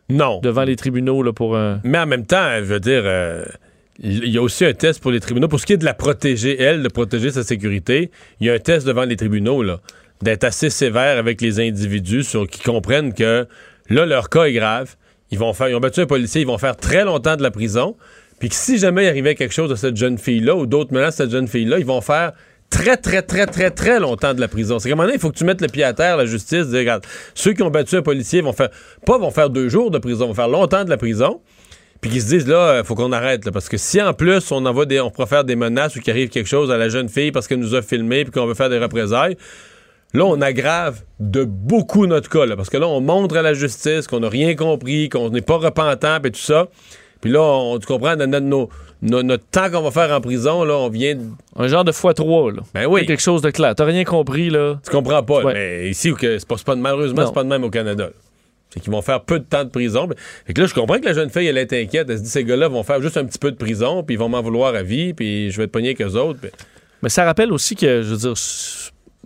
Non. 0.10 0.40
devant 0.42 0.64
les 0.64 0.76
tribunaux 0.76 1.24
là, 1.24 1.34
pour 1.34 1.58
un. 1.58 1.80
Mais 1.84 1.98
en 2.00 2.06
même 2.06 2.26
temps, 2.26 2.48
je 2.60 2.64
veux 2.66 2.80
dire, 2.80 3.02
euh, 3.06 3.46
il 4.00 4.30
y 4.30 4.38
a 4.38 4.42
aussi 4.42 4.66
un 4.66 4.74
test 4.74 5.02
pour 5.02 5.12
les 5.12 5.20
tribunaux. 5.20 5.48
Pour 5.48 5.60
ce 5.60 5.66
qui 5.66 5.74
est 5.74 5.78
de 5.78 5.86
la 5.86 5.94
protéger, 5.94 6.62
elle, 6.62 6.84
de 6.84 6.90
protéger 6.90 7.32
sa 7.32 7.44
sécurité, 7.44 8.12
il 8.40 8.48
y 8.48 8.50
a 8.50 8.54
un 8.54 8.60
test 8.60 8.86
devant 8.86 9.04
les 9.06 9.16
tribunaux, 9.16 9.64
là, 9.64 9.80
d'être 10.22 10.44
assez 10.44 10.70
sévère 10.70 11.18
avec 11.18 11.42
les 11.42 11.60
individus 11.60 12.24
sur, 12.24 12.48
qui 12.48 12.62
comprennent 12.62 13.14
que 13.14 13.48
là, 13.90 14.06
leur 14.06 14.30
cas 14.30 14.44
est 14.46 14.54
grave. 14.54 14.96
Ils 15.32 15.40
vont 15.40 15.54
faire, 15.54 15.70
ils 15.70 15.76
ont 15.76 15.80
battu 15.80 16.02
un 16.02 16.06
policier, 16.06 16.42
ils 16.42 16.48
vont 16.48 16.58
faire 16.58 16.78
très 16.78 17.04
longtemps 17.04 17.36
de 17.36 17.42
la 17.44 17.52
prison. 17.52 17.96
Puis 18.40 18.50
que 18.50 18.56
si 18.56 18.78
jamais 18.78 19.06
il 19.06 19.08
arrivait 19.08 19.34
quelque 19.34 19.54
chose 19.54 19.70
de 19.70 19.76
cette 19.76 19.96
jeune 19.96 20.18
fille-là 20.18 20.56
ou 20.56 20.66
d'autres 20.66 20.94
menaces 20.94 21.18
de 21.18 21.24
cette 21.24 21.32
jeune 21.32 21.48
fille-là, 21.48 21.80
ils 21.80 21.86
vont 21.86 22.02
faire 22.02 22.34
très, 22.76 22.98
très, 22.98 23.22
très, 23.22 23.46
très, 23.48 23.72
très 23.72 24.00
longtemps 24.00 24.34
de 24.34 24.42
la 24.42 24.48
prison. 24.48 24.80
C'est 24.80 24.90
qu'à 24.90 24.94
un 24.94 24.96
moment 24.96 25.08
donné, 25.08 25.16
il 25.18 25.22
faut 25.22 25.32
que 25.32 25.38
tu 25.38 25.46
mettes 25.46 25.62
le 25.62 25.68
pied 25.68 25.84
à 25.84 25.94
terre, 25.94 26.18
la 26.18 26.26
justice, 26.26 26.68
dire, 26.68 26.80
regarde, 26.80 27.06
ceux 27.34 27.54
qui 27.54 27.64
ont 27.64 27.70
battu 27.70 27.96
un 27.96 28.02
policier 28.02 28.42
vont 28.42 28.54
faire, 28.54 28.70
pas 29.06 29.18
vont 29.18 29.32
faire 29.32 29.50
deux 29.50 29.70
jours 29.70 29.92
de 29.92 29.98
prison, 29.98 30.28
vont 30.28 30.34
faire 30.34 30.50
longtemps 30.50 30.84
de 30.84 30.90
la 30.90 30.98
prison. 30.98 31.42
Puis 32.02 32.12
qu'ils 32.12 32.22
se 32.22 32.28
disent, 32.28 32.48
là, 32.48 32.80
il 32.80 32.86
faut 32.86 32.94
qu'on 32.94 33.12
arrête, 33.14 33.50
parce 33.52 33.70
que 33.70 33.78
si 33.78 34.02
en 34.02 34.14
plus 34.14 34.52
on 34.52 34.66
envoie 34.66 34.86
des, 34.86 35.00
on 35.00 35.10
faire 35.26 35.44
des 35.44 35.56
menaces 35.56 35.96
ou 35.96 36.02
qu'il 36.02 36.12
arrive 36.12 36.30
quelque 36.30 36.50
chose 36.50 36.70
à 36.70 36.78
la 36.78 36.90
jeune 36.90 37.10
fille 37.10 37.32
parce 37.32 37.48
qu'elle 37.48 37.60
nous 37.60 37.74
a 37.74 37.82
filmé 37.82 38.26
puis 38.26 38.32
qu'on 38.32 38.46
veut 38.46 38.54
faire 38.54 38.70
des 38.70 38.80
représailles, 38.80 39.38
Là, 40.14 40.24
on 40.24 40.40
aggrave 40.40 41.02
de 41.20 41.44
beaucoup 41.44 42.08
notre 42.08 42.30
cas, 42.30 42.46
parce 42.56 42.70
que 42.70 42.78
là, 42.78 42.88
on 42.88 43.02
montre 43.02 43.36
à 43.36 43.42
la 43.42 43.54
justice 43.54 44.08
qu'on 44.08 44.22
n'a 44.22 44.30
rien 44.30 44.56
compris, 44.56 45.10
qu'on 45.10 45.30
n'est 45.30 45.42
pas 45.42 45.58
repentant, 45.58 46.20
et 46.24 46.32
tout 46.32 46.40
ça. 46.40 46.70
Puis 47.20 47.32
là, 47.32 47.42
on, 47.42 47.80
tu 47.80 47.86
comprends, 47.86 48.16
dans 48.16 48.30
notre, 48.30 48.46
nos- 48.46 48.70
no- 49.02 49.24
notre 49.24 49.46
temps 49.46 49.70
qu'on 49.70 49.82
va 49.82 49.92
faire 49.92 50.16
en 50.16 50.22
prison, 50.22 50.64
là, 50.64 50.74
on 50.76 50.90
vient... 50.90 51.18
Un 51.56 51.68
genre 51.68 51.84
de 51.84 51.92
x3, 51.92 52.56
là. 52.56 52.62
Ben 52.74 52.86
oui. 52.88 53.06
Quelque 53.06 53.22
chose 53.22 53.42
de 53.42 53.50
clair. 53.52 53.76
T'as 53.76 53.86
rien 53.86 54.04
compris, 54.04 54.50
là. 54.50 54.80
Tu 54.84 54.92
comprends 54.92 55.24
pas. 55.24 55.44
Ouais. 55.44 55.54
Mais 55.54 55.90
ici, 55.90 56.14
c'est 56.20 56.48
pas, 56.48 56.56
pas- 56.66 56.76
malheureusement, 56.76 57.26
c'est 57.26 57.34
pas 57.34 57.44
de 57.44 57.50
même 57.50 57.64
au 57.64 57.70
Canada. 57.70 58.10
C'est 58.72 58.80
qu'ils 58.82 58.92
vont 58.92 59.02
faire 59.02 59.22
peu 59.22 59.40
de 59.40 59.46
temps 59.46 59.64
de 59.64 59.70
prison. 59.70 60.10
Fait 60.46 60.54
que 60.54 60.60
là, 60.62 60.68
je 60.68 60.74
comprends 60.74 61.00
que 61.00 61.06
la 61.06 61.14
jeune 61.14 61.30
fille, 61.30 61.48
elle 61.48 61.58
est 61.58 61.72
inquiète. 61.72 62.10
Elle 62.10 62.18
se 62.18 62.24
dit, 62.24 62.30
ces 62.30 62.44
gars-là 62.44 62.68
vont 62.68 62.84
faire 62.84 63.02
juste 63.02 63.16
un 63.18 63.24
petit 63.26 63.40
peu 63.40 63.52
de 63.52 63.56
prison, 63.58 64.04
puis 64.04 64.16
ils 64.16 64.20
vont 64.20 64.28
m'en 64.30 64.42
vouloir 64.42 64.76
à 64.76 64.84
vie, 64.84 65.14
puis 65.14 65.50
je 65.52 65.58
vais 65.58 65.64
être 65.66 65.72
pogné 65.72 65.90
avec 65.90 66.02
eux 66.02 66.18
autres. 66.20 66.40
puis- 66.42 66.52
Mais 67.02 67.10
ça 67.10 67.24
rappelle 67.24 67.54
aussi 67.54 67.76
que, 67.76 68.02
je 68.02 68.10
veux 68.10 68.18
dire, 68.18 68.34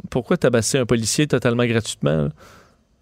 pourquoi 0.10 0.38
tabasser 0.38 0.78
un 0.78 0.86
policier 0.86 1.26
totalement 1.28 1.66
gratuitement? 1.66 2.24
là? 2.24 2.30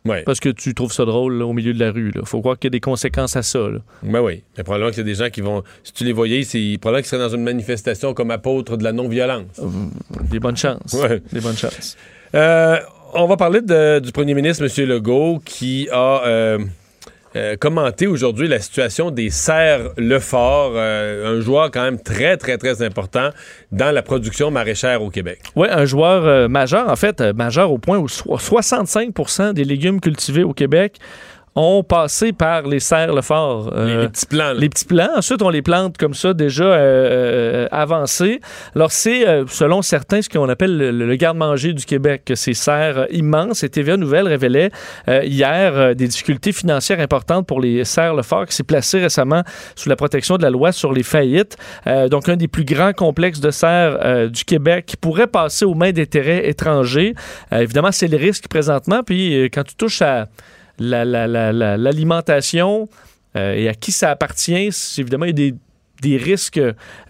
Ouais. 0.08 0.24
Parce 0.24 0.40
que 0.40 0.50
tu 0.50 0.74
trouves 0.74 0.92
ça 0.94 1.06
drôle 1.06 1.38
là, 1.38 1.46
au 1.46 1.54
milieu 1.54 1.74
de 1.74 1.80
la 1.80 1.92
rue. 1.92 2.12
Là. 2.12 2.22
Faut 2.26 2.40
croire 2.40 2.58
qu'il 2.58 2.68
y 2.68 2.72
a 2.72 2.76
des 2.76 2.80
conséquences 2.80 3.36
à 3.36 3.42
ça. 3.44 3.60
là. 3.60 3.80
Ben 4.04 4.22
oui. 4.22 4.44
Mais 4.58 4.64
probablement 4.64 4.90
qu'il 4.92 5.00
y 5.00 5.02
a 5.02 5.06
des 5.06 5.16
gens 5.16 5.30
qui 5.30 5.42
vont. 5.42 5.64
Si 5.84 5.94
tu 5.94 6.04
les 6.04 6.14
voyais, 6.14 6.44
c'est 6.44 6.78
probablement 6.80 7.02
qu'ils 7.02 7.10
seraient 7.10 7.22
dans 7.30 7.36
une 7.36 7.44
manifestation 7.44 8.14
comme 8.14 8.32
apôtre 8.32 8.78
de 8.78 8.84
la 8.84 8.92
non-violence. 8.94 9.60
Des 10.30 10.40
bonnes 10.40 10.58
chances. 10.58 10.94
Ouais. 10.94 11.22
Des 11.32 11.40
bonnes 11.42 11.58
chances. 11.58 11.98
Euh, 12.36 12.78
on 13.14 13.26
va 13.28 13.38
parler 13.38 13.62
de- 13.62 14.00
du 14.00 14.12
premier 14.12 14.34
ministre, 14.34 14.64
M. 14.64 14.88
Legault, 14.88 15.40
qui 15.44 15.88
a 15.92 16.24
euh, 16.26 16.60
euh, 17.38 17.56
commenté 17.56 18.08
aujourd'hui 18.08 18.48
la 18.48 18.60
situation 18.60 19.12
des 19.12 19.30
serres 19.30 19.92
Lefort, 19.98 20.74
euh, 20.76 21.38
un 21.38 21.42
joueur 21.42 21.72
quand 21.72 21.84
même 21.84 22.02
très, 22.02 22.38
très, 22.38 22.58
très 22.58 22.82
important 22.82 23.30
dans 23.72 23.92
la 23.94 24.02
production 24.02 24.52
maraîchère 24.52 25.02
au 25.02 25.10
Québec. 25.10 25.40
Oui, 25.56 25.68
un 25.70 25.86
joueur 25.86 26.26
euh, 26.26 26.48
majeur, 26.48 26.90
en 26.90 26.96
fait, 26.96 27.22
majeur 27.22 27.72
au 27.72 27.78
point 27.78 27.98
où 27.98 28.08
so- 28.08 28.38
65% 28.38 29.54
des 29.54 29.64
légumes 29.64 30.00
cultivés 30.02 30.44
au 30.44 30.54
Québec 30.54 30.98
ont 31.58 31.84
passé 31.84 32.34
par 32.34 32.62
les 32.68 32.80
serres 32.80 33.14
Lefort. 33.14 33.72
Les, 33.76 33.92
Euh, 33.92 34.02
les 34.04 34.10
petits 34.10 34.26
plans. 34.28 34.38
là. 34.38 34.54
les 34.54 34.70
petits 34.70 34.86
plants. 34.86 35.10
Ensuite, 35.16 35.42
on 35.42 35.50
les 35.50 35.64
plante 35.64 35.98
comme 35.98 36.14
ça, 36.14 36.34
déjà 36.34 36.64
euh, 36.64 36.76
euh, 36.76 37.68
avancés. 37.72 38.40
Alors, 38.76 38.92
c'est, 38.92 39.26
selon 39.48 39.82
certains, 39.82 40.22
ce 40.22 40.30
qu'on 40.30 40.48
appelle 40.50 40.78
le, 40.78 40.92
le 40.92 41.16
garde-manger 41.16 41.74
du 41.74 41.84
Québec, 41.86 42.32
ces 42.36 42.54
serres 42.54 43.08
immenses. 43.12 43.64
Et 43.64 43.70
TVA 43.70 43.98
Nouvelle 43.98 44.28
révélait 44.28 44.70
hier 45.08 45.96
des 45.96 46.08
difficultés 46.08 46.52
financières 46.52 47.00
importantes 47.00 47.48
pour 47.48 47.60
les 47.60 47.84
serres 47.86 48.14
Lefort, 48.14 48.46
qui 48.46 48.56
s'est 48.56 48.64
placé 48.64 49.00
récemment 49.00 49.42
sous 49.76 49.90
la 49.90 49.96
protection 49.96 50.38
de 50.38 50.44
la 50.44 50.50
loi 50.52 50.72
sur 50.72 50.94
les 50.94 51.04
faillites. 51.04 51.58
Donc, 52.10 52.30
un 52.30 52.36
des 52.36 52.48
plus 52.48 52.66
grands 52.66 52.94
complexes 52.94 53.40
de 53.40 53.50
serres 53.52 54.30
du 54.30 54.46
Québec 54.46 54.86
qui 54.86 54.98
pourrait 54.98 55.28
passer 55.28 55.66
aux 55.66 55.74
mains 55.74 55.92
d'intérêts 55.92 56.48
étrangers. 56.48 57.16
Évidemment, 57.52 57.92
c'est 57.92 58.08
le 58.08 58.18
risque 58.18 58.48
présentement. 58.48 59.02
Puis, 59.04 59.46
quand 59.46 59.64
tu 59.64 59.76
touches 59.76 60.02
à 60.04 60.28
la- 60.80 61.06
la- 61.06 61.28
la- 61.28 61.52
la- 61.54 61.78
l'alimentation 61.78 62.88
euh, 63.36 63.54
et 63.54 63.68
à 63.70 63.74
qui 63.74 63.92
ça 63.92 64.10
appartient, 64.10 64.70
évidemment, 64.98 65.26
il 65.26 65.40
y 65.40 65.48
a 65.50 65.52
des, 66.02 66.18
risques 66.18 66.60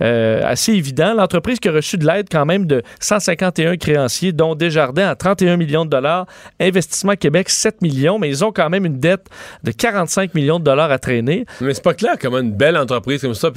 euh, 0.01 0.41
assez 0.43 0.73
évidents. 0.73 1.13
L'entreprise 1.13 1.59
qui 1.59 1.67
a 1.67 1.71
reçu 1.73 1.97
de 1.97 2.05
l'aide 2.07 2.27
quand 2.31 2.45
même 2.45 2.65
de 2.65 2.81
151 3.01 3.75
créanciers, 3.77 4.31
dont 4.31 4.55
Desjardins 4.55 5.09
à 5.09 5.15
31 5.15 5.57
millions 5.57 5.83
de 5.85 5.89
dollars, 5.89 6.25
Investissement 6.59 7.15
Québec 7.15 7.49
7 7.49 7.81
millions, 7.81 8.17
mais 8.17 8.29
ils 8.29 8.43
ont 8.45 8.51
quand 8.53 8.69
même 8.69 8.85
une 8.85 8.99
dette 8.99 9.27
de 9.63 9.71
45 9.71 10.33
millions 10.33 10.59
de 10.59 10.63
dollars 10.63 10.91
à 10.91 10.99
traîner. 10.99 11.45
Mais 11.61 11.73
c'est 11.73 11.83
pas 11.83 11.93
clair 11.93 12.13
comment 12.19 12.39
une 12.39 12.53
belle 12.53 12.77
entreprise 12.77 13.21
comme 13.21 13.33
ça. 13.33 13.51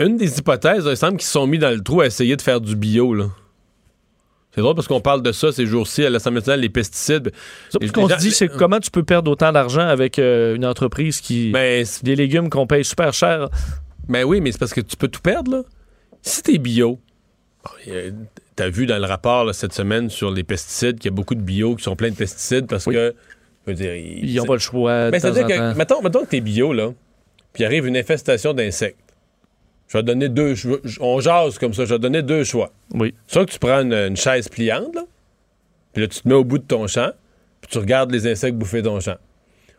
Une 0.00 0.16
des 0.16 0.38
hypothèses, 0.38 0.84
il 0.88 0.96
semble 0.96 1.16
qu'ils 1.16 1.26
se 1.26 1.32
sont 1.32 1.46
mis 1.46 1.58
dans 1.58 1.70
le 1.70 1.80
trou 1.80 2.00
à 2.00 2.06
essayer 2.06 2.36
de 2.36 2.42
faire 2.42 2.60
du 2.60 2.74
bio. 2.76 3.16
C'est 4.54 4.60
drôle 4.60 4.74
parce 4.74 4.86
qu'on 4.86 5.00
parle 5.00 5.22
de 5.22 5.32
ça 5.32 5.50
ces 5.50 5.66
jours-ci 5.66 6.04
à 6.04 6.10
l'Assemblée 6.10 6.40
nationale, 6.40 6.60
les 6.60 6.68
pesticides. 6.68 7.32
Ça, 7.70 7.78
Les 7.80 7.88
Ce 7.88 7.92
qu'on 7.92 8.08
se 8.08 8.16
dit, 8.16 8.30
c'est 8.32 8.48
comment 8.48 8.80
tu 8.80 8.90
peux 8.90 9.02
perdre 9.02 9.30
autant 9.30 9.50
d'argent 9.50 9.86
avec 9.86 10.18
euh, 10.18 10.54
une 10.54 10.66
entreprise 10.66 11.20
qui... 11.20 11.50
Ben, 11.50 11.86
des 12.02 12.16
légumes 12.16 12.50
qu'on 12.50 12.66
paye 12.66 12.84
super 12.84 13.12
cher? 13.14 13.48
ben 14.08 14.24
oui, 14.24 14.40
mais 14.40 14.52
c'est 14.52 14.58
parce 14.58 14.74
que 14.74 14.80
tu 14.80 14.96
peux 14.96 15.08
tout 15.08 15.20
perdre. 15.20 15.50
Là. 15.50 15.62
Si 16.20 16.42
t'es 16.42 16.58
bio, 16.58 16.98
t'as 18.56 18.68
vu 18.68 18.86
dans 18.86 18.98
le 18.98 19.06
rapport 19.06 19.44
là, 19.44 19.52
cette 19.52 19.72
semaine 19.72 20.10
sur 20.10 20.30
les 20.30 20.44
pesticides 20.44 20.98
qu'il 20.98 21.10
y 21.10 21.14
a 21.14 21.16
beaucoup 21.16 21.34
de 21.34 21.40
bio 21.40 21.74
qui 21.76 21.84
sont 21.84 21.96
pleins 21.96 22.10
de 22.10 22.16
pesticides 22.16 22.66
parce 22.66 22.84
que, 22.84 23.14
je 23.66 23.70
veux 23.70 23.74
dire, 23.74 23.94
Ils 23.94 24.34
n'ont 24.36 24.44
pas 24.44 24.54
le 24.54 24.58
choix. 24.58 25.10
Ben, 25.10 25.20
temps 25.20 25.32
c'est-à-dire 25.32 25.46
que, 25.46 25.76
mettons, 25.78 26.02
mettons 26.02 26.24
que 26.24 26.30
t'es 26.30 26.40
bio, 26.40 26.72
là, 26.72 26.90
puis 27.52 27.64
arrive 27.64 27.86
une 27.86 27.96
infestation 27.96 28.52
d'insectes. 28.52 28.98
Je 29.92 29.98
vais 29.98 30.02
te 30.02 30.06
donner 30.06 30.30
deux 30.30 30.54
choix. 30.54 30.78
On 31.00 31.20
jase 31.20 31.58
comme 31.58 31.74
ça, 31.74 31.84
je 31.84 31.90
vais 31.90 31.96
te 31.98 32.02
donner 32.02 32.22
deux 32.22 32.44
choix. 32.44 32.72
Oui. 32.94 33.12
Soit 33.26 33.44
que 33.44 33.50
tu 33.52 33.58
prends 33.58 33.82
une, 33.82 33.92
une 33.92 34.16
chaise 34.16 34.48
pliante, 34.48 34.94
là, 34.94 35.02
puis 35.92 36.00
là, 36.02 36.08
tu 36.08 36.20
te 36.22 36.26
mets 36.26 36.34
au 36.34 36.44
bout 36.44 36.56
de 36.56 36.64
ton 36.64 36.86
champ, 36.86 37.10
puis 37.60 37.70
tu 37.70 37.76
regardes 37.78 38.10
les 38.10 38.26
insectes 38.26 38.56
bouffer 38.56 38.82
ton 38.82 39.00
champ. 39.00 39.16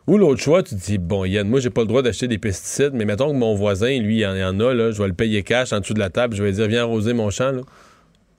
Ou 0.06 0.16
l'autre 0.18 0.40
choix, 0.40 0.62
tu 0.62 0.76
te 0.76 0.80
dis, 0.80 0.98
bon, 0.98 1.24
Yann, 1.24 1.48
moi, 1.48 1.58
j'ai 1.58 1.70
pas 1.70 1.80
le 1.80 1.88
droit 1.88 2.02
d'acheter 2.02 2.28
des 2.28 2.38
pesticides, 2.38 2.92
mais 2.92 3.04
mettons 3.06 3.30
que 3.32 3.36
mon 3.36 3.54
voisin, 3.56 3.98
lui, 3.98 4.18
il 4.18 4.26
en, 4.26 4.36
il 4.36 4.44
en 4.44 4.60
a, 4.60 4.72
là, 4.72 4.92
je 4.92 5.02
vais 5.02 5.08
le 5.08 5.14
payer 5.14 5.42
cash 5.42 5.72
en 5.72 5.80
dessous 5.80 5.94
de 5.94 5.98
la 5.98 6.10
table, 6.10 6.36
je 6.36 6.42
vais 6.44 6.50
lui 6.50 6.56
dire, 6.56 6.68
viens 6.68 6.82
arroser 6.82 7.12
mon 7.12 7.30
champ, 7.30 7.50
là. 7.50 7.62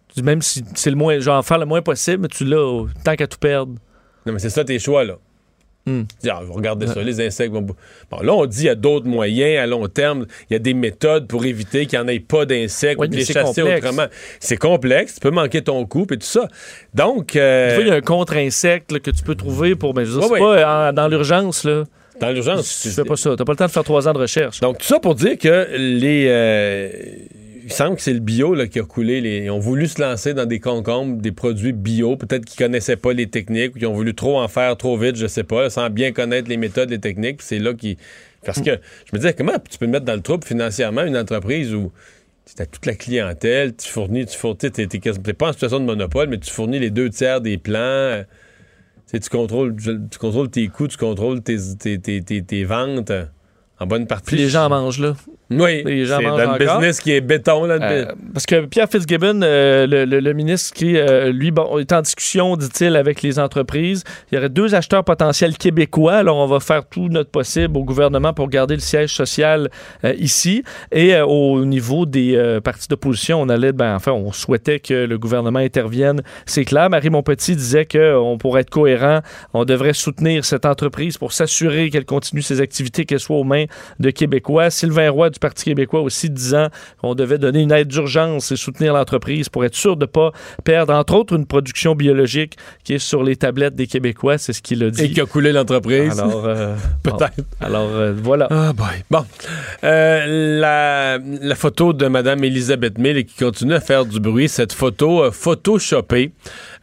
Tu 0.09 0.21
dis, 0.21 0.23
Même 0.23 0.41
si 0.41 0.63
c'est 0.76 0.91
le 0.91 0.95
moins, 0.95 1.19
genre 1.19 1.43
faire 1.45 1.57
le 1.57 1.65
moins 1.65 1.82
possible, 1.82 2.19
mais 2.21 2.28
tu 2.30 2.45
l'as 2.45 2.61
au- 2.63 2.88
tant 3.03 3.15
qu'à 3.17 3.28
tout 3.28 3.38
perdre. 3.39 3.73
Non, 4.26 4.32
mais 4.32 4.39
c'est 4.39 4.49
ça 4.49 4.63
tes 4.63 4.80
choix, 4.80 5.03
là. 5.03 5.17
Hmm. 5.88 6.01
Tu 6.23 6.29
regardez 6.31 6.88
ça, 6.88 7.01
les 7.03 7.21
insectes 7.21 7.53
vont. 7.53 7.61
Bon, 7.61 7.75
là, 8.23 8.33
on 8.33 8.45
dit 8.47 8.61
il 8.61 8.65
y 8.65 8.69
a 8.69 8.75
d'autres 8.75 9.05
moyens 9.05 9.59
à 9.61 9.67
long 9.67 9.88
terme. 9.88 10.25
Il 10.49 10.53
y 10.53 10.55
a 10.55 10.59
des 10.59 10.73
méthodes 10.73 11.27
pour 11.27 11.45
éviter 11.45 11.86
qu'il 11.86 11.99
n'y 11.99 12.05
en 12.05 12.07
ait 12.07 12.19
pas 12.19 12.45
d'insectes 12.45 12.99
ou 12.99 13.05
de 13.05 13.15
les 13.15 13.23
chasser 13.25 13.61
complexe. 13.61 13.86
autrement. 13.86 14.05
C'est 14.39 14.57
complexe, 14.57 15.13
tu 15.15 15.19
peux 15.19 15.29
manquer 15.29 15.61
ton 15.61 15.86
coup 15.86 16.07
et 16.11 16.17
tout 16.17 16.25
ça. 16.25 16.47
Donc. 16.95 17.36
euh, 17.36 17.77
il 17.81 17.88
y 17.88 17.91
a 17.91 17.93
un 17.95 18.01
contre-insecte 18.01 18.97
que 18.99 19.11
tu 19.11 19.23
peux 19.23 19.36
trouver 19.36 19.75
pour. 19.75 19.93
Mais 19.93 20.05
je 20.05 20.17
Ouais, 20.17 20.39
pas 20.39 20.89
en- 20.89 20.93
dans 20.93 21.07
l'urgence, 21.07 21.63
là. 21.65 21.83
dans 22.19 22.31
l'urgence. 22.31 22.79
Tu 22.81 22.89
fais 22.89 23.03
pas 23.03 23.15
ça. 23.15 23.36
T'as 23.38 23.45
pas 23.45 23.51
le 23.53 23.57
temps 23.57 23.65
de 23.67 23.71
faire 23.71 23.83
trois 23.83 24.07
ans 24.07 24.13
de 24.13 24.17
recherche. 24.19 24.61
Donc, 24.61 24.79
tout 24.79 24.86
ça 24.88 24.99
pour 24.99 25.13
dire 25.13 25.38
que 25.38 25.67
les. 25.77 26.25
euh, 26.29 26.89
il 27.66 27.74
semble 27.74 27.95
que 27.97 28.01
c'est 28.01 28.13
le 28.13 28.20
bio 28.20 28.53
là, 28.53 28.68
qui 28.68 28.80
a 28.80 28.84
coulé. 28.84 29.20
Les, 29.22 29.45
ils 29.45 29.49
ont 29.51 29.59
voulu 29.59 29.88
se 29.88 29.99
lancer 30.01 30.34
dans 30.34 30.45
des 30.45 30.59
concombres, 30.59 31.22
des 31.22 31.32
produits 31.32 31.74
bio. 31.74 32.16
Peut-être 32.16 32.45
qu'ils 32.45 32.57
connaissaient 32.63 32.95
pas 32.95 33.11
les 33.13 33.28
techniques 33.28 33.76
ou 33.76 33.80
qu'ils 33.80 33.88
ont 33.88 33.93
voulu 33.93 34.13
trop 34.13 34.39
en 34.39 34.47
faire 34.47 34.78
trop 34.78 34.97
vite, 34.97 35.16
je 35.16 35.28
sais 35.28 35.43
pas, 35.43 35.70
sans 35.70 35.89
bien 35.89 36.11
connaître 36.11 36.47
les 36.47 36.57
méthodes, 36.57 36.89
les 36.89 36.99
techniques. 36.99 37.41
C'est 37.41 37.59
là 37.59 37.74
qui. 37.74 37.97
Parce 38.45 38.61
que 38.61 38.72
je 38.72 39.11
me 39.13 39.18
disais, 39.18 39.34
comment 39.34 39.53
tu 39.70 39.78
peux 39.80 39.88
mettre 39.88 40.05
dans 40.05 40.13
le 40.16 40.22
trouble 40.22 40.45
financièrement 40.45 41.03
une 41.03 41.18
entreprise 41.18 41.74
où 41.74 41.91
tu 42.45 42.61
as 42.61 42.68
toute 42.68 42.86
la 42.86 42.93
clientèle, 42.93 43.76
tu 43.76 43.89
fournis, 43.89 44.28
tu 44.28 44.38
fournis, 44.38 44.57
quasi- 45.01 45.20
t'es 45.20 45.34
pas 45.34 45.49
en 45.49 45.53
situation 45.53 45.80
de 45.80 45.86
monopole, 45.86 46.30
mais 46.30 46.38
tu 46.38 46.51
fournis 46.51 46.78
les 46.78 46.91
deux 46.91 47.09
tiers 47.09 47.41
des 47.41 47.57
plans. 47.57 47.80
euh, 47.80 48.24
tu 49.07 49.11
sais, 49.11 49.20
tu 49.20 49.30
contrôles, 49.30 49.76
tu 49.76 50.20
contrôles 50.20 50.49
tes 50.49 50.68
coûts, 50.68 50.88
tu 50.88 50.97
contrôles 50.97 51.41
tes, 51.41 51.57
tes, 51.80 51.99
tes- 51.99 52.22
tes- 52.22 52.43
tes 52.43 52.63
ventes 52.63 53.11
en 53.80 53.88
bonne 53.88 54.05
partie. 54.07 54.28
Puis 54.28 54.38
les 54.38 54.49
gens 54.49 54.66
en 54.66 54.70
mangent, 54.70 54.99
là. 54.99 55.16
Oui, 55.51 55.83
Les 55.85 56.05
gens 56.05 56.17
c'est 56.17 56.23
dans 56.25 56.53
le 56.53 56.57
business 56.57 56.99
qui 56.99 57.11
est 57.11 57.21
béton. 57.21 57.65
Là, 57.65 57.77
Euh, 57.81 58.05
parce 58.33 58.45
que 58.47 58.65
Pierre 58.65 58.89
Fitzgibbon, 58.89 59.41
euh, 59.43 59.85
le, 59.85 60.05
le- 60.05 60.19
le 60.19 60.33
ministre 60.33 60.73
qui, 60.73 60.97
euh, 60.97 61.31
lui, 61.31 61.51
bon, 61.51 61.77
est 61.77 61.91
en 61.93 62.01
discussion, 62.01 62.55
dit-il, 62.57 62.95
avec 62.95 63.21
les 63.21 63.37
entreprises. 63.37 64.03
Il 64.31 64.35
y 64.35 64.37
aurait 64.39 64.49
deux 64.49 64.73
acheteurs 64.73 65.03
potentiels 65.03 65.55
québécois. 65.57 66.15
Alors, 66.15 66.37
on 66.37 66.47
va 66.47 66.59
faire 66.59 66.87
tout 66.87 67.09
notre 67.09 67.29
possible 67.29 67.77
au 67.77 67.83
gouvernement 67.83 68.33
pour 68.33 68.49
garder 68.49 68.73
le 68.73 68.79
siège 68.81 69.13
social 69.13 69.69
euh, 70.03 70.13
ici. 70.17 70.63
Et 70.91 71.15
au 71.19 71.63
niveau 71.63 72.05
des 72.07 72.59
partis 72.63 72.87
d'opposition, 72.87 73.41
on 73.41 73.49
allait, 73.49 73.71
ben, 73.71 73.95
enfin, 73.95 74.13
on 74.13 74.31
souhaitait 74.31 74.79
que 74.79 75.05
le 75.05 75.17
gouvernement 75.19 75.59
intervienne. 75.59 76.21
C'est 76.47 76.65
clair. 76.65 76.89
Marie 76.89 77.09
Montpetit 77.11 77.55
disait 77.55 77.85
qu'on 77.85 78.37
pourrait 78.39 78.61
être 78.61 78.69
cohérent, 78.71 79.19
on 79.53 79.63
devrait 79.65 79.93
soutenir 79.93 80.43
cette 80.43 80.65
entreprise 80.65 81.17
pour 81.17 81.33
s'assurer 81.33 81.89
qu'elle 81.91 82.05
continue 82.05 82.41
ses 82.41 82.61
activités, 82.61 83.05
qu'elle 83.05 83.19
soit 83.19 83.37
aux 83.37 83.43
mains 83.43 83.65
de 83.99 84.09
Québécois. 84.09 84.69
Sylvain 84.69 85.09
Roy 85.11 85.29
du 85.36 85.39
Parti 85.39 85.65
québécois 85.65 86.01
aussi 86.01 86.29
disant 86.29 86.69
qu'on 87.01 87.13
devait 87.13 87.38
donner 87.38 87.61
une 87.61 87.71
aide 87.71 87.89
d'urgence 87.89 88.51
et 88.51 88.55
soutenir 88.55 88.93
l'entreprise 88.93 89.49
pour 89.49 89.65
être 89.65 89.75
sûr 89.75 89.97
de 89.97 90.05
ne 90.05 90.07
pas 90.07 90.31
perdre, 90.63 90.93
entre 90.93 91.13
autres, 91.15 91.36
une 91.36 91.45
production 91.45 91.93
biologique 91.93 92.57
qui 92.83 92.93
est 92.93 92.99
sur 92.99 93.23
les 93.23 93.36
tablettes 93.36 93.75
des 93.75 93.88
Québécois. 93.88 94.38
C'est 94.38 94.53
ce 94.53 94.61
qu'il 94.61 94.83
a 94.83 94.89
dit. 94.89 95.03
Et 95.03 95.11
qui 95.11 95.21
a 95.21 95.25
coulé 95.25 95.51
l'entreprise. 95.51 96.19
Alors, 96.19 96.45
euh, 96.45 96.75
Peut-être. 97.03 97.36
bon. 97.38 97.43
Alors, 97.59 97.89
euh, 97.89 98.13
voilà. 98.15 98.47
Ah, 98.49 98.73
boy. 98.73 99.03
Bon. 99.11 99.25
Euh, 99.83 100.59
la, 100.59 101.17
la 101.17 101.55
photo 101.55 101.93
de 101.93 102.07
Mme 102.07 102.43
Elisabeth 102.43 102.97
Mill 102.97 103.25
qui 103.25 103.36
continue 103.43 103.73
à 103.73 103.81
faire 103.81 104.05
du 104.05 104.19
bruit, 104.19 104.47
cette 104.47 104.73
photo 104.73 105.31
photoshopée. 105.31 106.31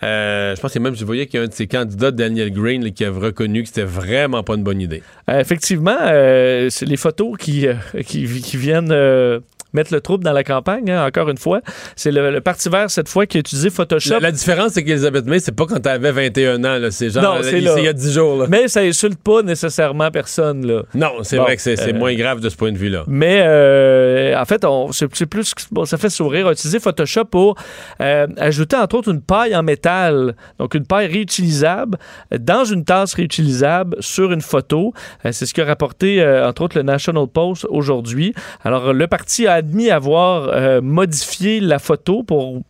Je 0.03 0.61
pense 0.61 0.72
que 0.72 0.78
même, 0.78 0.96
je 0.96 1.05
voyais 1.05 1.26
qu'il 1.26 1.38
y 1.38 1.40
a 1.40 1.44
un 1.44 1.48
de 1.48 1.55
ses 1.55 1.66
candidats, 1.66 2.11
Daniel 2.11 2.53
Green, 2.53 2.84
là, 2.84 2.90
qui 2.90 3.05
a 3.05 3.11
reconnu 3.11 3.62
que 3.62 3.68
c'était 3.68 3.82
vraiment 3.82 4.42
pas 4.42 4.55
une 4.55 4.64
bonne 4.64 4.80
idée. 4.80 5.03
Effectivement, 5.28 5.96
c'est 5.98 6.86
les 6.86 6.96
photos 6.96 7.36
qui, 7.38 7.66
qui, 8.05 8.26
qui 8.43 8.57
viennent 8.57 8.93
euh, 8.93 9.40
mettre 9.72 9.92
le 9.92 10.00
trouble 10.00 10.24
dans 10.24 10.32
la 10.32 10.44
campagne, 10.44 10.90
hein, 10.90 11.06
encore 11.06 11.28
une 11.28 11.38
fois. 11.38 11.60
C'est 11.96 12.10
le, 12.10 12.30
le, 12.30 12.40
Parti 12.40 12.68
vert, 12.68 12.90
cette 12.90 13.08
fois, 13.08 13.26
qui 13.26 13.38
a 13.38 13.40
utilisé 13.40 13.70
Photoshop. 13.70 14.14
La, 14.14 14.20
la 14.20 14.32
différence, 14.32 14.72
c'est 14.72 14.84
qu'Elisabeth 14.84 15.26
May, 15.26 15.38
c'est 15.38 15.52
pas 15.52 15.66
quand 15.66 15.84
elle 15.86 15.92
avait 15.92 16.12
21 16.12 16.64
ans. 16.64 16.88
C'est 16.90 17.10
genre, 17.10 17.22
Non, 17.22 17.42
c'est 17.42 17.58
il 17.60 17.84
y 17.84 17.88
a 17.88 17.92
10 17.92 18.12
jours, 18.12 18.36
là. 18.36 18.46
Mais 18.48 18.68
ça 18.68 18.80
insulte 18.80 19.22
pas 19.22 19.42
nécessairement 19.42 20.10
personne, 20.10 20.66
là. 20.66 20.82
Non, 20.94 21.12
c'est 21.22 21.36
Bon, 21.36 21.44
vrai 21.44 21.56
que 21.56 21.62
c'est 21.62 21.80
euh, 21.80 21.98
moins 21.98 22.14
grave 22.14 22.40
de 22.40 22.48
ce 22.48 22.56
point 22.56 22.72
de 22.72 22.78
vue-là. 22.78 23.04
Mais 23.06 23.40
euh, 23.44 24.38
en 24.38 24.44
fait, 24.44 24.64
c'est, 24.92 25.26
plus 25.26 25.54
bon, 25.70 25.84
ça 25.84 25.96
fait 25.96 26.10
sourire. 26.10 26.46
On 26.46 26.48
a 26.50 26.52
utilisé 26.52 26.80
Photoshop 26.80 27.24
pour 27.26 27.56
euh, 28.00 28.26
ajouter 28.36 28.76
entre 28.76 28.96
autres 28.96 29.10
une 29.10 29.22
paille 29.22 29.54
en 29.56 29.62
métal, 29.62 30.34
donc 30.58 30.74
une 30.74 30.86
paille 30.86 31.06
réutilisable 31.06 31.98
dans 32.38 32.64
une 32.64 32.84
tasse 32.84 33.14
réutilisable 33.14 33.96
sur 34.00 34.32
une 34.32 34.40
photo. 34.40 34.92
C'est 35.30 35.46
ce 35.46 35.54
qu'a 35.54 35.64
rapporté 35.64 36.24
entre 36.44 36.62
autres 36.62 36.76
le 36.76 36.82
National 36.82 37.26
Post 37.26 37.66
aujourd'hui. 37.70 38.34
Alors 38.64 38.92
le 38.92 39.07
parti 39.07 39.46
a 39.46 39.62
admis 39.63 39.91
avoir 39.91 40.49
euh, 40.49 40.80
modifié 40.80 41.61
la 41.61 41.79
photo 41.79 42.22
pour 42.22 42.63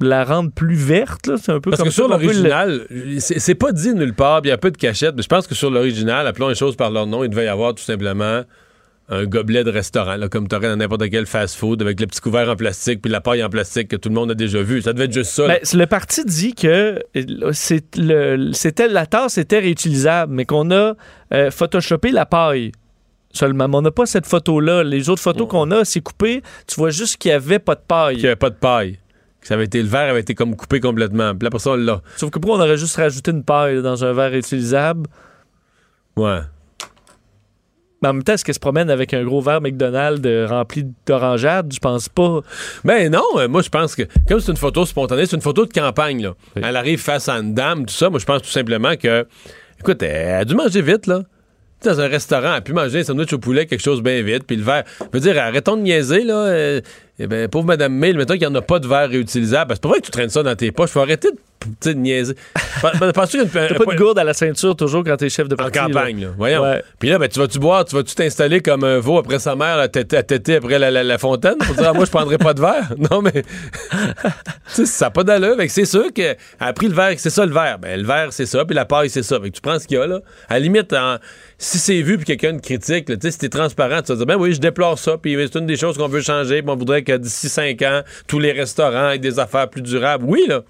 la 0.00 0.24
rendre 0.24 0.50
plus 0.52 0.74
verte. 0.74 1.30
C'est 1.40 1.52
un 1.52 1.60
peu 1.60 1.70
Parce 1.70 1.80
comme 1.80 1.88
que 1.88 1.94
sur 1.94 2.08
le- 2.08 2.14
l'original, 2.14 2.86
c'est 3.18 3.54
pas 3.54 3.72
dit 3.72 3.94
nulle 3.94 4.14
part, 4.14 4.40
il 4.44 4.48
y 4.48 4.52
a 4.52 4.58
peu 4.58 4.70
de 4.70 4.76
cachette, 4.76 5.14
mais 5.16 5.22
je 5.22 5.28
pense 5.28 5.46
que 5.46 5.54
sur 5.54 5.70
l'original, 5.70 6.26
appelons 6.26 6.48
les 6.48 6.54
choses 6.54 6.76
par 6.76 6.90
leur 6.90 7.06
nom, 7.06 7.24
il 7.24 7.30
devait 7.30 7.44
y 7.44 7.48
avoir 7.48 7.74
tout 7.74 7.82
simplement 7.82 8.42
un 9.10 9.24
gobelet 9.26 9.64
de 9.64 9.70
restaurant, 9.70 10.16
là, 10.16 10.28
comme 10.30 10.48
tu 10.48 10.56
aurais 10.56 10.68
dans 10.68 10.76
n'importe 10.76 11.10
quel 11.10 11.26
fast-food, 11.26 11.82
avec 11.82 12.00
le 12.00 12.06
petit 12.06 12.20
couvert 12.22 12.48
en 12.48 12.56
plastique, 12.56 13.02
puis 13.02 13.12
la 13.12 13.20
paille 13.20 13.44
en 13.44 13.50
plastique 13.50 13.88
que 13.88 13.96
tout 13.96 14.08
le 14.08 14.14
monde 14.14 14.30
a 14.30 14.34
déjà 14.34 14.62
vu. 14.62 14.80
Ça 14.80 14.94
devait 14.94 15.04
être 15.04 15.12
juste 15.12 15.30
ça. 15.32 15.46
Ben, 15.46 15.58
le 15.74 15.84
parti 15.84 16.24
dit 16.24 16.54
que 16.54 16.98
euh, 17.14 18.52
c'était 18.52 18.88
la 18.88 19.06
tasse 19.06 19.36
était 19.38 19.58
réutilisable, 19.58 20.32
mais 20.32 20.44
qu'on 20.46 20.70
a 20.70 20.94
euh, 21.34 21.50
photoshopé 21.50 22.12
la 22.12 22.24
paille 22.26 22.72
seulement. 23.34 23.68
Mais 23.68 23.76
on 23.76 23.82
n'a 23.82 23.90
pas 23.90 24.06
cette 24.06 24.26
photo-là. 24.26 24.82
Les 24.82 25.10
autres 25.10 25.22
photos 25.22 25.48
qu'on 25.48 25.70
a, 25.70 25.84
c'est 25.84 26.00
coupé. 26.00 26.42
Tu 26.66 26.76
vois 26.76 26.90
juste 26.90 27.18
qu'il 27.18 27.30
n'y 27.30 27.34
avait 27.34 27.58
pas 27.58 27.74
de 27.74 27.82
paille. 27.86 28.14
Qu'il 28.14 28.24
n'y 28.24 28.28
avait 28.28 28.36
pas 28.36 28.50
de 28.50 28.56
paille. 28.56 28.98
Que 29.40 29.48
ça 29.48 29.54
avait 29.54 29.64
été, 29.64 29.82
le 29.82 29.88
verre 29.88 30.10
avait 30.10 30.20
été 30.20 30.34
comme 30.34 30.56
coupé 30.56 30.80
complètement. 30.80 31.32
Puis 31.34 31.44
là, 31.44 31.48
après 31.48 31.58
ça, 31.58 31.70
on 31.70 31.76
l'a. 31.76 32.00
Sauf 32.16 32.30
que 32.30 32.38
pourquoi 32.38 32.58
on 32.58 32.62
aurait 32.62 32.78
juste 32.78 32.96
rajouté 32.96 33.30
une 33.30 33.44
paille 33.44 33.82
dans 33.82 34.02
un 34.04 34.12
verre 34.12 34.30
réutilisable? 34.30 35.08
Ouais. 36.16 36.40
Mais 38.04 38.10
en 38.10 38.12
même 38.12 38.22
temps, 38.22 38.34
est-ce 38.34 38.44
qu'elle 38.44 38.54
se 38.54 38.60
promène 38.60 38.90
avec 38.90 39.14
un 39.14 39.24
gros 39.24 39.40
verre 39.40 39.62
McDonald's 39.62 40.20
euh, 40.26 40.46
rempli 40.46 40.86
d'orangeade? 41.06 41.72
Je 41.72 41.78
pense 41.78 42.10
pas. 42.10 42.40
Ben 42.84 43.10
non, 43.10 43.24
euh, 43.36 43.48
moi 43.48 43.62
je 43.62 43.70
pense 43.70 43.96
que 43.96 44.02
comme 44.28 44.40
c'est 44.40 44.50
une 44.50 44.58
photo 44.58 44.84
spontanée, 44.84 45.24
c'est 45.24 45.36
une 45.36 45.42
photo 45.42 45.64
de 45.64 45.72
campagne 45.72 46.22
là. 46.22 46.34
Elle 46.54 46.76
arrive 46.76 47.00
face 47.00 47.30
à 47.30 47.36
une 47.36 47.54
dame, 47.54 47.86
tout 47.86 47.94
ça. 47.94 48.10
Moi 48.10 48.18
je 48.18 48.26
pense 48.26 48.42
tout 48.42 48.50
simplement 48.50 48.94
que, 48.96 49.26
écoute, 49.80 50.02
elle 50.02 50.34
a 50.34 50.44
dû 50.44 50.54
manger 50.54 50.82
vite 50.82 51.06
là. 51.06 51.22
Dans 51.84 52.00
un 52.00 52.08
restaurant, 52.08 52.54
elle 52.56 52.62
pu 52.62 52.72
manger 52.72 53.00
un 53.00 53.04
sandwich 53.04 53.32
au 53.32 53.38
poulet, 53.38 53.66
quelque 53.66 53.82
chose 53.82 54.02
bien 54.02 54.22
vite, 54.22 54.44
puis 54.46 54.56
le 54.56 54.62
verre. 54.62 54.84
Je 55.00 55.06
veux 55.12 55.20
dire, 55.20 55.38
arrêtons 55.40 55.76
de 55.76 55.82
niaiser, 55.82 56.24
là. 56.24 56.34
euh, 56.34 56.80
eh 57.18 57.26
ben, 57.26 57.48
pauvre 57.48 57.66
Madame 57.66 57.94
May, 57.94 58.12
mettons 58.12 58.34
qu'il 58.34 58.42
n'y 58.42 58.46
en 58.48 58.54
a 58.56 58.62
pas 58.62 58.78
de 58.80 58.88
verre 58.88 59.08
réutilisable. 59.08 59.68
parce 59.68 59.78
que 59.78 59.82
C'est 59.82 59.88
pas 59.88 59.88
vrai 59.90 60.00
que 60.00 60.06
tu 60.06 60.10
traînes 60.10 60.30
ça 60.30 60.42
dans 60.42 60.56
tes 60.56 60.72
poches. 60.72 60.90
Faut 60.90 61.00
arrêter 61.00 61.30
de, 61.30 61.36
tu 61.80 61.94
de 61.94 61.98
niaiser. 62.00 62.34
Pen- 62.82 62.90
pen- 62.98 63.12
Penses-tu 63.12 63.38
qu'il 63.38 63.54
y 63.54 63.58
a 63.58 63.62
une- 63.62 63.68
T'as 63.76 63.84
pas 63.84 63.92
de 63.92 63.96
gourde 63.98 64.18
à 64.18 64.24
la 64.24 64.34
ceinture 64.34 64.74
toujours 64.76 65.04
quand 65.04 65.16
t'es 65.16 65.28
chef 65.30 65.46
de 65.48 65.54
en 65.54 65.56
parti. 65.56 65.78
campagne, 65.78 66.22
là. 66.22 66.28
Voyons. 66.36 66.62
Ouais. 66.62 66.82
Puis 66.98 67.08
là, 67.10 67.18
ben, 67.18 67.28
tu 67.28 67.38
vas-tu 67.38 67.58
boire, 67.60 67.84
tu 67.84 67.94
vas-tu 67.94 68.14
t'installer 68.16 68.60
comme 68.60 68.82
un 68.84 68.98
veau 68.98 69.18
après 69.18 69.38
sa 69.38 69.54
mère 69.54 69.78
à 69.78 69.86
téter 69.88 70.56
après 70.56 70.78
la, 70.78 70.90
la- 70.90 71.04
la 71.04 71.18
fontaine 71.18 71.56
pour 71.58 71.74
dire, 71.76 71.88
ah, 71.90 71.92
moi, 71.92 72.04
je 72.04 72.10
prendrai 72.10 72.36
pas 72.38 72.52
de 72.52 72.60
verre? 72.60 72.90
Non, 73.10 73.22
mais. 73.22 73.32
tu 73.42 73.42
sais, 74.68 74.86
ça 74.86 75.06
n'a 75.06 75.10
pas 75.10 75.22
d'allure. 75.24 75.56
C'est 75.68 75.84
sûr 75.84 76.12
qu'elle 76.12 76.36
a 76.60 76.72
pris 76.72 76.88
le 76.88 76.94
verre, 76.94 77.14
c'est 77.18 77.30
ça 77.30 77.46
le 77.46 77.52
verre. 77.52 77.78
Ben, 77.78 78.00
le 78.00 78.06
verre, 78.06 78.28
c'est 78.32 78.46
ça, 78.46 78.64
puis 78.64 78.74
la 78.74 78.84
paille, 78.84 79.08
c'est 79.10 79.22
ça. 79.22 79.38
Fait 79.40 79.50
que 79.50 79.54
tu 79.54 79.60
prends 79.60 79.78
ce 79.78 79.86
qu'il 79.86 79.96
y 79.98 80.00
a, 80.00 80.06
là. 80.06 80.18
À 80.48 80.54
la 80.54 80.60
limite, 80.60 80.92
en- 80.92 81.16
si 81.58 81.78
c'est 81.78 82.02
vu, 82.02 82.16
puis 82.16 82.26
quelqu'un 82.26 82.56
te 82.58 82.62
critique, 82.62 83.06
tu 83.06 83.16
sais, 83.22 83.30
si 83.30 83.38
t'es 83.38 83.48
transparent, 83.48 84.02
tu 84.02 84.08
vas 84.12 84.16
dire, 84.16 84.26
ben 84.26 84.36
oui, 84.36 84.52
je 84.52 84.60
déplore 84.60 84.98
ça, 84.98 85.16
puis 85.16 85.36
c'est 85.40 85.58
une 85.58 85.66
des 85.66 85.76
choses 85.76 85.96
qu'on 85.96 86.08
veut 86.08 86.20
changer, 86.20 86.60
puis 86.62 86.70
on 86.70 86.76
voudrait 86.76 87.03
que 87.04 87.16
d'ici 87.16 87.48
5 87.48 87.80
ans, 87.82 88.02
tous 88.26 88.38
les 88.40 88.52
restaurants 88.52 89.10
aient 89.10 89.18
des 89.18 89.38
affaires 89.38 89.68
plus 89.70 89.82
durables. 89.82 90.24
Oui, 90.26 90.44
là. 90.48 90.62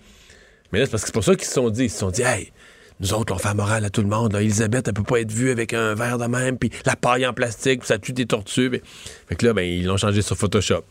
Mais 0.73 0.81
là, 0.81 0.85
c'est 0.86 0.90
parce 0.90 1.02
que 1.02 1.06
c'est 1.09 1.12
pour 1.15 1.24
ça 1.24 1.35
qu'ils 1.36 1.47
se 1.47 1.55
sont 1.55 1.70
dit. 1.70 1.85
Ils 1.85 1.90
se 1.90 1.98
sont 2.01 2.11
dit, 2.11 2.23
hey, 2.23 2.52
nous 3.01 3.12
autres, 3.15 3.35
on 3.35 3.39
fait 3.39 3.55
morale 3.55 3.85
à 3.85 3.90
tout 3.90 4.02
le 4.02 4.09
monde. 4.09 4.32
là. 4.35 4.43
Elisabeth, 4.43 4.86
elle 4.89 4.94
peut 4.94 5.02
pas 5.02 5.20
être 5.20 5.32
vue 5.32 5.51
avec 5.51 5.73
un 5.73 5.94
verre 5.94 6.19
de 6.19 6.27
même, 6.27 6.59
puis 6.59 6.70
la 6.85 6.97
paille 6.97 7.27
en 7.27 7.32
plastique, 7.32 7.81
puis 7.81 7.86
ça 7.89 7.98
tue 7.98 8.12
des 8.12 8.27
tortues. 8.27 8.70
puis- 8.70 8.82
Fait 9.28 9.35
que 9.36 9.47
là, 9.47 9.52
ben, 9.52 9.62
ils 9.62 9.85
l'ont 9.86 9.97
changé 9.97 10.20
sur 10.23 10.36
Photoshop. 10.36 10.85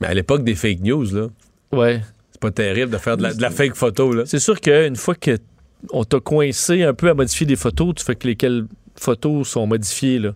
Mais 0.00 0.06
à 0.08 0.14
l'époque 0.14 0.44
des 0.44 0.54
fake 0.54 0.80
news, 0.80 1.04
là, 1.12 1.28
Ouais. 1.72 2.00
c'est 2.32 2.40
pas 2.40 2.50
terrible 2.50 2.92
de 2.92 2.98
faire 2.98 3.16
de 3.16 3.22
la, 3.22 3.34
de 3.34 3.40
la 3.42 3.50
fake 3.50 3.74
photo, 3.74 4.12
là. 4.12 4.24
C'est 4.26 4.38
sûr 4.38 4.60
qu'une 4.60 4.96
fois 4.96 5.14
que 5.14 5.38
on 5.90 6.04
t'a 6.04 6.18
coincé 6.20 6.82
un 6.82 6.94
peu 6.94 7.10
à 7.10 7.14
modifier 7.14 7.46
des 7.46 7.56
photos, 7.56 7.94
tu 7.96 8.04
fais 8.04 8.16
que 8.16 8.26
lesquelles 8.26 8.66
photos 8.96 9.48
sont 9.48 9.66
modifiées, 9.66 10.18
là. 10.18 10.34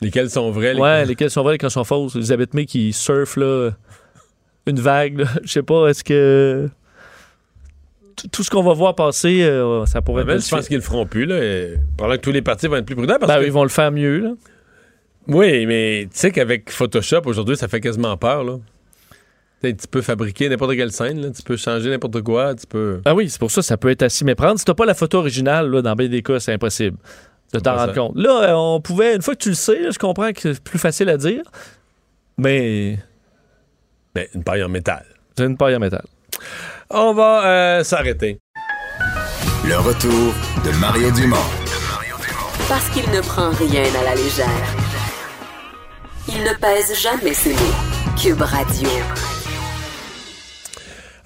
Lesquelles 0.00 0.30
sont 0.30 0.50
vraies, 0.50 0.74
lesquelles- 0.74 0.80
Ouais, 0.82 1.04
lesquelles 1.06 1.30
sont 1.30 1.42
vraies, 1.42 1.52
lesquelles 1.54 1.70
sont 1.70 1.84
fausses. 1.84 2.14
Elisabeth 2.14 2.54
May 2.54 2.66
qui 2.66 2.92
surfe, 2.92 3.36
là, 3.36 3.70
une 4.66 4.78
vague. 4.80 5.26
Je 5.44 5.48
sais 5.52 5.62
pas, 5.62 5.88
est-ce 5.88 6.04
que... 6.04 6.68
Tout- 8.32 8.42
ce 8.42 8.50
qu'on 8.50 8.62
va 8.64 8.72
voir 8.74 8.94
passer, 8.96 9.42
euh, 9.42 9.86
ça 9.86 10.02
pourrait 10.02 10.22
Ah, 10.22 10.26
ben, 10.26 10.36
être... 10.38 10.44
je 10.44 10.50
pense 10.50 10.66
qu'ils 10.66 10.76
le 10.78 10.82
feront 10.82 11.06
plus, 11.06 11.24
là. 11.24 11.36
Probablement 11.96 12.18
que 12.18 12.24
tous 12.24 12.32
les 12.32 12.42
partis 12.42 12.66
vont 12.66 12.76
être 12.76 12.84
plus 12.86 12.96
prudents. 12.96 13.16
Parce 13.20 13.32
Ben, 13.32 13.40
que... 13.40 13.44
ils 13.46 13.52
vont 13.52 13.62
le 13.62 13.68
faire 13.68 13.92
mieux, 13.92 14.18
là. 14.18 14.30
Oui, 15.28 15.66
mais 15.66 16.08
tu 16.10 16.18
sais 16.18 16.30
qu'avec 16.32 16.70
Photoshop, 16.70 17.22
aujourd'hui, 17.26 17.56
ça 17.56 17.68
fait 17.68 17.80
quasiment 17.80 18.16
peur, 18.16 18.42
là. 18.44 18.56
Tu 19.62 19.74
peux 19.90 20.02
fabriquer 20.02 20.48
n'importe 20.48 20.74
quelle 20.76 20.92
scène, 20.92 21.20
là. 21.20 21.30
tu 21.30 21.42
peux 21.42 21.56
changer 21.56 21.90
n'importe 21.90 22.22
quoi, 22.22 22.54
tu 22.54 22.64
peux... 22.66 23.00
Ah 23.04 23.14
oui, 23.14 23.28
c'est 23.28 23.40
pour 23.40 23.50
ça 23.50 23.60
ça 23.60 23.76
peut 23.76 23.90
être 23.90 24.02
à 24.02 24.08
s'y 24.08 24.24
méprendre. 24.24 24.58
Si 24.58 24.64
t'as 24.64 24.74
pas 24.74 24.86
la 24.86 24.94
photo 24.94 25.18
originale, 25.18 25.68
là, 25.68 25.82
dans 25.82 25.94
bien 25.96 26.08
des 26.08 26.22
cas, 26.22 26.38
c'est 26.40 26.52
impossible 26.52 26.96
de 27.52 27.58
t'en 27.60 27.76
rendre 27.76 27.94
compte. 27.94 28.12
Là, 28.16 28.50
euh, 28.50 28.52
on 28.54 28.80
pouvait, 28.80 29.14
une 29.16 29.22
fois 29.22 29.34
que 29.34 29.42
tu 29.42 29.48
le 29.50 29.54
sais, 29.54 29.80
là, 29.80 29.90
je 29.90 29.98
comprends 29.98 30.32
que 30.32 30.40
c'est 30.54 30.62
plus 30.62 30.78
facile 30.78 31.08
à 31.08 31.16
dire, 31.16 31.42
mais 32.36 32.98
Ben, 34.14 34.26
une 34.34 34.44
paille 34.44 34.62
en 34.62 34.68
métal. 34.68 35.04
c'est 35.36 35.44
une 35.44 35.56
paille 35.56 35.76
en 35.76 35.80
métal. 35.80 36.04
On 36.90 37.12
va 37.14 37.46
euh, 37.46 37.84
s'arrêter. 37.84 38.38
Le 39.66 39.76
retour 39.78 40.34
de 40.64 40.70
Mario 40.80 41.10
Dumont. 41.10 41.36
Parce 42.68 42.88
qu'il 42.90 43.08
ne 43.10 43.20
prend 43.20 43.50
rien 43.50 43.84
à 44.00 44.04
la 44.04 44.14
légère. 44.14 44.74
Il 46.28 46.42
ne 46.42 46.54
pèse 46.58 46.98
jamais 47.00 47.32
ses 47.34 47.52
mots. 47.54 48.14
Cube 48.20 48.42
Radio. 48.42 48.88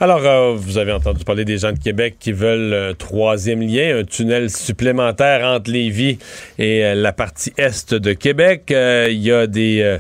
Alors, 0.03 0.27
euh, 0.27 0.55
vous 0.57 0.79
avez 0.79 0.91
entendu 0.91 1.23
parler 1.23 1.45
des 1.45 1.59
gens 1.59 1.71
de 1.71 1.79
Québec 1.79 2.17
qui 2.19 2.33
veulent 2.33 2.91
un 2.91 2.93
troisième 2.93 3.63
lien, 3.63 4.01
un 4.01 4.03
tunnel 4.03 4.51
supplémentaire 4.51 5.47
entre 5.47 5.71
Lévis 5.71 6.19
et 6.59 6.85
euh, 6.85 6.97
la 6.97 7.13
partie 7.13 7.53
est 7.57 7.95
de 7.95 8.13
Québec. 8.13 8.65
Euh, 8.73 9.07
Il 9.09 9.23
y 9.23 9.31
a 9.31 9.47
des 9.47 9.81
euh, 9.81 9.99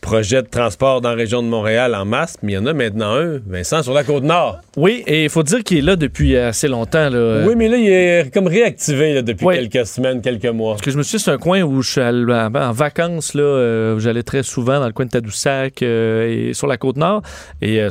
projets 0.00 0.42
de 0.42 0.48
transport 0.48 1.00
dans 1.00 1.10
la 1.10 1.14
région 1.14 1.40
de 1.40 1.46
Montréal 1.46 1.94
en 1.94 2.04
masse, 2.04 2.36
mais 2.42 2.50
il 2.50 2.54
y 2.56 2.58
en 2.58 2.66
a 2.66 2.72
maintenant 2.72 3.14
un, 3.14 3.38
Vincent, 3.46 3.84
sur 3.84 3.94
la 3.94 4.02
côte 4.02 4.24
nord. 4.24 4.58
Oui, 4.76 5.04
et 5.06 5.22
il 5.22 5.30
faut 5.30 5.44
dire 5.44 5.62
qu'il 5.62 5.78
est 5.78 5.82
là 5.82 5.94
depuis 5.94 6.36
assez 6.36 6.66
longtemps. 6.66 7.08
Là. 7.08 7.44
Oui, 7.46 7.54
mais 7.56 7.68
là, 7.68 7.76
il 7.76 7.88
est 7.88 8.34
comme 8.34 8.48
réactivé 8.48 9.14
là, 9.14 9.22
depuis 9.22 9.46
Ouais. 9.46 9.68
quelques 9.68 9.86
semaines, 9.86 10.20
quelques 10.20 10.46
mois. 10.46 10.72
Parce 10.72 10.82
que 10.82 10.90
je 10.90 10.98
me 10.98 11.04
suis 11.04 11.18
dit, 11.18 11.22
c'est 11.22 11.30
un 11.30 11.38
coin 11.38 11.62
où 11.62 11.80
je 11.80 11.92
suis 11.92 12.00
allé 12.00 12.24
en, 12.32 12.72
vacances, 12.72 13.34
là, 13.34 13.42
euh, 13.42 13.94
où 13.94 14.00
j'allais 14.00 14.24
très 14.24 14.42
souvent 14.42 14.80
dans 14.80 14.86
le 14.86 14.92
coin 14.92 15.06
de 15.06 15.10
Tadoussac 15.12 15.80
euh, 15.82 16.48
et 16.50 16.54
sur 16.54 16.66
la 16.66 16.76
côte 16.76 16.96
nord. 16.96 17.22
Et 17.62 17.80
euh, 17.80 17.88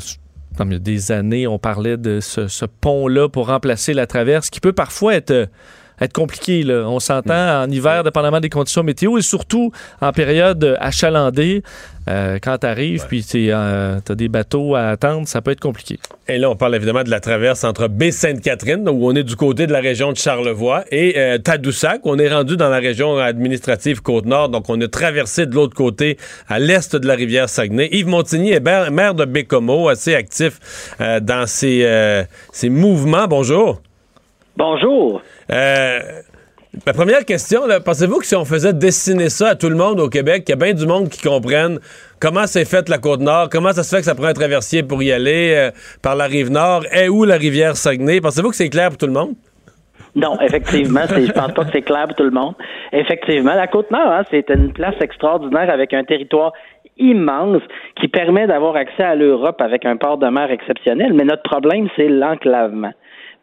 comme 0.57 0.77
des 0.77 1.11
années, 1.11 1.47
on 1.47 1.59
parlait 1.59 1.97
de 1.97 2.19
ce, 2.19 2.47
ce 2.47 2.65
pont-là 2.65 3.29
pour 3.29 3.47
remplacer 3.47 3.93
la 3.93 4.07
traverse, 4.07 4.49
qui 4.49 4.59
peut 4.59 4.73
parfois 4.73 5.15
être, 5.15 5.31
euh, 5.31 5.45
être 6.01 6.13
compliqué. 6.13 6.63
Là. 6.63 6.85
On 6.87 6.99
s'entend 6.99 7.63
en 7.63 7.69
hiver, 7.69 8.03
dépendamment 8.03 8.39
des 8.39 8.49
conditions 8.49 8.83
météo, 8.83 9.17
et 9.17 9.21
surtout 9.21 9.71
en 10.01 10.11
période 10.11 10.63
euh, 10.63 10.75
achalandée, 10.79 11.63
euh, 12.09 12.37
quand 12.41 12.57
tu 12.57 12.67
arrives, 12.67 13.05
puis 13.07 13.23
tu 13.23 13.51
as 13.51 14.01
des 14.09 14.27
bateaux 14.27 14.75
à 14.75 14.89
attendre, 14.89 15.27
ça 15.27 15.41
peut 15.41 15.51
être 15.51 15.61
compliqué. 15.61 15.99
Et 16.27 16.37
là, 16.37 16.49
on 16.49 16.55
parle 16.55 16.75
évidemment 16.75 17.03
de 17.03 17.09
la 17.09 17.19
traverse 17.19 17.63
entre 17.63 17.87
Baie-Sainte-Catherine, 17.87 18.87
où 18.89 19.07
on 19.07 19.15
est 19.15 19.23
du 19.23 19.35
côté 19.35 19.67
de 19.67 19.71
la 19.71 19.79
région 19.79 20.11
de 20.11 20.17
Charlevoix, 20.17 20.83
et 20.91 21.15
euh, 21.17 21.37
Tadoussac, 21.37 22.05
où 22.05 22.11
on 22.11 22.17
est 22.17 22.29
rendu 22.29 22.57
dans 22.57 22.69
la 22.69 22.79
région 22.79 23.17
administrative 23.17 24.01
Côte-Nord. 24.01 24.49
Donc, 24.49 24.69
on 24.69 24.79
a 24.81 24.87
traversé 24.87 25.45
de 25.45 25.55
l'autre 25.55 25.75
côté, 25.75 26.17
à 26.49 26.59
l'est 26.59 26.95
de 26.95 27.07
la 27.07 27.15
rivière 27.15 27.49
Saguenay. 27.49 27.89
Yves 27.91 28.07
Montigny 28.07 28.51
est 28.51 28.59
maire 28.59 29.13
de 29.15 29.25
Bécomo, 29.25 29.89
assez 29.89 30.15
actif 30.15 30.59
euh, 31.01 31.19
dans 31.19 31.47
ses, 31.47 31.81
euh, 31.83 32.23
ses 32.51 32.69
mouvements. 32.69 33.27
Bonjour. 33.27 33.81
Bonjour. 34.55 35.21
Euh, 35.51 35.99
ma 36.85 36.93
première 36.93 37.25
question, 37.25 37.61
pensez-vous 37.83 38.19
que 38.19 38.25
si 38.25 38.35
on 38.35 38.45
faisait 38.45 38.73
dessiner 38.73 39.29
ça 39.29 39.49
à 39.49 39.55
tout 39.55 39.69
le 39.69 39.75
monde 39.75 39.99
au 39.99 40.09
Québec, 40.09 40.45
qu'il 40.45 40.53
y 40.53 40.57
a 40.61 40.63
bien 40.63 40.75
du 40.75 40.85
monde 40.85 41.09
qui 41.09 41.27
comprenne 41.27 41.79
comment 42.19 42.45
c'est 42.45 42.65
fait 42.65 42.87
la 42.87 42.99
Côte-Nord, 42.99 43.49
comment 43.49 43.71
ça 43.71 43.81
se 43.81 43.95
fait 43.95 44.01
que 44.01 44.05
ça 44.05 44.13
prend 44.13 44.27
un 44.27 44.33
traversier 44.33 44.83
pour 44.83 45.01
y 45.01 45.11
aller 45.11 45.55
euh, 45.55 45.71
par 46.03 46.15
la 46.15 46.25
rive 46.25 46.51
nord, 46.51 46.83
et 46.93 47.09
où 47.09 47.23
la 47.23 47.35
rivière 47.35 47.75
Saguenay, 47.75 48.21
pensez-vous 48.21 48.49
que 48.49 48.55
c'est 48.55 48.69
clair 48.69 48.89
pour 48.89 48.97
tout 48.97 49.07
le 49.07 49.13
monde? 49.13 49.33
Non, 50.15 50.39
effectivement, 50.41 51.01
je 51.09 51.31
pense 51.31 51.53
pas 51.53 51.65
que 51.65 51.71
c'est 51.73 51.81
clair 51.81 52.05
pour 52.05 52.15
tout 52.15 52.23
le 52.23 52.29
monde. 52.29 52.53
Effectivement, 52.91 53.55
la 53.55 53.65
Côte-Nord, 53.65 54.11
hein, 54.11 54.23
c'est 54.29 54.47
une 54.51 54.71
place 54.71 54.93
extraordinaire 55.01 55.71
avec 55.71 55.91
un 55.95 56.03
territoire 56.03 56.53
immense 56.99 57.63
qui 57.99 58.07
permet 58.07 58.45
d'avoir 58.45 58.75
accès 58.75 59.01
à 59.01 59.15
l'Europe 59.15 59.59
avec 59.59 59.83
un 59.83 59.97
port 59.97 60.19
de 60.19 60.27
mer 60.27 60.51
exceptionnel, 60.51 61.13
mais 61.13 61.23
notre 61.23 61.41
problème, 61.41 61.87
c'est 61.95 62.07
l'enclavement. 62.07 62.91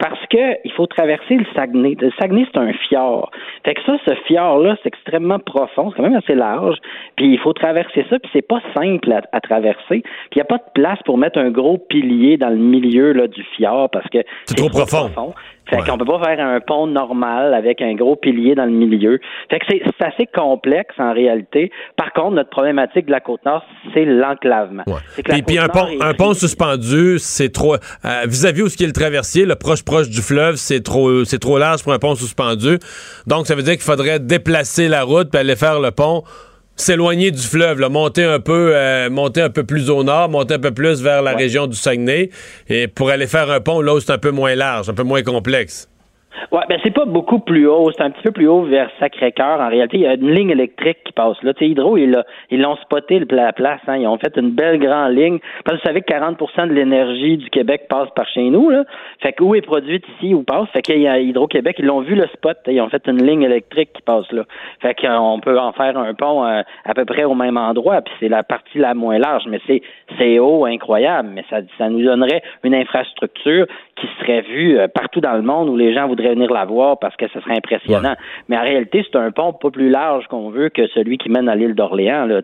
Parce 0.00 0.26
que 0.30 0.56
il 0.64 0.72
faut 0.72 0.86
traverser 0.86 1.36
le 1.36 1.44
Saguenay. 1.54 1.94
Le 2.00 2.10
Saguenay, 2.18 2.46
c'est 2.52 2.58
un 2.58 2.72
fjord. 2.88 3.30
Fait 3.64 3.74
que 3.74 3.82
ça, 3.84 3.96
ce 4.08 4.14
fjord-là, 4.26 4.76
c'est 4.82 4.88
extrêmement 4.88 5.38
profond, 5.38 5.90
c'est 5.90 5.96
quand 5.98 6.02
même 6.02 6.16
assez 6.16 6.34
large. 6.34 6.78
Puis 7.16 7.34
il 7.34 7.38
faut 7.38 7.52
traverser 7.52 8.06
ça, 8.08 8.18
puis 8.18 8.30
c'est 8.32 8.46
pas 8.46 8.60
simple 8.74 9.12
à, 9.12 9.40
traverser. 9.40 10.00
Puis 10.00 10.36
il 10.36 10.38
n'y 10.38 10.42
a 10.42 10.46
pas 10.46 10.56
de 10.56 10.72
place 10.74 10.98
pour 11.04 11.18
mettre 11.18 11.38
un 11.38 11.50
gros 11.50 11.76
pilier 11.76 12.38
dans 12.38 12.48
le 12.48 12.56
milieu 12.56 13.12
là, 13.12 13.28
du 13.28 13.42
fjord 13.56 13.90
parce 13.90 14.08
que 14.08 14.18
c'est 14.46 14.56
trop, 14.56 14.70
profond. 14.70 15.34
Fait 15.70 15.82
qu'on 15.82 15.98
peut 15.98 16.04
pas 16.04 16.22
faire 16.24 16.40
un 16.40 16.60
pont 16.60 16.86
normal 16.86 17.54
avec 17.54 17.80
un 17.80 17.94
gros 17.94 18.16
pilier 18.16 18.54
dans 18.54 18.64
le 18.64 18.72
milieu. 18.72 19.20
Fait 19.50 19.58
que 19.58 19.66
c'est 19.68 20.04
assez 20.04 20.26
complexe 20.26 20.94
en 20.98 21.12
réalité. 21.12 21.70
Par 21.96 22.12
contre, 22.12 22.32
notre 22.32 22.50
problématique 22.50 23.06
de 23.06 23.12
la 23.12 23.20
côte 23.20 23.44
nord, 23.44 23.64
c'est 23.94 24.04
l'enclavement. 24.04 24.84
Et 25.32 25.42
puis 25.42 25.58
un 25.58 25.68
pont, 25.68 25.86
un 26.00 26.14
pont 26.14 26.34
suspendu, 26.34 27.18
c'est 27.18 27.52
trop 27.52 27.74
euh, 27.74 27.78
vis-à-vis 28.26 28.62
où 28.62 28.68
ce 28.68 28.76
qui 28.76 28.84
est 28.84 28.88
le 28.88 28.92
traversier, 28.92 29.46
le 29.46 29.54
proche 29.54 29.84
proche 29.84 30.08
du 30.08 30.20
fleuve, 30.20 30.56
c'est 30.56 30.82
trop 30.82 31.24
c'est 31.24 31.38
trop 31.38 31.58
large 31.58 31.82
pour 31.82 31.92
un 31.92 31.98
pont 31.98 32.14
suspendu. 32.14 32.78
Donc 33.26 33.46
ça 33.46 33.54
veut 33.54 33.62
dire 33.62 33.74
qu'il 33.74 33.82
faudrait 33.82 34.18
déplacer 34.18 34.88
la 34.88 35.04
route 35.04 35.30
puis 35.30 35.40
aller 35.40 35.56
faire 35.56 35.80
le 35.80 35.90
pont 35.90 36.22
s'éloigner 36.80 37.30
du 37.30 37.42
fleuve, 37.42 37.80
là, 37.80 37.88
monter 37.88 38.24
un 38.24 38.40
peu, 38.40 38.72
euh, 38.74 39.10
monter 39.10 39.42
un 39.42 39.50
peu 39.50 39.64
plus 39.64 39.90
au 39.90 40.02
nord, 40.02 40.28
monter 40.28 40.54
un 40.54 40.58
peu 40.58 40.72
plus 40.72 41.02
vers 41.02 41.22
la 41.22 41.34
région 41.34 41.66
du 41.66 41.76
Saguenay, 41.76 42.30
et 42.68 42.88
pour 42.88 43.10
aller 43.10 43.26
faire 43.26 43.50
un 43.50 43.60
pont 43.60 43.80
là 43.80 43.94
où 43.94 44.00
c'est 44.00 44.12
un 44.12 44.18
peu 44.18 44.30
moins 44.30 44.54
large, 44.54 44.88
un 44.88 44.94
peu 44.94 45.02
moins 45.02 45.22
complexe. 45.22 45.88
Ouais, 46.52 46.62
ben 46.68 46.78
c'est 46.82 46.92
pas 46.92 47.04
beaucoup 47.04 47.40
plus 47.40 47.66
haut, 47.66 47.90
c'est 47.90 48.02
un 48.02 48.10
petit 48.10 48.22
peu 48.22 48.30
plus 48.30 48.46
haut 48.46 48.62
vers 48.62 48.88
Sacré-Cœur. 49.00 49.60
En 49.60 49.68
réalité, 49.68 49.98
il 49.98 50.02
y 50.02 50.06
a 50.06 50.14
une 50.14 50.30
ligne 50.30 50.50
électrique 50.50 50.98
qui 51.04 51.12
passe 51.12 51.40
là. 51.42 51.52
Tu 51.54 51.64
sais, 51.64 51.70
Hydro, 51.70 51.96
ils, 51.96 52.22
l'ont 52.52 52.76
spoté 52.76 53.20
la 53.30 53.52
place. 53.52 53.80
Hein. 53.88 53.96
Ils 53.96 54.06
ont 54.06 54.18
fait 54.18 54.36
une 54.36 54.50
belle 54.50 54.78
grande 54.78 55.12
ligne. 55.12 55.38
Parce 55.64 55.78
que 55.78 55.82
vous 55.82 55.88
savez 55.88 56.02
que 56.02 56.12
40% 56.12 56.68
de 56.68 56.72
l'énergie 56.72 57.36
du 57.36 57.50
Québec 57.50 57.86
passe 57.88 58.08
par 58.14 58.28
chez 58.28 58.48
nous. 58.48 58.70
Là. 58.70 58.84
Fait 59.20 59.32
que 59.32 59.42
où 59.42 59.54
est 59.54 59.60
produite 59.60 60.04
ici, 60.16 60.34
où 60.34 60.42
passe. 60.42 60.68
Fait 60.70 60.82
qu'il 60.82 61.00
y 61.00 61.08
a 61.08 61.18
Hydro-Québec, 61.18 61.76
ils 61.78 61.86
l'ont 61.86 62.00
vu 62.00 62.14
le 62.14 62.26
spot. 62.28 62.58
Ils 62.68 62.80
ont 62.80 62.88
fait 62.88 63.06
une 63.08 63.24
ligne 63.24 63.42
électrique 63.42 63.92
qui 63.92 64.02
passe 64.02 64.30
là. 64.30 64.44
Fait 64.80 64.94
qu'on 64.94 65.40
peut 65.40 65.58
en 65.58 65.72
faire 65.72 65.98
un 65.98 66.14
pont 66.14 66.44
euh, 66.44 66.62
à 66.84 66.94
peu 66.94 67.04
près 67.04 67.24
au 67.24 67.34
même 67.34 67.56
endroit. 67.56 68.02
Puis 68.02 68.14
c'est 68.20 68.28
la 68.28 68.44
partie 68.44 68.78
la 68.78 68.94
moins 68.94 69.18
large, 69.18 69.44
mais 69.48 69.60
c'est 69.66 69.82
c'est 70.18 70.38
haut, 70.38 70.64
incroyable. 70.64 71.30
Mais 71.32 71.44
ça, 71.50 71.58
ça 71.76 71.88
nous 71.88 72.04
donnerait 72.04 72.42
une 72.62 72.74
infrastructure 72.74 73.66
qui 73.96 74.06
serait 74.20 74.42
vue 74.42 74.78
euh, 74.78 74.88
partout 74.88 75.20
dans 75.20 75.34
le 75.34 75.42
monde 75.42 75.68
où 75.68 75.76
les 75.76 75.92
gens 75.92 76.06
voudraient 76.06 76.19
venir 76.28 76.52
la 76.52 76.64
voir 76.64 76.98
parce 76.98 77.16
que 77.16 77.26
ce 77.28 77.40
serait 77.40 77.56
impressionnant. 77.56 78.14
Mais 78.48 78.56
en 78.56 78.62
réalité, 78.62 79.04
c'est 79.10 79.18
un 79.18 79.30
pont 79.30 79.52
pas 79.52 79.70
plus 79.70 79.88
large 79.88 80.26
qu'on 80.28 80.50
veut 80.50 80.68
que 80.68 80.86
celui 80.88 81.18
qui 81.18 81.30
mène 81.30 81.48
à 81.48 81.54
l'île 81.54 81.74
d'Orléans. 81.74 82.26
Là, 82.26 82.40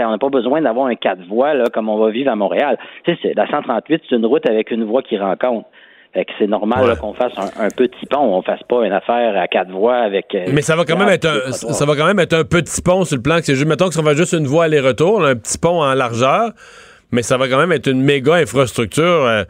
on 0.00 0.10
n'a 0.10 0.18
pas 0.18 0.28
besoin 0.28 0.60
d'avoir 0.60 0.86
un 0.86 0.94
quatre 0.94 1.22
voies 1.26 1.54
là, 1.54 1.64
comme 1.72 1.88
on 1.88 1.98
va 1.98 2.10
vivre 2.10 2.30
à 2.30 2.36
Montréal. 2.36 2.78
la 3.06 3.46
138, 3.48 4.02
c'est 4.08 4.16
une 4.16 4.26
route 4.26 4.48
avec 4.48 4.70
une 4.70 4.84
voie 4.84 5.02
qui 5.02 5.18
rencontre. 5.18 5.68
Fait 6.14 6.24
que 6.24 6.30
c'est 6.38 6.46
normal 6.46 6.96
qu'on 7.00 7.12
fasse 7.12 7.32
un, 7.36 7.68
petit 7.70 8.06
pont, 8.08 8.20
on 8.20 8.42
fasse 8.42 8.62
pas 8.68 8.86
une 8.86 8.92
affaire 8.92 9.36
à 9.36 9.48
quatre 9.48 9.72
voies 9.72 9.96
avec. 9.96 10.32
Euh, 10.32 10.44
Mais 10.52 10.62
ça 10.62 10.76
va 10.76 10.84
quand 10.84 10.96
même 10.96 11.08
être 11.08 11.26
un, 11.26 11.50
ça 11.50 11.84
va 11.84 11.96
quand 11.96 12.06
même 12.06 12.20
être 12.20 12.34
un 12.34 12.44
petit 12.44 12.82
pont 12.82 13.04
sur 13.04 13.16
le 13.16 13.22
plan 13.22 13.38
que 13.38 13.46
c'est 13.46 13.56
juste 13.56 13.66
mettons 13.66 13.88
que 13.88 13.94
ça 13.94 14.02
va 14.02 14.14
juste 14.14 14.32
une 14.32 14.46
voie 14.46 14.66
aller-retour, 14.66 15.24
un 15.24 15.34
petit 15.34 15.58
pont 15.58 15.82
en 15.82 15.92
largeur, 15.92 16.52
mais 17.10 17.22
ça 17.22 17.36
va 17.36 17.48
quand 17.48 17.58
même 17.58 17.72
être 17.72 17.88
une 17.88 18.00
méga 18.00 18.34
infrastructure. 18.34 19.02
Euh, 19.02 19.42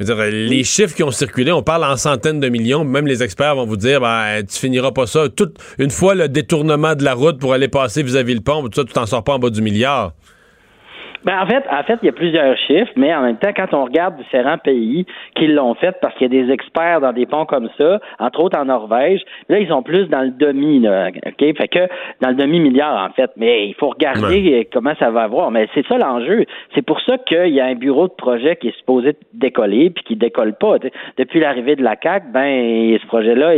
les 0.00 0.64
chiffres 0.64 0.94
qui 0.94 1.02
ont 1.02 1.10
circulé, 1.10 1.52
on 1.52 1.62
parle 1.62 1.84
en 1.84 1.96
centaines 1.96 2.40
de 2.40 2.48
millions. 2.48 2.84
Même 2.84 3.06
les 3.06 3.22
experts 3.22 3.56
vont 3.56 3.66
vous 3.66 3.76
dire, 3.76 4.00
ben, 4.00 4.42
tu 4.44 4.58
finiras 4.58 4.92
pas 4.92 5.06
ça. 5.06 5.28
Tout, 5.28 5.52
une 5.78 5.90
fois 5.90 6.14
le 6.14 6.28
détournement 6.28 6.94
de 6.94 7.04
la 7.04 7.14
route 7.14 7.38
pour 7.38 7.52
aller 7.52 7.68
passer 7.68 8.02
vis-à-vis 8.02 8.34
le 8.34 8.40
pont, 8.40 8.62
tout 8.68 8.80
ça, 8.80 8.84
tu 8.84 8.92
t'en 8.92 9.06
sors 9.06 9.22
pas 9.22 9.34
en 9.34 9.38
bas 9.38 9.50
du 9.50 9.62
milliard. 9.62 10.12
Ben, 11.24 11.40
en 11.40 11.46
fait, 11.46 11.64
en 11.70 11.82
fait, 11.84 11.98
il 12.02 12.06
y 12.06 12.08
a 12.08 12.12
plusieurs 12.12 12.56
chiffres, 12.58 12.92
mais 12.96 13.14
en 13.14 13.22
même 13.22 13.36
temps, 13.36 13.52
quand 13.56 13.72
on 13.72 13.84
regarde 13.84 14.16
différents 14.18 14.58
pays 14.58 15.06
qui 15.34 15.46
l'ont 15.46 15.74
fait, 15.74 15.96
parce 16.00 16.14
qu'il 16.16 16.32
y 16.32 16.38
a 16.38 16.44
des 16.44 16.52
experts 16.52 17.00
dans 17.00 17.12
des 17.12 17.26
ponts 17.26 17.46
comme 17.46 17.68
ça, 17.78 17.98
entre 18.18 18.40
autres 18.40 18.58
en 18.58 18.66
Norvège, 18.66 19.22
là, 19.48 19.58
ils 19.58 19.68
sont 19.68 19.82
plus 19.82 20.06
dans 20.08 20.20
le 20.20 20.30
demi, 20.30 20.80
là, 20.80 21.08
OK? 21.26 21.38
Fait 21.38 21.68
que 21.68 21.88
dans 22.20 22.28
le 22.28 22.34
demi-milliard, 22.34 23.08
en 23.08 23.12
fait. 23.14 23.30
Mais 23.36 23.68
il 23.68 23.74
faut 23.74 23.88
regarder 23.88 24.68
comment 24.72 24.94
ça 24.98 25.10
va 25.10 25.22
avoir. 25.22 25.50
Mais 25.50 25.68
c'est 25.74 25.86
ça 25.86 25.96
l'enjeu. 25.96 26.44
C'est 26.74 26.82
pour 26.82 27.00
ça 27.00 27.16
qu'il 27.18 27.54
y 27.54 27.60
a 27.60 27.66
un 27.66 27.74
bureau 27.74 28.08
de 28.08 28.12
projet 28.12 28.56
qui 28.56 28.68
est 28.68 28.78
supposé 28.78 29.16
décoller, 29.32 29.90
puis 29.90 30.04
qui 30.04 30.16
décolle 30.16 30.54
pas. 30.54 30.76
Depuis 31.16 31.40
l'arrivée 31.40 31.76
de 31.76 31.82
la 31.82 31.96
CAC, 31.96 32.30
ben, 32.32 32.98
ce 33.00 33.06
projet-là, 33.06 33.54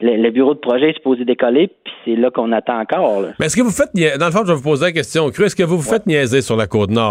le, 0.00 0.30
bureau 0.30 0.54
de 0.54 0.60
projet 0.60 0.90
est 0.90 0.94
supposé 0.94 1.24
décoller, 1.24 1.68
puis 1.84 1.92
c'est 2.04 2.16
là 2.16 2.30
qu'on 2.30 2.52
attend 2.52 2.80
encore. 2.80 3.22
Mais 3.38 3.46
est-ce 3.46 3.56
que 3.56 3.62
vous 3.62 3.70
faites, 3.70 3.90
dans 4.18 4.26
le 4.26 4.32
fond, 4.32 4.42
je 4.44 4.52
vais 4.52 4.56
vous 4.56 4.62
poser 4.62 4.86
la 4.86 4.92
question, 4.92 5.28
cru, 5.30 5.44
est-ce 5.44 5.56
que 5.56 5.62
vous 5.62 5.76
vous 5.76 5.90
faites 5.90 6.06
niaiser 6.06 6.40
sur 6.40 6.56
la 6.56 6.66
côte 6.66 6.90
nord? 6.90 7.01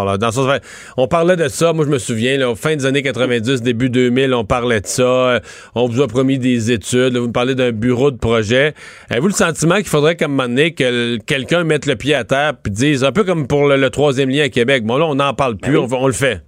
On 0.97 1.07
parlait 1.07 1.35
de 1.35 1.47
ça, 1.47 1.73
moi 1.73 1.85
je 1.85 1.89
me 1.89 1.97
souviens, 1.97 2.37
là, 2.37 2.53
fin 2.55 2.75
des 2.75 2.85
années 2.85 3.01
90, 3.01 3.61
début 3.61 3.89
2000, 3.89 4.33
on 4.33 4.45
parlait 4.45 4.81
de 4.81 4.85
ça. 4.85 5.03
Euh, 5.03 5.39
on 5.75 5.87
vous 5.87 6.01
a 6.01 6.07
promis 6.07 6.39
des 6.39 6.71
études. 6.71 7.15
vous 7.17 7.27
me 7.27 7.33
parlez 7.33 7.55
d'un 7.55 7.71
bureau 7.71 8.11
de 8.11 8.17
projet. 8.17 8.73
Avez-vous 9.09 9.27
le 9.27 9.33
sentiment 9.33 9.75
qu'il 9.75 9.87
faudrait 9.87 10.15
qu'à 10.15 10.25
un 10.25 10.29
moment 10.29 10.47
donné, 10.47 10.73
que 10.73 11.17
quelqu'un 11.17 11.63
mette 11.63 11.85
le 11.85 11.95
pied 11.95 12.15
à 12.15 12.23
terre 12.23 12.53
et 12.65 12.69
dise, 12.69 13.03
un 13.03 13.11
peu 13.11 13.23
comme 13.23 13.47
pour 13.47 13.67
le, 13.67 13.89
troisième 13.89 14.29
lien 14.29 14.43
à 14.43 14.49
Québec, 14.49 14.83
bon 14.85 14.97
là, 14.97 15.05
on 15.05 15.15
n'en 15.15 15.33
parle 15.33 15.57
plus, 15.57 15.73
ben 15.73 15.97
on, 15.99 16.07
le 16.07 16.13
fait. 16.13 16.41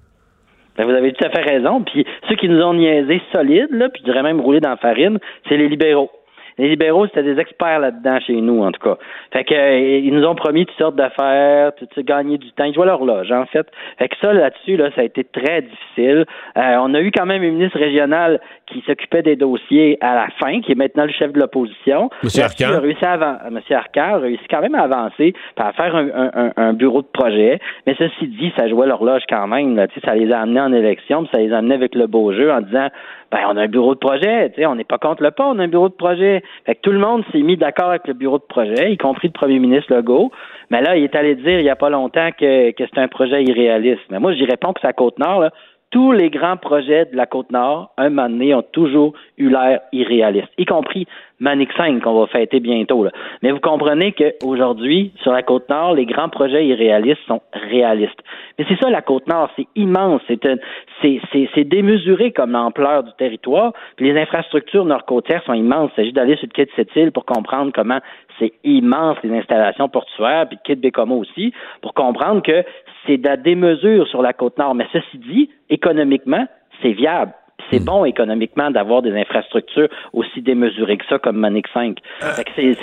Ben, 0.77 0.85
vous 0.85 0.91
avez 0.91 1.13
tout 1.13 1.25
à 1.25 1.29
fait 1.29 1.41
raison. 1.41 1.83
Puis 1.83 2.05
ceux 2.29 2.35
qui 2.35 2.47
nous 2.49 2.61
ont 2.61 2.73
niaisé 2.73 3.21
solides, 3.31 3.71
là, 3.71 3.89
puis 3.89 4.01
je 4.05 4.11
dirais 4.11 4.23
même 4.23 4.39
roulé 4.39 4.59
dans 4.59 4.69
la 4.69 4.77
farine, 4.77 5.19
c'est 5.49 5.57
les 5.57 5.67
libéraux. 5.67 6.09
Les 6.57 6.69
libéraux, 6.69 7.07
c'était 7.07 7.23
des 7.23 7.39
experts 7.39 7.79
là-dedans 7.79 8.19
chez 8.19 8.39
nous, 8.41 8.63
en 8.63 8.71
tout 8.71 8.81
cas. 8.81 8.97
Fait 9.31 9.43
que 9.43 9.53
euh, 9.53 9.99
ils 9.99 10.13
nous 10.13 10.25
ont 10.25 10.35
promis 10.35 10.65
toutes 10.65 10.77
sortes 10.77 10.95
d'affaires, 10.95 11.71
tout 11.75 11.87
gagner 12.03 12.37
du 12.37 12.51
temps. 12.51 12.65
Ils 12.65 12.73
jouaient 12.73 12.85
l'horloge, 12.85 13.31
en 13.31 13.45
fait. 13.45 13.67
Fait 13.97 14.09
que 14.09 14.15
ça, 14.21 14.33
là-dessus, 14.33 14.77
là, 14.77 14.89
ça 14.95 15.01
a 15.01 15.03
été 15.03 15.23
très 15.23 15.61
difficile. 15.61 16.25
Euh, 16.57 16.77
on 16.79 16.93
a 16.93 17.01
eu 17.01 17.11
quand 17.11 17.25
même 17.25 17.43
une 17.43 17.55
ministre 17.55 17.79
régionale 17.79 18.39
qui 18.67 18.81
s'occupait 18.85 19.21
des 19.21 19.35
dossiers 19.35 19.97
à 20.01 20.15
la 20.15 20.27
fin, 20.39 20.61
qui 20.61 20.71
est 20.71 20.75
maintenant 20.75 21.05
le 21.05 21.11
chef 21.11 21.31
de 21.31 21.39
l'opposition. 21.39 22.09
M. 22.23 22.29
Arcan. 22.43 22.73
A 22.73 22.79
réussi 22.79 23.05
à 23.05 23.39
M. 23.47 23.59
Arcan 23.71 24.15
a 24.15 24.17
réussi 24.17 24.43
quand 24.49 24.61
même 24.61 24.75
à 24.75 24.81
avancer, 24.81 25.33
à 25.57 25.73
faire 25.73 25.95
un, 25.95 26.73
bureau 26.73 27.01
de 27.01 27.07
projet. 27.07 27.59
Mais 27.85 27.95
ceci 27.97 28.27
dit, 28.27 28.51
ça 28.57 28.67
jouait 28.67 28.87
l'horloge 28.87 29.23
quand 29.29 29.47
même. 29.47 29.75
Là. 29.75 29.87
Ça 30.03 30.15
les 30.15 30.31
a 30.31 30.41
amenés 30.41 30.61
en 30.61 30.73
élection, 30.73 31.23
puis 31.23 31.29
ça 31.33 31.39
les 31.39 31.51
a 31.53 31.57
amenés 31.59 31.75
avec 31.75 31.95
le 31.95 32.07
beau 32.07 32.33
jeu 32.33 32.51
en 32.51 32.61
disant 32.61 32.89
ben, 33.31 33.39
on 33.47 33.57
a 33.57 33.63
un 33.63 33.67
bureau 33.67 33.95
de 33.95 33.99
projet, 33.99 34.51
tu 34.51 34.61
sais, 34.61 34.65
on 34.67 34.75
n'est 34.75 34.83
pas 34.83 34.99
contre 34.99 35.23
le 35.23 35.31
pont, 35.31 35.45
on 35.45 35.59
a 35.59 35.63
un 35.63 35.67
bureau 35.67 35.89
de 35.89 35.95
projet. 35.95 36.42
Fait 36.65 36.75
que 36.75 36.81
tout 36.81 36.91
le 36.91 36.99
monde 36.99 37.23
s'est 37.31 37.41
mis 37.41 37.57
d'accord 37.57 37.89
avec 37.89 38.07
le 38.07 38.13
bureau 38.13 38.37
de 38.37 38.43
projet, 38.43 38.93
y 38.93 38.97
compris 38.97 39.27
le 39.27 39.33
premier 39.33 39.59
ministre 39.59 39.93
Legault. 39.93 40.31
Mais 40.69 40.81
là, 40.81 40.95
il 40.95 41.03
est 41.03 41.15
allé 41.15 41.35
dire 41.35 41.59
il 41.59 41.63
n'y 41.63 41.69
a 41.69 41.75
pas 41.75 41.89
longtemps 41.89 42.29
que, 42.31 42.71
que 42.71 42.83
c'est 42.85 42.99
un 42.99 43.07
projet 43.07 43.43
irréaliste. 43.43 44.03
Mais 44.09 44.19
moi, 44.19 44.33
je 44.33 44.43
réponds 44.43 44.73
que 44.73 44.81
c'est 44.81 44.87
à 44.87 44.93
Côte-Nord, 44.93 45.41
là 45.41 45.51
tous 45.93 46.11
les 46.11 46.31
grands 46.31 46.57
projets 46.57 47.05
de 47.05 47.15
la 47.15 47.27
Côte-Nord, 47.27 47.91
un 47.97 48.09
moment 48.09 48.27
donné, 48.27 48.55
ont 48.55 48.63
toujours 48.63 49.13
eu 49.37 49.49
l'air 49.49 49.79
irréalistes, 49.91 50.51
y 50.57 50.65
compris 50.65 51.05
Manic 51.39 51.69
5 51.77 52.01
qu'on 52.01 52.19
va 52.19 52.25
fêter 52.25 52.59
bientôt. 52.59 53.05
Mais 53.43 53.51
vous 53.51 53.59
comprenez 53.59 54.11
qu'aujourd'hui, 54.13 55.11
sur 55.21 55.31
la 55.31 55.43
Côte-Nord, 55.43 55.93
les 55.93 56.07
grands 56.07 56.29
projets 56.29 56.65
irréalistes 56.65 57.21
sont 57.27 57.41
réalistes. 57.53 58.19
Mais 58.57 58.65
c'est 58.67 58.79
ça, 58.79 58.89
la 58.89 59.03
Côte-Nord, 59.03 59.51
c'est 59.55 59.67
immense, 59.75 60.21
c'est, 60.27 61.63
démesuré 61.65 62.31
comme 62.31 62.53
l'ampleur 62.53 63.03
du 63.03 63.11
territoire, 63.19 63.73
puis 63.95 64.11
les 64.11 64.19
infrastructures 64.19 64.85
nord-côtières 64.85 65.43
sont 65.43 65.53
immenses. 65.53 65.91
Il 65.93 65.95
s'agit 65.97 66.13
d'aller 66.13 66.37
sur 66.37 66.47
le 66.47 66.53
quai 66.53 66.65
de 66.65 66.71
cette 66.75 66.95
île 66.95 67.11
pour 67.11 67.25
comprendre 67.25 67.71
comment 67.71 67.99
c'est 68.39 68.53
immense 68.63 69.17
les 69.23 69.37
installations 69.37 69.89
portuaires, 69.89 70.47
puis 70.47 70.57
le 70.59 70.65
quai 70.65 70.75
de 70.75 70.81
Bécomo 70.81 71.17
aussi, 71.17 71.53
pour 71.81 71.93
comprendre 71.93 72.41
que 72.41 72.63
c'est 73.05 73.17
de 73.17 73.27
la 73.27 73.37
démesure 73.37 74.07
sur 74.07 74.21
la 74.21 74.33
côte 74.33 74.57
nord. 74.57 74.75
Mais 74.75 74.87
ceci 74.91 75.17
dit, 75.17 75.49
économiquement, 75.69 76.45
c'est 76.81 76.93
viable. 76.93 77.33
C'est 77.71 77.79
hmm. 77.79 77.85
bon 77.85 78.05
économiquement 78.05 78.71
d'avoir 78.71 79.01
des 79.01 79.15
infrastructures 79.15 79.87
aussi 80.11 80.41
démesurées 80.41 80.97
que 80.97 81.05
ça, 81.07 81.19
comme 81.19 81.37
Manic 81.37 81.67
5. 81.73 81.97
Euh. 82.23 82.73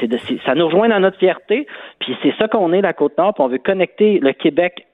ça 0.45 0.55
nous 0.55 0.67
rejoint 0.67 0.89
dans 0.89 1.01
notre 1.01 1.19
fierté, 1.19 1.67
puis 1.99 2.17
c'est 2.23 2.35
ça 2.39 2.49
qu'on 2.49 2.73
est, 2.73 2.81
la 2.81 2.93
Côte-Nord, 2.93 3.35
puis 3.35 3.45
on 3.45 3.49
veut 3.49 3.59
connecter 3.59 4.19
le 4.21 4.33
Québec 4.33 4.87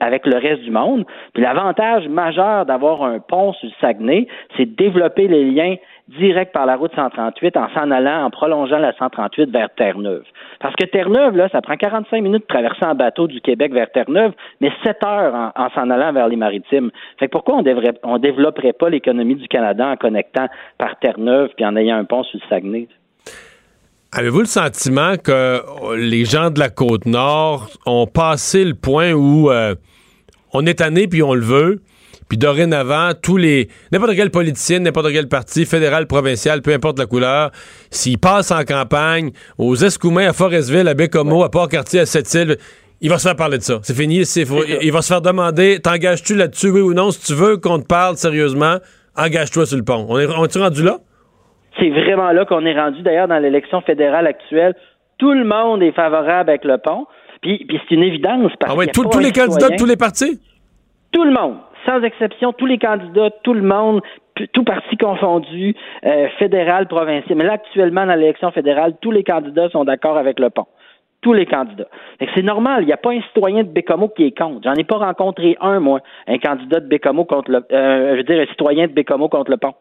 avec 0.00 0.26
le 0.26 0.38
reste 0.38 0.62
du 0.62 0.70
monde. 0.70 1.04
Puis 1.34 1.42
l'avantage 1.42 2.08
majeur 2.08 2.64
d'avoir 2.66 3.02
un 3.02 3.18
pont 3.18 3.52
sur 3.54 3.68
le 3.68 3.74
Saguenay, 3.80 4.26
c'est 4.56 4.66
de 4.66 4.74
développer 4.74 5.28
les 5.28 5.44
liens 5.44 5.76
direct 6.08 6.52
par 6.52 6.66
la 6.66 6.76
route 6.76 6.92
138 6.94 7.56
en 7.56 7.68
s'en 7.74 7.90
allant, 7.90 8.24
en 8.24 8.30
prolongeant 8.30 8.78
la 8.78 8.92
138 8.96 9.50
vers 9.50 9.68
Terre-Neuve. 9.76 10.22
Parce 10.60 10.74
que 10.76 10.84
Terre-Neuve, 10.84 11.36
là, 11.36 11.48
ça 11.50 11.60
prend 11.60 11.76
45 11.76 12.22
minutes 12.22 12.42
de 12.42 12.54
traverser 12.54 12.84
en 12.84 12.94
bateau 12.94 13.26
du 13.26 13.40
Québec 13.40 13.72
vers 13.72 13.90
Terre-Neuve, 13.90 14.32
mais 14.60 14.70
7 14.84 15.02
heures 15.04 15.52
en, 15.54 15.70
s'en 15.70 15.90
allant 15.90 16.12
vers 16.12 16.28
les 16.28 16.36
maritimes. 16.36 16.90
Fait 17.18 17.26
que 17.26 17.32
pourquoi 17.32 17.56
on 17.56 17.62
devrait, 17.62 17.98
on 18.04 18.18
développerait 18.18 18.72
pas 18.72 18.88
l'économie 18.88 19.34
du 19.34 19.48
Canada 19.48 19.88
en 19.88 19.96
connectant 19.96 20.46
par 20.78 20.98
Terre-Neuve 21.00 21.50
puis 21.56 21.64
en 21.64 21.76
ayant 21.76 21.96
un 21.96 22.04
pont 22.04 22.22
sur 22.22 22.38
le 22.42 22.48
Saguenay? 22.48 22.88
Avez-vous 24.12 24.40
le 24.40 24.46
sentiment 24.46 25.16
que 25.16 25.60
les 25.96 26.24
gens 26.24 26.50
de 26.50 26.60
la 26.60 26.70
côte 26.70 27.06
nord 27.06 27.68
ont 27.84 28.06
passé 28.06 28.64
le 28.64 28.74
point 28.74 29.12
où 29.12 29.50
euh, 29.50 29.74
on 30.54 30.64
est 30.64 30.78
tanné 30.78 31.08
puis 31.08 31.22
on 31.22 31.34
le 31.34 31.42
veut, 31.42 31.82
puis 32.28 32.38
dorénavant, 32.38 33.10
tous 33.20 33.36
les. 33.36 33.68
N'importe 33.92 34.14
quel 34.16 34.30
politicien, 34.30 34.80
n'importe 34.80 35.12
quel 35.12 35.28
parti, 35.28 35.64
fédéral, 35.64 36.06
provincial, 36.06 36.62
peu 36.62 36.72
importe 36.72 36.98
la 36.98 37.06
couleur, 37.06 37.50
s'il 37.90 38.18
passe 38.18 38.50
en 38.50 38.64
campagne, 38.64 39.30
aux 39.58 39.76
Escoumins, 39.76 40.28
à 40.28 40.32
Forestville, 40.32 40.88
à 40.88 40.94
Bécomo, 40.94 41.44
à 41.44 41.50
Port-Cartier, 41.50 42.00
à 42.00 42.06
Sept-Îles, 42.06 42.56
il 43.00 43.10
va 43.10 43.18
se 43.18 43.28
faire 43.28 43.36
parler 43.36 43.58
de 43.58 43.62
ça. 43.62 43.78
C'est 43.82 43.94
fini. 43.94 44.22
il 44.82 44.92
va 44.92 45.02
se 45.02 45.12
faire 45.12 45.20
demander 45.20 45.80
T'engages-tu 45.80 46.34
là-dessus, 46.34 46.70
oui 46.70 46.80
ou 46.80 46.94
non? 46.94 47.10
Si 47.10 47.20
tu 47.26 47.34
veux 47.34 47.58
qu'on 47.58 47.78
te 47.78 47.86
parle 47.86 48.16
sérieusement, 48.16 48.76
engage-toi 49.16 49.66
sur 49.66 49.76
le 49.76 49.84
pont. 49.84 50.06
On 50.08 50.18
est, 50.18 50.26
on 50.26 50.46
est 50.46 50.58
rendu 50.58 50.82
là? 50.82 50.98
C'est 51.78 51.90
vraiment 51.90 52.32
là 52.32 52.46
qu'on 52.46 52.64
est 52.64 52.78
rendu. 52.78 53.02
D'ailleurs, 53.02 53.28
dans 53.28 53.38
l'élection 53.38 53.82
fédérale 53.82 54.26
actuelle, 54.26 54.74
tout 55.18 55.32
le 55.32 55.44
monde 55.44 55.82
est 55.82 55.92
favorable 55.92 56.50
avec 56.50 56.64
le 56.64 56.78
pont. 56.78 57.06
Puis, 57.42 57.64
puis 57.68 57.78
c'est 57.86 57.94
une 57.94 58.02
évidence. 58.02 58.52
Parce 58.58 58.72
ah 58.72 58.76
oui, 58.78 58.86
tous 58.92 59.18
les 59.18 59.30
candidats 59.30 59.68
de 59.68 59.76
tous 59.76 59.86
les 59.86 59.96
partis? 59.96 60.40
Tout 61.12 61.24
le 61.24 61.32
monde, 61.32 61.56
sans 61.86 62.02
exception, 62.02 62.52
tous 62.52 62.66
les 62.66 62.78
candidats, 62.78 63.30
tout 63.42 63.54
le 63.54 63.62
monde, 63.62 64.02
tout 64.52 64.64
parti 64.64 64.96
confondu, 64.96 65.74
euh, 66.04 66.28
fédéral, 66.38 66.86
provincial. 66.86 67.36
Mais 67.38 67.44
là, 67.44 67.54
actuellement, 67.54 68.06
dans 68.06 68.14
l'élection 68.14 68.50
fédérale, 68.50 68.94
tous 69.00 69.10
les 69.10 69.24
candidats 69.24 69.68
sont 69.70 69.84
d'accord 69.84 70.18
avec 70.18 70.38
le 70.38 70.50
pont. 70.50 70.66
Tous 71.22 71.32
les 71.32 71.46
candidats. 71.46 71.88
C'est 72.34 72.42
normal. 72.42 72.82
Il 72.82 72.86
n'y 72.86 72.92
a 72.92 72.98
pas 72.98 73.12
un 73.12 73.22
citoyen 73.22 73.64
de 73.64 73.68
Bécomo 73.68 74.08
qui 74.08 74.24
est 74.24 74.36
contre. 74.36 74.60
J'en 74.62 74.74
ai 74.74 74.84
pas 74.84 74.98
rencontré 74.98 75.56
un, 75.60 75.80
moi, 75.80 76.00
un 76.26 76.38
candidat 76.38 76.80
de 76.80 76.86
Bécomo 76.86 77.24
contre 77.24 77.50
le, 77.50 77.64
euh, 77.72 78.12
je 78.12 78.16
veux 78.18 78.24
dire, 78.24 78.40
un 78.40 78.46
citoyen 78.46 78.86
de 78.86 78.92
Bécomo 78.92 79.28
contre 79.28 79.50
le 79.50 79.56
pont. 79.56 79.74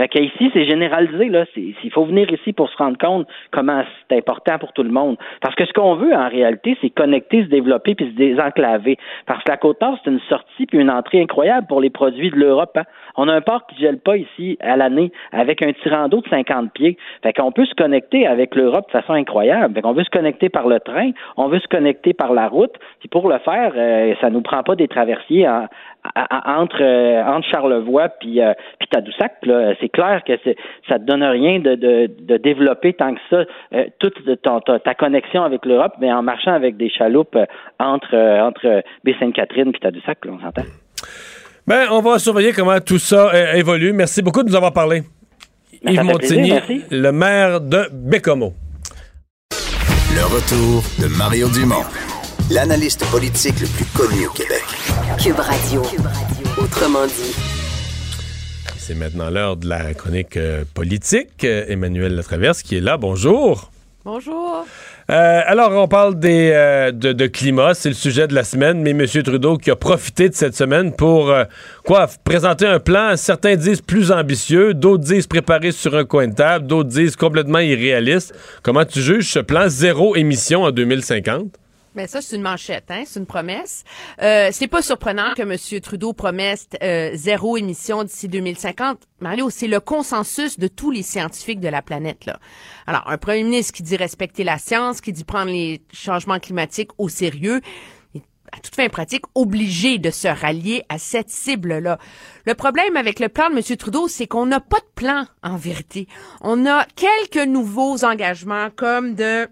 Fait 0.00 0.08
que 0.08 0.18
ici, 0.18 0.50
c'est 0.54 0.64
généralisé, 0.64 1.28
là. 1.28 1.44
Il 1.56 1.90
faut 1.92 2.06
venir 2.06 2.32
ici 2.32 2.54
pour 2.54 2.70
se 2.70 2.76
rendre 2.78 2.96
compte 2.96 3.28
comment 3.50 3.82
c'est 4.08 4.16
important 4.16 4.58
pour 4.58 4.72
tout 4.72 4.82
le 4.82 4.88
monde. 4.88 5.18
Parce 5.42 5.54
que 5.54 5.66
ce 5.66 5.72
qu'on 5.74 5.94
veut, 5.96 6.14
en 6.14 6.26
réalité, 6.26 6.74
c'est 6.80 6.88
connecter, 6.88 7.42
se 7.44 7.48
développer 7.50 7.94
puis 7.94 8.06
se 8.06 8.16
désenclaver. 8.16 8.96
Parce 9.26 9.44
que 9.44 9.50
la 9.50 9.58
Côte-Nord, 9.58 9.98
c'est 10.02 10.10
une 10.10 10.20
sortie 10.20 10.64
puis 10.64 10.78
une 10.78 10.88
entrée 10.90 11.20
incroyable 11.20 11.66
pour 11.66 11.82
les 11.82 11.90
produits 11.90 12.30
de 12.30 12.36
l'Europe. 12.36 12.78
hein. 12.78 12.84
On 13.16 13.28
a 13.28 13.34
un 13.34 13.42
port 13.42 13.66
qui 13.66 13.76
gèle 13.78 13.98
pas 13.98 14.16
ici 14.16 14.56
à 14.60 14.78
l'année 14.78 15.12
avec 15.32 15.60
un 15.60 15.72
tirant 15.74 16.08
d'eau 16.08 16.22
de 16.22 16.28
50 16.30 16.72
pieds. 16.72 16.96
Fait 17.22 17.34
qu'on 17.34 17.52
peut 17.52 17.66
se 17.66 17.74
connecter 17.74 18.26
avec 18.26 18.54
l'Europe 18.54 18.86
de 18.86 18.92
façon 18.92 19.12
incroyable. 19.12 19.74
Fait 19.74 19.82
qu'on 19.82 19.92
veut 19.92 20.04
se 20.04 20.08
connecter 20.10 20.48
par 20.48 20.66
le 20.66 20.80
train, 20.80 21.10
on 21.36 21.48
veut 21.48 21.58
se 21.58 21.68
connecter 21.68 22.14
par 22.14 22.32
la 22.32 22.48
route. 22.48 22.72
Puis 23.00 23.10
pour 23.10 23.28
le 23.28 23.36
faire, 23.40 23.72
euh, 23.76 24.14
ça 24.22 24.30
nous 24.30 24.40
prend 24.40 24.62
pas 24.62 24.76
des 24.76 24.88
traversiers 24.88 25.46
en- 25.46 25.66
entre 26.46 26.82
euh, 26.82 27.22
entre 27.24 27.46
Charlevoix 27.50 28.08
puis 28.20 28.40
euh, 28.42 28.52
puis 28.78 28.88
Tadoussac 28.88 29.32
là 29.42 29.74
c'est 29.80 29.88
clair 29.90 30.22
que 30.26 30.32
c'est 30.44 30.56
ça 30.88 30.98
te 30.98 31.04
donne 31.04 31.22
rien 31.22 31.58
de, 31.58 31.74
de, 31.74 32.10
de 32.20 32.36
développer 32.38 32.94
tant 32.94 33.14
que 33.14 33.20
ça 33.28 33.44
euh, 33.74 33.84
toute 33.98 34.14
ton- 34.42 34.60
ta, 34.60 34.78
ta 34.80 34.94
connexion 34.94 35.42
avec 35.42 35.64
l'Europe 35.66 35.92
mais 36.00 36.10
en 36.12 36.22
marchant 36.22 36.52
avec 36.52 36.76
des 36.78 36.88
chaloupes 36.90 37.36
euh, 37.36 37.44
entre 37.78 38.14
euh, 38.14 38.40
entre 38.40 38.82
Baie-Sainte-Catherine 39.04 39.72
puis 39.72 39.80
Tadoussac 39.80 40.24
là, 40.24 40.32
on 40.34 40.40
s'entend 40.40 40.62
Ben, 41.66 41.86
on 41.90 42.00
va 42.00 42.18
surveiller 42.18 42.52
comment 42.52 42.80
tout 42.80 42.98
ça 42.98 43.30
euh, 43.34 43.52
évolue. 43.54 43.92
Merci 43.92 44.22
beaucoup 44.22 44.42
de 44.42 44.48
nous 44.48 44.56
avoir 44.56 44.72
parlé. 44.72 45.02
Ben, 45.84 45.92
Yves 45.92 46.02
Montigny, 46.04 46.58
plaisir, 46.60 46.86
le 46.90 47.10
maire 47.12 47.60
de 47.60 47.84
Bécomo. 47.92 48.52
Le 49.50 50.24
retour 50.24 50.82
de 51.00 51.06
Mario 51.18 51.48
Dumont, 51.48 51.84
l'analyste 52.50 53.04
politique 53.10 53.60
le 53.60 53.66
plus 53.68 53.84
connu 53.86 54.26
au 54.26 54.30
Québec. 54.30 54.64
Cube 55.22 55.38
Radio. 55.38 55.82
Autrement 56.58 57.06
dit. 57.06 57.34
C'est 58.76 58.94
maintenant 58.94 59.30
l'heure 59.30 59.56
de 59.56 59.68
la 59.68 59.94
chronique 59.94 60.36
euh, 60.36 60.64
politique. 60.74 61.44
Euh, 61.44 61.64
Emmanuel 61.68 62.16
Latraverse 62.16 62.62
qui 62.62 62.76
est 62.76 62.80
là. 62.80 62.96
Bonjour. 62.96 63.70
Bonjour. 64.04 64.66
Euh, 65.10 65.42
alors, 65.44 65.72
on 65.72 65.88
parle 65.88 66.18
des, 66.18 66.50
euh, 66.54 66.90
de, 66.92 67.12
de 67.12 67.26
climat, 67.26 67.74
c'est 67.74 67.88
le 67.88 67.94
sujet 67.94 68.28
de 68.28 68.34
la 68.34 68.44
semaine, 68.44 68.80
mais 68.80 68.90
M. 68.90 69.06
Trudeau 69.06 69.56
qui 69.56 69.70
a 69.70 69.76
profité 69.76 70.28
de 70.28 70.34
cette 70.34 70.54
semaine 70.56 70.92
pour, 70.94 71.30
euh, 71.30 71.44
quoi, 71.84 72.08
présenter 72.24 72.64
un 72.66 72.78
plan, 72.78 73.16
certains 73.16 73.56
disent 73.56 73.80
plus 73.82 74.12
ambitieux, 74.12 74.72
d'autres 74.72 75.02
disent 75.04 75.26
préparé 75.26 75.72
sur 75.72 75.96
un 75.96 76.04
coin 76.04 76.28
de 76.28 76.34
table, 76.34 76.66
d'autres 76.66 76.88
disent 76.88 77.16
complètement 77.16 77.58
irréaliste. 77.58 78.34
Comment 78.62 78.84
tu 78.84 79.02
juges 79.02 79.32
ce 79.32 79.40
plan? 79.40 79.68
Zéro 79.68 80.14
émission 80.16 80.62
en 80.62 80.70
2050? 80.70 81.59
Ben 81.96 82.06
ça, 82.06 82.22
c'est 82.22 82.36
une 82.36 82.42
manchette, 82.42 82.84
hein? 82.90 83.02
c'est 83.04 83.18
une 83.18 83.26
promesse. 83.26 83.82
Euh, 84.22 84.50
c'est 84.52 84.68
pas 84.68 84.80
surprenant 84.80 85.34
que 85.34 85.42
M. 85.42 85.80
Trudeau 85.80 86.12
promesse 86.12 86.68
euh, 86.84 87.10
zéro 87.14 87.56
émission 87.56 88.04
d'ici 88.04 88.28
2050. 88.28 89.08
Mario, 89.18 89.50
c'est 89.50 89.66
le 89.66 89.80
consensus 89.80 90.56
de 90.56 90.68
tous 90.68 90.92
les 90.92 91.02
scientifiques 91.02 91.58
de 91.58 91.66
la 91.66 91.82
planète. 91.82 92.26
Là. 92.26 92.38
Alors, 92.86 93.10
un 93.10 93.18
premier 93.18 93.42
ministre 93.42 93.72
qui 93.72 93.82
dit 93.82 93.96
respecter 93.96 94.44
la 94.44 94.58
science, 94.58 95.00
qui 95.00 95.12
dit 95.12 95.24
prendre 95.24 95.50
les 95.50 95.82
changements 95.92 96.38
climatiques 96.38 96.90
au 96.96 97.08
sérieux, 97.08 97.60
est 98.14 98.22
à 98.52 98.60
toute 98.60 98.76
fin 98.76 98.88
pratique, 98.88 99.24
obligé 99.34 99.98
de 99.98 100.10
se 100.10 100.28
rallier 100.28 100.84
à 100.88 100.98
cette 100.98 101.30
cible-là. 101.30 101.98
Le 102.46 102.54
problème 102.54 102.96
avec 102.96 103.18
le 103.18 103.28
plan 103.28 103.50
de 103.50 103.56
M. 103.56 103.76
Trudeau, 103.76 104.06
c'est 104.06 104.28
qu'on 104.28 104.46
n'a 104.46 104.60
pas 104.60 104.78
de 104.78 104.90
plan, 104.94 105.26
en 105.42 105.56
vérité. 105.56 106.06
On 106.40 106.66
a 106.66 106.86
quelques 106.94 107.48
nouveaux 107.48 108.04
engagements, 108.04 108.68
comme 108.76 109.16
de 109.16 109.48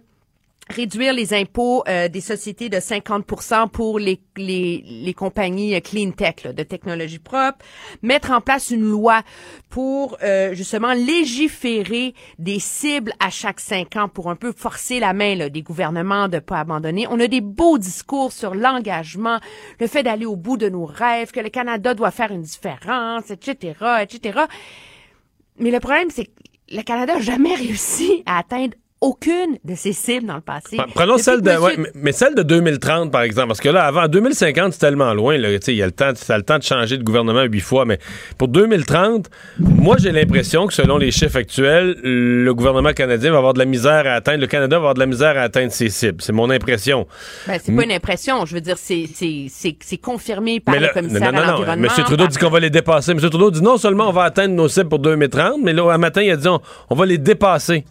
réduire 0.68 1.12
les 1.12 1.34
impôts 1.34 1.82
euh, 1.88 2.08
des 2.08 2.20
sociétés 2.20 2.68
de 2.68 2.80
50 2.80 3.24
pour 3.72 3.98
les, 3.98 4.20
les, 4.36 4.84
les 4.86 5.14
compagnies 5.14 5.74
euh, 5.74 5.80
clean 5.80 6.10
tech, 6.10 6.44
là, 6.44 6.52
de 6.52 6.62
technologie 6.62 7.18
propre, 7.18 7.58
mettre 8.02 8.30
en 8.30 8.40
place 8.40 8.70
une 8.70 8.82
loi 8.82 9.22
pour 9.70 10.18
euh, 10.22 10.54
justement 10.54 10.92
légiférer 10.92 12.14
des 12.38 12.58
cibles 12.58 13.12
à 13.20 13.30
chaque 13.30 13.60
cinq 13.60 13.96
ans 13.96 14.08
pour 14.08 14.30
un 14.30 14.36
peu 14.36 14.52
forcer 14.52 15.00
la 15.00 15.12
main 15.12 15.34
là, 15.34 15.48
des 15.48 15.62
gouvernements 15.62 16.28
de 16.28 16.38
pas 16.38 16.60
abandonner. 16.60 17.06
On 17.10 17.20
a 17.20 17.26
des 17.26 17.40
beaux 17.40 17.78
discours 17.78 18.32
sur 18.32 18.54
l'engagement, 18.54 19.38
le 19.80 19.86
fait 19.86 20.02
d'aller 20.02 20.26
au 20.26 20.36
bout 20.36 20.56
de 20.56 20.68
nos 20.68 20.84
rêves, 20.84 21.30
que 21.30 21.40
le 21.40 21.48
Canada 21.48 21.94
doit 21.94 22.10
faire 22.10 22.30
une 22.30 22.42
différence, 22.42 23.30
etc., 23.30 23.74
etc. 24.02 24.40
Mais 25.58 25.70
le 25.70 25.80
problème, 25.80 26.10
c'est 26.10 26.26
que 26.26 26.30
le 26.70 26.82
Canada 26.82 27.14
n'a 27.14 27.20
jamais 27.20 27.54
réussi 27.56 28.22
à 28.26 28.38
atteindre 28.38 28.74
aucune 29.00 29.58
de 29.64 29.74
ses 29.76 29.92
cibles 29.92 30.26
dans 30.26 30.34
le 30.34 30.40
passé. 30.40 30.76
Pre- 30.76 30.86
Prenons 30.94 31.12
Depuis 31.12 31.22
celle 31.24 31.40
de, 31.40 31.50
monsieur- 31.50 31.62
ouais, 31.64 31.74
mais, 31.78 31.90
mais 31.94 32.12
celle 32.12 32.34
de 32.34 32.42
2030, 32.42 33.12
par 33.12 33.22
exemple, 33.22 33.48
parce 33.48 33.60
que 33.60 33.68
là, 33.68 33.84
avant 33.84 34.08
2050, 34.08 34.72
c'est 34.72 34.78
tellement 34.80 35.14
loin, 35.14 35.36
il 35.36 35.42
y 35.74 35.82
a 35.82 35.86
le 35.86 35.92
temps, 35.92 36.10
ça 36.16 36.34
a 36.34 36.38
le 36.38 36.42
temps 36.42 36.58
de 36.58 36.64
changer 36.64 36.98
de 36.98 37.04
gouvernement 37.04 37.42
huit 37.44 37.60
fois, 37.60 37.84
mais 37.84 37.98
pour 38.38 38.48
2030, 38.48 39.30
moi, 39.60 39.96
j'ai 39.98 40.10
l'impression 40.10 40.66
que 40.66 40.74
selon 40.74 40.98
les 40.98 41.10
chiffres 41.12 41.36
actuels, 41.38 41.96
le 42.02 42.52
gouvernement 42.54 42.92
canadien 42.92 43.30
va 43.30 43.38
avoir 43.38 43.54
de 43.54 43.60
la 43.60 43.64
misère 43.66 44.06
à 44.06 44.14
atteindre, 44.14 44.40
le 44.40 44.46
Canada 44.48 44.76
va 44.76 44.78
avoir 44.80 44.94
de 44.94 45.00
la 45.00 45.06
misère 45.06 45.36
à 45.38 45.42
atteindre 45.42 45.70
ses 45.70 45.90
cibles. 45.90 46.20
C'est 46.20 46.32
mon 46.32 46.50
impression. 46.50 47.06
Ben, 47.46 47.60
c'est 47.62 47.74
pas 47.74 47.84
une 47.84 47.92
impression. 47.92 48.46
Je 48.46 48.54
veux 48.54 48.60
dire, 48.60 48.76
c'est, 48.78 49.98
confirmé 50.02 50.60
par 50.60 50.74
le 50.78 50.88
commissaire 50.88 51.32
non, 51.32 51.38
à 51.38 51.40
non, 51.42 51.46
non. 51.46 51.52
l'environnement. 51.52 51.88
M. 51.96 52.04
Trudeau 52.04 52.24
par- 52.24 52.28
dit 52.28 52.38
qu'on 52.38 52.50
va 52.50 52.60
les 52.60 52.70
dépasser. 52.70 53.12
M. 53.12 53.18
Trudeau 53.20 53.50
dit 53.50 53.62
non 53.62 53.76
seulement 53.76 54.08
on 54.08 54.12
va 54.12 54.24
atteindre 54.24 54.54
nos 54.54 54.68
cibles 54.68 54.88
pour 54.88 54.98
2030, 54.98 55.58
mais 55.62 55.72
là, 55.72 55.90
un 55.92 55.98
matin, 55.98 56.22
il 56.22 56.30
a 56.30 56.36
dit 56.36 56.48
on, 56.48 56.60
on 56.90 56.94
va 56.94 57.06
les 57.06 57.18
dépasser. 57.18 57.84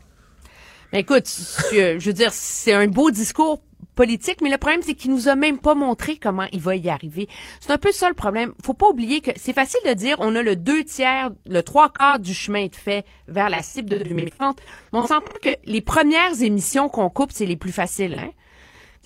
Écoute, 0.93 1.27
je, 1.71 1.99
je 1.99 2.05
veux 2.05 2.13
dire, 2.13 2.31
c'est 2.31 2.73
un 2.73 2.87
beau 2.87 3.11
discours 3.11 3.61
politique, 3.97 4.41
mais 4.41 4.49
le 4.49 4.57
problème, 4.57 4.81
c'est 4.83 4.93
qu'il 4.93 5.11
nous 5.11 5.27
a 5.27 5.35
même 5.35 5.57
pas 5.57 5.75
montré 5.75 6.17
comment 6.17 6.45
il 6.53 6.61
va 6.61 6.75
y 6.75 6.87
arriver. 6.87 7.27
C'est 7.59 7.71
un 7.71 7.77
peu 7.77 7.91
ça 7.91 8.07
le 8.07 8.13
problème. 8.13 8.53
Faut 8.63 8.75
pas 8.75 8.87
oublier 8.87 9.19
que 9.19 9.31
c'est 9.35 9.53
facile 9.53 9.81
de 9.85 9.93
dire 9.93 10.15
on 10.19 10.35
a 10.35 10.41
le 10.41 10.55
deux 10.55 10.83
tiers, 10.85 11.31
le 11.45 11.61
trois 11.63 11.89
quarts 11.89 12.19
du 12.19 12.33
chemin 12.33 12.67
de 12.67 12.75
fait 12.75 13.05
vers 13.27 13.49
la 13.49 13.61
cible 13.63 13.89
de 13.89 13.97
2030. 13.97 14.59
Mais 14.93 14.99
on 14.99 15.07
s'entend 15.07 15.33
que 15.41 15.49
les 15.65 15.81
premières 15.81 16.41
émissions 16.41 16.87
qu'on 16.87 17.09
coupe, 17.09 17.31
c'est 17.33 17.45
les 17.47 17.57
plus 17.57 17.71
faciles, 17.73 18.15
hein? 18.19 18.29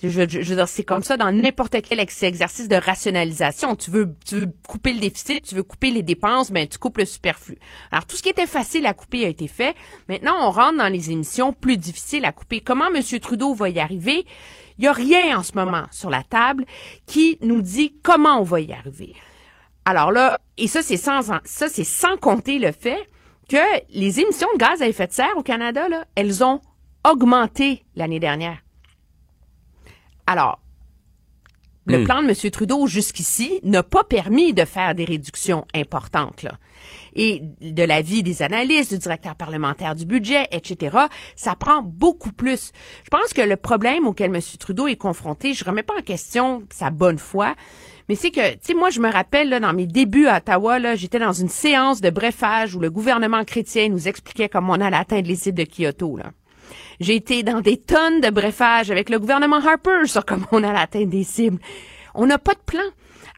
Je, 0.02 0.64
c'est 0.66 0.82
comme 0.82 1.04
ça 1.04 1.16
dans 1.16 1.30
n'importe 1.30 1.80
quel 1.82 2.00
ex- 2.00 2.22
exercice 2.24 2.66
de 2.66 2.74
rationalisation. 2.74 3.76
Tu 3.76 3.90
veux, 3.90 4.16
couper 4.66 4.92
le 4.94 5.00
déficit, 5.00 5.44
tu 5.44 5.54
veux 5.54 5.62
couper 5.62 5.90
les 5.92 6.02
dépenses, 6.02 6.50
ben 6.50 6.66
tu 6.66 6.78
coupes 6.78 6.98
le 6.98 7.04
superflu. 7.04 7.56
Alors 7.92 8.04
tout 8.06 8.16
ce 8.16 8.22
qui 8.22 8.28
était 8.28 8.46
facile 8.46 8.86
à 8.86 8.94
couper 8.94 9.24
a 9.24 9.28
été 9.28 9.46
fait. 9.46 9.76
Maintenant, 10.08 10.34
on 10.40 10.50
rentre 10.50 10.78
dans 10.78 10.92
les 10.92 11.12
émissions 11.12 11.52
plus 11.52 11.76
difficiles 11.76 12.24
à 12.24 12.32
couper. 12.32 12.60
Comment 12.60 12.88
M. 12.92 13.02
Trudeau 13.20 13.54
va 13.54 13.68
y 13.68 13.78
arriver? 13.78 14.26
Il 14.78 14.84
y 14.84 14.88
a 14.88 14.92
rien 14.92 15.38
en 15.38 15.42
ce 15.42 15.52
moment 15.54 15.84
sur 15.92 16.10
la 16.10 16.24
table 16.24 16.64
qui 17.06 17.38
nous 17.40 17.62
dit 17.62 17.94
comment 18.02 18.40
on 18.40 18.42
va 18.42 18.60
y 18.60 18.72
arriver. 18.72 19.14
Alors 19.84 20.10
là, 20.10 20.40
et 20.56 20.66
ça 20.66 20.82
c'est 20.82 20.96
sans 20.96 21.22
ça 21.22 21.68
c'est 21.68 21.84
sans 21.84 22.16
compter 22.16 22.58
le 22.58 22.72
fait 22.72 23.08
que 23.48 23.56
les 23.90 24.20
émissions 24.20 24.48
de 24.54 24.58
gaz 24.58 24.82
à 24.82 24.88
effet 24.88 25.06
de 25.06 25.12
serre 25.12 25.36
au 25.36 25.42
Canada 25.42 25.86
elles 26.16 26.42
ont 26.42 26.60
augmenté 27.08 27.84
l'année 27.94 28.20
dernière. 28.20 28.58
Alors, 30.32 30.60
le 31.84 31.98
Hmm. 31.98 32.04
plan 32.04 32.22
de 32.22 32.28
M. 32.28 32.50
Trudeau 32.50 32.86
jusqu'ici 32.86 33.60
n'a 33.64 33.82
pas 33.82 34.02
permis 34.02 34.54
de 34.54 34.64
faire 34.64 34.94
des 34.94 35.04
réductions 35.04 35.66
importantes. 35.74 36.42
Là. 36.42 36.52
Et 37.14 37.42
de 37.60 37.82
l'avis 37.82 38.22
des 38.22 38.40
analystes, 38.40 38.94
du 38.94 38.98
directeur 38.98 39.34
parlementaire 39.34 39.94
du 39.94 40.06
budget, 40.06 40.46
etc., 40.52 40.96
ça 41.36 41.54
prend 41.54 41.82
beaucoup 41.82 42.32
plus. 42.32 42.72
Je 43.04 43.10
pense 43.10 43.34
que 43.34 43.42
le 43.42 43.56
problème 43.56 44.06
auquel 44.06 44.34
M. 44.34 44.40
Trudeau 44.58 44.86
est 44.86 44.96
confronté, 44.96 45.52
je 45.52 45.64
remets 45.66 45.82
pas 45.82 45.98
en 45.98 46.02
question 46.02 46.62
sa 46.72 46.88
bonne 46.88 47.18
foi, 47.18 47.54
mais 48.08 48.14
c'est 48.14 48.30
que, 48.30 48.52
tu 48.52 48.58
sais, 48.62 48.74
moi, 48.74 48.88
je 48.88 49.00
me 49.00 49.10
rappelle, 49.12 49.50
là, 49.50 49.60
dans 49.60 49.74
mes 49.74 49.86
débuts 49.86 50.28
à 50.28 50.38
Ottawa, 50.38 50.78
là, 50.78 50.94
j'étais 50.94 51.18
dans 51.18 51.32
une 51.32 51.50
séance 51.50 52.00
de 52.00 52.08
brefage 52.08 52.74
où 52.74 52.80
le 52.80 52.90
gouvernement 52.90 53.44
chrétien 53.44 53.90
nous 53.90 54.08
expliquait 54.08 54.48
comment 54.48 54.72
on 54.74 54.80
allait 54.80 54.96
atteindre 54.96 55.28
les 55.28 55.36
cibles 55.36 55.58
de 55.58 55.64
Kyoto, 55.64 56.16
là. 56.16 56.30
J'ai 57.00 57.16
été 57.16 57.42
dans 57.42 57.60
des 57.60 57.76
tonnes 57.76 58.20
de 58.20 58.30
brefage 58.30 58.90
avec 58.90 59.10
le 59.10 59.18
gouvernement 59.18 59.56
Harper 59.56 60.06
sur 60.06 60.24
comment 60.24 60.46
on 60.52 60.62
allait 60.62 60.78
atteindre 60.78 61.10
des 61.10 61.24
cibles. 61.24 61.58
On 62.14 62.26
n'a 62.26 62.38
pas 62.38 62.54
de 62.54 62.60
plan. 62.64 62.82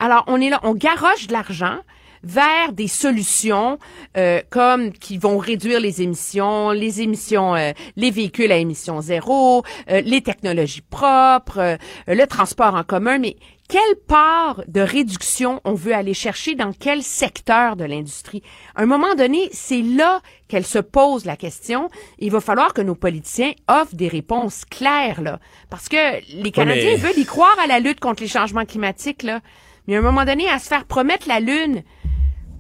Alors, 0.00 0.24
on 0.26 0.40
est 0.40 0.50
là, 0.50 0.60
on 0.64 0.74
garoche 0.74 1.28
de 1.28 1.32
l'argent 1.32 1.78
vers 2.24 2.72
des 2.72 2.88
solutions 2.88 3.78
euh, 4.16 4.40
comme 4.50 4.92
qui 4.92 5.18
vont 5.18 5.38
réduire 5.38 5.78
les 5.78 6.02
émissions, 6.02 6.70
les 6.70 7.02
émissions, 7.02 7.54
euh, 7.54 7.72
les 7.96 8.10
véhicules 8.10 8.50
à 8.50 8.56
émissions 8.56 9.00
zéro, 9.00 9.62
euh, 9.90 10.00
les 10.00 10.22
technologies 10.22 10.80
propres, 10.80 11.58
euh, 11.58 11.76
le 12.08 12.24
transport 12.26 12.74
en 12.74 12.82
commun. 12.82 13.18
Mais 13.18 13.36
quelle 13.68 13.96
part 14.08 14.62
de 14.68 14.80
réduction 14.80 15.60
on 15.64 15.74
veut 15.74 15.94
aller 15.94 16.14
chercher 16.14 16.54
dans 16.54 16.72
quel 16.72 17.02
secteur 17.02 17.76
de 17.76 17.84
l'industrie? 17.84 18.42
À 18.74 18.82
un 18.82 18.86
moment 18.86 19.14
donné, 19.14 19.48
c'est 19.52 19.82
là 19.82 20.20
qu'elle 20.54 20.64
se 20.64 20.78
pose 20.78 21.24
la 21.24 21.36
question. 21.36 21.90
Il 22.20 22.30
va 22.30 22.40
falloir 22.40 22.74
que 22.74 22.80
nos 22.80 22.94
politiciens 22.94 23.54
offrent 23.66 23.96
des 23.96 24.06
réponses 24.06 24.64
claires, 24.64 25.20
là. 25.20 25.40
Parce 25.68 25.88
que 25.88 25.96
les 26.40 26.52
Canadiens 26.52 26.92
mais- 26.92 26.96
veulent 26.96 27.18
y 27.18 27.24
croire 27.24 27.56
à 27.60 27.66
la 27.66 27.80
lutte 27.80 27.98
contre 27.98 28.22
les 28.22 28.28
changements 28.28 28.64
climatiques, 28.64 29.24
là. 29.24 29.40
Mais 29.88 29.96
à 29.96 29.98
un 29.98 30.02
moment 30.02 30.24
donné, 30.24 30.48
à 30.48 30.60
se 30.60 30.68
faire 30.68 30.84
promettre 30.84 31.26
la 31.26 31.40
Lune 31.40 31.82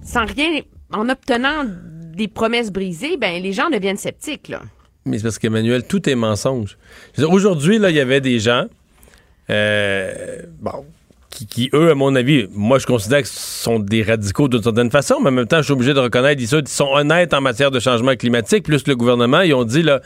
sans 0.02 0.24
rien, 0.26 0.62
en 0.92 1.08
obtenant 1.08 1.64
des 2.16 2.26
promesses 2.26 2.72
brisées, 2.72 3.16
ben, 3.16 3.40
les 3.40 3.52
gens 3.52 3.70
deviennent 3.70 3.96
sceptiques, 3.96 4.48
là. 4.48 4.62
Mais 5.04 5.18
c'est 5.18 5.22
parce 5.22 5.38
qu'Emmanuel, 5.38 5.86
tout 5.86 6.08
est 6.08 6.16
mensonge. 6.16 6.76
Aujourd'hui, 7.18 7.78
là, 7.78 7.90
il 7.90 7.96
y 7.96 8.00
avait 8.00 8.20
des 8.20 8.40
gens, 8.40 8.64
euh, 9.50 10.42
bon, 10.60 10.84
qui, 11.50 11.70
eux, 11.74 11.90
à 11.90 11.94
mon 11.94 12.14
avis, 12.14 12.46
moi, 12.52 12.78
je 12.78 12.86
considère 12.86 13.22
que 13.22 13.28
sont 13.28 13.78
des 13.80 14.02
radicaux 14.02 14.48
d'une 14.48 14.62
certaine 14.62 14.90
façon, 14.90 15.16
mais 15.20 15.28
en 15.28 15.32
même 15.32 15.46
temps, 15.46 15.58
je 15.58 15.64
suis 15.64 15.72
obligé 15.72 15.92
de 15.94 16.00
reconnaître, 16.00 16.40
ils 16.40 16.48
sont- 16.68 16.88
honnêtes 16.92 17.34
en 17.34 17.40
matière 17.40 17.70
de 17.70 17.80
changement 17.80 18.14
climatique, 18.14 18.62
plus 18.64 18.86
le 18.86 18.94
gouvernement, 18.96 19.40
ils 19.40 19.54
ont 19.54 19.64
dit, 19.64 19.82
là, 19.82 20.00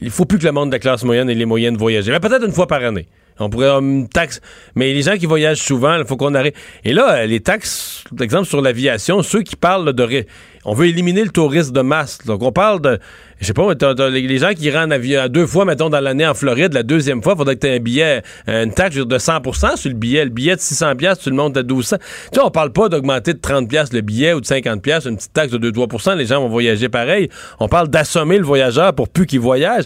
il 0.00 0.10
faut 0.10 0.24
plus 0.24 0.38
que 0.38 0.44
le 0.44 0.52
monde 0.52 0.68
de 0.70 0.74
la 0.74 0.78
classe 0.78 1.04
moyenne 1.04 1.28
ait 1.30 1.34
les 1.34 1.46
moyens 1.46 1.74
de 1.74 1.78
voyager. 1.78 2.10
Mais 2.12 2.20
peut-être 2.20 2.44
une 2.44 2.52
fois 2.52 2.66
par 2.66 2.82
année. 2.84 3.06
On 3.38 3.50
pourrait 3.50 3.66
avoir 3.66 3.82
une 3.82 4.08
taxe. 4.08 4.40
Mais 4.74 4.94
les 4.94 5.02
gens 5.02 5.16
qui 5.18 5.26
voyagent 5.26 5.60
souvent, 5.60 5.96
il 5.98 6.06
faut 6.06 6.16
qu'on 6.16 6.34
arrête. 6.34 6.54
Et 6.84 6.94
là, 6.94 7.16
euh, 7.16 7.26
les 7.26 7.40
taxes, 7.40 8.04
par 8.16 8.24
exemple, 8.24 8.46
sur 8.46 8.62
l'aviation, 8.62 9.22
ceux 9.22 9.42
qui 9.42 9.56
parlent 9.56 9.92
de. 9.92 10.24
On 10.68 10.74
veut 10.74 10.86
éliminer 10.88 11.22
le 11.22 11.30
tourisme 11.30 11.72
de 11.72 11.80
masse. 11.80 12.18
Donc, 12.26 12.42
on 12.42 12.50
parle 12.50 12.80
de. 12.80 12.98
Je 13.40 13.46
sais 13.46 13.52
pas, 13.52 13.72
t'as 13.76 13.94
les 14.08 14.22
les 14.22 14.38
gens 14.38 14.52
qui 14.52 14.74
en 14.76 14.90
avion 14.90 15.28
deux 15.28 15.46
fois, 15.46 15.64
mettons, 15.64 15.90
dans 15.90 16.00
l'année 16.00 16.26
en 16.26 16.34
Floride, 16.34 16.72
la 16.72 16.82
deuxième 16.82 17.22
fois, 17.22 17.34
il 17.34 17.38
faudrait 17.38 17.54
que 17.54 17.60
tu 17.60 17.66
aies 17.68 17.76
un 17.76 17.80
billet, 17.80 18.22
euh, 18.48 18.64
une 18.64 18.72
taxe 18.72 18.96
de 18.96 19.18
100% 19.18 19.76
sur 19.76 19.90
le 19.90 19.94
billet. 19.94 20.24
Le 20.24 20.30
billet 20.30 20.56
de 20.56 20.60
600 20.60 20.96
pièces, 20.96 21.18
tu 21.20 21.30
le 21.30 21.36
montes 21.36 21.56
à 21.56 21.62
1200. 21.62 21.98
Tu 21.98 22.04
sais, 22.32 22.40
on 22.44 22.50
parle 22.50 22.72
pas 22.72 22.88
d'augmenter 22.88 23.32
de 23.34 23.38
30 23.38 23.68
pièces 23.68 23.92
le 23.92 24.00
billet 24.00 24.32
ou 24.32 24.40
de 24.40 24.46
50 24.46 24.82
pièces, 24.82 25.04
une 25.04 25.16
petite 25.16 25.32
taxe 25.32 25.52
de 25.52 25.70
2-3% 25.70 26.16
les 26.16 26.26
gens 26.26 26.40
vont 26.40 26.48
voyager 26.48 26.88
pareil. 26.88 27.28
On 27.60 27.68
parle 27.68 27.88
d'assommer 27.88 28.38
le 28.38 28.44
voyageur 28.44 28.92
pour 28.94 29.08
plus 29.08 29.26
qu'il 29.26 29.40
voyage. 29.40 29.84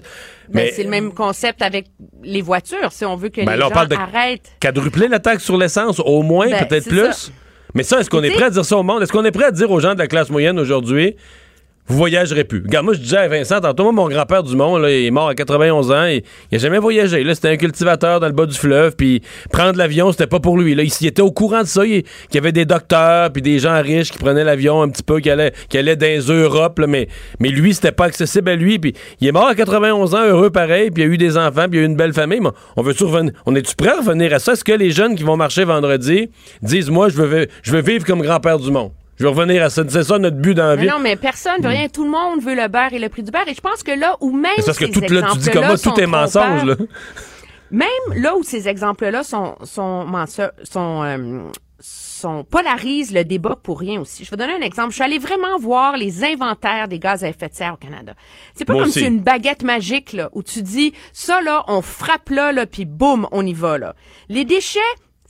Ben, 0.48 0.64
Mais 0.64 0.72
c'est 0.74 0.84
le 0.84 0.90
même 0.90 1.12
concept 1.12 1.60
avec 1.60 1.86
les 2.24 2.40
voitures. 2.40 2.90
Si 2.92 3.04
on 3.04 3.16
veut 3.16 3.28
que 3.28 3.44
Ben 3.44 3.52
les 3.52 3.58
là, 3.58 3.66
on 3.66 3.68
gens 3.68 3.74
parle 3.74 3.88
de- 3.88 3.96
arrêtent. 3.96 4.50
quadrupler 4.60 5.08
la 5.08 5.18
taxe 5.18 5.44
sur 5.44 5.58
l'essence, 5.58 6.00
au 6.00 6.22
moins, 6.22 6.48
Ben, 6.48 6.64
peut-être 6.66 6.88
plus. 6.88 7.12
ça. 7.12 7.32
Mais 7.74 7.82
ça, 7.82 8.00
est-ce 8.00 8.10
qu'on 8.10 8.22
est 8.22 8.30
prêt 8.30 8.44
à 8.44 8.50
dire 8.50 8.64
ça 8.64 8.76
au 8.76 8.82
monde? 8.82 9.02
Est-ce 9.02 9.12
qu'on 9.12 9.24
est 9.24 9.30
prêt 9.30 9.44
à 9.44 9.50
dire 9.50 9.70
aux 9.70 9.80
gens 9.80 9.94
de 9.94 9.98
la 9.98 10.06
classe 10.06 10.30
moyenne 10.30 10.58
aujourd'hui, 10.58 11.16
vous 11.90 11.96
voyagerez 11.96 12.44
plus? 12.44 12.62
Regarde, 12.64 12.84
moi, 12.84 12.94
je 12.94 13.00
disais 13.00 13.16
à 13.16 13.26
Vincent, 13.26 13.60
tantôt, 13.60 13.82
moi, 13.82 13.92
mon 13.92 14.08
grand-père 14.08 14.44
du 14.44 14.54
monde, 14.54 14.82
là, 14.82 14.90
il 14.90 15.06
est 15.06 15.10
mort 15.10 15.28
à 15.28 15.34
91 15.34 15.90
ans, 15.90 16.06
et 16.06 16.22
il 16.52 16.54
a 16.54 16.58
jamais 16.58 16.78
voyagé. 16.78 17.24
Là, 17.24 17.34
c'était 17.34 17.48
un 17.48 17.56
cultivateur 17.56 18.20
dans 18.20 18.28
le 18.28 18.32
bas 18.32 18.46
du 18.46 18.56
fleuve, 18.56 18.94
puis 18.94 19.22
prendre 19.50 19.76
l'avion, 19.76 20.12
c'était 20.12 20.28
pas 20.28 20.38
pour 20.38 20.56
lui. 20.56 20.76
Là, 20.76 20.84
il, 20.84 21.06
était 21.06 21.20
au 21.20 21.32
courant 21.32 21.62
de 21.62 21.66
ça, 21.66 21.84
il- 21.84 22.04
qu'il 22.04 22.34
y 22.36 22.38
avait 22.38 22.52
des 22.52 22.64
docteurs, 22.64 23.32
puis 23.32 23.42
des 23.42 23.58
gens 23.58 23.80
riches 23.82 24.12
qui 24.12 24.18
prenaient 24.18 24.44
l'avion 24.44 24.82
un 24.82 24.88
petit 24.88 25.02
peu, 25.02 25.18
qui 25.18 25.30
allaient, 25.30 25.52
qui 25.68 25.78
allaient 25.78 25.96
dans 25.96 26.06
les 26.06 26.20
Europes, 26.20 26.78
là, 26.78 26.86
mais, 26.86 27.08
mais 27.40 27.48
lui, 27.48 27.74
c'était 27.74 27.92
pas 27.92 28.04
accessible 28.04 28.50
à 28.50 28.54
lui, 28.54 28.78
puis 28.78 28.94
il 29.20 29.26
est 29.26 29.32
mort 29.32 29.48
à 29.48 29.56
91 29.56 30.14
ans, 30.14 30.24
heureux 30.24 30.50
pareil, 30.50 30.92
puis 30.92 31.02
il 31.02 31.06
a 31.06 31.08
eu 31.08 31.18
des 31.18 31.36
enfants, 31.36 31.66
puis 31.68 31.80
il 31.80 31.82
a 31.82 31.82
eu 31.82 31.86
une 31.86 31.96
belle 31.96 32.12
famille. 32.12 32.40
On 32.76 32.82
veut 32.82 32.94
revenir? 33.00 33.32
On 33.46 33.54
est-tu 33.56 33.74
prêt 33.74 33.90
à 33.90 33.96
revenir 33.96 34.32
à 34.32 34.38
ça? 34.38 34.52
Est-ce 34.52 34.62
que 34.64 34.72
les 34.72 34.92
jeunes 34.92 35.16
qui 35.16 35.24
vont 35.24 35.36
marcher 35.36 35.64
vendredi 35.64 36.30
disent, 36.62 36.88
moi, 36.88 37.08
je 37.08 37.16
veux, 37.16 37.48
je 37.62 37.72
veux 37.72 37.82
vivre 37.82 38.04
comme 38.04 38.22
grand-père 38.22 38.58
du 38.58 38.70
monde? 38.70 38.92
Je 39.20 39.24
veux 39.26 39.30
revenir 39.30 39.62
à 39.62 39.68
ça. 39.68 39.82
C'est 39.86 40.02
ça 40.02 40.18
notre 40.18 40.38
but 40.38 40.54
dans 40.54 40.66
la 40.66 40.76
Mais 40.76 40.82
vie. 40.82 40.88
non, 40.88 40.98
mais 40.98 41.14
personne 41.14 41.60
veut 41.60 41.68
rien. 41.68 41.88
Tout 41.88 42.04
le 42.04 42.10
monde 42.10 42.40
veut 42.40 42.54
le 42.54 42.68
beurre 42.68 42.94
et 42.94 42.98
le 42.98 43.10
prix 43.10 43.22
du 43.22 43.30
beurre. 43.30 43.46
Et 43.48 43.54
je 43.54 43.60
pense 43.60 43.82
que 43.82 43.92
là 43.92 44.16
où 44.22 44.32
même 44.32 44.50
c'est 44.56 44.64
parce 44.64 44.78
que 44.78 44.86
ces 44.86 44.92
tout, 44.92 45.12
là, 45.12 45.28
tu 45.32 45.38
dis 45.38 45.50
comme 45.50 45.66
moi, 45.66 45.76
tout 45.76 46.00
est 46.00 46.06
mensonge, 46.06 46.64
là. 46.64 46.74
Même 47.70 47.86
là 48.16 48.34
où 48.34 48.42
ces 48.42 48.66
exemples-là 48.66 49.22
sont 49.22 49.56
sont 49.62 50.06
sont 50.64 51.02
euh, 51.04 51.42
sont 51.80 52.44
polarisent 52.44 53.12
le 53.12 53.24
débat 53.24 53.56
pour 53.62 53.78
rien 53.80 54.00
aussi. 54.00 54.24
Je 54.24 54.30
vais 54.30 54.38
donner 54.38 54.54
un 54.54 54.62
exemple. 54.62 54.88
Je 54.88 54.94
suis 54.94 55.04
allée 55.04 55.18
vraiment 55.18 55.58
voir 55.58 55.98
les 55.98 56.24
inventaires 56.24 56.88
des 56.88 56.98
gaz 56.98 57.22
à 57.22 57.28
effet 57.28 57.48
de 57.48 57.54
serre 57.54 57.74
au 57.74 57.76
Canada. 57.76 58.14
C'est 58.54 58.64
pas 58.64 58.72
Moi 58.72 58.84
comme 58.84 58.92
si 58.92 59.04
une 59.04 59.20
baguette 59.20 59.62
magique 59.62 60.14
là 60.14 60.30
où 60.32 60.42
tu 60.42 60.62
dis 60.62 60.94
ça 61.12 61.42
là, 61.42 61.62
on 61.68 61.82
frappe 61.82 62.30
là 62.30 62.52
là 62.52 62.64
puis 62.64 62.86
boum, 62.86 63.28
on 63.32 63.44
y 63.44 63.52
va 63.52 63.76
là. 63.76 63.94
Les 64.30 64.46
déchets 64.46 64.80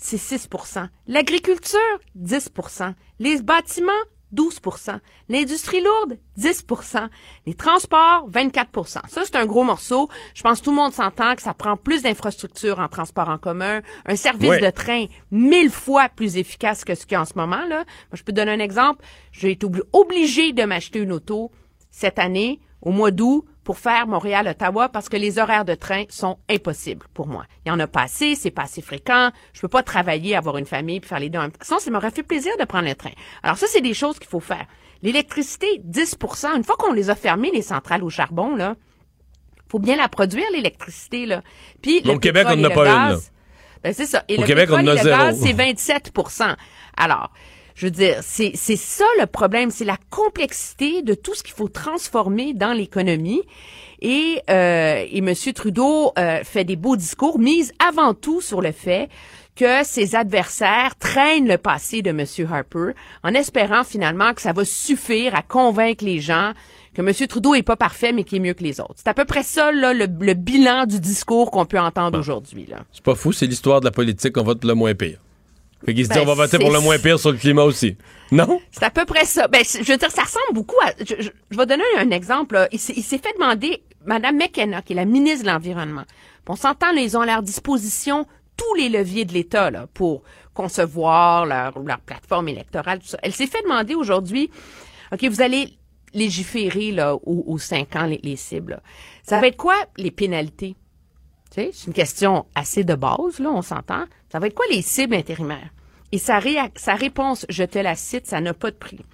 c'est 0.01 0.17
6% 0.17 0.89
L'agriculture, 1.07 1.79
10% 2.19 2.95
Les 3.19 3.43
bâtiments, 3.43 3.93
12% 4.35 4.99
L'industrie 5.29 5.83
lourde, 5.83 6.19
10% 6.39 7.09
Les 7.47 7.55
transports, 7.55 8.29
24% 8.31 9.01
Ça, 9.09 9.23
c'est 9.25 9.37
un 9.37 9.45
gros 9.47 9.65
morceau. 9.65 10.09
Je 10.35 10.43
pense 10.43 10.61
que 10.61 10.65
tout 10.65 10.71
le 10.71 10.77
monde 10.77 10.93
s'entend 10.93 11.35
que 11.35 11.43
ça 11.43 11.53
prend 11.55 11.77
plus 11.77 12.03
d'infrastructures 12.03 12.79
en 12.79 12.89
transport 12.89 13.29
en 13.29 13.39
commun, 13.39 13.83
un 14.07 14.17
service 14.17 14.49
Ouais. 14.51 14.61
de 14.61 14.71
train 14.71 15.07
mille 15.31 15.71
fois 15.71 16.09
plus 16.09 16.37
efficace 16.37 16.85
que 16.85 16.95
ce 16.95 17.03
qu'il 17.07 17.13
y 17.13 17.17
a 17.17 17.21
en 17.21 17.25
ce 17.27 17.35
moment. 17.37 17.65
Là. 17.67 17.79
Moi, 17.79 18.15
je 18.15 18.23
peux 18.23 18.33
te 18.33 18.37
donner 18.37 18.53
un 18.53 18.61
exemple. 18.61 19.05
J'ai 19.33 19.51
été 19.53 19.67
obli- 19.67 19.83
obligée 19.93 20.53
de 20.53 20.63
m'acheter 20.65 21.01
une 21.01 21.13
auto 21.13 21.51
cette 21.91 22.19
année, 22.19 22.61
au 22.83 22.93
mois 22.93 23.11
d'août, 23.11 23.45
pour 23.71 23.79
faire 23.79 24.09
Montréal-Ottawa 24.09 24.89
parce 24.89 25.09
que 25.09 25.17
les 25.17 25.39
horaires 25.39 25.65
de 25.65 25.77
train 25.77 26.03
sont 26.09 26.39
impossibles 26.51 27.07
pour 27.15 27.29
moi. 27.29 27.45
Il 27.65 27.69
y 27.69 27.71
en 27.71 27.79
a 27.79 27.87
pas 27.87 28.03
assez, 28.03 28.35
c'est 28.35 28.51
pas 28.51 28.63
assez 28.63 28.83
fréquent. 28.83 29.31
Je 29.53 29.61
peux 29.61 29.69
pas 29.69 29.85
travailler, 29.85 30.35
avoir 30.35 30.57
une 30.59 30.67
famille 30.67 30.99
puis 30.99 31.09
faire 31.09 31.21
les 31.21 31.31
deux. 31.31 31.39
Sinon, 31.63 31.79
ça 31.79 31.89
m'aurait 31.93 32.11
fait 32.11 32.25
plaisir 32.25 32.51
de 32.59 32.65
prendre 32.65 32.89
le 32.89 32.97
train. 32.97 33.13
Alors 33.45 33.59
ça, 33.59 33.67
c'est 33.69 33.81
des 33.81 33.95
choses 33.95 34.19
qu'il 34.19 34.27
faut 34.27 34.41
faire. 34.41 34.67
L'électricité, 35.03 35.69
10% 35.89 36.57
Une 36.57 36.65
fois 36.65 36.75
qu'on 36.81 36.93
les 36.93 37.11
a 37.11 37.15
fermées, 37.15 37.53
les 37.55 37.63
centrales 37.63 38.03
au 38.03 38.11
charbon, 38.11 38.57
là, 38.57 38.75
faut 39.71 39.79
bien 39.79 39.95
la 39.97 40.09
produire, 40.09 40.47
l'électricité, 40.53 41.25
là. 41.27 41.41
Puis 41.81 42.03
Au 42.07 42.15
le 42.15 42.19
Québec, 42.19 42.49
pétrole 42.49 42.59
on 42.59 42.63
et 42.63 42.67
en 42.67 42.67
a 42.67 42.69
le 42.71 42.75
pas 42.75 42.87
une, 42.89 43.13
gaz, 43.13 43.25
là. 43.25 43.31
ben, 43.85 43.95
c'est 43.95 44.07
ça. 44.07 44.25
Et 44.27 44.37
Au 44.37 44.41
le 44.41 44.47
Québec, 44.49 44.69
on 44.73 44.85
a 44.85 44.97
zéro. 44.97 45.31
c'est 45.41 45.53
27 45.53 46.13
Alors, 46.97 47.31
je 47.81 47.87
veux 47.87 47.91
dire, 47.91 48.19
c'est 48.21 48.53
c'est 48.57 48.77
ça 48.77 49.07
le 49.19 49.25
problème, 49.25 49.71
c'est 49.71 49.87
la 49.87 49.97
complexité 50.11 51.01
de 51.01 51.15
tout 51.15 51.35
ce 51.35 51.43
qu'il 51.43 51.55
faut 51.55 51.69
transformer 51.69 52.53
dans 52.53 52.75
l'économie. 52.75 53.41
Et, 54.03 54.43
euh, 54.51 55.07
et 55.11 55.19
M. 55.19 55.35
Trudeau 55.55 56.13
euh, 56.19 56.45
fait 56.45 56.65
des 56.65 56.77
beaux 56.77 56.97
discours, 56.97 57.39
mise 57.39 57.73
avant 57.79 58.13
tout 58.13 58.43
sur 58.43 58.61
le 58.61 58.73
fait 58.73 59.09
que 59.57 59.83
ses 59.83 60.15
adversaires 60.15 60.95
traînent 60.99 61.49
le 61.49 61.57
passé 61.57 62.03
de 62.03 62.11
M. 62.11 62.27
Harper 62.53 62.93
en 63.25 63.33
espérant 63.33 63.83
finalement 63.83 64.35
que 64.35 64.43
ça 64.43 64.53
va 64.53 64.67
suffire 64.67 65.35
à 65.35 65.41
convaincre 65.41 66.05
les 66.05 66.21
gens 66.21 66.53
que 66.93 67.01
M. 67.01 67.15
Trudeau 67.29 67.55
est 67.55 67.63
pas 67.63 67.77
parfait, 67.77 68.13
mais 68.13 68.25
qu'il 68.25 68.37
est 68.37 68.41
mieux 68.41 68.55
que 68.55 68.63
les 68.63 68.79
autres. 68.79 68.97
C'est 68.97 69.09
à 69.09 69.15
peu 69.15 69.25
près 69.25 69.43
ça, 69.43 69.73
là, 69.73 69.95
le, 69.95 70.07
le 70.21 70.35
bilan 70.35 70.85
du 70.85 71.01
discours 71.01 71.51
qu'on 71.51 71.65
peut 71.65 71.81
entendre 71.81 72.19
aujourd'hui. 72.19 72.67
Là. 72.67 72.85
C'est 72.93 73.05
pas 73.05 73.15
fou, 73.15 73.33
c'est 73.33 73.47
l'histoire 73.47 73.81
de 73.81 73.87
la 73.87 73.91
politique 73.91 74.35
qu'on 74.35 74.43
vote 74.43 74.65
le 74.65 74.75
moins 74.75 74.95
pire. 74.95 75.19
Fait 75.85 75.95
qu'ils 75.95 76.05
se 76.05 76.11
disent, 76.11 76.19
Ben, 76.19 76.23
on 76.25 76.35
va 76.35 76.35
voter 76.35 76.59
pour 76.59 76.69
c'est- 76.69 76.75
le 76.75 76.81
moins 76.81 76.99
pire 76.99 77.19
sur 77.19 77.33
le 77.33 77.39
climat 77.39 77.63
aussi. 77.63 77.97
Non? 78.33 78.61
C'est 78.71 78.83
à 78.85 78.91
peu 78.91 79.05
près 79.05 79.25
ça. 79.25 79.49
Ben, 79.49 79.63
je 79.65 79.79
veux 79.79 79.97
dire, 79.97 80.11
ça 80.11 80.23
ressemble 80.23 80.53
beaucoup 80.53 80.77
à. 80.85 80.93
Je, 80.99 81.15
je- 81.19 81.31
je 81.51 81.57
vais 81.57 81.67
donner 81.67 81.83
un 81.99 82.11
exemple. 82.11 82.55
là. 82.55 82.69
Il 82.73 82.79
s'est 82.79 82.93
il 82.97 83.03
s'est 83.03 83.19
fait 83.19 83.33
demander, 83.39 83.83
Madame 84.05 84.37
McKenna, 84.37 84.83
qui 84.83 84.93
est 84.93 84.97
la 84.97 85.05
ministre 85.07 85.45
de 85.47 85.51
l'Environnement. 85.51 86.05
On 86.49 86.57
s'entend, 86.57 86.93
là, 86.93 87.01
ils 87.01 87.17
ont 87.17 87.21
à 87.21 87.27
leur 87.27 87.43
disposition 87.43 88.27
tous 88.57 88.75
les 88.75 88.89
leviers 88.89 89.25
de 89.25 89.33
l'État 89.33 89.71
là, 89.71 89.87
pour 89.95 90.23
concevoir 90.53 91.47
leur, 91.47 91.79
leur 91.79 92.01
plateforme 92.01 92.49
électorale, 92.49 92.99
tout 92.99 93.07
ça. 93.07 93.19
Elle 93.23 93.33
s'est 93.33 93.47
fait 93.47 93.63
demander 93.63 93.95
aujourd'hui, 93.95 94.51
OK, 95.13 95.25
vous 95.25 95.43
allez 95.43 95.79
légiférer 96.13 96.91
là, 96.93 97.15
aux, 97.15 97.45
aux 97.47 97.59
cinq 97.59 97.95
ans 97.97 98.05
les, 98.07 98.21
les 98.23 98.37
cibles. 98.37 98.73
là. 98.73 98.81
Ça 99.23 99.41
va 99.41 99.47
être 99.47 99.57
quoi 99.57 99.77
les 99.97 100.11
pénalités? 100.11 100.75
C'est 101.51 101.73
une 101.87 101.93
question 101.93 102.47
assez 102.55 102.85
de 102.85 102.95
base, 102.95 103.41
là, 103.41 103.51
on 103.51 103.63
s'entend. 103.63 104.05
Ça 104.31 104.39
va 104.39 104.47
être 104.47 104.55
quoi 104.55 104.67
les 104.71 104.83
cibles 104.83 105.17
intérimaires? 105.17 105.71
Et 106.13 106.19
sa, 106.19 106.39
réponse, 106.39 107.45
je 107.49 107.65
te 107.65 107.79
la 107.79 107.97
cite, 107.97 108.27
ça 108.27 108.41
n'a 108.41 108.55
pas 108.55 108.71
de 108.71 108.77
prix. 108.77 109.05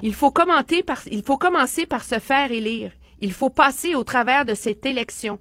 Il 0.00 0.14
faut, 0.14 0.32
il 1.10 1.22
faut 1.24 1.38
commencer 1.38 1.86
par 1.86 2.04
se 2.04 2.18
faire 2.18 2.50
élire. 2.52 2.92
Il 3.20 3.32
faut 3.32 3.50
passer 3.50 3.94
au 3.94 4.04
travers 4.04 4.44
de 4.44 4.54
cette 4.54 4.86
élection. 4.86 5.38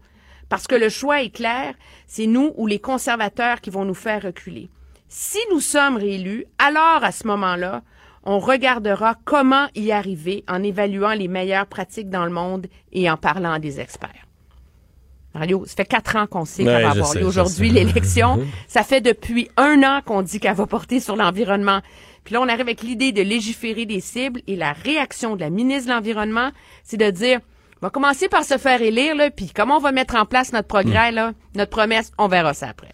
Parce 0.49 0.68
que 0.68 0.76
le 0.76 0.89
choix 0.89 1.22
est 1.23 1.30
clair, 1.30 1.76
c'est 2.07 2.27
nous 2.27 2.53
ou 2.57 2.68
les 2.68 2.80
conservateurs 2.80 3.61
qui 3.61 3.69
vont 3.69 3.85
nous 3.85 3.93
faire 3.93 4.23
reculer. 4.23 4.69
Si 5.07 5.39
nous 5.51 5.59
sommes 5.59 5.97
réélus, 5.97 6.45
alors 6.59 7.03
à 7.03 7.11
ce 7.11 7.26
moment-là, 7.27 7.84
on 8.23 8.39
regardera 8.39 9.15
comment 9.26 9.68
y 9.76 9.91
arriver 9.91 10.43
en 10.47 10.61
évaluant 10.61 11.13
les 11.13 11.27
meilleures 11.27 11.68
pratiques 11.68 12.09
dans 12.09 12.26
le 12.26 12.31
monde 12.31 12.68
et 12.91 13.09
en 13.09 13.18
parlant 13.18 13.59
des 13.59 13.80
experts. 13.80 14.27
Mario, 15.34 15.64
ça 15.66 15.76
fait 15.76 15.86
quatre 15.86 16.16
ans 16.18 16.28
qu'on 16.28 16.45
sait 16.45 16.64
qu'elle 16.64 16.82
va 16.82 16.91
avoir 16.91 17.14
lieu 17.16 17.26
aujourd'hui 17.26 17.70
l'élection. 17.70 18.40
Ça 18.68 18.84
fait 18.84 19.02
depuis 19.02 19.49
un 19.58 19.82
an 19.84 20.02
qu'on 20.06 20.22
dit 20.22 20.40
qu'elle 20.40 20.56
va 20.56 20.68
porter 20.68 20.99
sur 20.99 21.16
l'environnement. 21.16 21.82
Puis 22.24 22.34
là, 22.34 22.41
on 22.41 22.48
arrive 22.48 22.62
avec 22.62 22.82
l'idée 22.82 23.12
de 23.12 23.22
légiférer 23.22 23.86
des 23.86 23.99
cibles 23.99 24.41
et 24.48 24.56
la 24.56 24.74
réaction 24.74 25.36
de 25.36 25.41
la 25.41 25.49
ministre 25.49 25.90
de 25.90 25.94
l'Environnement, 25.94 26.52
c'est 26.84 26.98
de 26.98 27.10
dire, 27.10 27.40
on 27.82 27.88
va 27.88 27.90
commencer 27.90 28.30
par 28.30 28.44
se 28.44 28.58
faire 28.58 28.82
élire, 28.82 29.16
là, 29.16 29.32
puis 29.32 29.49
comment 29.56 29.78
on 29.78 29.80
va 29.80 29.91
mettre 29.91 30.16
en 30.16 30.26
place 30.26 30.53
notre 30.53 30.68
progrès, 30.68 31.12
là, 31.12 31.34
notre 31.56 31.72
promesse, 31.72 32.12
on 32.20 32.28
verra 32.28 32.53
ça 32.53 32.70
après. 32.70 32.90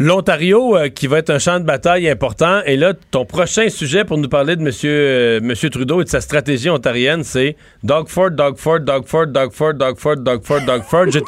L'Ontario, 0.00 0.76
euh, 0.76 0.88
qui 0.88 1.06
va 1.06 1.18
être 1.18 1.30
un 1.30 1.38
champ 1.38 1.60
de 1.60 1.64
bataille 1.64 2.08
important. 2.08 2.62
Et 2.66 2.76
là, 2.76 2.94
ton 3.12 3.24
prochain 3.24 3.68
sujet 3.68 4.04
pour 4.04 4.18
nous 4.18 4.28
parler 4.28 4.56
de 4.56 4.60
M. 4.60 4.66
Monsieur, 4.66 5.40
Monsieur 5.40 5.70
Trudeau 5.70 6.00
et 6.00 6.04
de 6.04 6.08
sa 6.08 6.20
stratégie 6.20 6.68
ontarienne, 6.68 7.22
c'est 7.22 7.56
Dogford, 7.84 8.32
Dogford, 8.32 8.80
Dogford, 8.80 9.28
Dogford, 9.28 9.74
Dogford, 9.74 10.16
Dogford, 10.16 10.60
Dogford. 10.62 11.10
je, 11.12 11.20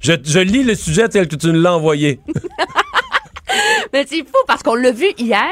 je, 0.00 0.12
je 0.24 0.38
lis 0.38 0.62
le 0.62 0.76
sujet 0.76 1.08
tel 1.08 1.26
que 1.26 1.34
tu 1.34 1.48
nous 1.48 1.60
l'as 1.60 1.74
envoyé. 1.74 2.20
Mais 3.92 4.06
c'est 4.06 4.18
fou 4.18 4.38
parce 4.46 4.62
qu'on 4.62 4.76
l'a 4.76 4.92
vu 4.92 5.08
hier. 5.18 5.50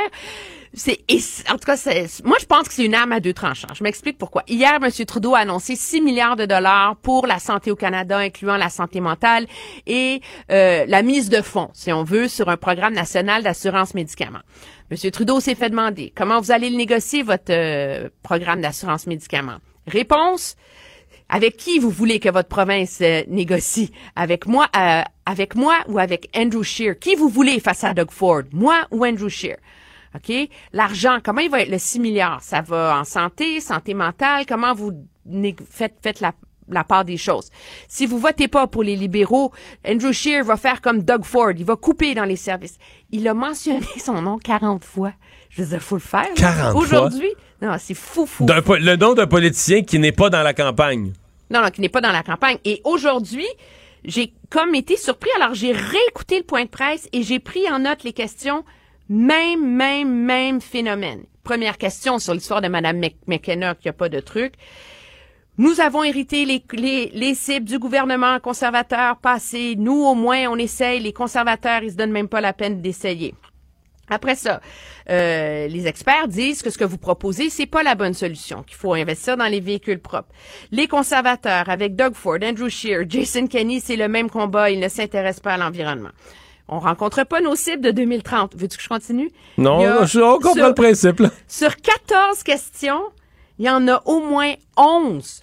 En 1.48 1.59
tout 1.59 1.66
cas, 1.66 1.76
moi, 2.24 2.36
je 2.40 2.47
pense 2.47 2.68
que 2.68 2.74
c'est 2.74 2.84
une 2.84 2.94
arme 2.94 3.12
à 3.12 3.18
deux 3.18 3.32
tranchants. 3.32 3.74
Je 3.74 3.82
m'explique 3.82 4.18
pourquoi. 4.18 4.44
Hier, 4.47 4.78
M. 4.80 4.90
Trudeau 5.05 5.34
a 5.34 5.40
annoncé 5.40 5.74
6 5.74 6.01
milliards 6.01 6.36
de 6.36 6.47
dollars 6.47 6.97
pour 6.97 7.26
la 7.26 7.40
santé 7.40 7.72
au 7.72 7.76
Canada, 7.76 8.18
incluant 8.18 8.56
la 8.56 8.68
santé 8.68 9.01
mentale 9.01 9.47
et 9.86 10.20
euh, 10.52 10.84
la 10.86 11.02
mise 11.02 11.28
de 11.28 11.42
fonds, 11.42 11.70
si 11.72 11.92
on 11.92 12.05
veut, 12.05 12.28
sur 12.28 12.48
un 12.48 12.56
programme 12.56 12.94
national 12.94 13.42
d'assurance 13.42 13.94
médicaments. 13.94 14.42
M. 14.90 15.10
Trudeau 15.10 15.40
s'est 15.40 15.56
fait 15.56 15.70
demander 15.70 16.12
comment 16.16 16.40
vous 16.40 16.52
allez 16.52 16.70
le 16.70 16.76
négocier, 16.76 17.22
votre 17.22 17.51
euh, 17.51 18.09
programme 18.22 18.60
d'assurance 18.60 19.09
médicaments. 19.09 19.59
Réponse, 19.88 20.56
avec 21.28 21.56
qui 21.56 21.78
vous 21.78 21.90
voulez 21.90 22.18
que 22.20 22.28
votre 22.28 22.48
province 22.48 22.98
euh, 23.01 23.22
négocie? 23.28 23.92
Avec 24.16 24.47
moi, 24.47 24.66
euh, 24.76 25.02
avec 25.26 25.55
moi 25.55 25.78
ou 25.88 25.98
avec 25.98 26.28
Andrew 26.36 26.62
Scheer? 26.62 26.98
Qui 26.98 27.14
vous 27.14 27.28
voulez 27.28 27.60
face 27.60 27.84
à 27.84 27.94
Doug 27.94 28.10
Ford? 28.10 28.42
Moi 28.52 28.86
ou 28.90 29.06
Andrew 29.06 29.28
Scheer? 29.28 29.56
OK? 30.14 30.32
L'argent, 30.72 31.18
comment 31.24 31.40
il 31.40 31.50
va 31.50 31.60
être 31.62 31.70
le 31.70 31.78
6 31.78 32.00
milliards? 32.00 32.42
Ça 32.42 32.62
va 32.62 32.98
en 33.00 33.04
santé, 33.04 33.60
santé 33.60 33.94
mentale? 33.94 34.44
Comment 34.46 34.74
vous 34.74 34.92
faites, 35.70 35.94
faites 36.02 36.20
la, 36.20 36.32
la 36.68 36.82
part 36.84 37.04
des 37.04 37.16
choses? 37.16 37.48
Si 37.88 38.06
vous 38.06 38.18
votez 38.18 38.48
pas 38.48 38.66
pour 38.66 38.82
les 38.82 38.96
libéraux, 38.96 39.52
Andrew 39.86 40.12
Scheer 40.12 40.42
va 40.44 40.56
faire 40.56 40.80
comme 40.80 41.02
Doug 41.02 41.24
Ford. 41.24 41.52
Il 41.56 41.64
va 41.64 41.76
couper 41.76 42.14
dans 42.14 42.24
les 42.24 42.36
services. 42.36 42.76
Il 43.12 43.28
a 43.28 43.34
mentionné 43.34 43.86
son 44.04 44.20
nom 44.22 44.38
40 44.38 44.84
fois. 44.84 45.12
Je 45.50 45.62
veux 45.62 45.68
dire, 45.68 45.80
faut 45.82 45.96
le 45.96 46.00
faire. 46.00 46.22
là. 46.22 46.34
40 46.36 46.72
fois? 46.72 46.80
Aujourd'hui? 46.80 47.30
Non, 47.62 47.76
c'est 47.78 47.94
fou, 47.94 48.26
fou. 48.26 48.46
Po- 48.46 48.76
le 48.76 48.96
nom 48.96 49.14
d'un 49.14 49.26
politicien 49.26 49.82
qui 49.82 49.98
n'est 49.98 50.12
pas 50.12 50.30
dans 50.30 50.42
la 50.42 50.54
campagne. 50.54 51.12
Non, 51.50 51.60
non, 51.62 51.70
qui 51.70 51.80
n'est 51.80 51.88
pas 51.88 52.00
dans 52.00 52.12
la 52.12 52.22
campagne. 52.22 52.56
Et 52.64 52.80
aujourd'hui, 52.84 53.46
j'ai 54.04 54.32
comme 54.48 54.74
été 54.74 54.96
surpris. 54.96 55.30
Alors, 55.40 55.54
j'ai 55.54 55.72
réécouté 55.72 56.38
le 56.38 56.44
point 56.44 56.64
de 56.64 56.68
presse 56.70 57.08
et 57.12 57.22
j'ai 57.22 57.38
pris 57.38 57.68
en 57.70 57.80
note 57.80 58.02
les 58.02 58.12
questions. 58.12 58.64
Même, 59.10 59.76
même, 59.76 60.08
même 60.08 60.60
phénomène. 60.60 61.24
Première 61.42 61.78
question 61.78 62.18
sur 62.20 62.32
l'histoire 62.32 62.62
de 62.62 62.68
Mme 62.68 63.00
Mc- 63.00 63.16
McKenna, 63.26 63.74
qu'il 63.74 63.88
n'y 63.88 63.90
a 63.90 63.94
pas 63.94 64.08
de 64.08 64.20
truc. 64.20 64.54
Nous 65.58 65.80
avons 65.80 66.04
hérité 66.04 66.44
les, 66.44 66.62
les, 66.72 67.10
les 67.12 67.34
cibles 67.34 67.66
du 67.66 67.78
gouvernement 67.78 68.38
conservateur 68.38 69.18
passé. 69.18 69.74
Nous, 69.76 70.00
au 70.04 70.14
moins, 70.14 70.48
on 70.48 70.56
essaye. 70.56 71.00
Les 71.00 71.12
conservateurs, 71.12 71.82
ils 71.82 71.90
se 71.90 71.96
donnent 71.96 72.12
même 72.12 72.28
pas 72.28 72.40
la 72.40 72.52
peine 72.52 72.80
d'essayer. 72.80 73.34
Après 74.08 74.36
ça, 74.36 74.60
euh, 75.08 75.68
les 75.68 75.86
experts 75.86 76.28
disent 76.28 76.62
que 76.62 76.70
ce 76.70 76.78
que 76.78 76.84
vous 76.84 76.98
proposez, 76.98 77.50
c'est 77.50 77.66
pas 77.66 77.82
la 77.82 77.94
bonne 77.94 78.14
solution, 78.14 78.62
qu'il 78.62 78.76
faut 78.76 78.94
investir 78.94 79.36
dans 79.36 79.46
les 79.46 79.60
véhicules 79.60 80.00
propres. 80.00 80.32
Les 80.70 80.88
conservateurs, 80.88 81.68
avec 81.68 81.94
Doug 81.94 82.14
Ford, 82.14 82.38
Andrew 82.42 82.68
Scheer, 82.68 83.08
Jason 83.08 83.46
Kenney, 83.46 83.80
c'est 83.80 83.96
le 83.96 84.08
même 84.08 84.30
combat, 84.30 84.70
ils 84.70 84.80
ne 84.80 84.88
s'intéressent 84.88 85.42
pas 85.42 85.54
à 85.54 85.58
l'environnement. 85.58 86.10
On 86.72 86.78
rencontre 86.78 87.24
pas 87.24 87.40
nos 87.40 87.56
cibles 87.56 87.82
de 87.82 87.90
2030. 87.90 88.55
Veux-tu 88.56 88.76
que 88.76 88.82
je 88.82 88.88
continue? 88.88 89.30
Non, 89.59 89.80
a- 89.80 90.06
je 90.06 90.20
on 90.20 90.34
comprend 90.36 90.55
sur- 90.55 90.68
le 90.68 90.74
principe. 90.74 91.18
Là. 91.20 91.30
Sur 91.48 91.74
14 91.76 92.42
questions, 92.44 93.02
il 93.59 93.66
y 93.66 93.70
en 93.70 93.86
a 93.88 94.01
au 94.06 94.20
moins 94.20 94.52
11 94.76 95.42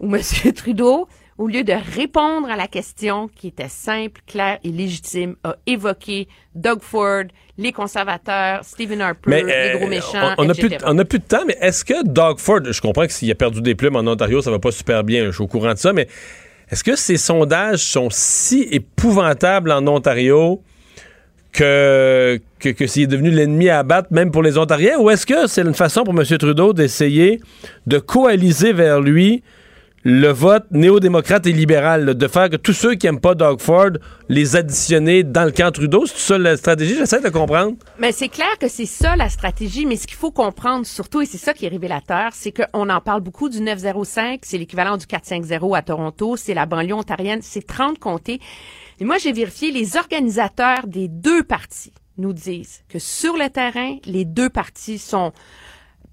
où 0.00 0.14
M. 0.14 0.22
Trudeau, 0.54 1.08
au 1.36 1.48
lieu 1.48 1.64
de 1.64 1.72
répondre 1.96 2.48
à 2.48 2.54
la 2.56 2.68
question 2.68 3.28
qui 3.28 3.48
était 3.48 3.68
simple, 3.68 4.20
claire 4.26 4.58
et 4.62 4.68
légitime, 4.70 5.34
a 5.42 5.56
évoqué 5.66 6.28
Doug 6.54 6.78
Ford, 6.80 7.24
les 7.58 7.72
conservateurs, 7.72 8.60
Stephen 8.64 9.00
Harper, 9.00 9.30
les 9.44 9.52
euh, 9.52 9.78
gros 9.78 9.88
méchants, 9.88 10.34
on, 10.38 10.44
on 10.46 10.48
a 10.48 10.52
etc. 10.52 10.60
plus, 10.68 10.76
de- 10.76 10.82
on 10.86 10.98
a 10.98 11.04
plus 11.04 11.18
de 11.18 11.24
temps, 11.24 11.42
mais 11.46 11.56
est-ce 11.60 11.84
que 11.84 12.04
Doug 12.06 12.38
Ford, 12.38 12.60
je 12.64 12.80
comprends 12.80 13.06
que 13.06 13.12
s'il 13.12 13.30
a 13.32 13.34
perdu 13.34 13.60
des 13.60 13.74
plumes 13.74 13.96
en 13.96 14.06
Ontario, 14.06 14.40
ça 14.42 14.52
va 14.52 14.60
pas 14.60 14.70
super 14.70 15.02
bien, 15.02 15.26
je 15.26 15.30
suis 15.32 15.42
au 15.42 15.48
courant 15.48 15.72
de 15.74 15.78
ça, 15.78 15.92
mais 15.92 16.06
est-ce 16.70 16.84
que 16.84 16.96
ces 16.96 17.16
sondages 17.16 17.84
sont 17.84 18.08
si 18.10 18.66
épouvantables 18.70 19.72
en 19.72 19.86
Ontario 19.86 20.62
que, 21.52 22.38
que, 22.58 22.68
que 22.68 22.86
s'il 22.86 23.04
est 23.04 23.06
devenu 23.06 23.30
l'ennemi 23.30 23.68
à 23.68 23.78
abattre 23.78 24.08
même 24.12 24.30
pour 24.30 24.42
les 24.42 24.58
Ontariens, 24.58 24.98
ou 24.98 25.10
est-ce 25.10 25.26
que 25.26 25.46
c'est 25.46 25.62
une 25.62 25.74
façon 25.74 26.04
pour 26.04 26.14
M. 26.18 26.24
Trudeau 26.38 26.72
d'essayer 26.72 27.40
de 27.86 27.98
coaliser 27.98 28.72
vers 28.72 29.00
lui 29.00 29.42
le 30.04 30.28
vote 30.28 30.66
néo-démocrate 30.70 31.46
et 31.46 31.52
libéral, 31.52 32.04
là, 32.04 32.14
de 32.14 32.28
faire 32.28 32.48
que 32.48 32.56
tous 32.56 32.72
ceux 32.72 32.94
qui 32.94 33.06
n'aiment 33.06 33.20
pas 33.20 33.34
Doug 33.34 33.60
Ford, 33.60 33.90
les 34.28 34.56
additionner 34.56 35.24
dans 35.24 35.44
le 35.44 35.50
camp 35.50 35.72
Trudeau, 35.72 36.06
c'est 36.06 36.18
ça 36.18 36.38
la 36.38 36.56
stratégie? 36.56 36.94
J'essaie 36.94 37.20
de 37.20 37.28
comprendre. 37.28 37.76
Mais 37.98 38.12
c'est 38.12 38.28
clair 38.28 38.58
que 38.60 38.68
c'est 38.68 38.86
ça 38.86 39.16
la 39.16 39.28
stratégie, 39.28 39.86
mais 39.86 39.96
ce 39.96 40.06
qu'il 40.06 40.16
faut 40.16 40.30
comprendre 40.30 40.86
surtout, 40.86 41.20
et 41.20 41.26
c'est 41.26 41.38
ça 41.38 41.52
qui 41.52 41.66
est 41.66 41.68
révélateur, 41.68 42.30
c'est 42.32 42.52
qu'on 42.52 42.88
en 42.88 43.00
parle 43.00 43.20
beaucoup 43.22 43.48
du 43.48 43.60
905, 43.60 44.40
c'est 44.42 44.58
l'équivalent 44.58 44.96
du 44.96 45.06
450 45.06 45.74
à 45.74 45.82
Toronto, 45.82 46.36
c'est 46.36 46.54
la 46.54 46.66
banlieue 46.66 46.94
ontarienne, 46.94 47.40
c'est 47.42 47.66
30 47.66 47.98
comtés. 47.98 48.40
Et 49.00 49.04
moi, 49.04 49.18
j'ai 49.18 49.32
vérifié, 49.32 49.70
les 49.70 49.96
organisateurs 49.96 50.86
des 50.86 51.08
deux 51.08 51.42
partis 51.42 51.92
nous 52.18 52.32
disent 52.32 52.82
que 52.88 52.98
sur 52.98 53.36
le 53.36 53.48
terrain, 53.48 53.96
les 54.04 54.24
deux 54.24 54.50
partis 54.50 54.98
sont 54.98 55.32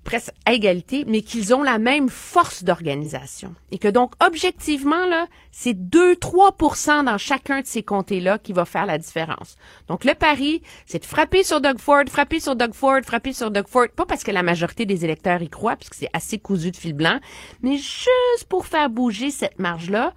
presque 0.05 0.31
à 0.45 0.53
égalité, 0.53 1.03
mais 1.05 1.21
qu'ils 1.21 1.53
ont 1.53 1.63
la 1.63 1.79
même 1.79 2.07
force 2.07 2.63
d'organisation. 2.63 3.53
Et 3.71 3.79
que 3.79 3.89
donc, 3.89 4.13
objectivement, 4.25 5.05
là, 5.07 5.27
c'est 5.51 5.73
2-3% 5.73 7.03
dans 7.03 7.17
chacun 7.17 7.61
de 7.61 7.65
ces 7.65 7.83
comtés-là 7.83 8.37
qui 8.37 8.53
va 8.53 8.63
faire 8.63 8.85
la 8.85 8.97
différence. 8.97 9.57
Donc, 9.89 10.05
le 10.05 10.13
pari, 10.13 10.61
c'est 10.85 10.99
de 10.99 11.05
frapper 11.05 11.43
sur 11.43 11.59
Doug 11.59 11.79
Ford, 11.79 12.03
frapper 12.07 12.39
sur 12.39 12.55
Doug 12.55 12.73
Ford, 12.73 13.01
frapper 13.03 13.33
sur 13.33 13.51
Doug 13.51 13.67
Ford, 13.67 13.87
pas 13.93 14.05
parce 14.05 14.23
que 14.23 14.31
la 14.31 14.43
majorité 14.43 14.85
des 14.85 15.03
électeurs 15.03 15.41
y 15.41 15.49
croient, 15.49 15.75
puisque 15.75 15.95
c'est 15.95 16.09
assez 16.13 16.37
cousu 16.37 16.71
de 16.71 16.77
fil 16.77 16.93
blanc, 16.93 17.19
mais 17.61 17.77
juste 17.77 18.45
pour 18.47 18.67
faire 18.67 18.89
bouger 18.89 19.31
cette 19.31 19.59
marge-là. 19.59 20.13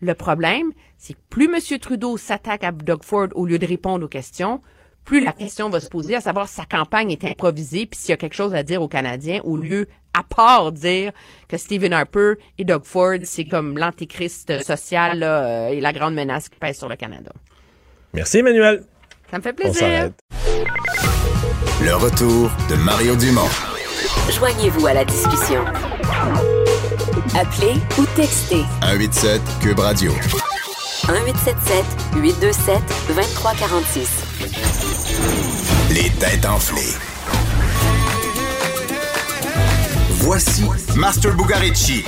Le 0.00 0.14
problème, 0.14 0.72
c'est 0.96 1.14
que 1.14 1.20
plus 1.30 1.44
M. 1.44 1.78
Trudeau 1.78 2.16
s'attaque 2.16 2.64
à 2.64 2.72
Doug 2.72 3.02
Ford 3.02 3.28
au 3.34 3.46
lieu 3.46 3.58
de 3.58 3.66
répondre 3.66 4.04
aux 4.04 4.08
questions, 4.08 4.62
plus 5.06 5.24
la 5.24 5.32
question 5.32 5.70
va 5.70 5.80
se 5.80 5.88
poser 5.88 6.16
à 6.16 6.20
savoir 6.20 6.48
si 6.48 6.56
sa 6.56 6.64
campagne 6.66 7.10
est 7.12 7.24
improvisée, 7.24 7.86
puis 7.86 7.98
s'il 7.98 8.10
y 8.10 8.12
a 8.12 8.16
quelque 8.16 8.34
chose 8.34 8.54
à 8.54 8.62
dire 8.62 8.82
aux 8.82 8.88
Canadiens, 8.88 9.40
au 9.44 9.56
lieu, 9.56 9.86
à 10.12 10.22
part 10.22 10.72
dire 10.72 11.12
que 11.48 11.56
Stephen 11.56 11.92
Harper 11.92 12.34
et 12.58 12.64
Doug 12.64 12.82
Ford, 12.84 13.18
c'est 13.22 13.44
comme 13.46 13.78
l'antéchrist 13.78 14.62
social 14.62 15.20
là, 15.20 15.44
euh, 15.44 15.68
et 15.68 15.80
la 15.80 15.92
grande 15.92 16.14
menace 16.14 16.48
qui 16.48 16.58
pèse 16.58 16.76
sur 16.76 16.88
le 16.88 16.96
Canada. 16.96 17.30
Merci, 18.12 18.38
Emmanuel. 18.38 18.82
Ça 19.30 19.38
me 19.38 19.42
fait 19.42 19.50
On 19.50 19.54
plaisir. 19.54 19.80
s'arrête. 19.80 20.14
Le 21.82 21.94
retour 21.94 22.50
de 22.68 22.74
Mario 22.76 23.14
Dumont. 23.16 23.48
Joignez-vous 24.30 24.86
à 24.86 24.94
la 24.94 25.04
discussion. 25.04 25.64
Appelez 27.38 27.74
ou 27.98 28.04
textez 28.16 28.62
187 28.82 29.40
Cube 29.60 29.78
Radio. 29.78 30.10
1877 31.08 31.84
827 32.16 32.82
2346. 33.08 34.75
Les 35.90 36.10
têtes 36.18 36.46
enflées. 36.46 36.94
Voici 40.10 40.64
Master 40.96 41.36
Bugarici. 41.36 42.04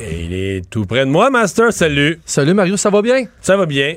Et 0.00 0.24
il 0.24 0.34
est 0.34 0.68
tout 0.68 0.84
près 0.84 1.06
de 1.06 1.10
moi, 1.10 1.30
Master. 1.30 1.72
Salut. 1.72 2.20
Salut, 2.26 2.54
Mario, 2.54 2.76
ça 2.76 2.90
va 2.90 3.00
bien? 3.02 3.24
Ça 3.40 3.56
va 3.56 3.66
bien. 3.66 3.94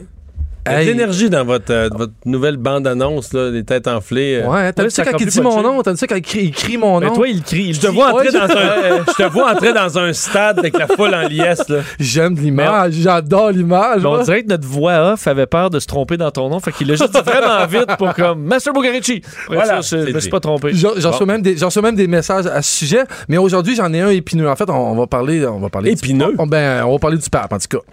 Il 0.70 0.74
y 0.74 0.76
a 0.76 0.80
de 0.86 0.90
l'énergie 0.90 1.30
dans 1.30 1.44
votre, 1.46 1.72
euh, 1.72 1.90
votre 1.96 2.14
nouvelle 2.26 2.58
bande-annonce, 2.58 3.34
là, 3.34 3.50
les 3.50 3.64
têtes 3.64 3.88
enflées. 3.88 4.42
euh. 4.44 4.48
Ouais, 4.48 4.74
t'as 4.74 4.84
vu 4.84 4.90
ça 4.90 5.04
quand 5.06 5.18
il 5.20 5.26
dit 5.28 5.42
mon 5.42 5.62
nom? 5.62 5.82
T'as 5.82 5.92
vu 5.92 5.98
ça 5.98 6.08
quand 6.08 6.16
il 6.16 6.22
crie, 6.22 6.46
il 6.46 6.52
crie 6.52 6.78
mon 6.78 7.00
nom? 7.00 7.14
toi, 7.14 7.28
il 7.28 7.42
crie. 7.44 7.74
Je 7.74 7.82
te 7.82 7.88
vois 7.88 8.14
entrer 8.14 8.32
dans 8.32 8.44
un, 8.44 8.48
je 9.08 9.24
te 9.24 9.30
vois 9.32 9.52
entrer 9.52 9.74
dans 9.74 9.98
un 9.98 10.14
stade 10.14 10.60
avec 10.60 10.78
la 10.78 10.88
foule 10.88 11.14
en 11.14 11.28
liesse, 11.28 11.68
là. 11.70 11.80
J'aime 12.00 12.36
l'image, 12.36 12.94
j'adore 12.94 13.52
l'image. 13.52 14.06
on 14.06 14.22
dirait 14.24 14.44
que 14.44 14.50
notre 14.50 14.68
voix 14.68 15.14
off 15.14 15.28
avait 15.28 15.48
peur 15.48 15.70
de 15.70 15.80
se 15.80 15.88
tromper 15.88 16.18
dans 16.18 16.32
ton 16.32 16.50
nom, 16.50 16.60
fait 16.60 16.72
qu'il 16.72 16.88
l'a 16.88 16.96
juste 16.96 17.14
dit 17.14 17.22
vraiment 17.22 17.66
vite 17.66 17.98
pour 17.98 18.14
comme 18.14 18.44
Master 18.44 18.74
Bugarici. 18.74 19.22
Voilà, 19.48 19.82
je 19.82 19.96
me 20.14 20.20
suis 20.20 20.30
pas 20.30 20.40
trompé. 20.40 20.72
J'en 20.74 21.12
reçois 21.12 21.26
même 21.26 21.42
des, 21.42 21.58
j'en 21.58 21.68
reçois 21.68 21.82
même 21.82 21.96
des 21.96 22.08
messages 22.08 22.46
à 22.46 22.62
ce 22.62 22.78
sujet, 22.80 23.04
mais 23.28 23.38
aujourd'hui 23.38 23.76
j'en 23.76 23.92
ai 23.94 24.02
un 24.02 24.10
épineux. 24.10 24.50
En 24.50 24.56
fait, 24.56 24.70
on, 24.70 24.74
on 24.74 24.96
va 24.96 25.08
parler, 25.08 25.46
on 25.46 25.60
va 25.60 25.70
parler 25.70 25.92
épineux? 25.92 26.34
Du, 26.38 26.50
ben, 26.50 26.84
on 26.86 26.94
va 26.94 27.00
parler 27.00 27.18
du 27.18 27.30
pape 27.30 27.52
en 27.54 27.58
tout 27.58 27.78
cas. 27.78 27.84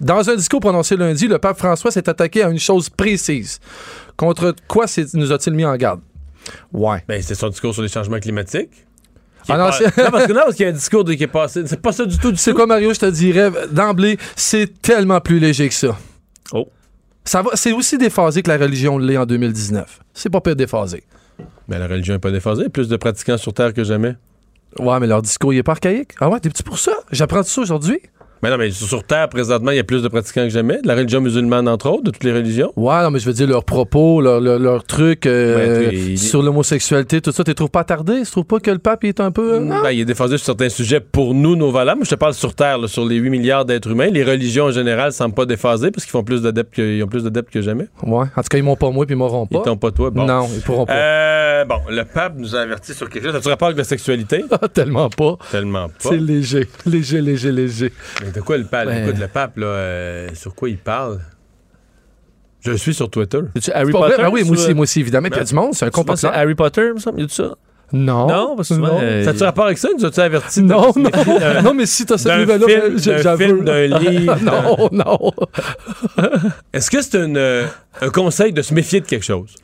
Dans 0.00 0.28
un 0.30 0.36
discours 0.36 0.60
prononcé 0.60 0.96
lundi, 0.96 1.26
le 1.26 1.38
pape 1.38 1.58
François 1.58 1.90
s'est 1.90 2.08
attaqué 2.08 2.42
à 2.42 2.48
une 2.50 2.58
chose 2.58 2.90
précise. 2.90 3.60
Contre 4.16 4.54
quoi 4.68 4.84
nous 5.14 5.32
a-t-il 5.32 5.56
mis 5.56 5.64
en 5.64 5.76
garde? 5.76 6.00
Ouais. 6.72 7.02
Ben, 7.08 7.22
c'est 7.22 7.34
son 7.34 7.48
discours 7.48 7.72
sur 7.72 7.82
les 7.82 7.88
changements 7.88 8.18
climatiques. 8.20 8.70
Ah 9.48 9.56
non, 9.58 9.64
pas- 9.66 9.72
c'est- 9.72 10.02
non, 10.02 10.10
parce 10.10 10.26
que 10.26 10.32
non, 10.32 10.40
parce 10.44 10.54
qu'il 10.56 10.64
y 10.64 10.68
a 10.68 10.70
un 10.70 10.74
discours 10.74 11.04
de- 11.04 11.14
qui 11.14 11.22
est 11.24 11.26
passé. 11.26 11.62
C'est 11.66 11.80
pas 11.80 11.92
ça 11.92 12.04
du 12.06 12.18
tout, 12.18 12.30
du 12.30 12.36
C'est 12.38 12.52
quoi, 12.54 12.66
Mario, 12.66 12.92
je 12.94 13.00
te 13.00 13.06
dirais 13.06 13.50
d'emblée, 13.70 14.18
c'est 14.36 14.80
tellement 14.80 15.20
plus 15.20 15.38
léger 15.38 15.68
que 15.68 15.74
ça. 15.74 15.96
Oh. 16.52 16.68
Ça 17.24 17.40
va, 17.42 17.50
c'est 17.54 17.72
aussi 17.72 17.96
déphasé 17.98 18.42
que 18.42 18.50
la 18.50 18.58
religion 18.58 18.98
l'est 18.98 19.16
en 19.16 19.24
2019. 19.26 20.00
C'est 20.12 20.30
pas 20.30 20.40
peu 20.40 20.54
déphasé. 20.54 21.04
Mais 21.68 21.78
la 21.78 21.86
religion 21.88 22.14
n'est 22.14 22.20
pas 22.20 22.30
déphasée. 22.30 22.68
Plus 22.68 22.88
de 22.88 22.96
pratiquants 22.96 23.38
sur 23.38 23.52
Terre 23.54 23.72
que 23.72 23.84
jamais. 23.84 24.16
Ouais, 24.78 24.98
mais 25.00 25.06
leur 25.06 25.22
discours, 25.22 25.52
il 25.54 25.58
est 25.58 25.62
pas 25.62 25.72
archaïque. 25.72 26.12
Ah 26.20 26.28
ouais, 26.28 26.40
t'es 26.40 26.48
petit 26.50 26.62
pour 26.62 26.78
ça? 26.78 26.92
J'apprends 27.12 27.42
tout 27.42 27.48
ça 27.48 27.60
aujourd'hui? 27.62 28.00
Mais 28.44 28.50
non, 28.50 28.58
mais 28.58 28.70
sur 28.72 29.02
Terre, 29.04 29.30
présentement, 29.30 29.70
il 29.70 29.78
y 29.78 29.80
a 29.80 29.84
plus 29.84 30.02
de 30.02 30.08
pratiquants 30.08 30.42
que 30.42 30.50
jamais. 30.50 30.78
De 30.82 30.86
la 30.86 30.94
religion 30.94 31.22
musulmane, 31.22 31.66
entre 31.66 31.88
autres, 31.88 32.02
de 32.04 32.10
toutes 32.10 32.24
les 32.24 32.32
religions. 32.34 32.74
Ouais, 32.76 33.02
non, 33.02 33.10
mais 33.10 33.18
je 33.18 33.24
veux 33.24 33.32
dire, 33.32 33.46
leurs 33.46 33.64
propos, 33.64 34.20
leurs 34.20 34.38
leur, 34.38 34.58
leur 34.58 34.84
trucs 34.84 35.24
euh, 35.24 36.14
sur 36.16 36.42
l'homosexualité, 36.42 37.22
tout 37.22 37.32
ça, 37.32 37.42
tu 37.42 37.52
les 37.52 37.54
trouves 37.54 37.70
pas 37.70 37.80
attardés? 37.80 38.20
Tu 38.22 38.30
trouves 38.30 38.44
pas 38.44 38.60
que 38.60 38.70
le 38.70 38.76
pape 38.78 39.02
il 39.04 39.08
est 39.08 39.20
un 39.20 39.30
peu. 39.30 39.54
euh, 39.54 39.60
non? 39.60 39.80
Ben, 39.82 39.92
il 39.92 40.00
est 40.00 40.04
défendu 40.04 40.36
sur 40.36 40.44
certains 40.44 40.68
sujets 40.68 41.00
pour 41.00 41.32
nous, 41.32 41.56
nos 41.56 41.70
valeurs. 41.70 41.96
Moi, 41.96 42.04
je 42.04 42.10
te 42.10 42.16
parle 42.16 42.34
sur 42.34 42.54
Terre, 42.54 42.76
là, 42.76 42.86
sur 42.86 43.06
les 43.06 43.16
8 43.16 43.30
milliards 43.30 43.64
d'êtres 43.64 43.88
humains. 43.90 44.08
Les 44.08 44.22
religions, 44.24 44.66
en 44.66 44.72
général, 44.72 45.14
semblent 45.14 45.34
pas 45.34 45.46
déphasées 45.46 45.90
parce 45.90 46.04
qu'ils 46.04 46.12
font 46.12 46.22
plus 46.22 46.42
d'adeptes 46.42 46.74
que, 46.74 46.82
ils 46.82 47.02
ont 47.02 47.06
plus 47.08 47.24
d'adeptes 47.24 47.50
que 47.50 47.62
jamais. 47.62 47.86
Ouais. 48.02 48.26
En 48.36 48.42
tout 48.42 48.48
cas, 48.50 48.58
ils 48.58 48.62
m'ont 48.62 48.76
pas 48.76 48.90
moi 48.90 49.06
puis 49.06 49.14
ils 49.14 49.18
m'auront 49.18 49.46
pas. 49.46 49.60
Ils 49.60 49.62
t'ont 49.62 49.78
pas 49.78 49.90
toi. 49.90 50.10
Bon. 50.10 50.26
Non, 50.26 50.46
ils 50.54 50.60
pourront 50.60 50.84
pas. 50.84 50.92
Euh, 50.92 51.64
bon, 51.64 51.78
le 51.88 52.04
pape 52.04 52.34
nous 52.36 52.54
a 52.54 52.60
averti 52.60 52.92
sur 52.92 53.08
quelque 53.08 53.24
chose. 53.24 53.36
As-tu 53.36 53.48
rapport 53.48 53.68
avec 53.68 53.78
la 53.78 53.84
sexualité? 53.84 54.44
Tellement 54.74 55.08
pas. 55.08 55.38
Tellement 55.50 55.88
pas. 55.88 55.94
C'est 56.10 56.18
léger, 56.18 56.68
léger, 56.84 57.22
léger, 57.22 57.50
léger. 57.52 57.92
Mais 58.22 58.33
de 58.34 58.40
quoi 58.40 58.56
le 58.58 58.64
pape? 58.64 58.86
Ouais. 58.86 59.02
Écoute, 59.04 59.18
le 59.18 59.28
pape, 59.28 59.56
là, 59.56 59.66
euh, 59.66 60.28
sur 60.34 60.54
quoi 60.54 60.68
il 60.68 60.78
parle? 60.78 61.20
Je 62.60 62.70
le 62.70 62.76
suis 62.78 62.94
sur 62.94 63.10
Twitter. 63.10 63.40
Harry 63.74 63.92
Potter? 63.92 64.14
vrai? 64.14 64.24
Ben 64.24 64.30
oui, 64.32 64.42
moi 64.44 64.52
aussi, 64.52 64.72
moi 64.74 64.82
aussi, 64.84 65.00
évidemment. 65.00 65.28
Puis 65.28 65.36
il 65.36 65.40
y 65.40 65.42
a 65.42 65.44
du 65.44 65.54
monde, 65.54 65.74
c'est 65.74 65.84
un 65.86 66.16
c'est 66.16 66.26
Harry 66.28 66.54
Potter, 66.54 66.92
me 66.94 66.98
semble. 66.98 67.18
Il 67.18 67.22
y 67.22 67.24
a 67.24 67.26
de 67.26 67.32
ça? 67.32 67.54
Non. 67.92 68.26
Non, 68.26 68.56
parce 68.56 68.70
que 68.70 68.74
souvent, 68.76 68.98
euh, 69.00 69.22
Ça 69.22 69.30
a-tu 69.30 69.42
rapport 69.44 69.66
avec 69.66 69.78
ça? 69.78 69.88
Nous 69.96 70.04
as-tu 70.04 70.18
averti? 70.18 70.62
Non, 70.62 70.92
non. 70.96 71.62
non, 71.62 71.74
mais 71.74 71.86
si 71.86 72.06
t'as 72.06 72.16
cette 72.18 72.36
nouvelle-là, 72.40 72.96
j'avoue. 73.22 73.62
d'un 73.62 73.86
livre. 73.98 74.36
non, 74.42 74.88
non. 74.90 75.30
Est-ce 76.72 76.90
que 76.90 77.02
c'est 77.02 77.14
euh, 77.16 77.66
un 78.00 78.08
conseil 78.08 78.52
de 78.52 78.62
se 78.62 78.72
méfier 78.74 79.00
de 79.00 79.06
quelque 79.06 79.24
chose? 79.24 79.54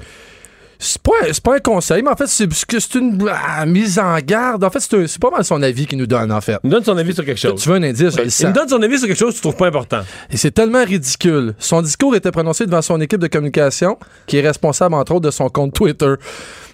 C'est 0.82 1.02
pas, 1.02 1.12
pas 1.44 1.56
un 1.56 1.58
conseil, 1.60 2.02
mais 2.02 2.08
en 2.08 2.16
fait, 2.16 2.26
c'est 2.26 2.50
c'est 2.54 2.64
que 2.66 2.80
c'est 2.80 2.94
une 2.98 3.22
ah, 3.30 3.66
mise 3.66 3.98
en 3.98 4.16
garde. 4.20 4.64
En 4.64 4.70
fait, 4.70 4.80
c'est 4.80 4.94
un- 4.96 5.06
c'est 5.06 5.20
pas 5.20 5.28
mal 5.30 5.44
son 5.44 5.62
avis 5.62 5.86
qu'il 5.86 5.98
nous 5.98 6.06
donne, 6.06 6.32
en 6.32 6.40
fait. 6.40 6.56
Il 6.64 6.70
nous 6.70 6.76
donne 6.76 6.84
son 6.84 6.96
avis 6.96 7.12
sur 7.14 7.22
quelque 7.22 7.36
chose. 7.38 7.60
Tu 7.62 7.68
veux 7.68 7.74
un 7.76 7.82
indice, 7.82 8.16
je 8.16 8.22
le 8.22 8.28
Il 8.40 8.46
nous 8.46 8.52
donne 8.54 8.68
son 8.68 8.80
avis 8.82 8.98
sur 8.98 9.06
quelque 9.06 9.18
chose 9.18 9.32
que 9.32 9.36
tu 9.36 9.42
trouves 9.42 9.56
pas 9.56 9.66
important. 9.66 10.00
Et 10.30 10.38
c'est 10.38 10.52
tellement 10.52 10.82
ridicule. 10.82 11.54
Son 11.58 11.82
discours 11.82 12.16
était 12.16 12.30
prononcé 12.32 12.64
devant 12.64 12.80
son 12.80 12.98
équipe 13.00 13.20
de 13.20 13.26
communication, 13.26 13.98
qui 14.26 14.38
est 14.38 14.40
responsable, 14.40 14.94
entre 14.94 15.12
autres, 15.12 15.26
de 15.26 15.30
son 15.30 15.50
compte 15.50 15.74
Twitter. 15.74 16.14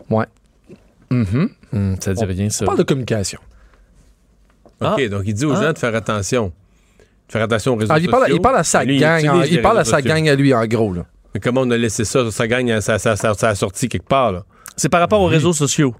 Ouais. 0.08 0.26
Mhm. 1.10 1.48
Hum, 1.74 1.96
ça 2.00 2.14
dit 2.14 2.24
rien, 2.24 2.48
ça. 2.48 2.64
On 2.64 2.66
parle 2.66 2.78
de 2.78 2.82
communication. 2.84 3.40
OK, 4.80 5.00
Ah. 5.04 5.08
donc 5.08 5.22
il 5.26 5.34
dit 5.34 5.44
aux 5.46 5.52
Ah. 5.56 5.62
gens 5.62 5.72
de 5.72 5.78
faire 5.78 5.94
attention. 5.96 6.52
De 7.26 7.32
faire 7.32 7.42
attention 7.42 7.72
aux 7.72 7.76
réseaux 7.76 7.92
Ah, 7.92 7.98
il, 7.98 8.08
parle, 8.08 8.22
sociaux. 8.22 8.36
il 8.36 8.40
parle 8.40 8.56
à 8.58 8.62
sa 8.64 8.84
lui, 8.84 8.98
gang. 8.98 9.40
les 9.42 9.48
il 9.50 9.62
parle 9.62 9.78
à 9.80 9.84
sa 9.84 9.96
sociaux. 9.98 10.06
gang 10.14 10.28
à 10.28 10.34
lui, 10.36 10.54
en 10.54 10.64
gros. 10.66 10.92
Là. 10.92 11.06
Mais 11.36 11.40
comment 11.40 11.60
on 11.60 11.70
a 11.70 11.76
laissé 11.76 12.06
ça, 12.06 12.30
ça, 12.30 12.46
ça, 12.80 12.98
ça, 12.98 13.34
ça 13.34 13.48
a 13.50 13.54
sorti 13.54 13.90
quelque 13.90 14.08
part, 14.08 14.32
là? 14.32 14.42
C'est 14.74 14.88
par 14.88 15.00
rapport 15.00 15.20
aux 15.20 15.26
réseaux 15.26 15.52
sociaux. 15.52 15.94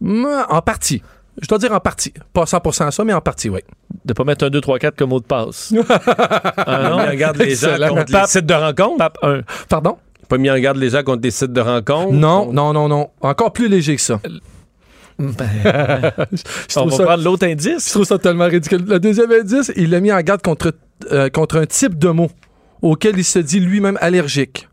Mm, 0.00 0.26
En 0.48 0.62
partie. 0.62 1.02
Je 1.42 1.48
dois 1.48 1.58
dire 1.58 1.72
en 1.72 1.80
partie. 1.80 2.14
Pas 2.32 2.44
100% 2.44 2.92
ça, 2.92 3.04
mais 3.04 3.12
en 3.12 3.20
partie, 3.20 3.50
oui. 3.50 3.60
De 4.04 4.12
pas 4.12 4.22
mettre 4.22 4.44
un 4.46 4.50
2, 4.50 4.60
3, 4.60 4.78
4 4.78 4.96
comme 4.96 5.10
mot 5.10 5.18
de 5.18 5.24
passe. 5.26 5.74
Ah, 5.88 6.88
non? 6.88 6.98
Pas 6.98 7.08
mis 7.08 7.10
en 7.10 7.16
garde 7.16 7.36
les 7.38 7.56
gens 7.56 7.76
contre 7.88 8.12
les 8.12 8.26
sites 8.28 8.46
de 8.46 8.54
rencontres? 8.54 8.96
Pape 8.98 9.18
1. 9.22 9.40
Pardon? 9.68 9.98
Pas 10.28 10.38
mis 10.38 10.50
en 10.50 10.58
garde 10.60 10.76
les 10.76 10.90
gens 10.90 11.02
contre 11.02 11.20
des 11.22 11.32
sites 11.32 11.52
de 11.52 11.60
rencontres? 11.60 12.12
Non, 12.12 12.52
non, 12.52 12.72
non, 12.72 12.88
non. 12.88 13.10
Encore 13.22 13.52
plus 13.52 13.66
léger 13.68 13.96
que 13.96 14.02
ça. 14.02 14.20
je 15.18 15.24
On 16.78 16.80
trouve 16.80 16.90
va 16.92 16.96
ça- 16.96 17.04
prendre 17.04 17.24
l'autre 17.24 17.46
Je 17.46 17.52
indice. 17.52 17.90
trouve 17.90 18.04
ça 18.04 18.18
tellement 18.18 18.46
ridicule. 18.46 18.84
Le 18.86 19.00
deuxième 19.00 19.32
indice, 19.32 19.72
il 19.76 19.90
l'a 19.90 20.00
mis 20.00 20.12
en 20.12 20.20
garde 20.20 20.42
contre, 20.42 20.72
euh, 21.10 21.28
contre 21.30 21.56
un 21.58 21.66
type 21.66 21.98
de 21.98 22.08
mot 22.10 22.30
auquel 22.82 23.18
il 23.18 23.24
se 23.24 23.38
dit 23.38 23.60
lui-même 23.60 23.98
allergique. 24.00 24.68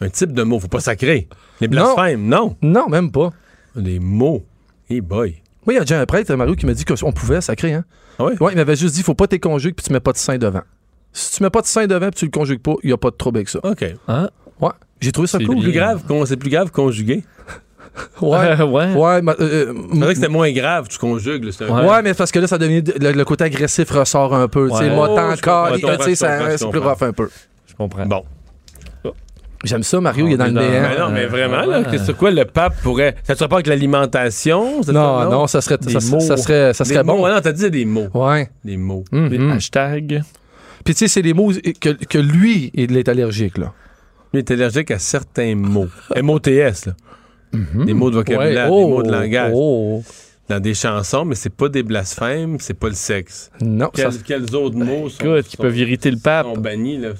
Un 0.00 0.08
type 0.10 0.32
de 0.32 0.42
mot, 0.42 0.60
faut 0.60 0.68
pas 0.68 0.80
sacrer. 0.80 1.28
Les 1.60 1.68
blasphèmes, 1.68 2.26
non. 2.26 2.56
Non, 2.62 2.88
même 2.88 3.10
pas. 3.10 3.32
Des 3.74 3.98
mots. 3.98 4.44
Hey 4.90 5.00
boy. 5.00 5.42
Oui, 5.66 5.74
il 5.74 5.76
y 5.76 5.78
a 5.78 5.80
déjà 5.80 6.00
un 6.00 6.06
prêtre, 6.06 6.32
Mario, 6.34 6.54
qui 6.54 6.66
m'a 6.66 6.74
dit 6.74 6.84
qu'on 6.84 7.12
pouvait 7.12 7.40
sacrer. 7.40 7.72
Hein? 7.72 7.84
Ah 8.18 8.24
oui? 8.26 8.34
Ouais, 8.40 8.52
il 8.52 8.56
m'avait 8.56 8.76
juste 8.76 8.94
dit 8.94 9.02
faut 9.02 9.14
pas 9.14 9.26
tes 9.26 9.38
conjugues 9.40 9.74
puis 9.74 9.84
tu 9.84 9.92
mets 9.92 10.00
pas 10.00 10.12
de 10.12 10.18
sein 10.18 10.38
devant. 10.38 10.62
Si 11.12 11.36
tu 11.36 11.42
mets 11.42 11.50
pas 11.50 11.62
de 11.62 11.66
sein 11.66 11.86
devant 11.86 12.08
puis 12.10 12.18
tu 12.20 12.24
le 12.26 12.30
conjugues 12.30 12.60
pas, 12.60 12.74
il 12.82 12.90
y 12.90 12.92
a 12.92 12.96
pas 12.96 13.10
de 13.10 13.16
trouble 13.16 13.38
avec 13.38 13.48
ça. 13.48 13.58
OK. 13.62 13.84
Hein? 14.08 14.30
Ouais. 14.60 14.70
J'ai 15.00 15.12
trouvé 15.12 15.26
ça 15.28 15.38
C'est 15.38 15.44
cool. 15.44 15.60
plus 15.60 15.72
grave, 15.72 16.02
c'est 16.26 16.36
plus 16.36 16.50
grave 16.50 16.70
conjuguer. 16.70 17.24
Ouais. 18.20 18.60
ouais. 18.62 18.92
Ouais, 18.94 19.22
ma- 19.22 19.34
euh, 19.40 19.72
C'est 19.92 19.98
vrai 19.98 20.08
que 20.08 20.14
c'était 20.20 20.28
moins 20.32 20.52
grave, 20.52 20.88
tu 20.88 20.98
conjugues. 20.98 21.44
là, 21.44 21.82
Ouais. 21.86 22.02
mais 22.02 22.14
parce 22.14 22.30
que 22.32 22.38
là, 22.38 22.46
ça 22.46 22.58
devient. 22.58 22.82
Le, 23.00 23.12
le 23.12 23.24
côté 23.24 23.44
agressif 23.44 23.90
ressort 23.90 24.34
un 24.34 24.48
peu. 24.48 24.68
Tu 24.70 24.76
sais, 24.76 24.84
Ouais. 24.84 24.94
moi, 24.94 25.08
Oh, 25.10 25.16
tant 25.16 25.34
je 25.34 25.40
comprends, 25.42 25.62
encore, 25.74 26.02
c'est 26.56 26.70
plus 26.70 26.78
rough 26.80 27.02
un 27.02 27.12
peu. 27.12 27.28
Je 27.66 27.74
comprends. 27.74 28.06
Bon. 28.06 28.24
J'aime 29.64 29.82
ça, 29.82 30.00
Mario, 30.00 30.26
il 30.28 30.34
est 30.34 30.36
dans 30.36 30.44
le 30.44 30.50
est 30.50 30.54
dans- 30.54 30.60
néant. 30.60 30.82
Mais 30.90 30.98
non, 30.98 31.10
mais 31.10 31.26
vraiment, 31.26 31.64
là, 31.64 31.80
Ouais. 31.80 31.98
c'est 31.98 32.14
quoi 32.16 32.30
le 32.30 32.44
pape 32.44 32.74
pourrait. 32.82 33.16
Ça 33.24 33.34
te 33.34 33.40
rapport 33.42 33.56
avec 33.56 33.66
l'alimentation? 33.66 34.82
Non, 34.86 35.28
non, 35.30 35.46
ça 35.46 35.60
serait, 35.62 35.78
Des 35.78 35.98
ça, 35.98 36.10
mots. 36.14 36.20
ça 36.20 36.36
serait, 36.36 36.74
ça 36.74 36.84
Des 36.84 36.90
serait 36.90 37.02
mots. 37.02 37.16
bon. 37.16 37.24
Ouais, 37.24 37.32
non, 37.32 37.40
t'as 37.40 37.52
dit 37.52 37.70
des 37.70 37.84
mots. 37.86 38.08
Ouais. 38.14 38.48
Des 38.64 38.76
mots. 38.76 39.04
Mhm. 39.10 39.52
Hashtag. 39.52 40.22
Puis 40.84 40.94
tu 40.94 40.98
sais, 41.00 41.08
c'est 41.08 41.22
des 41.22 41.32
mots 41.32 41.50
que, 41.80 41.88
que 41.88 42.18
lui, 42.18 42.70
il 42.74 42.96
est 42.96 43.08
allergique, 43.08 43.56
là. 43.58 43.72
Lui 44.32 44.40
est 44.40 44.50
allergique 44.50 44.90
à 44.90 44.98
certains 44.98 45.54
mots. 45.56 45.88
M-O-T-S, 46.14 46.86
là. 46.86 46.92
Des 47.52 47.94
mots 47.94 48.10
de 48.10 48.16
vocabulaire, 48.16 48.70
Ouais. 48.72 48.82
des 48.84 48.88
mots 48.90 49.02
de 49.02 49.08
Oh, 49.08 49.12
langage. 49.12 49.52
oh. 49.54 50.02
Dans 50.48 50.60
des 50.60 50.74
chansons, 50.74 51.24
mais 51.24 51.34
c'est 51.34 51.50
pas 51.54 51.68
des 51.68 51.82
blasphèmes, 51.82 52.58
c'est 52.60 52.74
pas 52.78 52.88
le 52.88 52.94
sexe. 52.94 53.50
Non, 53.60 53.90
Quels, 53.92 54.12
ça- 54.12 54.18
quels 54.24 54.54
autres 54.54 54.76
mots 54.76 55.08
sont, 55.08 55.24
Écoute, 55.24 55.46
qui 55.48 55.56
sont- 55.56 55.62
peuvent 55.64 55.76
irriter 55.76 56.10
le 56.10 56.18
pape. 56.18 56.46
sont 56.46 56.60
bannis, 56.60 56.98
là? 56.98 57.10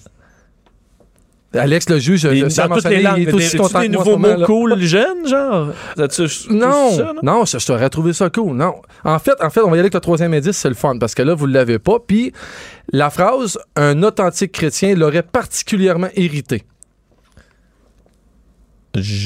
Alex, 1.54 1.88
le 1.88 1.98
juge, 1.98 2.20
tiens 2.20 2.64
à 2.64 2.68
dans 2.68 2.74
toutes 2.74 2.84
les 2.90 3.00
langues, 3.02 3.18
il 3.18 3.28
est 3.30 3.32
aussi 3.32 3.52
des, 3.52 3.58
content 3.58 3.80
des 3.80 3.88
nouveaux 3.88 4.18
mots 4.18 4.44
cool 4.44 4.78
jeunes, 4.80 5.26
genre? 5.26 5.68
Non, 6.50 6.90
non, 7.22 7.44
je 7.46 7.64
t'aurais 7.66 7.88
trouvé 7.88 8.12
ça 8.12 8.28
cool. 8.28 8.54
Non. 8.56 8.74
En 9.04 9.18
fait, 9.18 9.32
en 9.42 9.48
fait, 9.48 9.60
on 9.60 9.64
va 9.64 9.70
y 9.70 9.72
aller 9.74 9.80
avec 9.80 9.94
le 9.94 10.00
troisième 10.00 10.34
indice, 10.34 10.56
c'est 10.58 10.68
le 10.68 10.74
fun, 10.74 10.98
parce 10.98 11.14
que 11.14 11.22
là, 11.22 11.34
vous 11.34 11.46
ne 11.46 11.54
l'avez 11.54 11.78
pas. 11.78 11.98
Puis, 12.06 12.32
la 12.92 13.08
phrase 13.10 13.58
«un 13.76 14.02
authentique 14.02 14.52
chrétien» 14.52 14.94
l'aurait 14.96 15.22
particulièrement 15.22 16.08
irrité. 16.14 16.64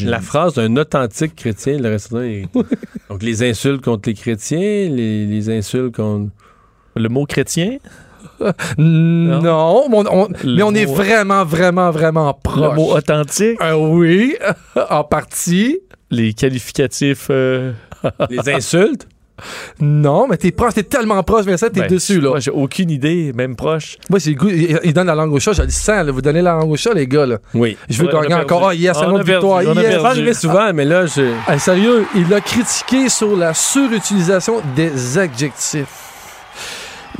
La 0.04 0.20
phrase 0.20 0.54
d'un 0.54 0.76
authentique 0.76 1.34
chrétien, 1.36 1.78
le 1.78 1.88
reste 1.88 2.12
est... 2.14 2.44
Donc, 3.08 3.22
les 3.22 3.42
insultes 3.42 3.82
contre 3.82 4.08
les 4.08 4.14
chrétiens, 4.14 4.58
les, 4.58 5.26
les 5.26 5.50
insultes 5.50 5.94
contre... 5.96 6.30
Le 6.96 7.08
mot 7.08 7.24
chrétien? 7.26 7.78
Non, 8.78 9.88
mais 9.88 9.96
on, 10.10 10.28
mais 10.44 10.62
on 10.62 10.74
est 10.74 10.86
vraiment, 10.86 11.44
vraiment, 11.44 11.90
vraiment 11.90 12.32
proche. 12.34 12.70
Le 12.70 12.74
mot 12.74 12.96
authentique? 12.96 13.60
Euh, 13.60 13.74
oui, 13.74 14.36
en 14.90 15.04
partie. 15.04 15.78
Les 16.10 16.32
qualificatifs. 16.32 17.28
euh, 17.30 17.72
Les 18.30 18.48
insultes? 18.48 19.06
Non, 19.80 20.26
mais 20.28 20.36
t'es 20.36 20.50
proche, 20.52 20.74
t'es 20.74 20.82
tellement 20.82 21.22
proche, 21.22 21.44
Vincent, 21.44 21.68
t'es 21.72 21.80
ben, 21.80 21.90
dessus, 21.90 22.20
là. 22.20 22.30
Moi, 22.30 22.40
j'ai 22.40 22.50
aucune 22.50 22.90
idée, 22.90 23.32
même 23.34 23.56
proche. 23.56 23.96
Moi, 24.08 24.20
c'est 24.20 24.30
le 24.30 24.36
goût. 24.36 24.48
Il, 24.48 24.78
il 24.84 24.92
donne 24.92 25.06
la 25.06 25.14
langue 25.14 25.32
au 25.32 25.40
chat, 25.40 25.52
je 25.52 25.62
le 25.62 25.70
sens, 25.70 26.04
là. 26.04 26.12
Vous 26.12 26.22
donnez 26.22 26.42
la 26.42 26.52
langue 26.52 26.70
au 26.70 26.76
chat, 26.76 26.92
les 26.94 27.06
gars, 27.06 27.26
là. 27.26 27.38
Oui. 27.54 27.76
Je 27.88 28.02
veux 28.02 28.08
on 28.08 28.12
gagner 28.20 28.28
perdu. 28.28 28.44
encore. 28.44 28.68
Ah, 28.68 28.74
yes, 28.74 28.96
On 28.96 29.00
un 29.00 29.04
a 29.04 29.12
autre 29.14 29.24
perdu, 29.24 29.46
victoire. 29.46 29.62
yes. 29.84 30.04
Arriver 30.04 30.34
souvent, 30.34 30.72
mais 30.72 30.84
là, 30.84 31.06
je... 31.06 31.32
Sérieux, 31.58 32.04
il 32.14 32.32
a 32.32 32.40
critiqué 32.40 33.08
sur 33.08 33.36
la 33.36 33.54
surutilisation 33.54 34.60
des 34.76 35.18
adjectifs. 35.18 36.09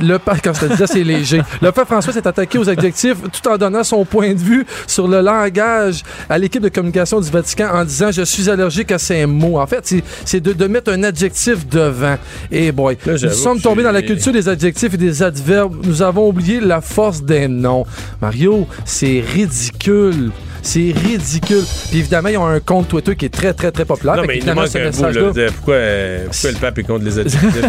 Le 0.01 0.17
pape, 0.17 0.39
quand 0.43 0.53
je 0.53 0.61
te 0.61 0.65
disais, 0.65 0.87
c'est 0.87 1.03
léger. 1.03 1.41
Le 1.61 1.71
pape 1.71 1.87
François 1.87 2.11
s'est 2.13 2.27
attaqué 2.27 2.57
aux 2.57 2.67
adjectifs 2.69 3.17
tout 3.31 3.47
en 3.49 3.57
donnant 3.57 3.83
son 3.83 4.03
point 4.05 4.33
de 4.33 4.39
vue 4.39 4.65
sur 4.87 5.07
le 5.07 5.21
langage 5.21 6.03
à 6.29 6.37
l'équipe 6.37 6.61
de 6.61 6.69
communication 6.69 7.19
du 7.21 7.29
Vatican 7.29 7.69
en 7.73 7.85
disant 7.85 8.11
Je 8.11 8.23
suis 8.23 8.49
allergique 8.49 8.91
à 8.91 8.97
ces 8.97 9.25
mots. 9.25 9.59
En 9.59 9.67
fait, 9.67 9.93
c'est- 10.25 10.39
de, 10.39 10.53
de 10.53 10.67
mettre 10.67 10.91
un 10.91 11.03
adjectif 11.03 11.67
devant. 11.67 12.17
Et 12.51 12.71
boy, 12.71 12.97
Là, 13.05 13.13
nous 13.13 13.17
j'avoue 13.19 13.33
sommes 13.35 13.61
tombés 13.61 13.83
dans 13.83 13.91
la 13.91 14.01
culture 14.01 14.33
des 14.33 14.49
adjectifs 14.49 14.93
et 14.93 14.97
des 14.97 15.21
adverbes. 15.23 15.85
Nous 15.85 16.01
avons 16.01 16.27
oublié 16.27 16.59
la 16.59 16.81
force 16.81 17.21
des 17.21 17.47
noms. 17.47 17.85
Mario, 18.21 18.67
c'est 18.85 19.23
ridicule. 19.33 20.31
C'est 20.63 20.93
ridicule. 20.95 21.63
Puis 21.89 21.99
évidemment, 21.99 22.29
ils 22.29 22.37
ont 22.37 22.45
un 22.45 22.59
compte 22.59 22.87
Twitter 22.87 23.15
qui 23.15 23.25
est 23.25 23.29
très, 23.29 23.53
très, 23.53 23.71
très 23.71 23.83
populaire. 23.85 24.15
Non, 24.17 24.23
mais 24.27 24.37
il 24.37 24.45
manque 24.53 24.67
ce 24.67 24.77
un 24.77 24.81
bout, 24.81 24.85
message-là- 24.87 25.21
là. 25.21 25.31
de- 25.31 25.49
Pourquoi, 25.49 25.73
euh, 25.75 26.25
pourquoi 26.31 26.51
le 26.51 26.57
pape 26.57 26.77
est 26.77 26.83
contre 26.83 27.05
les 27.05 27.19
adjectifs? 27.19 27.65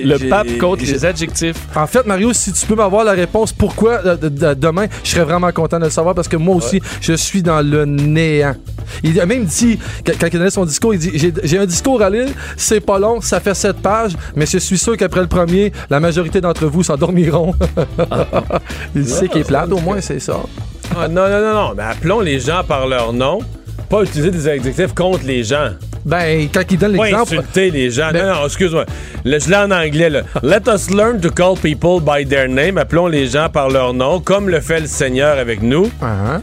Le 0.04 0.28
pape 0.28 0.58
contre 0.58 0.82
les 0.84 1.04
adjectifs. 1.04 1.56
En 1.76 1.86
fait, 1.86 2.06
Mario, 2.06 2.32
si 2.32 2.52
tu 2.52 2.66
peux 2.66 2.74
m'avoir 2.74 3.04
la 3.04 3.12
réponse 3.12 3.52
pourquoi 3.52 4.00
euh, 4.06 4.16
de- 4.16 4.28
de- 4.28 4.54
demain, 4.54 4.86
je 5.04 5.10
serais 5.10 5.24
vraiment 5.24 5.50
content 5.52 5.78
de 5.78 5.84
le 5.84 5.90
savoir 5.90 6.14
parce 6.14 6.28
que 6.28 6.36
moi 6.36 6.56
aussi, 6.56 6.80
je 7.00 7.12
suis 7.12 7.42
dans 7.42 7.60
le 7.60 7.84
néant. 7.84 8.54
Il 9.04 9.20
a 9.20 9.26
même 9.26 9.44
dit, 9.44 9.78
quand 10.04 10.26
il 10.26 10.38
donnait 10.38 10.50
son 10.50 10.64
discours, 10.64 10.94
il 10.94 10.98
dit 11.00 11.32
J'ai 11.44 11.58
un 11.58 11.66
discours 11.66 12.00
à 12.02 12.10
lire, 12.10 12.28
c'est 12.56 12.80
pas 12.80 12.98
long, 12.98 13.20
ça 13.20 13.38
fait 13.40 13.54
sept 13.54 13.76
pages, 13.76 14.12
mais 14.34 14.46
je 14.46 14.58
suis 14.58 14.78
sûr 14.78 14.96
qu'après 14.96 15.20
le 15.20 15.26
premier, 15.28 15.72
la 15.90 16.00
majorité 16.00 16.40
d'entre 16.40 16.66
vous 16.66 16.82
s'endormiront. 16.82 17.54
il 18.94 19.06
sait 19.06 19.28
qu'il 19.28 19.42
est 19.42 19.44
plate, 19.44 19.70
au 19.72 19.78
moins, 19.80 20.00
c'est 20.00 20.20
ça. 20.20 20.40
Ah, 20.96 21.08
non, 21.08 21.28
non, 21.28 21.40
non, 21.40 21.54
non. 21.54 21.74
Mais 21.76 21.82
appelons 21.84 22.20
les 22.20 22.40
gens 22.40 22.62
par 22.66 22.86
leur 22.86 23.12
nom. 23.12 23.40
Pas 23.88 24.02
utiliser 24.02 24.30
des 24.30 24.48
adjectifs 24.48 24.94
contre 24.94 25.24
les 25.24 25.42
gens. 25.44 25.70
Ben, 26.04 26.48
quand 26.52 26.62
il 26.70 26.78
donne 26.78 26.96
Pas 26.96 27.04
l'exemple. 27.06 27.34
insulter 27.38 27.70
les 27.70 27.90
gens. 27.90 28.10
Ben- 28.12 28.26
non, 28.26 28.34
non, 28.40 28.46
excuse-moi. 28.46 28.84
Je 29.24 29.30
l'ai 29.30 29.56
en 29.56 29.70
anglais. 29.70 30.08
Là. 30.10 30.22
Let 30.42 30.62
us 30.72 30.90
learn 30.90 31.20
to 31.20 31.30
call 31.30 31.56
people 31.56 32.00
by 32.00 32.24
their 32.26 32.48
name. 32.48 32.78
Appelons 32.78 33.06
les 33.08 33.26
gens 33.26 33.48
par 33.50 33.68
leur 33.68 33.92
nom, 33.92 34.20
comme 34.20 34.48
le 34.48 34.60
fait 34.60 34.80
le 34.80 34.86
Seigneur 34.86 35.38
avec 35.38 35.62
nous. 35.62 35.90
Ah, 36.00 36.40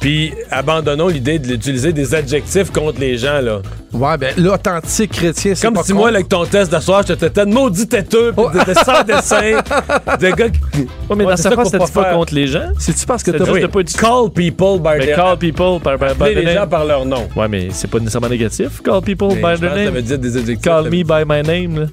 Puis 0.00 0.32
abandonnons 0.50 1.08
l'idée 1.08 1.38
d'utiliser 1.38 1.92
des 1.92 2.14
adjectifs 2.14 2.70
contre 2.72 2.98
les 3.00 3.18
gens, 3.18 3.40
là. 3.42 3.60
Ouais, 3.92 4.16
ben 4.16 4.32
l'authentique 4.38 5.12
chrétien, 5.12 5.54
c'est 5.54 5.66
Comme 5.66 5.74
pas 5.74 5.82
si 5.82 5.92
moi, 5.92 6.08
con. 6.08 6.14
avec 6.14 6.28
ton 6.28 6.44
test 6.46 6.70
d'asseoir, 6.72 7.02
je 7.02 7.08
te 7.08 7.12
traitais 7.18 7.44
de 7.44 7.52
maudit 7.52 7.86
têteux, 7.86 8.32
pis 8.32 8.58
de, 8.58 8.64
de 8.64 8.74
sans 8.74 9.02
dessin, 9.04 9.40
de 10.20 10.30
gars 10.30 10.48
qui... 10.48 10.58
Ouais, 10.78 10.86
mais 11.16 11.24
Ouais, 11.24 11.30
dans 11.32 11.36
sa 11.36 11.42
ça 11.42 11.50
phrase, 11.50 11.70
c'était 11.70 11.92
pas 11.92 12.14
contre 12.14 12.34
les 12.34 12.46
gens? 12.46 12.70
C'est-tu 12.78 13.04
parce 13.04 13.22
que 13.22 13.30
t'as 13.32 13.44
juste 13.44 13.66
pas... 13.66 13.82
de 13.82 13.88
utiliser- 13.88 13.98
Call 13.98 14.30
people 14.32 14.78
by 14.78 14.98
Mais 15.00 15.06
their... 15.06 15.16
call 15.16 15.36
people 15.36 15.78
by 15.84 15.90
Appeler 16.04 16.34
the 16.34 16.38
les 16.46 16.54
gens 16.54 16.60
name. 16.60 16.68
par 16.70 16.84
leur 16.86 17.04
nom. 17.04 17.28
Ouais, 17.36 17.48
mais 17.48 17.68
c'est 17.72 17.90
pas 17.90 17.98
nécessairement 17.98 18.28
négatif. 18.28 18.80
Call 18.82 19.02
people 19.02 19.28
Mais 19.28 19.34
by 19.34 19.42
their 19.42 19.58
que 19.60 19.66
ça 19.68 19.84
name. 19.84 19.94
veut 19.94 20.02
dire 20.02 20.18
des 20.18 20.36
adjectifs. 20.36 20.64
Call 20.64 20.84
me 20.84 21.02
by 21.02 21.24
my 21.28 21.42
name. 21.42 21.80
là. 21.80 21.86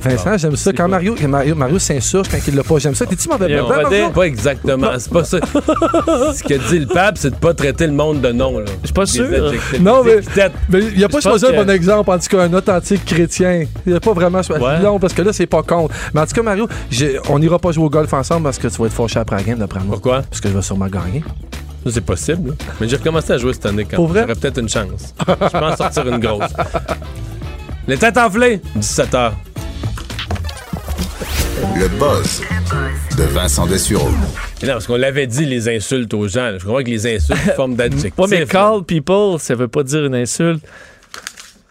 Vincent, 0.00 0.36
j'aime 0.38 0.56
ça. 0.56 0.72
Quand 0.72 0.88
Mario, 0.88 1.14
Mario, 1.26 1.54
Mario 1.54 1.78
s'insurge 1.78 2.28
quand 2.28 2.38
il 2.46 2.54
l'a 2.54 2.62
pas, 2.62 2.78
j'aime 2.78 2.94
ça. 2.94 3.04
T'es-tu 3.06 3.28
mauvais 3.28 3.46
perdant. 3.48 3.68
Mario? 3.82 4.10
Pas 4.10 4.22
exactement, 4.26 4.90
c'est 4.98 5.12
pas 5.12 5.24
ça. 5.24 5.38
Ce 5.42 6.42
que 6.42 6.54
dit 6.70 6.78
le 6.80 6.86
pape, 6.86 7.18
c'est 7.18 7.30
de 7.30 7.36
pas 7.36 7.54
traiter 7.54 7.86
le 7.86 7.92
monde 7.92 8.20
de 8.20 8.30
nom. 8.32 8.62
Je 8.82 8.86
suis 8.86 8.92
pas 8.94 9.06
sûr. 9.06 9.26
Non, 9.80 10.02
mais, 10.04 10.16
Peut-être. 10.20 10.54
mais 10.68 10.80
il 10.94 11.04
a 11.04 11.08
pas 11.08 11.20
choisi 11.20 11.44
pense 11.44 11.54
un 11.54 11.64
bon 11.64 11.70
exemple, 11.70 12.10
en 12.10 12.18
tout 12.18 12.28
cas, 12.28 12.42
un 12.42 12.52
authentique 12.52 13.04
chrétien. 13.04 13.64
Il 13.86 13.94
a 13.94 14.00
pas 14.00 14.12
vraiment 14.12 14.42
choisi. 14.42 14.62
Ouais. 14.64 14.80
Non, 14.80 14.98
parce 14.98 15.12
que 15.12 15.22
là, 15.22 15.32
c'est 15.32 15.46
pas 15.46 15.62
contre. 15.62 15.94
Mais 16.14 16.20
en 16.20 16.26
tout 16.26 16.34
cas, 16.34 16.42
Mario, 16.42 16.68
on 17.28 17.38
n'ira 17.38 17.58
pas 17.58 17.72
jouer 17.72 17.84
au 17.84 17.90
golf 17.90 18.12
ensemble 18.12 18.44
parce 18.44 18.58
que 18.58 18.68
tu 18.68 18.76
vas 18.80 18.86
être 18.86 18.92
fâché 18.92 19.18
après 19.18 19.36
la 19.36 19.42
game, 19.42 19.58
d'après 19.58 19.80
moi. 19.80 19.92
Pourquoi? 19.94 20.22
Parce 20.22 20.40
que 20.40 20.48
je 20.48 20.54
vais 20.54 20.62
sûrement 20.62 20.86
gagner. 20.86 21.22
C'est 21.90 22.04
possible. 22.04 22.50
là. 22.50 22.54
Mais 22.80 22.88
j'ai 22.88 22.96
recommencé 22.96 23.32
à 23.32 23.38
jouer 23.38 23.52
cette 23.54 23.64
année 23.66 23.86
quand 23.88 23.96
Pour 23.96 24.08
vrai? 24.08 24.22
J'aurais 24.22 24.34
peut-être 24.34 24.58
une 24.58 24.68
chance. 24.68 25.14
Je 25.26 25.58
peux 25.58 25.64
en 25.64 25.76
sortir 25.76 26.06
une 26.06 26.18
grosse. 26.18 26.50
Les 27.86 27.96
têtes 27.96 28.18
enflées, 28.18 28.60
17h. 28.78 29.30
Le 31.76 31.88
buzz 31.98 32.42
de 33.16 33.22
Vincent 33.24 33.66
Dessureau. 33.66 34.08
Mais 34.62 34.68
non, 34.68 34.74
parce 34.74 34.86
qu'on 34.86 34.96
l'avait 34.96 35.26
dit, 35.26 35.44
les 35.44 35.68
insultes 35.68 36.12
aux 36.14 36.28
gens. 36.28 36.50
là. 36.50 36.58
Je 36.58 36.64
comprends 36.64 36.82
que 36.82 36.88
les 36.88 37.06
insultes, 37.16 37.38
c'est 37.44 37.50
une 37.50 37.56
forme 37.56 37.74
d'adjectif. 37.74 38.12
Ouais, 38.18 38.26
mais 38.28 38.46
call 38.46 38.84
people, 38.84 39.38
ça 39.38 39.54
veut 39.54 39.68
pas 39.68 39.82
dire 39.82 40.04
une 40.04 40.14
insulte. 40.14 40.62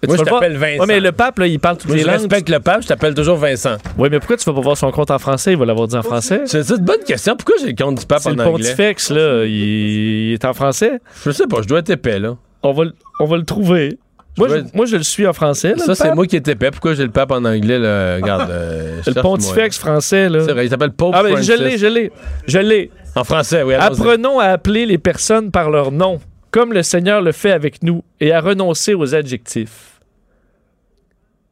Tu 0.01 0.07
Moi, 0.07 0.18
je 0.18 0.23
le 0.23 0.30
t'appelle 0.30 0.57
Vincent. 0.57 0.80
Ouais, 0.81 0.85
mais 0.88 0.99
le 0.99 1.11
pape, 1.11 1.39
là, 1.39 1.47
il 1.47 1.59
parle 1.59 1.77
toutes 1.77 1.88
Moi, 1.88 1.95
les 1.97 2.01
je 2.03 2.07
langues. 2.07 2.15
respecte 2.19 2.49
le 2.49 2.59
pape, 2.59 2.84
je 2.84 2.88
t'appelle 2.88 3.14
toujours 3.14 3.38
Vincent. 3.38 3.77
Oui, 3.97 4.09
mais 4.11 4.19
pourquoi 4.19 4.38
tu 4.38 4.45
vas 4.45 4.53
pas 4.53 4.61
voir 4.61 4.77
son 4.77 4.91
compte 4.91 5.09
en 5.09 5.19
français? 5.19 5.53
Il 5.53 5.57
va 5.57 5.65
l'avoir 5.65 5.88
dit 5.88 5.95
en 5.95 6.03
français. 6.03 6.41
C'est 6.45 6.69
une 6.69 6.77
bonne 6.84 7.03
question. 7.05 7.35
Pourquoi 7.35 7.55
j'ai 7.59 7.68
le 7.68 7.76
compte 7.84 7.99
du 7.99 8.05
pape 8.05 8.19
C'est 8.22 8.30
en 8.30 8.34
le 8.34 8.41
anglais? 8.41 8.51
pontifex, 8.69 9.09
là. 9.09 9.45
Il, 9.45 9.51
il 9.51 10.34
est 10.34 10.45
en 10.45 10.53
français. 10.53 10.99
Je 11.26 11.31
sais 11.31 11.47
pas, 11.47 11.61
je 11.61 11.68
dois 11.68 11.80
être 11.80 11.89
épais, 11.89 12.19
là. 12.19 12.35
On 12.64 12.73
va, 12.73 12.84
le- 12.85 12.93
on 13.19 13.26
va 13.26 13.38
le 13.38 13.43
trouver. 13.45 13.97
Moi, 14.38 14.47
je, 14.49 14.55
moi, 14.73 14.85
je 14.85 14.97
le 14.97 15.03
suis 15.03 15.26
en 15.26 15.34
français. 15.34 15.73
là, 15.76 15.84
Ça, 15.85 15.95
c'est 15.95 16.14
moi 16.14 16.27
qui 16.27 16.35
est 16.35 16.47
épais. 16.47 16.69
Pourquoi 16.72 16.93
j'ai 16.93 17.03
le 17.03 17.09
pape 17.11 17.31
en 17.31 17.43
anglais, 17.43 17.80
là? 17.80 18.18
Regarde. 18.18 18.51
euh, 18.51 19.01
Le 19.07 19.14
pontifex 19.22 19.77
français, 19.77 20.30
là. 20.30 20.39
là. 20.39 20.45
C'est 20.45 20.51
vrai, 20.53 20.65
il 20.65 20.69
s'appelle 20.69 20.91
Pope 20.91 21.14
Ah, 21.18 21.23
ben, 21.23 21.41
je 21.41 21.53
l'ai, 21.53 21.77
je 21.77 21.88
l'ai. 21.88 22.11
Je 22.47 22.59
l'ai. 22.59 22.91
En 23.15 23.23
français, 23.23 23.64
oui. 23.64 23.73
Apprenons 23.73 24.39
à 24.39 24.45
appeler 24.45 24.85
les 24.85 24.97
personnes 24.99 25.49
par 25.51 25.72
leur 25.72 25.91
nom, 25.91 26.19
comme 26.51 26.72
le 26.73 26.84
Seigneur 26.84 27.22
le 27.22 27.31
fait 27.31 27.51
avec 27.51 27.81
nous, 27.84 28.03
et 28.19 28.31
à 28.31 28.39
renoncer 28.41 28.93
aux 28.93 29.15
adjectifs. 29.15 29.99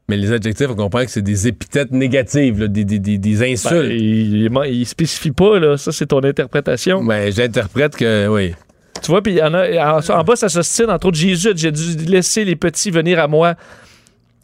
Mais 0.07 0.17
les 0.17 0.31
adjectifs, 0.31 0.67
on 0.69 0.75
comprend 0.75 1.03
que 1.03 1.09
c'est 1.09 1.23
des 1.23 1.47
épithètes 1.47 1.89
négatives, 1.91 2.59
là, 2.59 2.67
des, 2.67 2.85
des, 2.85 2.99
des, 2.99 3.17
des 3.17 3.35
Ben, 3.37 3.53
insultes. 3.53 3.87
il, 3.89 4.43
il, 4.45 4.51
il 4.71 4.85
spécifie 4.85 5.31
pas, 5.31 5.57
là. 5.57 5.77
Ça, 5.77 5.91
c'est 5.91 6.05
ton 6.05 6.23
interprétation. 6.23 7.03
Ben, 7.03 7.31
j'interprète 7.31 7.95
que, 7.95 8.27
oui. 8.27 8.53
Tu 9.01 9.11
vois, 9.11 9.21
puis 9.21 9.41
en 9.41 9.53
a. 9.53 9.97
En, 9.97 10.09
en 10.19 10.23
bas, 10.23 10.35
ça 10.35 10.49
s'ostine, 10.49 10.89
entre 10.89 11.07
autres, 11.07 11.17
Jésus, 11.17 11.51
j'ai 11.55 11.71
dû 11.71 11.95
laisser 12.05 12.43
les 12.45 12.55
petits 12.55 12.91
venir 12.91 13.19
à 13.19 13.27
moi. 13.27 13.55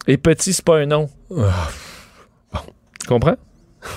Les 0.06 0.16
petits, 0.16 0.52
c'est 0.52 0.64
pas 0.64 0.78
un 0.78 0.86
nom. 0.86 1.08
Tu 1.30 3.06
comprends? 3.08 3.36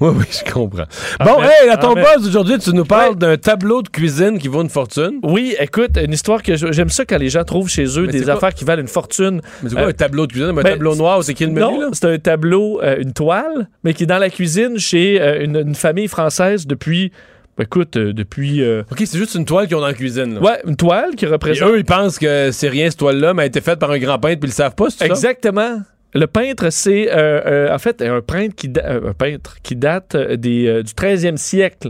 Oui, 0.00 0.10
oui, 0.14 0.24
je 0.30 0.52
comprends. 0.52 0.84
Amen. 1.18 1.34
Bon, 1.34 1.42
hey, 1.42 1.70
à 1.70 1.78
ton 1.78 1.94
buzz 1.94 2.28
aujourd'hui, 2.28 2.58
tu 2.58 2.72
nous 2.74 2.84
parles 2.84 3.16
d'un 3.16 3.38
tableau 3.38 3.80
de 3.80 3.88
cuisine 3.88 4.38
qui 4.38 4.48
vaut 4.48 4.60
une 4.60 4.68
fortune. 4.68 5.18
Oui, 5.22 5.56
écoute, 5.58 5.92
une 5.96 6.12
histoire 6.12 6.42
que 6.42 6.56
j'aime 6.56 6.90
ça 6.90 7.06
quand 7.06 7.16
les 7.16 7.30
gens 7.30 7.42
trouvent 7.42 7.70
chez 7.70 7.86
eux 7.98 8.04
Mais 8.04 8.12
des 8.12 8.24
quoi? 8.24 8.34
affaires 8.34 8.52
qui 8.52 8.66
valent 8.66 8.82
une 8.82 8.88
fortune. 8.88 9.40
Mais 9.62 9.70
c'est 9.70 9.74
quoi 9.76 9.84
Euh, 9.86 9.88
un 9.88 9.92
tableau 9.94 10.26
de 10.26 10.32
cuisine? 10.32 10.50
Un 10.50 10.52
ben, 10.52 10.62
tableau 10.62 10.94
noir, 10.94 11.24
c'est 11.24 11.32
qui 11.32 11.46
le 11.46 11.52
menu, 11.52 11.78
Non, 11.78 11.88
c'est 11.94 12.04
un 12.04 12.18
tableau, 12.18 12.82
euh, 12.82 12.96
une 13.00 13.14
toile, 13.14 13.70
mais 13.82 13.94
qui 13.94 14.02
est 14.02 14.06
dans 14.06 14.18
la 14.18 14.28
cuisine 14.28 14.78
chez 14.78 15.22
euh, 15.22 15.42
une, 15.42 15.56
une 15.56 15.74
famille 15.74 16.08
française 16.08 16.66
depuis. 16.66 17.10
Écoute, 17.58 17.96
euh, 17.96 18.12
depuis. 18.12 18.62
euh, 18.62 18.82
OK, 18.90 19.02
c'est 19.04 19.18
juste 19.18 19.34
une 19.34 19.44
toile 19.44 19.66
qu'ils 19.66 19.76
ont 19.76 19.80
dans 19.80 19.86
la 19.86 19.94
cuisine, 19.94 20.34
là. 20.34 20.40
ouais, 20.40 20.60
une 20.66 20.76
toile 20.76 21.14
qui 21.16 21.24
Et 21.24 21.28
représente. 21.28 21.68
eux, 21.70 21.78
ils 21.78 21.84
pensent 21.84 22.18
que 22.18 22.50
c'est 22.52 22.68
rien, 22.68 22.88
cette 22.90 22.98
toile-là, 22.98 23.34
mais 23.34 23.42
elle 23.42 23.44
a 23.44 23.48
été 23.48 23.60
faite 23.60 23.78
par 23.78 23.90
un 23.90 23.98
grand 23.98 24.18
peintre, 24.18 24.40
puis 24.40 24.48
ils 24.48 24.52
le 24.52 24.54
savent 24.54 24.74
pas, 24.74 24.90
c'est 24.90 24.98
ça? 24.98 25.06
Exactement. 25.06 25.80
Le 26.14 26.26
peintre, 26.26 26.70
c'est 26.70 27.10
euh, 27.10 27.40
euh, 27.46 27.74
en 27.74 27.78
fait 27.78 28.00
un 28.00 28.20
peintre 28.22 28.54
qui, 28.54 28.68
da- 28.68 29.00
un 29.04 29.12
peintre 29.12 29.56
qui 29.62 29.76
date 29.76 30.16
des, 30.16 30.82
du 30.82 30.92
13e 30.92 31.36
siècle. 31.36 31.88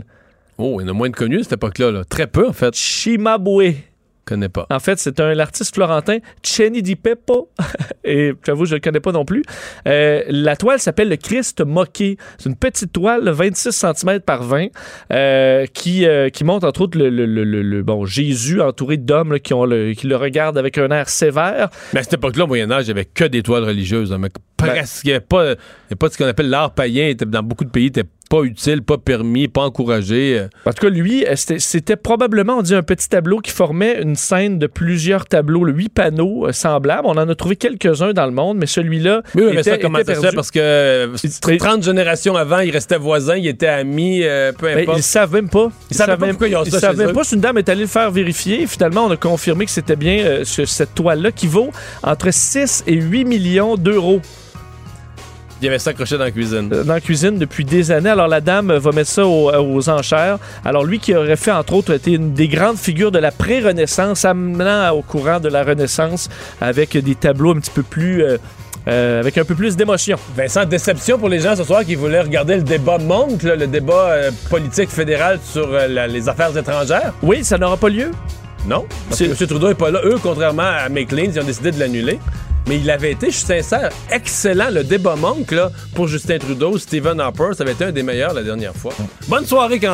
Oh, 0.57 0.79
il 0.81 0.83
y 0.83 0.87
en 0.87 0.91
a 0.91 0.93
moins 0.93 1.09
de 1.09 1.15
connus 1.15 1.41
à 1.41 1.43
cette 1.43 1.53
époque-là. 1.53 1.91
Là. 1.91 2.03
Très 2.03 2.27
peu, 2.27 2.47
en 2.47 2.51
fait. 2.53 2.73
Chimabue. 2.75 3.75
Je 4.27 4.33
connais 4.33 4.49
pas. 4.49 4.67
En 4.69 4.79
fait, 4.79 4.99
c'est 4.99 5.21
un 5.21 5.33
l'artiste 5.33 5.73
florentin 5.73 6.17
Ceni 6.43 6.81
di 6.81 6.97
Peppo. 6.97 7.49
Et 8.03 8.33
j'avoue, 8.45 8.65
je 8.65 8.71
ne 8.71 8.75
le 8.75 8.81
connais 8.81 8.99
pas 8.99 9.13
non 9.13 9.23
plus. 9.23 9.41
Euh, 9.87 10.21
la 10.27 10.57
toile 10.57 10.79
s'appelle 10.79 11.07
le 11.07 11.15
Christ 11.15 11.63
moqué. 11.65 12.17
C'est 12.37 12.49
une 12.49 12.57
petite 12.57 12.91
toile, 12.91 13.23
de 13.23 13.31
26 13.31 13.71
cm 13.71 14.19
par 14.19 14.43
20, 14.43 14.67
euh, 15.13 15.65
qui, 15.73 16.05
euh, 16.05 16.29
qui 16.29 16.43
montre 16.43 16.67
entre 16.67 16.81
autres 16.81 16.97
le, 16.97 17.09
le- 17.09 17.25
le- 17.25 17.61
le- 17.61 17.83
bon, 17.83 18.05
Jésus 18.05 18.61
entouré 18.61 18.97
d'hommes 18.97 19.39
qui, 19.39 19.53
ont 19.53 19.65
le, 19.65 19.93
qui 19.93 20.07
le 20.07 20.15
regardent 20.17 20.57
avec 20.57 20.77
un 20.77 20.89
air 20.89 21.07
sévère. 21.07 21.69
Mais 21.93 22.01
à 22.01 22.03
cette 22.03 22.13
époque-là, 22.15 22.43
au 22.43 22.47
Moyen-Âge, 22.47 22.83
il 22.83 22.87
n'y 22.87 22.91
avait 22.99 23.05
que 23.05 23.23
des 23.23 23.43
toiles 23.43 23.63
religieuses. 23.63 24.11
hein, 24.11 24.17
mais 24.19 24.29
presque. 24.57 25.03
Il 25.03 25.07
n'y 25.07 25.11
avait 25.13 25.21
pas, 25.25 25.53
y 25.89 25.95
pas 25.95 26.09
ce 26.09 26.17
qu'on 26.17 26.25
appelle 26.27 26.49
l'art 26.49 26.73
païen. 26.73 27.13
Dans 27.17 27.43
beaucoup 27.43 27.63
de 27.65 27.69
pays, 27.69 27.83
il 27.85 27.87
n'était 27.87 28.03
pas 28.29 28.41
utile, 28.43 28.81
pas 28.81 28.97
permis, 28.97 29.47
pas 29.47 29.61
encouragé. 29.61 30.39
euh. 30.39 30.47
En 30.65 30.71
tout 30.73 30.81
cas, 30.85 30.89
lui, 30.89 31.25
euh, 31.25 31.33
c'était- 31.35 31.95
probablement, 31.95 32.57
on 32.57 32.61
dit, 32.61 32.75
un 32.75 32.83
petit 32.83 33.09
tableau 33.09 33.39
qui 33.39 33.51
formait 33.51 34.01
une 34.01 34.15
scène 34.15 34.59
de 34.59 34.67
plusieurs 34.67 35.25
tableaux, 35.25 35.63
le 35.63 35.73
huit 35.73 35.89
panneaux 35.89 36.47
euh, 36.47 36.51
semblables. 36.51 37.03
On 37.07 37.11
en 37.17 37.29
a 37.29 37.35
trouvé 37.35 37.55
quelques-uns 37.55 38.13
dans 38.13 38.25
le 38.25 38.31
monde, 38.31 38.57
mais 38.57 38.65
celui-là 38.65 39.21
Oui, 39.35 39.43
mais 39.45 39.51
était, 39.61 39.71
ça, 39.71 39.77
comment 39.77 39.99
était 39.99 40.15
ça 40.15 40.21
perdu. 40.21 40.35
Parce 40.35 40.51
que 40.51 40.59
euh, 40.59 41.15
C'était- 41.17 41.57
30 41.57 41.83
générations 41.83 42.35
avant, 42.35 42.59
ils 42.59 42.71
restaient 42.71 42.97
voisins, 42.97 43.35
ils 43.35 43.47
étaient 43.47 43.67
amis, 43.67 44.21
euh, 44.23 44.51
peu 44.51 44.67
Ben, 44.67 44.79
importe. 44.83 44.99
ils 44.99 45.03
savent 45.03 45.33
même 45.33 45.49
pas. 45.49 45.69
Ils 45.89 45.95
savaient 45.97 46.17
pas 46.17 46.27
pourquoi 46.27 46.47
ils 46.47 46.57
ils 46.65 46.71
savaient 46.71 47.13
pas 47.13 47.21
une 47.31 47.41
dame 47.41 47.57
est 47.57 47.69
allée 47.69 47.81
le 47.81 47.87
faire 47.87 48.11
vérifier. 48.11 48.67
Finalement, 48.67 49.05
on 49.05 49.11
a 49.11 49.17
confirmé 49.17 49.65
que 49.65 49.71
c'était 49.71 49.95
bien 49.95 50.19
euh, 50.25 50.43
ce- 50.45 50.65
cette 50.65 50.93
toile-là 50.95 51.31
qui 51.31 51.47
vaut 51.47 51.71
entre 52.03 52.31
6 52.33 52.83
et 52.87 52.93
8 52.95 53.25
millions 53.25 53.75
d'euros 53.75 54.21
Il 55.61 55.65
y 55.65 55.67
avait 55.67 55.79
ça 55.79 55.89
accroché 55.89 56.17
dans 56.17 56.23
la 56.25 56.31
cuisine. 56.31 56.69
euh, 56.71 56.83
dans 56.83 56.93
la 56.93 57.01
cuisine 57.01 57.37
depuis 57.37 57.65
des 57.65 57.89
années. 57.91 58.09
Alors 58.11 58.27
la 58.27 58.41
dame 58.41 58.69
euh, 58.71 58.79
va 58.79 58.91
mettre 58.91 59.09
ça 59.09 59.25
aux, 59.25 59.49
euh, 59.49 59.57
aux 59.59 59.89
enchères. 59.89 60.37
Alors 60.63 60.83
lui 60.85 60.99
qui 60.99 61.15
aurait 61.15 61.35
fait 61.35 61.51
entre 61.51 61.73
autres 61.73 61.93
été 61.93 62.11
une 62.13 62.33
des 62.33 62.47
grandes 62.47 62.77
figures 62.77 63.11
de 63.11 63.19
la 63.19 63.31
pré-Renaissance, 63.31 64.23
amenant 64.25 64.91
au 64.91 65.01
courant 65.01 65.39
de 65.39 65.49
la 65.49 65.63
Renaissance 65.63 66.29
avec 66.61 66.95
des 66.97 67.15
tableaux 67.15 67.51
un 67.51 67.59
petit 67.59 67.71
peu 67.71 67.83
plus 67.83 68.23
euh, 68.23 68.37
euh, 68.87 69.19
avec 69.19 69.37
un 69.37 69.43
peu 69.43 69.55
plus 69.55 69.75
d'émotion. 69.75 70.17
Vincent, 70.35 70.63
déception 70.63 71.17
pour 71.17 71.27
les 71.27 71.39
gens 71.39 71.55
ce 71.55 71.63
soir 71.63 71.83
qui 71.83 71.95
voulaient 71.95 72.21
regarder 72.21 72.55
le 72.57 72.61
débat 72.61 72.97
Monk, 72.99 73.43
là, 73.43 73.55
le 73.55 73.67
débat 73.67 74.11
euh, 74.11 74.31
politique 74.49 74.89
fédéral 74.89 75.39
sur 75.43 75.67
euh, 75.73 75.87
la- 75.87 76.07
les 76.07 76.29
affaires 76.29 76.55
étrangères. 76.55 77.13
Oui, 77.21 77.43
ça 77.43 77.57
n'aura 77.57 77.75
pas 77.77 77.89
lieu. 77.89 78.11
Non, 78.65 78.85
parce 79.09 79.19
que 79.21 79.25
M. 79.25 79.35
Trudeau 79.35 79.69
n'est 79.69 79.75
pas 79.75 79.91
là. 79.91 79.99
Eux, 80.05 80.17
contrairement 80.21 80.63
à 80.63 80.87
McLean, 80.89 81.23
ils 81.33 81.39
ont 81.39 81.43
décidé 81.43 81.71
de 81.71 81.79
l'annuler. 81.79 82.19
Mais 82.67 82.79
il 82.79 82.91
avait 82.91 83.11
été, 83.13 83.27
je 83.27 83.37
suis 83.37 83.45
sincère, 83.45 83.89
excellent. 84.11 84.69
Le 84.69 84.83
débat 84.83 85.15
Monk 85.15 85.51
là, 85.51 85.71
pour 85.95 86.07
Justin 86.07 86.37
Trudeau, 86.37 86.77
Stephen 86.77 87.19
Harper, 87.19 87.51
ça 87.53 87.63
avait 87.63 87.71
été 87.71 87.85
un 87.85 87.91
des 87.93 88.03
meilleurs 88.03 88.33
la 88.33 88.43
dernière 88.43 88.75
fois. 88.75 88.93
Bonne 89.29 89.45
soirée 89.45 89.79
quand 89.79 89.93